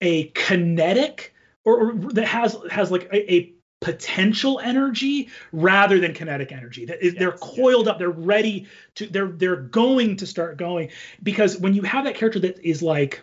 a 0.00 0.28
kinetic 0.28 1.34
or, 1.64 1.90
or 1.90 1.94
that 2.12 2.26
has 2.26 2.56
has 2.70 2.90
like 2.90 3.04
a, 3.12 3.32
a, 3.32 3.54
potential 3.80 4.60
energy 4.60 5.30
rather 5.52 5.98
than 5.98 6.12
kinetic 6.12 6.52
energy. 6.52 6.84
That 6.84 7.02
is, 7.02 7.14
yes, 7.14 7.18
they're 7.18 7.32
coiled 7.32 7.86
yes. 7.86 7.92
up, 7.92 7.98
they're 7.98 8.10
ready 8.10 8.66
to, 8.96 9.06
they're 9.06 9.28
they're 9.28 9.56
going 9.56 10.16
to 10.16 10.26
start 10.26 10.58
going 10.58 10.90
because 11.22 11.56
when 11.56 11.72
you 11.72 11.80
have 11.82 12.04
that 12.04 12.14
character 12.14 12.40
that 12.40 12.58
is 12.62 12.82
like 12.82 13.22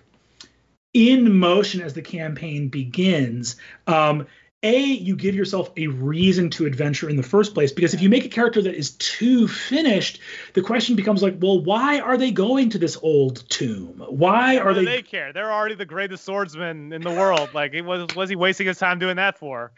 in 0.94 1.38
motion 1.38 1.82
as 1.82 1.94
the 1.94 2.02
campaign 2.02 2.70
begins. 2.70 3.58
Um, 3.86 4.26
a, 4.64 4.80
you 4.80 5.16
give 5.16 5.36
yourself 5.36 5.72
a 5.78 5.86
reason 5.88 6.50
to 6.50 6.66
adventure 6.66 7.10
in 7.10 7.16
the 7.16 7.24
first 7.24 7.54
place 7.54 7.72
because 7.72 7.94
if 7.94 8.02
you 8.02 8.10
make 8.10 8.26
a 8.26 8.30
character 8.30 8.62
that 8.62 8.74
is 8.74 8.92
too 8.92 9.48
finished, 9.48 10.20
the 10.54 10.62
question 10.62 10.96
becomes 10.96 11.22
like, 11.22 11.36
well, 11.40 11.64
why 11.64 12.00
are 12.00 12.18
they 12.18 12.32
going 12.32 12.72
to 12.72 12.80
this 12.80 12.98
old 13.04 13.48
tomb? 13.50 14.04
Why 14.10 14.58
are 14.58 14.74
they? 14.74 14.84
They 14.84 15.02
care. 15.04 15.32
They're 15.32 15.52
already 15.52 15.76
the 15.76 15.86
greatest 15.86 16.26
swordsman 16.26 16.92
in 16.92 17.02
the 17.02 17.12
world. 17.12 17.54
like, 17.54 17.74
was 17.84 18.16
was 18.16 18.30
he 18.30 18.36
wasting 18.36 18.66
his 18.66 18.80
time 18.80 18.98
doing 18.98 19.18
that 19.18 19.38
for? 19.38 19.72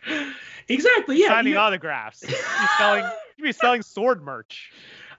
Exactly. 0.70 1.20
Yeah. 1.20 1.28
Signing 1.30 1.58
autographs. 1.58 2.22
You'd 2.22 2.32
be 2.32 2.36
selling. 2.78 3.06
You'd 3.38 3.44
be 3.44 3.52
selling 3.52 3.82
sword 3.82 4.22
merch. 4.22 4.72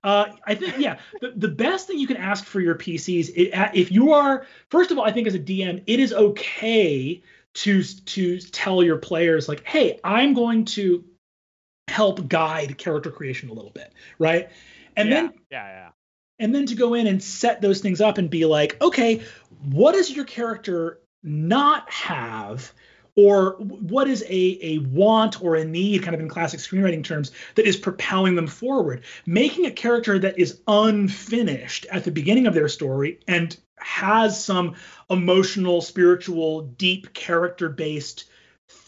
Uh, 0.02 0.30
I 0.46 0.54
think 0.54 0.78
yeah, 0.78 0.98
the, 1.20 1.32
the 1.36 1.48
best 1.48 1.86
thing 1.86 1.98
you 1.98 2.06
can 2.06 2.16
ask 2.16 2.46
for 2.46 2.60
your 2.60 2.74
PCs, 2.74 3.28
it, 3.36 3.50
if 3.74 3.92
you 3.92 4.12
are 4.12 4.46
first 4.70 4.90
of 4.90 4.98
all, 4.98 5.04
I 5.04 5.12
think 5.12 5.26
as 5.26 5.34
a 5.34 5.38
DM, 5.38 5.82
it 5.86 6.00
is 6.00 6.14
okay 6.14 7.22
to 7.54 7.82
to 7.82 8.40
tell 8.40 8.82
your 8.82 8.98
players 8.98 9.48
like, 9.48 9.64
hey, 9.64 9.98
I'm 10.04 10.34
going 10.34 10.64
to 10.66 11.04
help 11.88 12.28
guide 12.28 12.78
character 12.78 13.10
creation 13.10 13.50
a 13.50 13.52
little 13.52 13.72
bit, 13.72 13.92
right? 14.18 14.48
And 14.96 15.08
yeah, 15.08 15.14
then 15.14 15.32
yeah, 15.50 15.66
yeah. 15.66 15.88
And 16.38 16.54
then 16.54 16.66
to 16.66 16.74
go 16.74 16.94
in 16.94 17.06
and 17.06 17.22
set 17.22 17.60
those 17.60 17.80
things 17.80 18.00
up 18.00 18.16
and 18.16 18.30
be 18.30 18.46
like, 18.46 18.80
okay, 18.80 19.22
what 19.70 19.92
does 19.92 20.10
your 20.10 20.24
character 20.24 21.00
not 21.22 21.90
have 21.90 22.72
or 23.16 23.52
what 23.58 24.08
is 24.08 24.22
a, 24.22 24.58
a 24.62 24.78
want 24.78 25.42
or 25.42 25.56
a 25.56 25.64
need 25.64 26.02
kind 26.02 26.14
of 26.14 26.20
in 26.20 26.28
classic 26.28 26.60
screenwriting 26.60 27.04
terms 27.04 27.32
that 27.54 27.66
is 27.66 27.76
propelling 27.76 28.34
them 28.34 28.46
forward? 28.46 29.02
Making 29.26 29.66
a 29.66 29.70
character 29.70 30.18
that 30.18 30.38
is 30.38 30.60
unfinished 30.66 31.86
at 31.90 32.04
the 32.04 32.10
beginning 32.10 32.46
of 32.46 32.54
their 32.54 32.68
story 32.68 33.20
and 33.26 33.56
has 33.78 34.42
some 34.42 34.74
emotional 35.08 35.80
spiritual 35.80 36.62
deep 36.62 37.14
character 37.14 37.68
based 37.68 38.29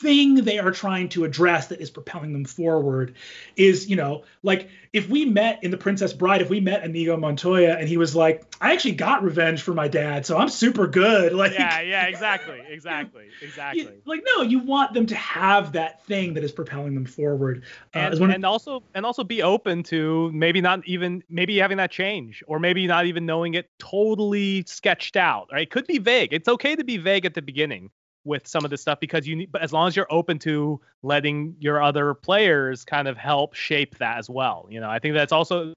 thing 0.02 0.34
they 0.36 0.58
are 0.58 0.70
trying 0.70 1.08
to 1.08 1.24
address 1.24 1.68
that 1.68 1.80
is 1.80 1.90
propelling 1.90 2.32
them 2.32 2.44
forward 2.44 3.14
is, 3.56 3.88
you 3.88 3.96
know, 3.96 4.24
like 4.42 4.68
if 4.92 5.08
we 5.08 5.24
met 5.24 5.62
in 5.64 5.70
The 5.70 5.76
Princess 5.76 6.12
Bride, 6.12 6.42
if 6.42 6.50
we 6.50 6.60
met 6.60 6.84
Inigo 6.84 7.16
Montoya 7.16 7.76
and 7.76 7.88
he 7.88 7.96
was 7.96 8.14
like, 8.14 8.44
I 8.60 8.72
actually 8.72 8.92
got 8.92 9.22
revenge 9.22 9.62
for 9.62 9.74
my 9.74 9.88
dad, 9.88 10.26
so 10.26 10.36
I'm 10.36 10.48
super 10.48 10.86
good. 10.86 11.32
Like 11.42 11.54
Yeah, 11.54 11.80
yeah, 11.80 12.06
exactly. 12.06 12.62
Exactly. 12.68 13.26
Exactly. 13.42 13.82
You, 13.82 14.02
like, 14.04 14.22
no, 14.24 14.42
you 14.42 14.60
want 14.60 14.94
them 14.94 15.06
to 15.06 15.16
have 15.16 15.72
that 15.72 16.04
thing 16.06 16.34
that 16.34 16.44
is 16.44 16.52
propelling 16.52 16.94
them 16.94 17.04
forward. 17.04 17.64
Uh, 17.94 17.98
and, 17.98 18.32
and 18.32 18.46
also 18.46 18.84
and 18.94 19.04
also 19.04 19.24
be 19.24 19.42
open 19.42 19.82
to 19.84 20.30
maybe 20.32 20.60
not 20.60 20.86
even 20.86 21.24
maybe 21.28 21.58
having 21.58 21.78
that 21.78 21.90
change 21.90 22.44
or 22.46 22.60
maybe 22.60 22.86
not 22.86 23.06
even 23.06 23.26
knowing 23.26 23.54
it 23.54 23.68
totally 23.78 24.62
sketched 24.66 25.16
out. 25.16 25.48
Right. 25.50 25.62
It 25.62 25.70
could 25.70 25.86
be 25.88 25.98
vague. 25.98 26.32
It's 26.32 26.48
okay 26.48 26.76
to 26.76 26.84
be 26.84 26.98
vague 26.98 27.24
at 27.24 27.34
the 27.34 27.42
beginning 27.42 27.90
with 28.24 28.46
some 28.46 28.64
of 28.64 28.70
this 28.70 28.80
stuff 28.80 29.00
because 29.00 29.26
you 29.26 29.34
need 29.34 29.50
but 29.50 29.62
as 29.62 29.72
long 29.72 29.88
as 29.88 29.96
you're 29.96 30.10
open 30.10 30.38
to 30.38 30.80
letting 31.02 31.56
your 31.58 31.82
other 31.82 32.14
players 32.14 32.84
kind 32.84 33.08
of 33.08 33.16
help 33.16 33.54
shape 33.54 33.98
that 33.98 34.18
as 34.18 34.30
well 34.30 34.66
you 34.70 34.80
know? 34.80 34.88
I 34.88 34.98
think 34.98 35.14
that's 35.14 35.32
also 35.32 35.74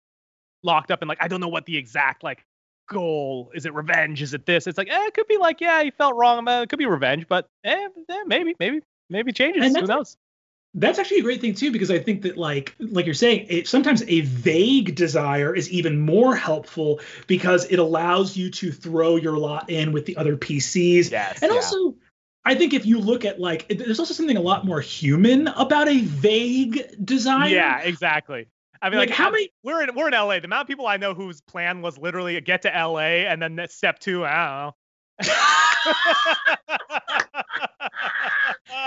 locked 0.63 0.91
up 0.91 1.01
in 1.01 1.07
like 1.07 1.19
i 1.21 1.27
don't 1.27 1.41
know 1.41 1.47
what 1.47 1.65
the 1.65 1.77
exact 1.77 2.23
like 2.23 2.45
goal 2.87 3.51
is 3.53 3.65
it 3.65 3.73
revenge? 3.73 4.21
Is 4.21 4.33
it 4.33 4.45
this? 4.45 4.67
It's 4.67 4.77
like 4.77 4.89
eh, 4.89 5.05
it 5.07 5.13
could 5.13 5.27
be 5.27 5.37
like 5.37 5.61
yeah 5.61 5.83
he 5.83 5.91
felt 5.91 6.15
wrong 6.15 6.39
about 6.39 6.63
it. 6.63 6.69
Could 6.69 6.79
be 6.79 6.85
revenge 6.85 7.27
but 7.27 7.47
eh, 7.63 7.87
eh 8.09 8.23
maybe 8.25 8.55
maybe 8.59 8.81
maybe 9.09 9.31
changes. 9.31 9.75
Who 9.75 9.87
knows? 9.87 10.17
that's 10.77 10.99
actually 10.99 11.19
a 11.19 11.23
great 11.23 11.39
thing 11.39 11.53
too 11.53 11.71
because 11.71 11.89
i 11.89 11.97
think 11.97 12.21
that 12.21 12.37
like 12.37 12.75
like 12.79 13.05
you're 13.05 13.15
saying 13.15 13.45
it, 13.49 13.67
sometimes 13.67 14.03
a 14.07 14.21
vague 14.21 14.93
desire 14.93 15.55
is 15.55 15.69
even 15.71 15.97
more 15.97 16.35
helpful 16.35 16.99
because 17.27 17.65
it 17.71 17.79
allows 17.79 18.35
you 18.35 18.51
to 18.51 18.71
throw 18.71 19.15
your 19.15 19.37
lot 19.37 19.69
in 19.69 19.93
with 19.93 20.05
the 20.05 20.17
other 20.17 20.35
pcs 20.35 21.09
yes, 21.09 21.41
and 21.41 21.49
yeah. 21.49 21.55
also 21.55 21.95
I 22.45 22.53
think 22.53 22.73
if 22.73 22.85
you 22.85 22.99
look 22.99 23.25
at 23.25 23.39
like, 23.39 23.67
there's 23.67 23.99
also 23.99 24.13
something 24.13 24.37
a 24.37 24.41
lot 24.41 24.65
more 24.65 24.79
human 24.79 25.47
about 25.49 25.87
a 25.87 26.01
vague 26.01 26.83
design. 27.03 27.51
Yeah, 27.51 27.79
exactly. 27.79 28.47
I 28.81 28.89
mean, 28.89 28.99
like, 28.99 29.09
like 29.09 29.17
how 29.17 29.29
uh, 29.29 29.31
many? 29.31 29.49
We're 29.63 29.83
in 29.83 29.95
we're 29.95 30.07
in 30.07 30.13
LA. 30.13 30.39
The 30.39 30.45
amount 30.45 30.61
of 30.61 30.67
people 30.67 30.85
I 30.85 30.97
know 30.97 31.15
whose 31.15 31.41
plan 31.41 31.81
was 31.81 31.97
literally 31.97 32.39
get 32.41 32.61
to 32.63 32.69
LA 32.69 33.25
and 33.25 33.41
then 33.41 33.59
step 33.69 33.99
two. 33.99 34.25
I 34.25 34.45
don't 34.45 34.55
know. 34.61 34.75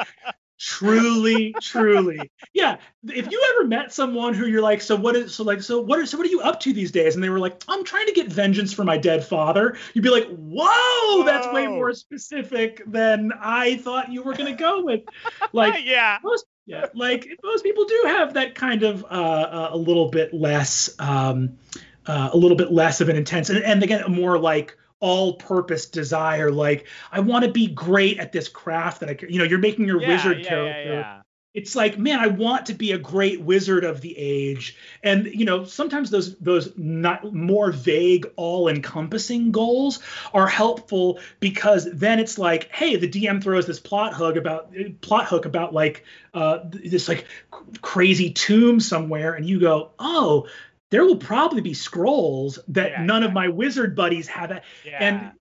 truly 0.58 1.54
truly. 1.60 2.30
Yeah 2.52 2.78
if 3.06 3.30
you 3.30 3.54
ever 3.54 3.68
met 3.68 3.92
someone 3.92 4.34
who 4.34 4.46
you're 4.46 4.62
like 4.62 4.80
so 4.80 4.96
what 4.96 5.14
is 5.14 5.34
so 5.34 5.44
like 5.44 5.62
so 5.62 5.80
what 5.80 5.98
are 5.98 6.06
so 6.06 6.18
what 6.18 6.26
are 6.26 6.30
you 6.30 6.40
up 6.40 6.60
to 6.60 6.72
these 6.72 6.90
days? 6.90 7.14
And 7.14 7.22
they 7.22 7.30
were 7.30 7.38
like 7.38 7.62
i'm 7.68 7.84
trying 7.84 8.06
to 8.06 8.12
get 8.12 8.28
vengeance 8.28 8.72
for 8.72 8.84
my 8.84 8.96
dead 8.96 9.24
father. 9.24 9.76
You'd 9.94 10.02
be 10.02 10.10
like 10.10 10.28
whoa, 10.28 11.24
that's 11.24 11.46
way 11.52 11.66
more 11.66 11.92
specific 11.94 12.82
than 12.86 13.32
i 13.40 13.76
thought 13.78 14.12
you 14.12 14.22
were 14.22 14.34
going 14.34 14.54
to 14.54 14.60
go 14.60 14.82
with. 14.84 15.02
Like 15.52 15.84
yeah. 15.84 16.18
most 16.22 16.46
yeah 16.66 16.86
like 16.94 17.26
most 17.42 17.64
people 17.64 17.84
do 17.84 18.02
have 18.06 18.34
that 18.34 18.54
kind 18.54 18.82
of 18.82 19.04
uh, 19.04 19.06
uh, 19.06 19.68
a 19.72 19.76
little 19.76 20.10
bit 20.10 20.34
less 20.34 20.94
um 20.98 21.58
uh, 22.06 22.30
a 22.32 22.36
little 22.36 22.56
bit 22.56 22.72
less 22.72 23.00
of 23.00 23.08
an 23.08 23.16
intense 23.16 23.50
and, 23.50 23.62
and 23.62 23.82
again 23.82 24.10
more 24.10 24.38
like 24.38 24.76
all 25.00 25.34
purpose 25.34 25.86
desire 25.86 26.50
like 26.50 26.86
i 27.12 27.20
want 27.20 27.44
to 27.44 27.50
be 27.50 27.66
great 27.66 28.18
at 28.18 28.32
this 28.32 28.48
craft 28.48 29.00
that 29.00 29.08
i 29.08 29.16
you 29.28 29.38
know 29.38 29.44
you're 29.44 29.58
making 29.58 29.86
your 29.86 30.00
yeah, 30.00 30.08
wizard 30.08 30.38
yeah, 30.38 30.48
character. 30.48 30.92
yeah, 30.92 31.20
it's 31.54 31.74
like 31.74 31.98
man 31.98 32.18
i 32.20 32.26
want 32.26 32.66
to 32.66 32.74
be 32.74 32.92
a 32.92 32.98
great 32.98 33.40
wizard 33.40 33.84
of 33.84 34.00
the 34.00 34.16
age. 34.16 34.76
And 35.02 35.26
you 35.26 35.44
know 35.44 35.64
sometimes 35.64 36.10
those 36.10 36.36
those 36.36 36.72
not 36.76 37.32
more 37.32 37.72
vague 37.72 38.30
all 38.36 38.68
encompassing 38.68 39.50
goals 39.52 40.00
are 40.34 40.46
helpful 40.46 41.20
because 41.40 41.88
then 41.92 42.18
it's 42.18 42.38
like 42.38 42.70
hey 42.72 42.96
the 42.96 43.08
dm 43.08 43.42
throws 43.42 43.66
this 43.66 43.80
plot 43.80 44.14
hook 44.14 44.36
about 44.36 44.72
plot 45.00 45.26
hook 45.26 45.46
about 45.46 45.72
like 45.72 46.04
uh, 46.34 46.58
this 46.64 47.08
like 47.08 47.26
crazy 47.80 48.30
tomb 48.30 48.78
somewhere 48.78 49.34
and 49.34 49.46
you 49.46 49.58
go 49.58 49.90
oh 49.98 50.46
there 50.90 51.04
will 51.04 51.16
probably 51.16 51.60
be 51.60 51.74
scrolls 51.74 52.58
that 52.68 52.90
yeah, 52.90 53.02
none 53.02 53.22
yeah. 53.22 53.28
of 53.28 53.34
my 53.34 53.48
wizard 53.48 53.94
buddies 53.94 54.26
have 54.28 54.50
it. 54.50 54.62
Yeah. 54.84 54.98
And 55.00 55.32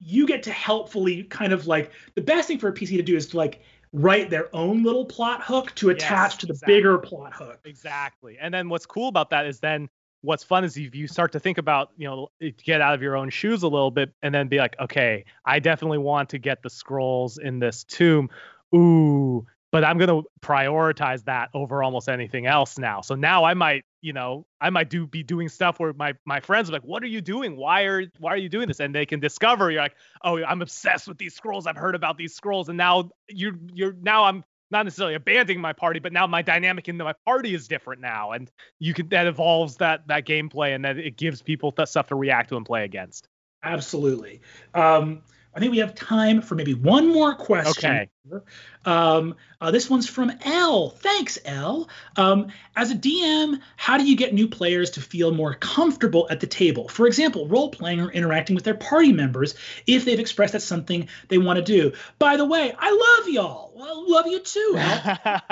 you 0.00 0.26
get 0.26 0.42
to 0.44 0.52
helpfully 0.52 1.24
kind 1.24 1.52
of 1.52 1.66
like 1.66 1.92
the 2.14 2.20
best 2.20 2.48
thing 2.48 2.58
for 2.58 2.68
a 2.68 2.72
PC 2.72 2.96
to 2.96 3.02
do 3.02 3.16
is 3.16 3.28
to 3.28 3.36
like 3.36 3.62
write 3.92 4.28
their 4.30 4.54
own 4.54 4.82
little 4.82 5.06
plot 5.06 5.42
hook 5.42 5.74
to 5.76 5.90
attach 5.90 6.32
yes, 6.32 6.36
to 6.38 6.46
the 6.46 6.52
exactly. 6.52 6.74
bigger 6.74 6.98
plot 6.98 7.32
hook. 7.34 7.60
Exactly. 7.64 8.36
And 8.40 8.52
then 8.52 8.68
what's 8.68 8.84
cool 8.84 9.08
about 9.08 9.30
that 9.30 9.46
is 9.46 9.60
then 9.60 9.88
what's 10.20 10.44
fun 10.44 10.64
is 10.64 10.76
if 10.76 10.94
you 10.94 11.06
start 11.06 11.32
to 11.32 11.40
think 11.40 11.56
about, 11.56 11.90
you 11.96 12.06
know, 12.06 12.28
get 12.62 12.80
out 12.80 12.94
of 12.94 13.02
your 13.02 13.16
own 13.16 13.30
shoes 13.30 13.62
a 13.62 13.68
little 13.68 13.90
bit 13.90 14.12
and 14.22 14.34
then 14.34 14.48
be 14.48 14.58
like, 14.58 14.76
okay, 14.80 15.24
I 15.44 15.60
definitely 15.60 15.98
want 15.98 16.30
to 16.30 16.38
get 16.38 16.62
the 16.62 16.70
scrolls 16.70 17.38
in 17.38 17.58
this 17.58 17.84
tomb. 17.84 18.28
Ooh, 18.74 19.46
but 19.76 19.84
I'm 19.84 19.98
going 19.98 20.08
to 20.08 20.26
prioritize 20.40 21.22
that 21.26 21.50
over 21.52 21.82
almost 21.82 22.08
anything 22.08 22.46
else 22.46 22.78
now. 22.78 23.02
So 23.02 23.14
now 23.14 23.44
I 23.44 23.52
might, 23.52 23.84
you 24.00 24.14
know, 24.14 24.46
I 24.58 24.70
might 24.70 24.88
do 24.88 25.06
be 25.06 25.22
doing 25.22 25.50
stuff 25.50 25.78
where 25.78 25.92
my 25.92 26.14
my 26.24 26.40
friends 26.40 26.70
are 26.70 26.72
like, 26.72 26.84
"What 26.84 27.02
are 27.02 27.08
you 27.08 27.20
doing? 27.20 27.58
Why 27.58 27.82
are 27.82 28.04
why 28.18 28.32
are 28.32 28.38
you 28.38 28.48
doing 28.48 28.68
this?" 28.68 28.80
And 28.80 28.94
they 28.94 29.04
can 29.04 29.20
discover 29.20 29.70
you're 29.70 29.82
like, 29.82 29.96
"Oh, 30.24 30.42
I'm 30.42 30.62
obsessed 30.62 31.08
with 31.08 31.18
these 31.18 31.34
scrolls. 31.34 31.66
I've 31.66 31.76
heard 31.76 31.94
about 31.94 32.16
these 32.16 32.34
scrolls." 32.34 32.70
And 32.70 32.78
now 32.78 33.10
you're 33.28 33.58
you're 33.74 33.92
now 34.00 34.24
I'm 34.24 34.44
not 34.70 34.86
necessarily 34.86 35.14
abandoning 35.14 35.60
my 35.60 35.74
party, 35.74 36.00
but 36.00 36.10
now 36.10 36.26
my 36.26 36.40
dynamic 36.40 36.88
in 36.88 36.96
my 36.96 37.12
party 37.26 37.52
is 37.52 37.68
different 37.68 38.00
now, 38.00 38.32
and 38.32 38.50
you 38.78 38.94
can 38.94 39.10
that 39.10 39.26
evolves 39.26 39.76
that 39.76 40.08
that 40.08 40.24
gameplay 40.24 40.74
and 40.74 40.86
that 40.86 40.96
it 40.96 41.18
gives 41.18 41.42
people 41.42 41.74
stuff 41.84 42.06
to 42.06 42.14
react 42.14 42.48
to 42.48 42.56
and 42.56 42.64
play 42.64 42.84
against. 42.84 43.28
Absolutely. 43.62 44.40
Um, 44.72 45.20
I 45.56 45.58
think 45.58 45.72
we 45.72 45.78
have 45.78 45.94
time 45.94 46.42
for 46.42 46.54
maybe 46.54 46.74
one 46.74 47.10
more 47.10 47.34
question. 47.34 48.08
Okay. 48.30 48.44
Um, 48.84 49.36
uh, 49.58 49.70
this 49.70 49.88
one's 49.88 50.06
from 50.06 50.30
L. 50.44 50.90
Thanks, 50.90 51.38
L. 51.46 51.88
Um, 52.16 52.48
as 52.76 52.90
a 52.90 52.94
DM, 52.94 53.60
how 53.76 53.96
do 53.96 54.04
you 54.04 54.16
get 54.16 54.34
new 54.34 54.48
players 54.48 54.90
to 54.90 55.00
feel 55.00 55.32
more 55.32 55.54
comfortable 55.54 56.26
at 56.28 56.40
the 56.40 56.46
table? 56.46 56.88
For 56.88 57.06
example, 57.06 57.48
role 57.48 57.70
playing 57.70 58.02
or 58.02 58.12
interacting 58.12 58.54
with 58.54 58.64
their 58.64 58.74
party 58.74 59.12
members 59.14 59.54
if 59.86 60.04
they've 60.04 60.20
expressed 60.20 60.52
that's 60.52 60.64
something 60.66 61.08
they 61.28 61.38
want 61.38 61.56
to 61.56 61.64
do. 61.64 61.92
By 62.18 62.36
the 62.36 62.44
way, 62.44 62.74
I 62.78 62.90
love 62.90 63.28
y'all. 63.30 63.72
Well, 63.74 64.10
love 64.10 64.26
you 64.26 64.40
too, 64.40 64.74
L. 64.76 65.42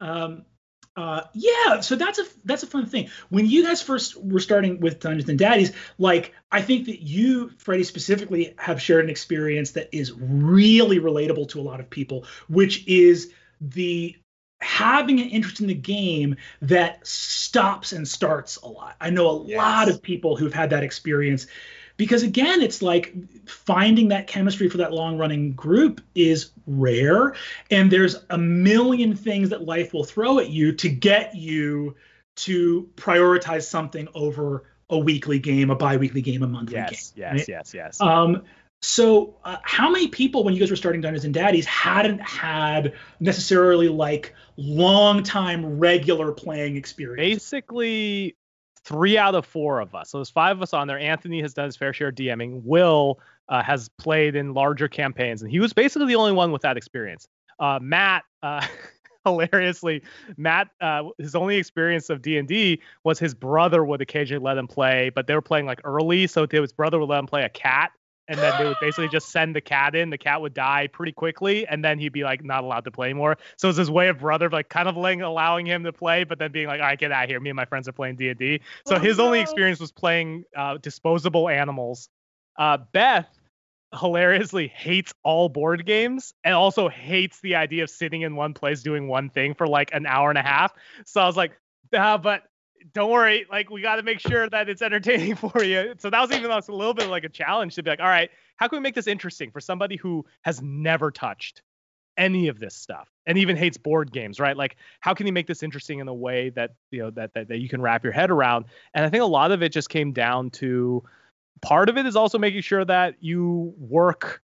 um, 0.00 0.44
uh, 0.96 1.22
yeah, 1.32 1.80
so 1.80 1.96
that's 1.96 2.20
a 2.20 2.24
that's 2.44 2.62
a 2.62 2.68
fun 2.68 2.86
thing. 2.86 3.10
When 3.28 3.46
you 3.46 3.64
guys 3.64 3.82
first 3.82 4.16
were 4.16 4.38
starting 4.38 4.78
with 4.78 5.00
Dungeons 5.00 5.28
and 5.28 5.38
Daddies, 5.38 5.72
like 5.98 6.34
I 6.52 6.62
think 6.62 6.86
that 6.86 7.02
you, 7.02 7.50
Freddie, 7.58 7.82
specifically 7.82 8.54
have 8.58 8.80
shared 8.80 9.04
an 9.04 9.10
experience 9.10 9.72
that 9.72 9.88
is 9.92 10.12
really 10.12 11.00
relatable 11.00 11.48
to 11.48 11.60
a 11.60 11.62
lot 11.62 11.80
of 11.80 11.90
people, 11.90 12.26
which 12.48 12.86
is 12.86 13.32
the 13.60 14.16
having 14.60 15.20
an 15.20 15.28
interest 15.28 15.60
in 15.60 15.66
the 15.66 15.74
game 15.74 16.36
that 16.62 17.04
stops 17.06 17.92
and 17.92 18.06
starts 18.06 18.56
a 18.58 18.68
lot. 18.68 18.94
I 19.00 19.10
know 19.10 19.28
a 19.28 19.46
yes. 19.46 19.58
lot 19.58 19.88
of 19.88 20.00
people 20.00 20.36
who've 20.36 20.54
had 20.54 20.70
that 20.70 20.84
experience 20.84 21.48
because 21.96 22.22
again 22.22 22.60
it's 22.60 22.82
like 22.82 23.14
finding 23.46 24.08
that 24.08 24.26
chemistry 24.26 24.68
for 24.68 24.78
that 24.78 24.92
long 24.92 25.18
running 25.18 25.52
group 25.52 26.00
is 26.14 26.50
rare 26.66 27.34
and 27.70 27.90
there's 27.90 28.16
a 28.30 28.38
million 28.38 29.14
things 29.14 29.50
that 29.50 29.62
life 29.62 29.92
will 29.92 30.04
throw 30.04 30.38
at 30.38 30.50
you 30.50 30.72
to 30.72 30.88
get 30.88 31.34
you 31.34 31.94
to 32.36 32.88
prioritize 32.96 33.62
something 33.62 34.08
over 34.14 34.64
a 34.90 34.98
weekly 34.98 35.38
game 35.38 35.70
a 35.70 35.74
bi-weekly 35.74 36.22
game 36.22 36.42
a 36.42 36.46
monthly 36.46 36.74
yes, 36.74 37.12
game 37.12 37.24
yes 37.24 37.32
right? 37.32 37.48
yes 37.48 37.74
yes 37.74 38.00
um 38.00 38.42
so 38.82 39.36
uh, 39.44 39.56
how 39.62 39.90
many 39.90 40.08
people 40.08 40.44
when 40.44 40.52
you 40.52 40.60
guys 40.60 40.68
were 40.68 40.76
starting 40.76 41.00
dungeons 41.00 41.24
and 41.24 41.32
daddies 41.32 41.64
hadn't 41.64 42.20
had 42.20 42.92
necessarily 43.18 43.88
like 43.88 44.34
long 44.56 45.22
time 45.22 45.78
regular 45.78 46.32
playing 46.32 46.76
experience 46.76 47.34
basically 47.34 48.36
three 48.84 49.16
out 49.16 49.34
of 49.34 49.46
four 49.46 49.80
of 49.80 49.94
us. 49.94 50.10
So 50.10 50.18
there's 50.18 50.30
five 50.30 50.56
of 50.56 50.62
us 50.62 50.72
on 50.72 50.86
there. 50.86 50.98
Anthony 50.98 51.40
has 51.40 51.54
done 51.54 51.66
his 51.66 51.76
fair 51.76 51.92
share 51.92 52.08
of 52.08 52.14
DMing. 52.14 52.62
Will 52.64 53.18
uh, 53.48 53.62
has 53.62 53.88
played 53.98 54.36
in 54.36 54.54
larger 54.54 54.88
campaigns, 54.88 55.42
and 55.42 55.50
he 55.50 55.60
was 55.60 55.72
basically 55.72 56.08
the 56.08 56.16
only 56.16 56.32
one 56.32 56.52
with 56.52 56.62
that 56.62 56.76
experience. 56.76 57.28
Uh, 57.58 57.78
Matt, 57.80 58.24
uh, 58.42 58.66
hilariously, 59.24 60.02
Matt, 60.36 60.68
uh, 60.80 61.04
his 61.18 61.34
only 61.34 61.56
experience 61.56 62.10
of 62.10 62.22
D 62.22 62.38
and 62.38 62.48
D 62.48 62.80
was 63.04 63.18
his 63.18 63.34
brother 63.34 63.84
would 63.84 64.00
occasionally 64.00 64.42
let 64.42 64.58
him 64.58 64.68
play, 64.68 65.10
but 65.14 65.26
they 65.26 65.34
were 65.34 65.42
playing 65.42 65.66
like 65.66 65.80
early, 65.84 66.26
so 66.26 66.46
his 66.50 66.72
brother 66.72 66.98
would 66.98 67.08
let 67.08 67.18
him 67.18 67.26
play 67.26 67.42
a 67.42 67.48
cat 67.48 67.92
and 68.28 68.38
then 68.38 68.54
they 68.58 68.64
would 68.64 68.76
basically 68.80 69.08
just 69.08 69.30
send 69.30 69.54
the 69.54 69.60
cat 69.60 69.94
in. 69.94 70.10
The 70.10 70.18
cat 70.18 70.40
would 70.40 70.54
die 70.54 70.86
pretty 70.86 71.12
quickly, 71.12 71.66
and 71.66 71.84
then 71.84 71.98
he'd 71.98 72.12
be 72.12 72.24
like 72.24 72.44
not 72.44 72.64
allowed 72.64 72.84
to 72.84 72.90
play 72.90 73.12
more. 73.12 73.36
So 73.56 73.68
it's 73.68 73.78
his 73.78 73.90
way 73.90 74.08
of 74.08 74.18
brother 74.18 74.48
like 74.50 74.68
kind 74.68 74.88
of 74.88 74.96
like 74.96 75.20
allowing 75.20 75.66
him 75.66 75.84
to 75.84 75.92
play, 75.92 76.24
but 76.24 76.38
then 76.38 76.52
being 76.52 76.66
like, 76.66 76.80
"All 76.80 76.86
right, 76.86 76.98
get 76.98 77.12
out 77.12 77.24
of 77.24 77.30
here. 77.30 77.40
Me 77.40 77.50
and 77.50 77.56
my 77.56 77.64
friends 77.64 77.88
are 77.88 77.92
playing 77.92 78.16
D 78.16 78.28
and 78.30 78.38
D." 78.38 78.60
So 78.86 78.96
oh, 78.96 78.98
his 78.98 79.18
no. 79.18 79.26
only 79.26 79.40
experience 79.40 79.80
was 79.80 79.92
playing 79.92 80.44
uh, 80.56 80.78
disposable 80.78 81.48
animals. 81.48 82.08
Uh, 82.56 82.78
Beth 82.92 83.28
hilariously 84.00 84.68
hates 84.68 85.12
all 85.22 85.48
board 85.48 85.86
games 85.86 86.34
and 86.42 86.54
also 86.54 86.88
hates 86.88 87.40
the 87.40 87.54
idea 87.54 87.84
of 87.84 87.90
sitting 87.90 88.22
in 88.22 88.36
one 88.36 88.54
place 88.54 88.82
doing 88.82 89.08
one 89.08 89.30
thing 89.30 89.54
for 89.54 89.66
like 89.66 89.92
an 89.92 90.06
hour 90.06 90.30
and 90.30 90.38
a 90.38 90.42
half. 90.42 90.72
So 91.06 91.20
I 91.20 91.26
was 91.26 91.36
like, 91.36 91.52
uh, 91.92 92.18
but 92.18 92.42
don't 92.92 93.10
worry, 93.10 93.46
like 93.50 93.70
we 93.70 93.80
got 93.80 93.96
to 93.96 94.02
make 94.02 94.20
sure 94.20 94.48
that 94.48 94.68
it's 94.68 94.82
entertaining 94.82 95.34
for 95.36 95.62
you. 95.62 95.94
So 95.98 96.10
that 96.10 96.20
was 96.20 96.32
even 96.32 96.50
a 96.50 96.60
little 96.68 96.94
bit 96.94 97.08
like 97.08 97.24
a 97.24 97.28
challenge 97.28 97.76
to 97.76 97.82
be 97.82 97.90
like, 97.90 98.00
all 98.00 98.06
right, 98.06 98.30
how 98.56 98.68
can 98.68 98.78
we 98.78 98.82
make 98.82 98.94
this 98.94 99.06
interesting 99.06 99.50
for 99.50 99.60
somebody 99.60 99.96
who 99.96 100.24
has 100.42 100.60
never 100.62 101.10
touched 101.10 101.62
any 102.16 102.48
of 102.48 102.60
this 102.60 102.74
stuff 102.74 103.08
and 103.26 103.38
even 103.38 103.56
hates 103.56 103.76
board 103.76 104.12
games, 104.12 104.38
right? 104.38 104.56
Like, 104.56 104.76
how 105.00 105.14
can 105.14 105.26
you 105.26 105.32
make 105.32 105.46
this 105.46 105.62
interesting 105.62 105.98
in 105.98 106.08
a 106.08 106.14
way 106.14 106.50
that 106.50 106.74
you 106.90 107.00
know 107.00 107.10
that, 107.12 107.34
that 107.34 107.48
that 107.48 107.58
you 107.58 107.68
can 107.68 107.80
wrap 107.80 108.04
your 108.04 108.12
head 108.12 108.30
around? 108.30 108.66
And 108.92 109.04
I 109.04 109.08
think 109.08 109.22
a 109.22 109.26
lot 109.26 109.50
of 109.50 109.62
it 109.62 109.70
just 109.70 109.88
came 109.88 110.12
down 110.12 110.50
to 110.50 111.02
part 111.62 111.88
of 111.88 111.96
it 111.96 112.06
is 112.06 112.16
also 112.16 112.38
making 112.38 112.60
sure 112.60 112.84
that 112.84 113.16
you 113.20 113.74
work 113.78 114.42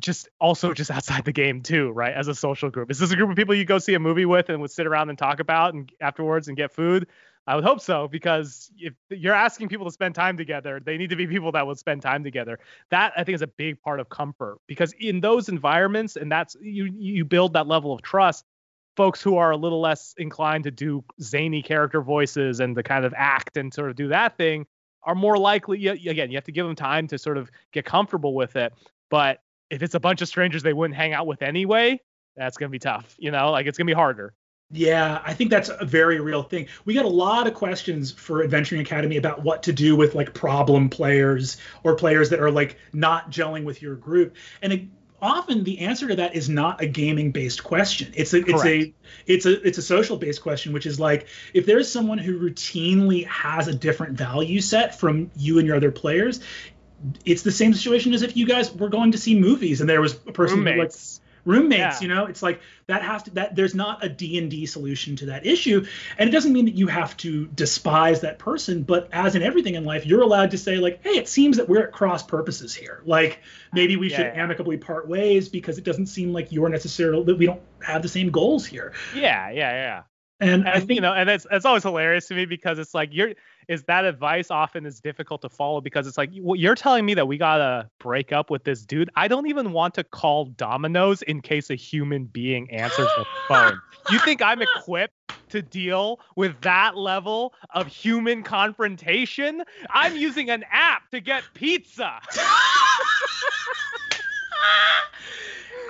just 0.00 0.28
also 0.40 0.72
just 0.72 0.90
outside 0.90 1.24
the 1.24 1.32
game 1.32 1.62
too, 1.62 1.90
right? 1.90 2.14
As 2.14 2.28
a 2.28 2.34
social 2.34 2.70
group. 2.70 2.90
Is 2.90 2.98
this 2.98 3.10
a 3.10 3.16
group 3.16 3.30
of 3.30 3.36
people 3.36 3.54
you 3.54 3.64
go 3.64 3.78
see 3.78 3.94
a 3.94 3.98
movie 3.98 4.26
with 4.26 4.48
and 4.48 4.60
would 4.60 4.70
sit 4.70 4.86
around 4.86 5.08
and 5.08 5.18
talk 5.18 5.40
about 5.40 5.74
and 5.74 5.90
afterwards 6.00 6.48
and 6.48 6.56
get 6.56 6.72
food? 6.72 7.08
I 7.48 7.54
would 7.54 7.64
hope 7.64 7.80
so 7.80 8.08
because 8.08 8.70
if 8.78 8.92
you're 9.08 9.34
asking 9.34 9.70
people 9.70 9.86
to 9.86 9.90
spend 9.90 10.14
time 10.14 10.36
together, 10.36 10.80
they 10.84 10.98
need 10.98 11.08
to 11.08 11.16
be 11.16 11.26
people 11.26 11.50
that 11.52 11.66
would 11.66 11.78
spend 11.78 12.02
time 12.02 12.22
together. 12.22 12.58
That 12.90 13.14
I 13.16 13.24
think 13.24 13.36
is 13.36 13.42
a 13.42 13.46
big 13.46 13.80
part 13.80 14.00
of 14.00 14.10
comfort 14.10 14.58
because 14.66 14.92
in 15.00 15.20
those 15.20 15.48
environments, 15.48 16.16
and 16.16 16.30
that's 16.30 16.58
you 16.60 16.92
you 16.94 17.24
build 17.24 17.54
that 17.54 17.66
level 17.66 17.94
of 17.94 18.02
trust. 18.02 18.44
Folks 18.98 19.22
who 19.22 19.38
are 19.38 19.50
a 19.50 19.56
little 19.56 19.80
less 19.80 20.14
inclined 20.18 20.64
to 20.64 20.70
do 20.70 21.02
zany 21.22 21.62
character 21.62 22.02
voices 22.02 22.60
and 22.60 22.76
to 22.76 22.82
kind 22.82 23.06
of 23.06 23.14
act 23.16 23.56
and 23.56 23.72
sort 23.72 23.88
of 23.88 23.96
do 23.96 24.08
that 24.08 24.36
thing 24.36 24.66
are 25.04 25.14
more 25.14 25.38
likely. 25.38 25.86
Again, 25.86 26.30
you 26.30 26.36
have 26.36 26.44
to 26.44 26.52
give 26.52 26.66
them 26.66 26.76
time 26.76 27.06
to 27.06 27.16
sort 27.16 27.38
of 27.38 27.50
get 27.72 27.86
comfortable 27.86 28.34
with 28.34 28.56
it. 28.56 28.74
But 29.08 29.40
if 29.70 29.82
it's 29.82 29.94
a 29.94 30.00
bunch 30.00 30.20
of 30.20 30.28
strangers 30.28 30.62
they 30.62 30.74
wouldn't 30.74 30.96
hang 30.96 31.14
out 31.14 31.26
with 31.26 31.40
anyway, 31.40 31.98
that's 32.36 32.58
gonna 32.58 32.68
be 32.68 32.78
tough. 32.78 33.14
You 33.18 33.30
know, 33.30 33.52
like 33.52 33.64
it's 33.64 33.78
gonna 33.78 33.86
be 33.86 33.94
harder. 33.94 34.34
Yeah, 34.70 35.22
I 35.24 35.32
think 35.32 35.50
that's 35.50 35.70
a 35.70 35.84
very 35.84 36.20
real 36.20 36.42
thing. 36.42 36.66
We 36.84 36.92
got 36.92 37.06
a 37.06 37.08
lot 37.08 37.46
of 37.46 37.54
questions 37.54 38.12
for 38.12 38.42
Adventuring 38.42 38.82
Academy 38.82 39.16
about 39.16 39.42
what 39.42 39.62
to 39.62 39.72
do 39.72 39.96
with 39.96 40.14
like 40.14 40.34
problem 40.34 40.90
players 40.90 41.56
or 41.84 41.94
players 41.94 42.28
that 42.30 42.40
are 42.40 42.50
like 42.50 42.76
not 42.92 43.30
gelling 43.30 43.64
with 43.64 43.80
your 43.80 43.94
group. 43.94 44.36
And 44.60 44.72
it, 44.74 44.82
often 45.22 45.64
the 45.64 45.78
answer 45.80 46.08
to 46.08 46.16
that 46.16 46.34
is 46.34 46.50
not 46.50 46.82
a 46.82 46.86
gaming 46.86 47.32
based 47.32 47.64
question. 47.64 48.12
It's 48.14 48.34
a 48.34 48.42
Correct. 48.42 48.66
it's 48.66 48.66
a 48.66 48.94
it's 49.26 49.46
a 49.46 49.66
it's 49.66 49.78
a 49.78 49.82
social 49.82 50.18
based 50.18 50.42
question, 50.42 50.74
which 50.74 50.84
is 50.84 51.00
like 51.00 51.28
if 51.54 51.64
there's 51.64 51.90
someone 51.90 52.18
who 52.18 52.38
routinely 52.38 53.26
has 53.26 53.68
a 53.68 53.74
different 53.74 54.18
value 54.18 54.60
set 54.60 54.98
from 54.98 55.30
you 55.34 55.58
and 55.58 55.66
your 55.66 55.76
other 55.76 55.90
players, 55.90 56.40
it's 57.24 57.40
the 57.40 57.52
same 57.52 57.72
situation 57.72 58.12
as 58.12 58.22
if 58.22 58.36
you 58.36 58.46
guys 58.46 58.70
were 58.74 58.90
going 58.90 59.12
to 59.12 59.18
see 59.18 59.38
movies 59.38 59.80
and 59.80 59.88
there 59.88 60.02
was 60.02 60.14
a 60.26 60.32
person 60.32 60.58
Roommates. 60.58 60.76
who 60.76 61.22
like 61.22 61.27
roommates 61.48 61.80
yeah. 61.80 61.98
you 62.00 62.08
know? 62.08 62.26
It's 62.26 62.42
like 62.42 62.60
that 62.86 63.02
has 63.02 63.22
to 63.24 63.30
that 63.32 63.56
there's 63.56 63.74
not 63.74 64.04
a 64.04 64.08
d&d 64.08 64.66
solution 64.66 65.16
to 65.16 65.26
that 65.26 65.46
issue. 65.46 65.84
And 66.18 66.28
it 66.28 66.32
doesn't 66.32 66.52
mean 66.52 66.66
that 66.66 66.74
you 66.74 66.86
have 66.86 67.16
to 67.18 67.46
despise 67.46 68.20
that 68.20 68.38
person 68.38 68.82
but 68.82 69.08
as 69.12 69.34
in 69.34 69.42
everything 69.42 69.74
in 69.74 69.84
life 69.84 70.06
you're 70.06 70.22
allowed 70.22 70.50
to 70.52 70.58
say 70.58 70.76
like 70.76 71.00
hey 71.02 71.16
it 71.18 71.28
seems 71.28 71.56
that 71.56 71.68
we're 71.68 71.82
at 71.82 71.92
cross 71.92 72.22
purposes 72.22 72.74
here. 72.74 73.02
Like 73.04 73.40
maybe 73.72 73.96
we 73.96 74.10
yeah, 74.10 74.16
should 74.16 74.26
yeah. 74.26 74.42
amicably 74.42 74.76
part 74.76 75.08
ways 75.08 75.48
because 75.48 75.78
it 75.78 75.84
doesn't 75.84 76.06
seem 76.06 76.32
like 76.32 76.52
you're 76.52 76.68
necessarily 76.68 77.24
that 77.24 77.36
we 77.36 77.46
don't 77.46 77.62
have 77.82 78.02
the 78.02 78.08
same 78.08 78.30
goals 78.30 78.66
here. 78.66 78.92
Yeah 79.14 79.50
yeah 79.50 79.72
yeah. 79.72 80.02
And, 80.40 80.50
and 80.50 80.68
I 80.68 80.78
think 80.78 80.92
you 80.92 81.00
know, 81.00 81.12
and 81.12 81.28
that's 81.28 81.46
that's 81.50 81.64
always 81.64 81.82
hilarious 81.82 82.28
to 82.28 82.34
me 82.34 82.44
because 82.44 82.78
it's 82.78 82.94
like 82.94 83.08
you're 83.12 83.34
is 83.68 83.84
that 83.84 84.04
advice 84.06 84.50
often 84.50 84.86
is 84.86 84.98
difficult 84.98 85.42
to 85.42 85.48
follow 85.48 85.80
because 85.80 86.06
it's 86.06 86.16
like 86.16 86.30
well, 86.40 86.56
you're 86.56 86.74
telling 86.74 87.04
me 87.04 87.14
that 87.14 87.28
we 87.28 87.36
gotta 87.36 87.88
break 87.98 88.32
up 88.32 88.50
with 88.50 88.64
this 88.64 88.84
dude. 88.84 89.10
I 89.14 89.28
don't 89.28 89.46
even 89.46 89.72
want 89.72 89.94
to 89.94 90.04
call 90.04 90.46
Domino's 90.46 91.22
in 91.22 91.42
case 91.42 91.70
a 91.70 91.74
human 91.74 92.24
being 92.24 92.70
answers 92.70 93.08
the 93.16 93.26
phone. 93.48 93.80
You 94.10 94.18
think 94.20 94.40
I'm 94.42 94.62
equipped 94.62 95.14
to 95.50 95.62
deal 95.62 96.20
with 96.34 96.58
that 96.62 96.96
level 96.96 97.54
of 97.74 97.86
human 97.86 98.42
confrontation? 98.42 99.62
I'm 99.90 100.16
using 100.16 100.50
an 100.50 100.64
app 100.70 101.10
to 101.10 101.20
get 101.20 101.44
pizza. 101.54 102.20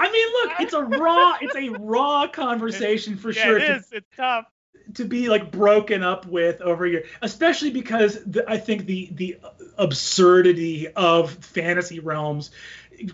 I 0.01 0.13
mean, 0.13 0.29
look, 0.33 0.61
it's 0.61 0.75
a 0.75 0.85
raw, 0.85 1.37
it's 1.41 1.57
a 1.57 1.71
raw 1.81 2.29
conversation 2.33 3.17
for 3.17 3.33
yeah, 3.33 3.45
sure. 3.45 3.59
It 3.59 3.65
is. 3.65 3.89
It's 3.93 4.07
tough 4.17 4.47
to 4.95 5.05
be 5.05 5.29
like 5.29 5.51
broken 5.51 6.03
up 6.03 6.27
with 6.27 6.61
over 6.61 6.87
here, 6.87 7.05
especially 7.23 7.71
because 7.71 8.23
the, 8.25 8.45
I 8.49 8.59
think 8.59 8.87
the 8.87 9.09
the 9.13 9.39
absurdity 9.77 10.89
of 10.89 11.33
fantasy 11.33 12.01
realms 12.01 12.51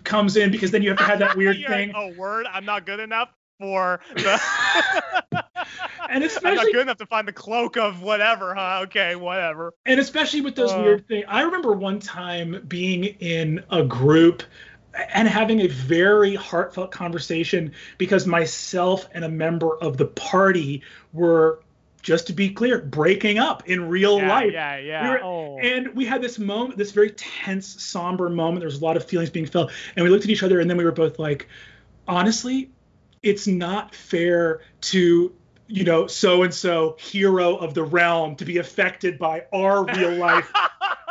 comes 0.03 0.35
in 0.35 0.51
because 0.51 0.71
then 0.71 0.81
you 0.81 0.89
have 0.89 0.97
to 0.97 1.03
have 1.03 1.19
that 1.19 1.37
weird 1.37 1.57
thing. 1.67 1.91
Like, 1.91 1.97
oh, 1.97 2.13
word! 2.17 2.45
I'm 2.51 2.65
not 2.65 2.85
good 2.85 2.99
enough 2.99 3.29
for 3.59 3.99
the. 4.15 4.41
and 6.09 6.23
especially 6.23 6.49
I'm 6.49 6.55
not 6.55 6.65
good 6.65 6.81
enough 6.81 6.97
to 6.97 7.05
find 7.05 7.27
the 7.27 7.33
cloak 7.33 7.77
of 7.77 8.01
whatever, 8.01 8.55
huh? 8.55 8.81
Okay, 8.83 9.15
whatever. 9.15 9.73
And 9.85 9.99
especially 9.99 10.41
with 10.41 10.55
those 10.55 10.71
uh, 10.71 10.81
weird 10.83 11.07
things, 11.07 11.25
I 11.27 11.41
remember 11.41 11.73
one 11.73 11.99
time 11.99 12.63
being 12.67 13.03
in 13.03 13.63
a 13.69 13.83
group 13.83 14.43
and 15.13 15.27
having 15.27 15.61
a 15.61 15.67
very 15.67 16.35
heartfelt 16.35 16.91
conversation 16.91 17.73
because 17.97 18.25
myself 18.25 19.07
and 19.13 19.25
a 19.25 19.29
member 19.29 19.75
of 19.77 19.97
the 19.97 20.05
party 20.05 20.81
were 21.13 21.59
just 22.01 22.27
to 22.27 22.33
be 22.33 22.51
clear, 22.51 22.79
breaking 22.79 23.39
up 23.39 23.67
in 23.67 23.89
real 23.89 24.19
yeah, 24.19 24.29
life. 24.29 24.53
Yeah, 24.53 24.77
yeah. 24.77 25.03
We 25.03 25.09
were, 25.09 25.23
oh. 25.23 25.57
And 25.57 25.95
we 25.95 26.05
had 26.05 26.21
this 26.21 26.37
moment, 26.37 26.77
this 26.77 26.91
very 26.91 27.09
tense, 27.11 27.81
somber 27.83 28.29
moment. 28.29 28.59
There 28.59 28.67
was 28.67 28.79
a 28.79 28.85
lot 28.85 28.95
of 28.95 29.03
feelings 29.05 29.31
being 29.31 29.47
felt, 29.47 29.71
and 29.95 30.03
we 30.03 30.09
looked 30.09 30.23
at 30.23 30.29
each 30.29 30.43
other, 30.43 30.59
and 30.59 30.69
then 30.69 30.77
we 30.77 30.85
were 30.85 30.91
both 30.91 31.17
like, 31.17 31.47
honestly, 32.07 32.69
it's 33.23 33.47
not 33.47 33.95
fair 33.95 34.61
to 34.81 35.33
you 35.67 35.83
know 35.83 36.05
so 36.05 36.43
and 36.43 36.53
so 36.53 36.95
hero 36.99 37.55
of 37.55 37.73
the 37.73 37.81
realm 37.81 38.35
to 38.35 38.45
be 38.45 38.59
affected 38.59 39.17
by 39.17 39.43
our 39.51 39.83
real 39.83 40.11
life 40.11 40.51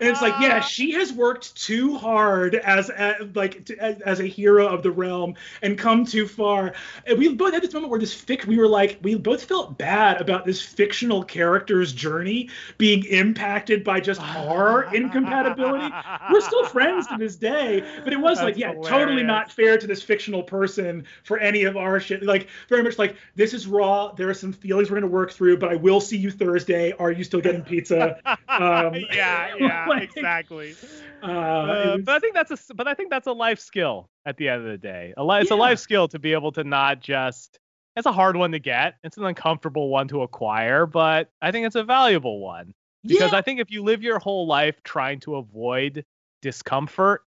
and 0.00 0.08
it's 0.08 0.22
like, 0.22 0.34
yeah, 0.40 0.60
she 0.60 0.92
has 0.92 1.12
worked 1.12 1.54
too 1.56 1.96
hard 1.96 2.54
as, 2.54 2.90
as 2.90 3.14
like 3.34 3.64
to, 3.66 3.76
as, 3.78 4.00
as, 4.02 4.20
a 4.20 4.26
hero 4.26 4.66
of 4.66 4.82
the 4.82 4.90
realm 4.90 5.34
and 5.62 5.78
come 5.78 6.04
too 6.04 6.26
far. 6.26 6.74
And 7.06 7.18
we 7.18 7.34
both 7.34 7.52
had 7.52 7.62
this 7.62 7.72
moment 7.72 7.90
where 7.90 8.00
this 8.00 8.14
fic, 8.14 8.44
we 8.46 8.58
were 8.58 8.68
like, 8.68 8.98
we 9.02 9.14
both 9.14 9.44
felt 9.44 9.76
bad 9.78 10.20
about 10.20 10.44
this 10.44 10.60
fictional 10.60 11.22
character's 11.22 11.92
journey 11.92 12.48
being 12.78 13.04
impacted 13.04 13.84
by 13.84 14.00
just 14.00 14.20
our 14.20 14.84
incompatibility. 14.94 15.92
We're 16.30 16.40
still 16.40 16.66
friends 16.66 17.06
to 17.08 17.16
this 17.18 17.36
day, 17.36 17.84
but 18.02 18.12
it 18.12 18.20
was 18.20 18.38
That's 18.38 18.44
like, 18.44 18.56
yeah, 18.56 18.72
hilarious. 18.72 18.88
totally 18.88 19.22
not 19.22 19.50
fair 19.50 19.78
to 19.78 19.86
this 19.86 20.02
fictional 20.02 20.42
person 20.42 21.04
for 21.22 21.38
any 21.38 21.64
of 21.64 21.76
our 21.76 22.00
shit. 22.00 22.22
Like 22.22 22.48
very 22.68 22.82
much 22.82 22.98
like 22.98 23.16
this 23.34 23.54
is 23.54 23.66
raw. 23.66 24.12
There 24.12 24.28
are 24.28 24.34
some 24.34 24.52
feelings 24.52 24.90
we're 24.90 24.96
gonna 24.96 25.06
work 25.06 25.32
through, 25.32 25.58
but 25.58 25.70
I 25.70 25.76
will 25.76 26.00
see 26.00 26.16
you 26.16 26.30
Thursday. 26.30 26.92
Are 26.92 27.12
you 27.12 27.24
still 27.24 27.40
getting 27.40 27.62
pizza? 27.62 28.20
Um, 28.54 28.94
yeah, 29.12 29.54
yeah. 29.58 29.83
like, 29.88 30.16
exactly. 30.16 30.74
Uh, 31.22 31.26
uh, 31.26 31.94
was... 31.96 32.02
But 32.04 32.14
I 32.16 32.18
think 32.18 32.34
that's 32.34 32.50
a 32.50 32.74
but 32.74 32.88
I 32.88 32.94
think 32.94 33.10
that's 33.10 33.26
a 33.26 33.32
life 33.32 33.60
skill 33.60 34.08
at 34.26 34.36
the 34.36 34.48
end 34.48 34.62
of 34.62 34.68
the 34.68 34.78
day. 34.78 35.14
A 35.16 35.24
li- 35.24 35.40
it's 35.40 35.50
a 35.50 35.56
life 35.56 35.78
skill 35.78 36.08
to 36.08 36.18
be 36.18 36.32
able 36.32 36.52
to 36.52 36.64
not 36.64 37.00
just 37.00 37.58
it's 37.96 38.06
a 38.06 38.12
hard 38.12 38.36
one 38.36 38.52
to 38.52 38.58
get. 38.58 38.94
It's 39.04 39.16
an 39.16 39.24
uncomfortable 39.24 39.88
one 39.88 40.08
to 40.08 40.22
acquire, 40.22 40.86
but 40.86 41.30
I 41.40 41.52
think 41.52 41.66
it's 41.66 41.76
a 41.76 41.84
valuable 41.84 42.40
one 42.40 42.74
because 43.04 43.32
Yeah. 43.32 43.38
I 43.38 43.42
think 43.42 43.60
if 43.60 43.70
you 43.70 43.82
live 43.82 44.02
your 44.02 44.18
whole 44.18 44.46
life 44.46 44.82
trying 44.82 45.20
to 45.20 45.36
avoid 45.36 46.04
discomfort, 46.42 47.22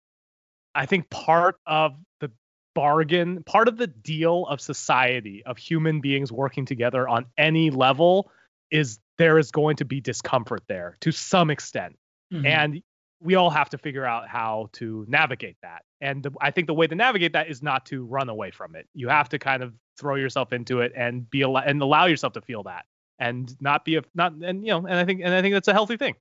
I 0.76 0.86
think 0.86 1.10
part 1.10 1.60
of 1.66 1.96
the 2.20 2.32
bargain, 2.76 3.44
part 3.44 3.68
of 3.68 3.78
the 3.78 3.88
deal 3.88 4.46
of 4.46 4.60
society, 4.60 5.44
of 5.46 5.58
human 5.58 6.02
beings 6.02 6.32
working 6.32 6.66
together 6.66 7.08
on 7.08 7.26
any 7.38 7.70
level, 7.70 8.30
is 8.70 9.00
there 9.18 9.38
is 9.38 9.52
going 9.52 9.78
to 9.78 9.86
be 9.86 10.02
discomfort 10.02 10.64
there 10.68 10.96
to 11.02 11.12
some 11.12 11.50
extent. 11.50 11.98
Mhm. 12.32 12.46
And 12.46 12.82
we 13.20 13.36
all 13.36 13.50
have 13.50 13.70
to 13.70 13.78
figure 13.78 14.06
out 14.06 14.28
how 14.28 14.70
to 14.74 15.06
navigate 15.08 15.58
that. 15.62 15.84
And 16.02 16.24
the, 16.24 16.32
I 16.40 16.52
think 16.52 16.68
the 16.68 16.74
way 16.74 16.88
to 16.88 16.96
navigate 16.96 17.34
that 17.34 17.50
is 17.50 17.64
not 17.64 17.86
to 17.88 18.06
run 18.06 18.30
away 18.30 18.52
from 18.52 18.76
it. 18.76 18.88
You 18.94 19.10
have 19.10 19.30
to 19.30 19.40
kind 19.40 19.64
of 19.64 19.74
throw 19.98 20.16
yourself 20.16 20.54
into 20.54 20.82
it 20.82 20.94
and 20.96 21.30
be 21.30 21.42
al- 21.42 21.58
and 21.58 21.82
allow 21.82 22.06
yourself 22.06 22.34
to 22.34 22.42
feel 22.42 22.64
that 22.64 22.86
and 23.20 23.56
not 23.60 23.84
be 23.84 23.96
a 23.96 24.04
not 24.14 24.34
and 24.34 24.64
you 24.64 24.72
know 24.72 24.86
and 24.86 24.94
I 24.94 25.06
think 25.06 25.22
and 25.24 25.34
I 25.34 25.42
think 25.42 25.56
that's 25.56 25.68
a 25.68 25.74
healthy 25.74 25.98
thing. 25.98 26.16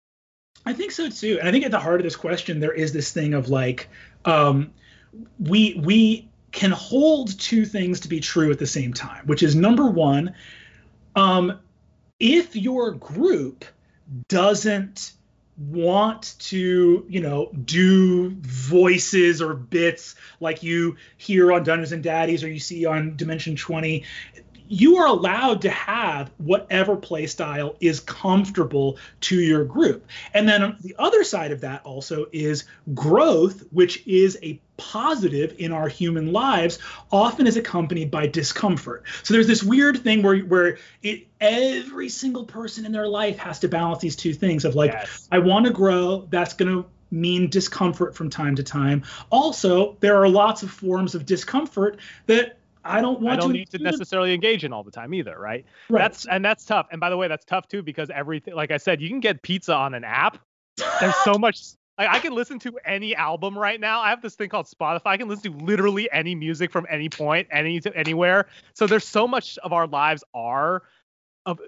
I 0.65 0.73
think 0.73 0.93
so 0.93 1.11
too. 1.11 1.39
And 1.39 1.47
I 1.47 1.53
think 1.53 1.65
at 1.65 1.71
the 1.71 1.79
heart 1.79 2.01
of 2.01 2.05
this 2.05 2.17
question, 2.17 2.61
there 2.61 2.73
is 2.73 2.93
this 2.93 3.13
thing 3.13 3.35
of 3.35 3.51
like, 3.51 3.89
um, 4.25 4.73
we 5.39 5.79
we 5.85 6.31
can 6.53 6.71
hold 6.71 7.39
two 7.39 7.67
things 7.67 8.01
to 8.01 8.09
be 8.09 8.21
true 8.21 8.51
at 8.51 8.59
the 8.59 8.67
same 8.67 8.95
time, 8.95 9.27
which 9.27 9.43
is 9.43 9.55
number 9.55 9.87
one, 9.87 10.35
um, 11.15 11.61
if 12.19 12.57
your 12.57 12.93
group 12.93 13.67
doesn't 14.29 15.13
want 15.59 16.35
to, 16.39 17.07
you 17.09 17.21
know, 17.21 17.51
do 17.53 18.31
voices 18.31 19.41
or 19.41 19.55
bits 19.55 20.15
like 20.39 20.63
you 20.63 20.97
hear 21.17 21.53
on 21.53 21.65
Dungeons 21.65 21.93
and 21.93 22.03
Daddies 22.03 22.45
or 22.45 22.49
you 22.49 22.59
see 22.59 22.85
on 22.85 23.17
Dimension 23.17 23.57
20, 23.57 24.05
you 24.69 24.97
are 24.97 25.07
allowed 25.07 25.63
to 25.63 25.71
have 25.71 26.31
whatever 26.39 26.97
play 26.97 27.27
style 27.27 27.77
is 27.81 28.01
comfortable 28.01 28.99
to 29.21 29.41
your 29.41 29.65
group. 29.65 30.07
And 30.35 30.49
then 30.49 30.77
the 30.81 30.95
other 30.99 31.25
side 31.25 31.53
of 31.53 31.61
that 31.63 31.85
also 31.85 32.27
is 32.33 32.65
growth, 32.95 33.65
which 33.71 34.07
is 34.07 34.39
a 34.43 34.61
positive 34.77 35.55
in 35.59 35.73
our 35.73 35.89
human 35.89 36.33
lives, 36.33 36.79
often 37.11 37.47
is 37.47 37.57
accompanied 37.57 38.11
by 38.11 38.27
discomfort. 38.27 39.05
So 39.23 39.35
there's 39.35 39.47
this 39.47 39.63
weird 39.63 40.03
thing 40.03 40.23
where 40.23 40.39
where 40.41 40.79
it 41.03 41.27
every 41.41 42.09
single 42.09 42.45
person 42.45 42.85
in 42.85 42.93
their 42.93 43.09
life 43.09 43.39
has 43.39 43.59
to 43.61 43.69
balance 43.69 44.01
these 44.01 44.17
two 44.17 44.35
things 44.35 44.65
of 44.65 44.75
like 44.75 44.93
Yes. 44.93 45.29
I 45.31 45.39
want 45.39 45.67
to 45.67 45.73
grow, 45.73 46.27
that's 46.31 46.55
going 46.55 46.83
to 46.83 46.89
mean 47.11 47.49
discomfort 47.49 48.15
from 48.15 48.31
time 48.31 48.57
to 48.57 48.63
time. 48.63 49.05
Also, 49.31 49.97
there 50.01 50.21
are 50.21 50.29
lots 50.29 50.63
of 50.63 50.71
forms 50.71 51.15
of 51.15 51.25
discomfort 51.25 51.99
that 52.27 52.59
I 52.87 53.01
don't 53.01 53.21
want 53.21 53.39
I 53.39 53.41
don't 53.41 53.51
to 53.51 53.59
need 53.59 53.71
to 53.71 53.79
necessarily 53.79 54.35
engage 54.35 54.65
in 54.65 54.73
all 54.73 54.85
the 54.85 54.91
time 54.91 55.15
either, 55.15 55.39
right? 55.39 55.65
Right. 55.89 56.01
That's 56.01 56.27
and 56.27 56.45
that's 56.45 56.65
tough. 56.65 56.87
And 56.91 57.01
by 57.01 57.11
the 57.11 57.17
way, 57.17 57.29
that's 57.29 57.45
tough 57.45 57.69
too 57.69 57.83
because 57.83 58.11
everything 58.11 58.55
like 58.55 58.71
I 58.71 58.77
said, 58.77 59.01
you 59.01 59.09
can 59.09 59.21
get 59.21 59.43
pizza 59.43 59.75
on 59.75 59.95
an 59.95 60.05
app. 60.05 60.39
There's 61.01 61.17
so 61.25 61.35
much 61.39 61.61
like 61.99 62.09
I 62.09 62.19
can 62.19 62.35
listen 62.35 62.59
to 62.61 62.79
any 62.85 63.17
album 63.17 63.59
right 63.59 63.81
now. 63.81 64.01
I 64.01 64.11
have 64.11 64.23
this 64.23 64.35
thing 64.35 64.49
called 64.49 64.67
Spotify. 64.67 65.07
I 65.07 65.17
can 65.17 65.29
listen 65.29 65.53
to 65.53 65.65
literally 65.65 66.11
any 66.13 66.35
music 66.35 66.71
from 66.71 66.87
any 66.91 67.09
point, 67.09 67.49
any 67.51 67.81
anywhere. 67.95 68.47
So 68.75 68.87
there's 68.87 69.07
so 69.07 69.27
much 69.27 69.59
of 69.59 69.73
our 69.73 69.87
lives 69.87 70.23
are 70.35 70.83
of, 71.47 71.61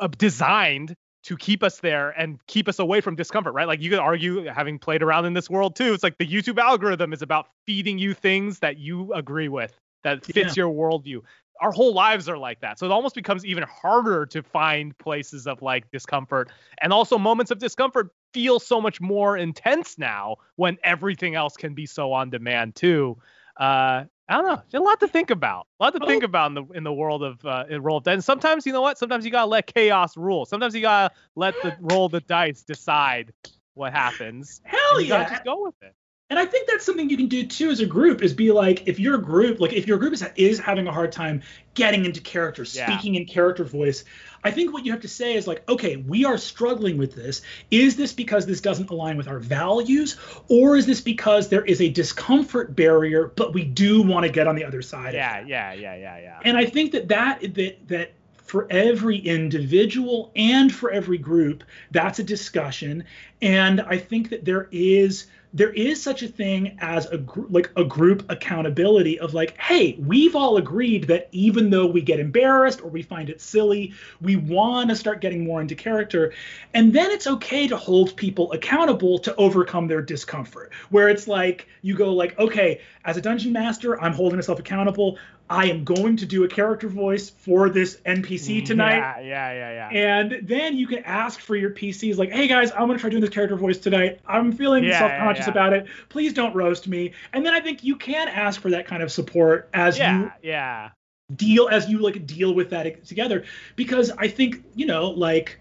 of 0.00 0.18
designed 0.18 0.94
to 1.26 1.36
keep 1.36 1.64
us 1.64 1.80
there 1.80 2.10
and 2.10 2.38
keep 2.46 2.68
us 2.68 2.78
away 2.78 3.00
from 3.00 3.16
discomfort, 3.16 3.52
right? 3.52 3.66
Like 3.66 3.80
you 3.80 3.90
could 3.90 3.98
argue, 3.98 4.44
having 4.44 4.78
played 4.78 5.02
around 5.02 5.24
in 5.24 5.32
this 5.32 5.50
world 5.50 5.74
too, 5.74 5.92
it's 5.92 6.04
like 6.04 6.18
the 6.18 6.26
YouTube 6.26 6.58
algorithm 6.58 7.12
is 7.12 7.20
about 7.20 7.48
feeding 7.66 7.98
you 7.98 8.14
things 8.14 8.60
that 8.60 8.78
you 8.78 9.12
agree 9.12 9.48
with, 9.48 9.76
that 10.02 10.24
fits 10.24 10.56
your 10.56 10.72
worldview. 10.72 11.22
Our 11.60 11.72
whole 11.72 11.94
lives 11.94 12.28
are 12.28 12.36
like 12.36 12.60
that. 12.60 12.78
So 12.78 12.86
it 12.86 12.92
almost 12.92 13.14
becomes 13.14 13.44
even 13.46 13.64
harder 13.64 14.26
to 14.26 14.42
find 14.42 14.96
places 14.98 15.46
of 15.46 15.62
like 15.62 15.90
discomfort. 15.90 16.50
And 16.82 16.92
also 16.92 17.16
moments 17.16 17.50
of 17.50 17.58
discomfort 17.58 18.10
feel 18.32 18.60
so 18.60 18.80
much 18.80 19.00
more 19.00 19.38
intense 19.38 19.96
now 19.96 20.36
when 20.56 20.76
everything 20.84 21.34
else 21.34 21.56
can 21.56 21.74
be 21.74 21.86
so 21.86 22.12
on 22.12 22.28
demand 22.28 22.74
too. 22.74 23.16
Uh, 23.56 24.04
I 24.28 24.36
don't 24.36 24.46
know. 24.46 24.60
There's 24.70 24.80
a 24.80 24.84
lot 24.84 25.00
to 25.00 25.08
think 25.08 25.30
about. 25.30 25.66
A 25.78 25.84
lot 25.84 25.94
to 25.94 26.06
think 26.06 26.24
about 26.24 26.50
in 26.50 26.54
the 26.54 26.64
in 26.74 26.84
the 26.84 26.92
world 26.92 27.22
of 27.22 27.44
uh, 27.44 27.64
in 27.70 27.80
roll 27.82 27.98
of 27.98 28.04
dice. 28.04 28.14
And 28.14 28.24
sometimes 28.24 28.66
you 28.66 28.72
know 28.72 28.82
what? 28.82 28.98
Sometimes 28.98 29.24
you 29.24 29.30
gotta 29.30 29.48
let 29.48 29.72
chaos 29.72 30.16
rule. 30.16 30.44
Sometimes 30.44 30.74
you 30.74 30.80
gotta 30.80 31.14
let 31.36 31.54
the 31.62 31.76
roll 31.80 32.08
the 32.08 32.20
dice 32.20 32.62
decide 32.62 33.32
what 33.74 33.92
happens. 33.92 34.60
Hell 34.64 35.00
you 35.00 35.08
yeah. 35.08 35.28
just 35.28 35.44
go 35.44 35.62
with 35.62 35.74
it. 35.80 35.94
And 36.28 36.40
I 36.40 36.44
think 36.44 36.66
that's 36.66 36.84
something 36.84 37.08
you 37.08 37.16
can 37.16 37.28
do 37.28 37.46
too 37.46 37.70
as 37.70 37.78
a 37.78 37.86
group 37.86 38.20
is 38.20 38.34
be 38.34 38.50
like 38.50 38.88
if 38.88 38.98
your 38.98 39.16
group 39.16 39.60
like 39.60 39.72
if 39.72 39.86
your 39.86 39.96
group 39.96 40.12
is 40.12 40.24
is 40.34 40.58
having 40.58 40.88
a 40.88 40.92
hard 40.92 41.12
time 41.12 41.42
getting 41.74 42.04
into 42.04 42.20
character, 42.20 42.64
Yeah. 42.68 42.86
speaking 42.86 43.14
in 43.14 43.26
character 43.26 43.62
voice, 43.62 44.02
I 44.42 44.50
think 44.50 44.72
what 44.72 44.84
you 44.84 44.90
have 44.90 45.02
to 45.02 45.08
say 45.08 45.34
is 45.34 45.46
like, 45.46 45.62
okay, 45.68 45.96
we 45.96 46.24
are 46.24 46.36
struggling 46.36 46.98
with 46.98 47.14
this. 47.14 47.42
Is 47.70 47.94
this 47.96 48.12
because 48.12 48.44
this 48.44 48.60
doesn't 48.60 48.90
align 48.90 49.16
with 49.16 49.28
our 49.28 49.38
values 49.38 50.16
or 50.48 50.76
is 50.76 50.84
this 50.84 51.00
because 51.00 51.48
there 51.48 51.64
is 51.64 51.80
a 51.80 51.88
discomfort 51.88 52.74
barrier 52.74 53.30
but 53.36 53.54
we 53.54 53.62
do 53.62 54.02
want 54.02 54.26
to 54.26 54.32
get 54.32 54.48
on 54.48 54.56
the 54.56 54.64
other 54.64 54.82
side 54.82 55.14
Yeah, 55.14 55.44
yeah, 55.46 55.74
yeah, 55.74 55.94
yeah, 55.94 56.18
yeah. 56.18 56.40
And 56.44 56.56
I 56.56 56.64
think 56.64 56.90
that 56.92 57.06
that 57.08 57.54
that 57.54 57.86
that 57.86 58.12
for 58.46 58.66
every 58.70 59.18
individual 59.18 60.32
and 60.34 60.72
for 60.72 60.90
every 60.90 61.18
group, 61.18 61.62
that's 61.92 62.18
a 62.18 62.24
discussion. 62.24 63.04
And 63.42 63.80
I 63.80 63.98
think 63.98 64.30
that 64.30 64.44
there 64.44 64.68
is 64.72 65.26
there 65.56 65.72
is 65.72 66.02
such 66.02 66.22
a 66.22 66.28
thing 66.28 66.76
as 66.80 67.06
a 67.06 67.16
gr- 67.16 67.46
like 67.48 67.70
a 67.76 67.84
group 67.84 68.30
accountability 68.30 69.18
of 69.18 69.32
like, 69.32 69.56
hey, 69.56 69.96
we've 69.98 70.36
all 70.36 70.58
agreed 70.58 71.04
that 71.04 71.28
even 71.32 71.70
though 71.70 71.86
we 71.86 72.02
get 72.02 72.20
embarrassed 72.20 72.82
or 72.82 72.90
we 72.90 73.00
find 73.00 73.30
it 73.30 73.40
silly, 73.40 73.94
we 74.20 74.36
want 74.36 74.90
to 74.90 74.96
start 74.96 75.22
getting 75.22 75.44
more 75.44 75.62
into 75.62 75.74
character, 75.74 76.34
and 76.74 76.92
then 76.92 77.10
it's 77.10 77.26
okay 77.26 77.66
to 77.66 77.76
hold 77.76 78.14
people 78.16 78.52
accountable 78.52 79.18
to 79.18 79.34
overcome 79.36 79.88
their 79.88 80.02
discomfort. 80.02 80.72
Where 80.90 81.08
it's 81.08 81.26
like 81.26 81.66
you 81.80 81.96
go 81.96 82.12
like, 82.12 82.38
okay, 82.38 82.82
as 83.06 83.16
a 83.16 83.22
dungeon 83.22 83.52
master, 83.52 83.98
I'm 83.98 84.12
holding 84.12 84.36
myself 84.36 84.58
accountable. 84.58 85.16
I 85.48 85.66
am 85.66 85.84
going 85.84 86.16
to 86.16 86.26
do 86.26 86.44
a 86.44 86.48
character 86.48 86.88
voice 86.88 87.30
for 87.30 87.70
this 87.70 87.98
NPC 88.04 88.64
tonight. 88.64 88.98
Yeah, 88.98 89.20
yeah, 89.20 89.52
yeah, 89.52 89.90
yeah. 89.90 90.20
And 90.20 90.48
then 90.48 90.76
you 90.76 90.86
can 90.86 91.04
ask 91.04 91.40
for 91.40 91.54
your 91.54 91.70
PCs, 91.70 92.16
like, 92.16 92.30
hey 92.30 92.48
guys, 92.48 92.72
I'm 92.72 92.86
gonna 92.86 92.98
try 92.98 93.10
doing 93.10 93.20
this 93.20 93.30
character 93.30 93.56
voice 93.56 93.78
tonight. 93.78 94.20
I'm 94.26 94.52
feeling 94.52 94.84
Yeah, 94.84 94.98
self-conscious 94.98 95.46
yeah, 95.46 95.52
yeah. 95.54 95.66
about 95.66 95.72
it. 95.72 95.86
Please 96.08 96.32
don't 96.32 96.54
roast 96.54 96.88
me. 96.88 97.12
And 97.32 97.46
then 97.46 97.54
I 97.54 97.60
think 97.60 97.84
you 97.84 97.96
can 97.96 98.28
ask 98.28 98.60
for 98.60 98.70
that 98.70 98.86
kind 98.86 99.02
of 99.02 99.12
support 99.12 99.68
as 99.72 99.98
yeah, 99.98 100.32
yeah. 100.42 100.90
you 101.28 101.36
deal 101.36 101.68
as 101.68 101.88
you 101.88 101.98
like 101.98 102.26
deal 102.26 102.52
with 102.52 102.70
that 102.70 103.04
together. 103.04 103.44
Because 103.76 104.10
I 104.10 104.28
think, 104.28 104.64
you 104.74 104.86
know, 104.86 105.10
like 105.10 105.60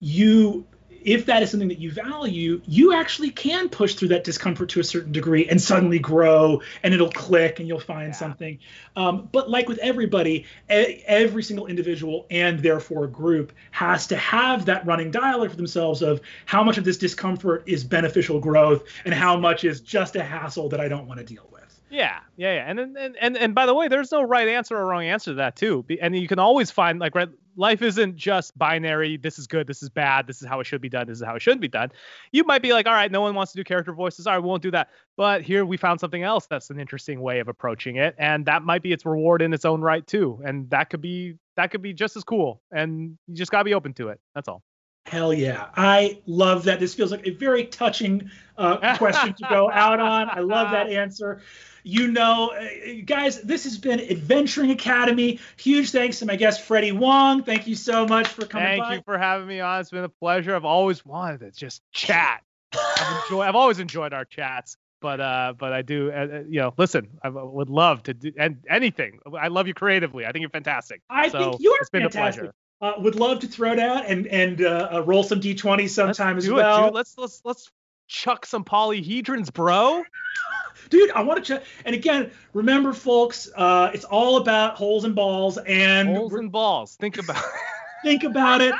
you 0.00 0.66
if 1.04 1.26
that 1.26 1.42
is 1.42 1.50
something 1.50 1.68
that 1.68 1.78
you 1.78 1.90
value, 1.90 2.60
you 2.66 2.92
actually 2.92 3.30
can 3.30 3.68
push 3.68 3.94
through 3.94 4.08
that 4.08 4.24
discomfort 4.24 4.68
to 4.70 4.80
a 4.80 4.84
certain 4.84 5.12
degree 5.12 5.48
and 5.48 5.60
suddenly 5.60 5.98
grow 5.98 6.60
and 6.82 6.94
it'll 6.94 7.10
click 7.10 7.58
and 7.58 7.68
you'll 7.68 7.80
find 7.80 8.08
Yeah. 8.08 8.12
something. 8.12 8.58
Um, 8.96 9.28
but 9.32 9.50
like 9.50 9.68
with 9.68 9.78
everybody, 9.78 10.46
every 10.68 11.42
single 11.42 11.66
individual 11.66 12.26
and 12.30 12.60
therefore 12.60 13.06
group 13.06 13.52
has 13.70 14.06
to 14.08 14.16
have 14.16 14.66
that 14.66 14.86
running 14.86 15.10
dialogue 15.10 15.50
for 15.50 15.56
themselves 15.56 16.02
of 16.02 16.20
how 16.46 16.62
much 16.62 16.78
of 16.78 16.84
this 16.84 16.98
discomfort 16.98 17.64
is 17.66 17.84
beneficial 17.84 18.40
growth 18.40 18.82
and 19.04 19.14
how 19.14 19.36
much 19.36 19.64
is 19.64 19.80
just 19.80 20.16
a 20.16 20.22
hassle 20.22 20.68
that 20.68 20.80
I 20.80 20.88
don't 20.88 21.06
want 21.06 21.20
to 21.20 21.24
deal 21.24 21.48
with. 21.52 21.80
Yeah, 21.90 22.20
yeah, 22.36 22.54
yeah. 22.54 22.70
And, 22.70 22.80
and 22.80 22.96
and 22.96 23.16
and 23.20 23.36
and 23.36 23.54
by 23.54 23.66
the 23.66 23.74
way, 23.74 23.88
there's 23.88 24.10
no 24.10 24.22
right 24.22 24.48
answer 24.48 24.76
or 24.78 24.86
wrong 24.86 25.04
answer 25.04 25.32
to 25.32 25.34
that 25.34 25.56
too. 25.56 25.84
And 26.00 26.16
you 26.16 26.26
can 26.26 26.38
always 26.38 26.70
find 26.70 26.98
like 26.98 27.14
right, 27.14 27.28
life 27.56 27.82
isn't 27.82 28.16
just 28.16 28.56
binary. 28.56 29.16
This 29.16 29.38
is 29.38 29.46
good. 29.46 29.66
This 29.66 29.82
is 29.82 29.88
bad. 29.88 30.26
This 30.26 30.42
is 30.42 30.48
how 30.48 30.60
it 30.60 30.64
should 30.64 30.80
be 30.80 30.88
done. 30.88 31.06
This 31.06 31.18
is 31.18 31.24
how 31.24 31.34
it 31.34 31.42
shouldn't 31.42 31.60
be 31.60 31.68
done. 31.68 31.90
You 32.32 32.44
might 32.44 32.62
be 32.62 32.72
like, 32.72 32.86
all 32.86 32.92
right, 32.92 33.10
no 33.10 33.20
one 33.20 33.34
wants 33.34 33.52
to 33.52 33.58
do 33.58 33.64
character 33.64 33.92
voices. 33.92 34.26
All 34.26 34.34
right, 34.34 34.42
we 34.42 34.48
won't 34.48 34.62
do 34.62 34.70
that. 34.70 34.90
But 35.16 35.42
here 35.42 35.64
we 35.64 35.76
found 35.76 36.00
something 36.00 36.22
else 36.22 36.46
that's 36.46 36.70
an 36.70 36.80
interesting 36.80 37.20
way 37.20 37.40
of 37.40 37.48
approaching 37.48 37.96
it, 37.96 38.14
and 38.18 38.46
that 38.46 38.62
might 38.62 38.82
be 38.82 38.92
its 38.92 39.04
reward 39.04 39.42
in 39.42 39.52
its 39.52 39.64
own 39.64 39.80
right 39.80 40.06
too. 40.06 40.40
And 40.44 40.68
that 40.70 40.90
could 40.90 41.00
be 41.00 41.38
that 41.56 41.70
could 41.70 41.82
be 41.82 41.92
just 41.92 42.16
as 42.16 42.24
cool. 42.24 42.62
And 42.70 43.18
you 43.26 43.34
just 43.34 43.50
gotta 43.50 43.64
be 43.64 43.74
open 43.74 43.92
to 43.94 44.08
it. 44.08 44.20
That's 44.34 44.48
all. 44.48 44.62
Hell 45.06 45.34
yeah. 45.34 45.68
I 45.74 46.20
love 46.26 46.64
that. 46.64 46.80
This 46.80 46.94
feels 46.94 47.10
like 47.10 47.26
a 47.26 47.30
very 47.30 47.66
touching 47.66 48.30
uh, 48.56 48.96
question 48.96 49.34
to 49.34 49.46
go 49.48 49.70
out 49.70 50.00
on. 50.00 50.30
I 50.30 50.40
love 50.40 50.70
that 50.70 50.88
answer. 50.90 51.40
You 51.84 52.08
know, 52.08 52.50
uh, 52.50 53.02
guys, 53.04 53.40
this 53.42 53.64
has 53.64 53.78
been 53.78 54.00
Adventuring 54.00 54.70
Academy. 54.70 55.40
Huge 55.56 55.90
thanks 55.90 56.20
to 56.20 56.26
my 56.26 56.36
guest, 56.36 56.62
Freddie 56.62 56.92
Wong. 56.92 57.42
Thank 57.42 57.66
you 57.66 57.74
so 57.74 58.06
much 58.06 58.28
for 58.28 58.46
coming 58.46 58.68
Thank 58.68 58.82
by. 58.82 58.94
you 58.96 59.02
for 59.04 59.18
having 59.18 59.46
me 59.46 59.60
on. 59.60 59.80
It's 59.80 59.90
been 59.90 60.04
a 60.04 60.08
pleasure. 60.08 60.54
I've 60.54 60.64
always 60.64 61.04
wanted 61.04 61.40
to 61.40 61.50
just 61.50 61.82
chat. 61.92 62.42
I've 62.72 63.24
enjoyed. 63.24 63.48
I've 63.48 63.56
always 63.56 63.80
enjoyed 63.80 64.12
our 64.12 64.24
chats, 64.24 64.76
but 65.00 65.20
uh, 65.20 65.54
but 65.58 65.72
I 65.72 65.82
do. 65.82 66.10
Uh, 66.10 66.14
uh, 66.14 66.42
you 66.48 66.60
know, 66.60 66.72
listen, 66.76 67.08
I 67.22 67.28
would 67.28 67.68
love 67.68 68.04
to 68.04 68.14
do 68.14 68.32
and 68.38 68.58
anything. 68.68 69.18
I 69.38 69.48
love 69.48 69.66
you 69.66 69.74
creatively. 69.74 70.24
I 70.24 70.32
think 70.32 70.42
you're 70.42 70.50
fantastic. 70.50 71.02
I 71.10 71.28
so 71.28 71.38
think 71.38 71.60
you 71.60 71.72
are 71.72 71.78
it's 71.80 71.90
been 71.90 72.02
fantastic. 72.02 72.44
a 72.44 72.46
pleasure. 72.46 72.54
Uh, 72.80 73.00
would 73.00 73.14
love 73.14 73.40
to 73.40 73.46
throw 73.46 73.74
down 73.74 74.04
and 74.06 74.26
and 74.26 74.62
uh, 74.62 74.88
uh, 74.94 75.02
roll 75.02 75.22
some 75.22 75.40
d20 75.40 75.88
sometime 75.88 76.36
Let's 76.36 76.46
as 76.46 76.52
well. 76.52 76.88
it. 76.88 76.94
Let's 76.94 77.16
let's 77.16 77.40
let's 77.44 77.70
chuck 78.12 78.46
some 78.46 78.64
polyhedrons, 78.64 79.52
bro. 79.52 80.04
Dude, 80.90 81.10
I 81.12 81.22
want 81.22 81.44
to 81.44 81.54
check. 81.54 81.64
And 81.84 81.94
again, 81.94 82.30
remember, 82.52 82.92
folks, 82.92 83.48
uh, 83.56 83.90
it's 83.94 84.04
all 84.04 84.36
about 84.36 84.76
holes 84.76 85.04
and 85.04 85.14
balls. 85.14 85.58
And 85.58 86.08
holes 86.08 86.34
and 86.34 86.52
balls. 86.52 86.96
Think 86.96 87.18
about. 87.18 87.42
think 88.02 88.24
about 88.24 88.60
it. 88.60 88.74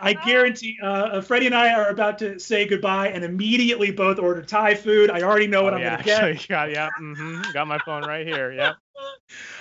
I 0.00 0.14
guarantee 0.26 0.78
uh, 0.82 0.86
uh, 0.86 1.20
Freddie 1.20 1.46
and 1.46 1.54
I 1.54 1.74
are 1.74 1.88
about 1.88 2.18
to 2.20 2.38
say 2.38 2.66
goodbye 2.66 3.08
and 3.08 3.22
immediately 3.24 3.90
both 3.90 4.18
order 4.18 4.42
Thai 4.42 4.74
food. 4.74 5.10
I 5.10 5.22
already 5.22 5.46
know 5.46 5.62
what 5.62 5.74
oh, 5.74 5.76
I'm 5.76 5.82
yeah, 5.82 6.02
going 6.02 6.36
to 6.36 6.38
get. 6.38 6.48
Got, 6.48 6.70
yeah, 6.70 6.88
mm-hmm, 6.98 7.52
got 7.52 7.66
my 7.66 7.78
phone 7.84 8.02
right 8.02 8.26
here. 8.26 8.52
Yeah. 8.52 8.74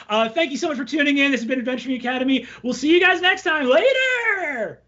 Uh, 0.10 0.30
thank 0.30 0.52
you 0.52 0.58
so 0.58 0.70
much 0.70 0.78
for 0.78 0.86
tuning 0.86 1.18
in. 1.18 1.32
This 1.32 1.42
has 1.42 1.48
been 1.48 1.60
Adventure 1.60 1.92
Academy. 1.92 2.48
We'll 2.64 2.74
see 2.74 2.94
you 2.94 3.00
guys 3.00 3.22
next 3.22 3.44
time. 3.44 3.68
Later. 3.68 4.82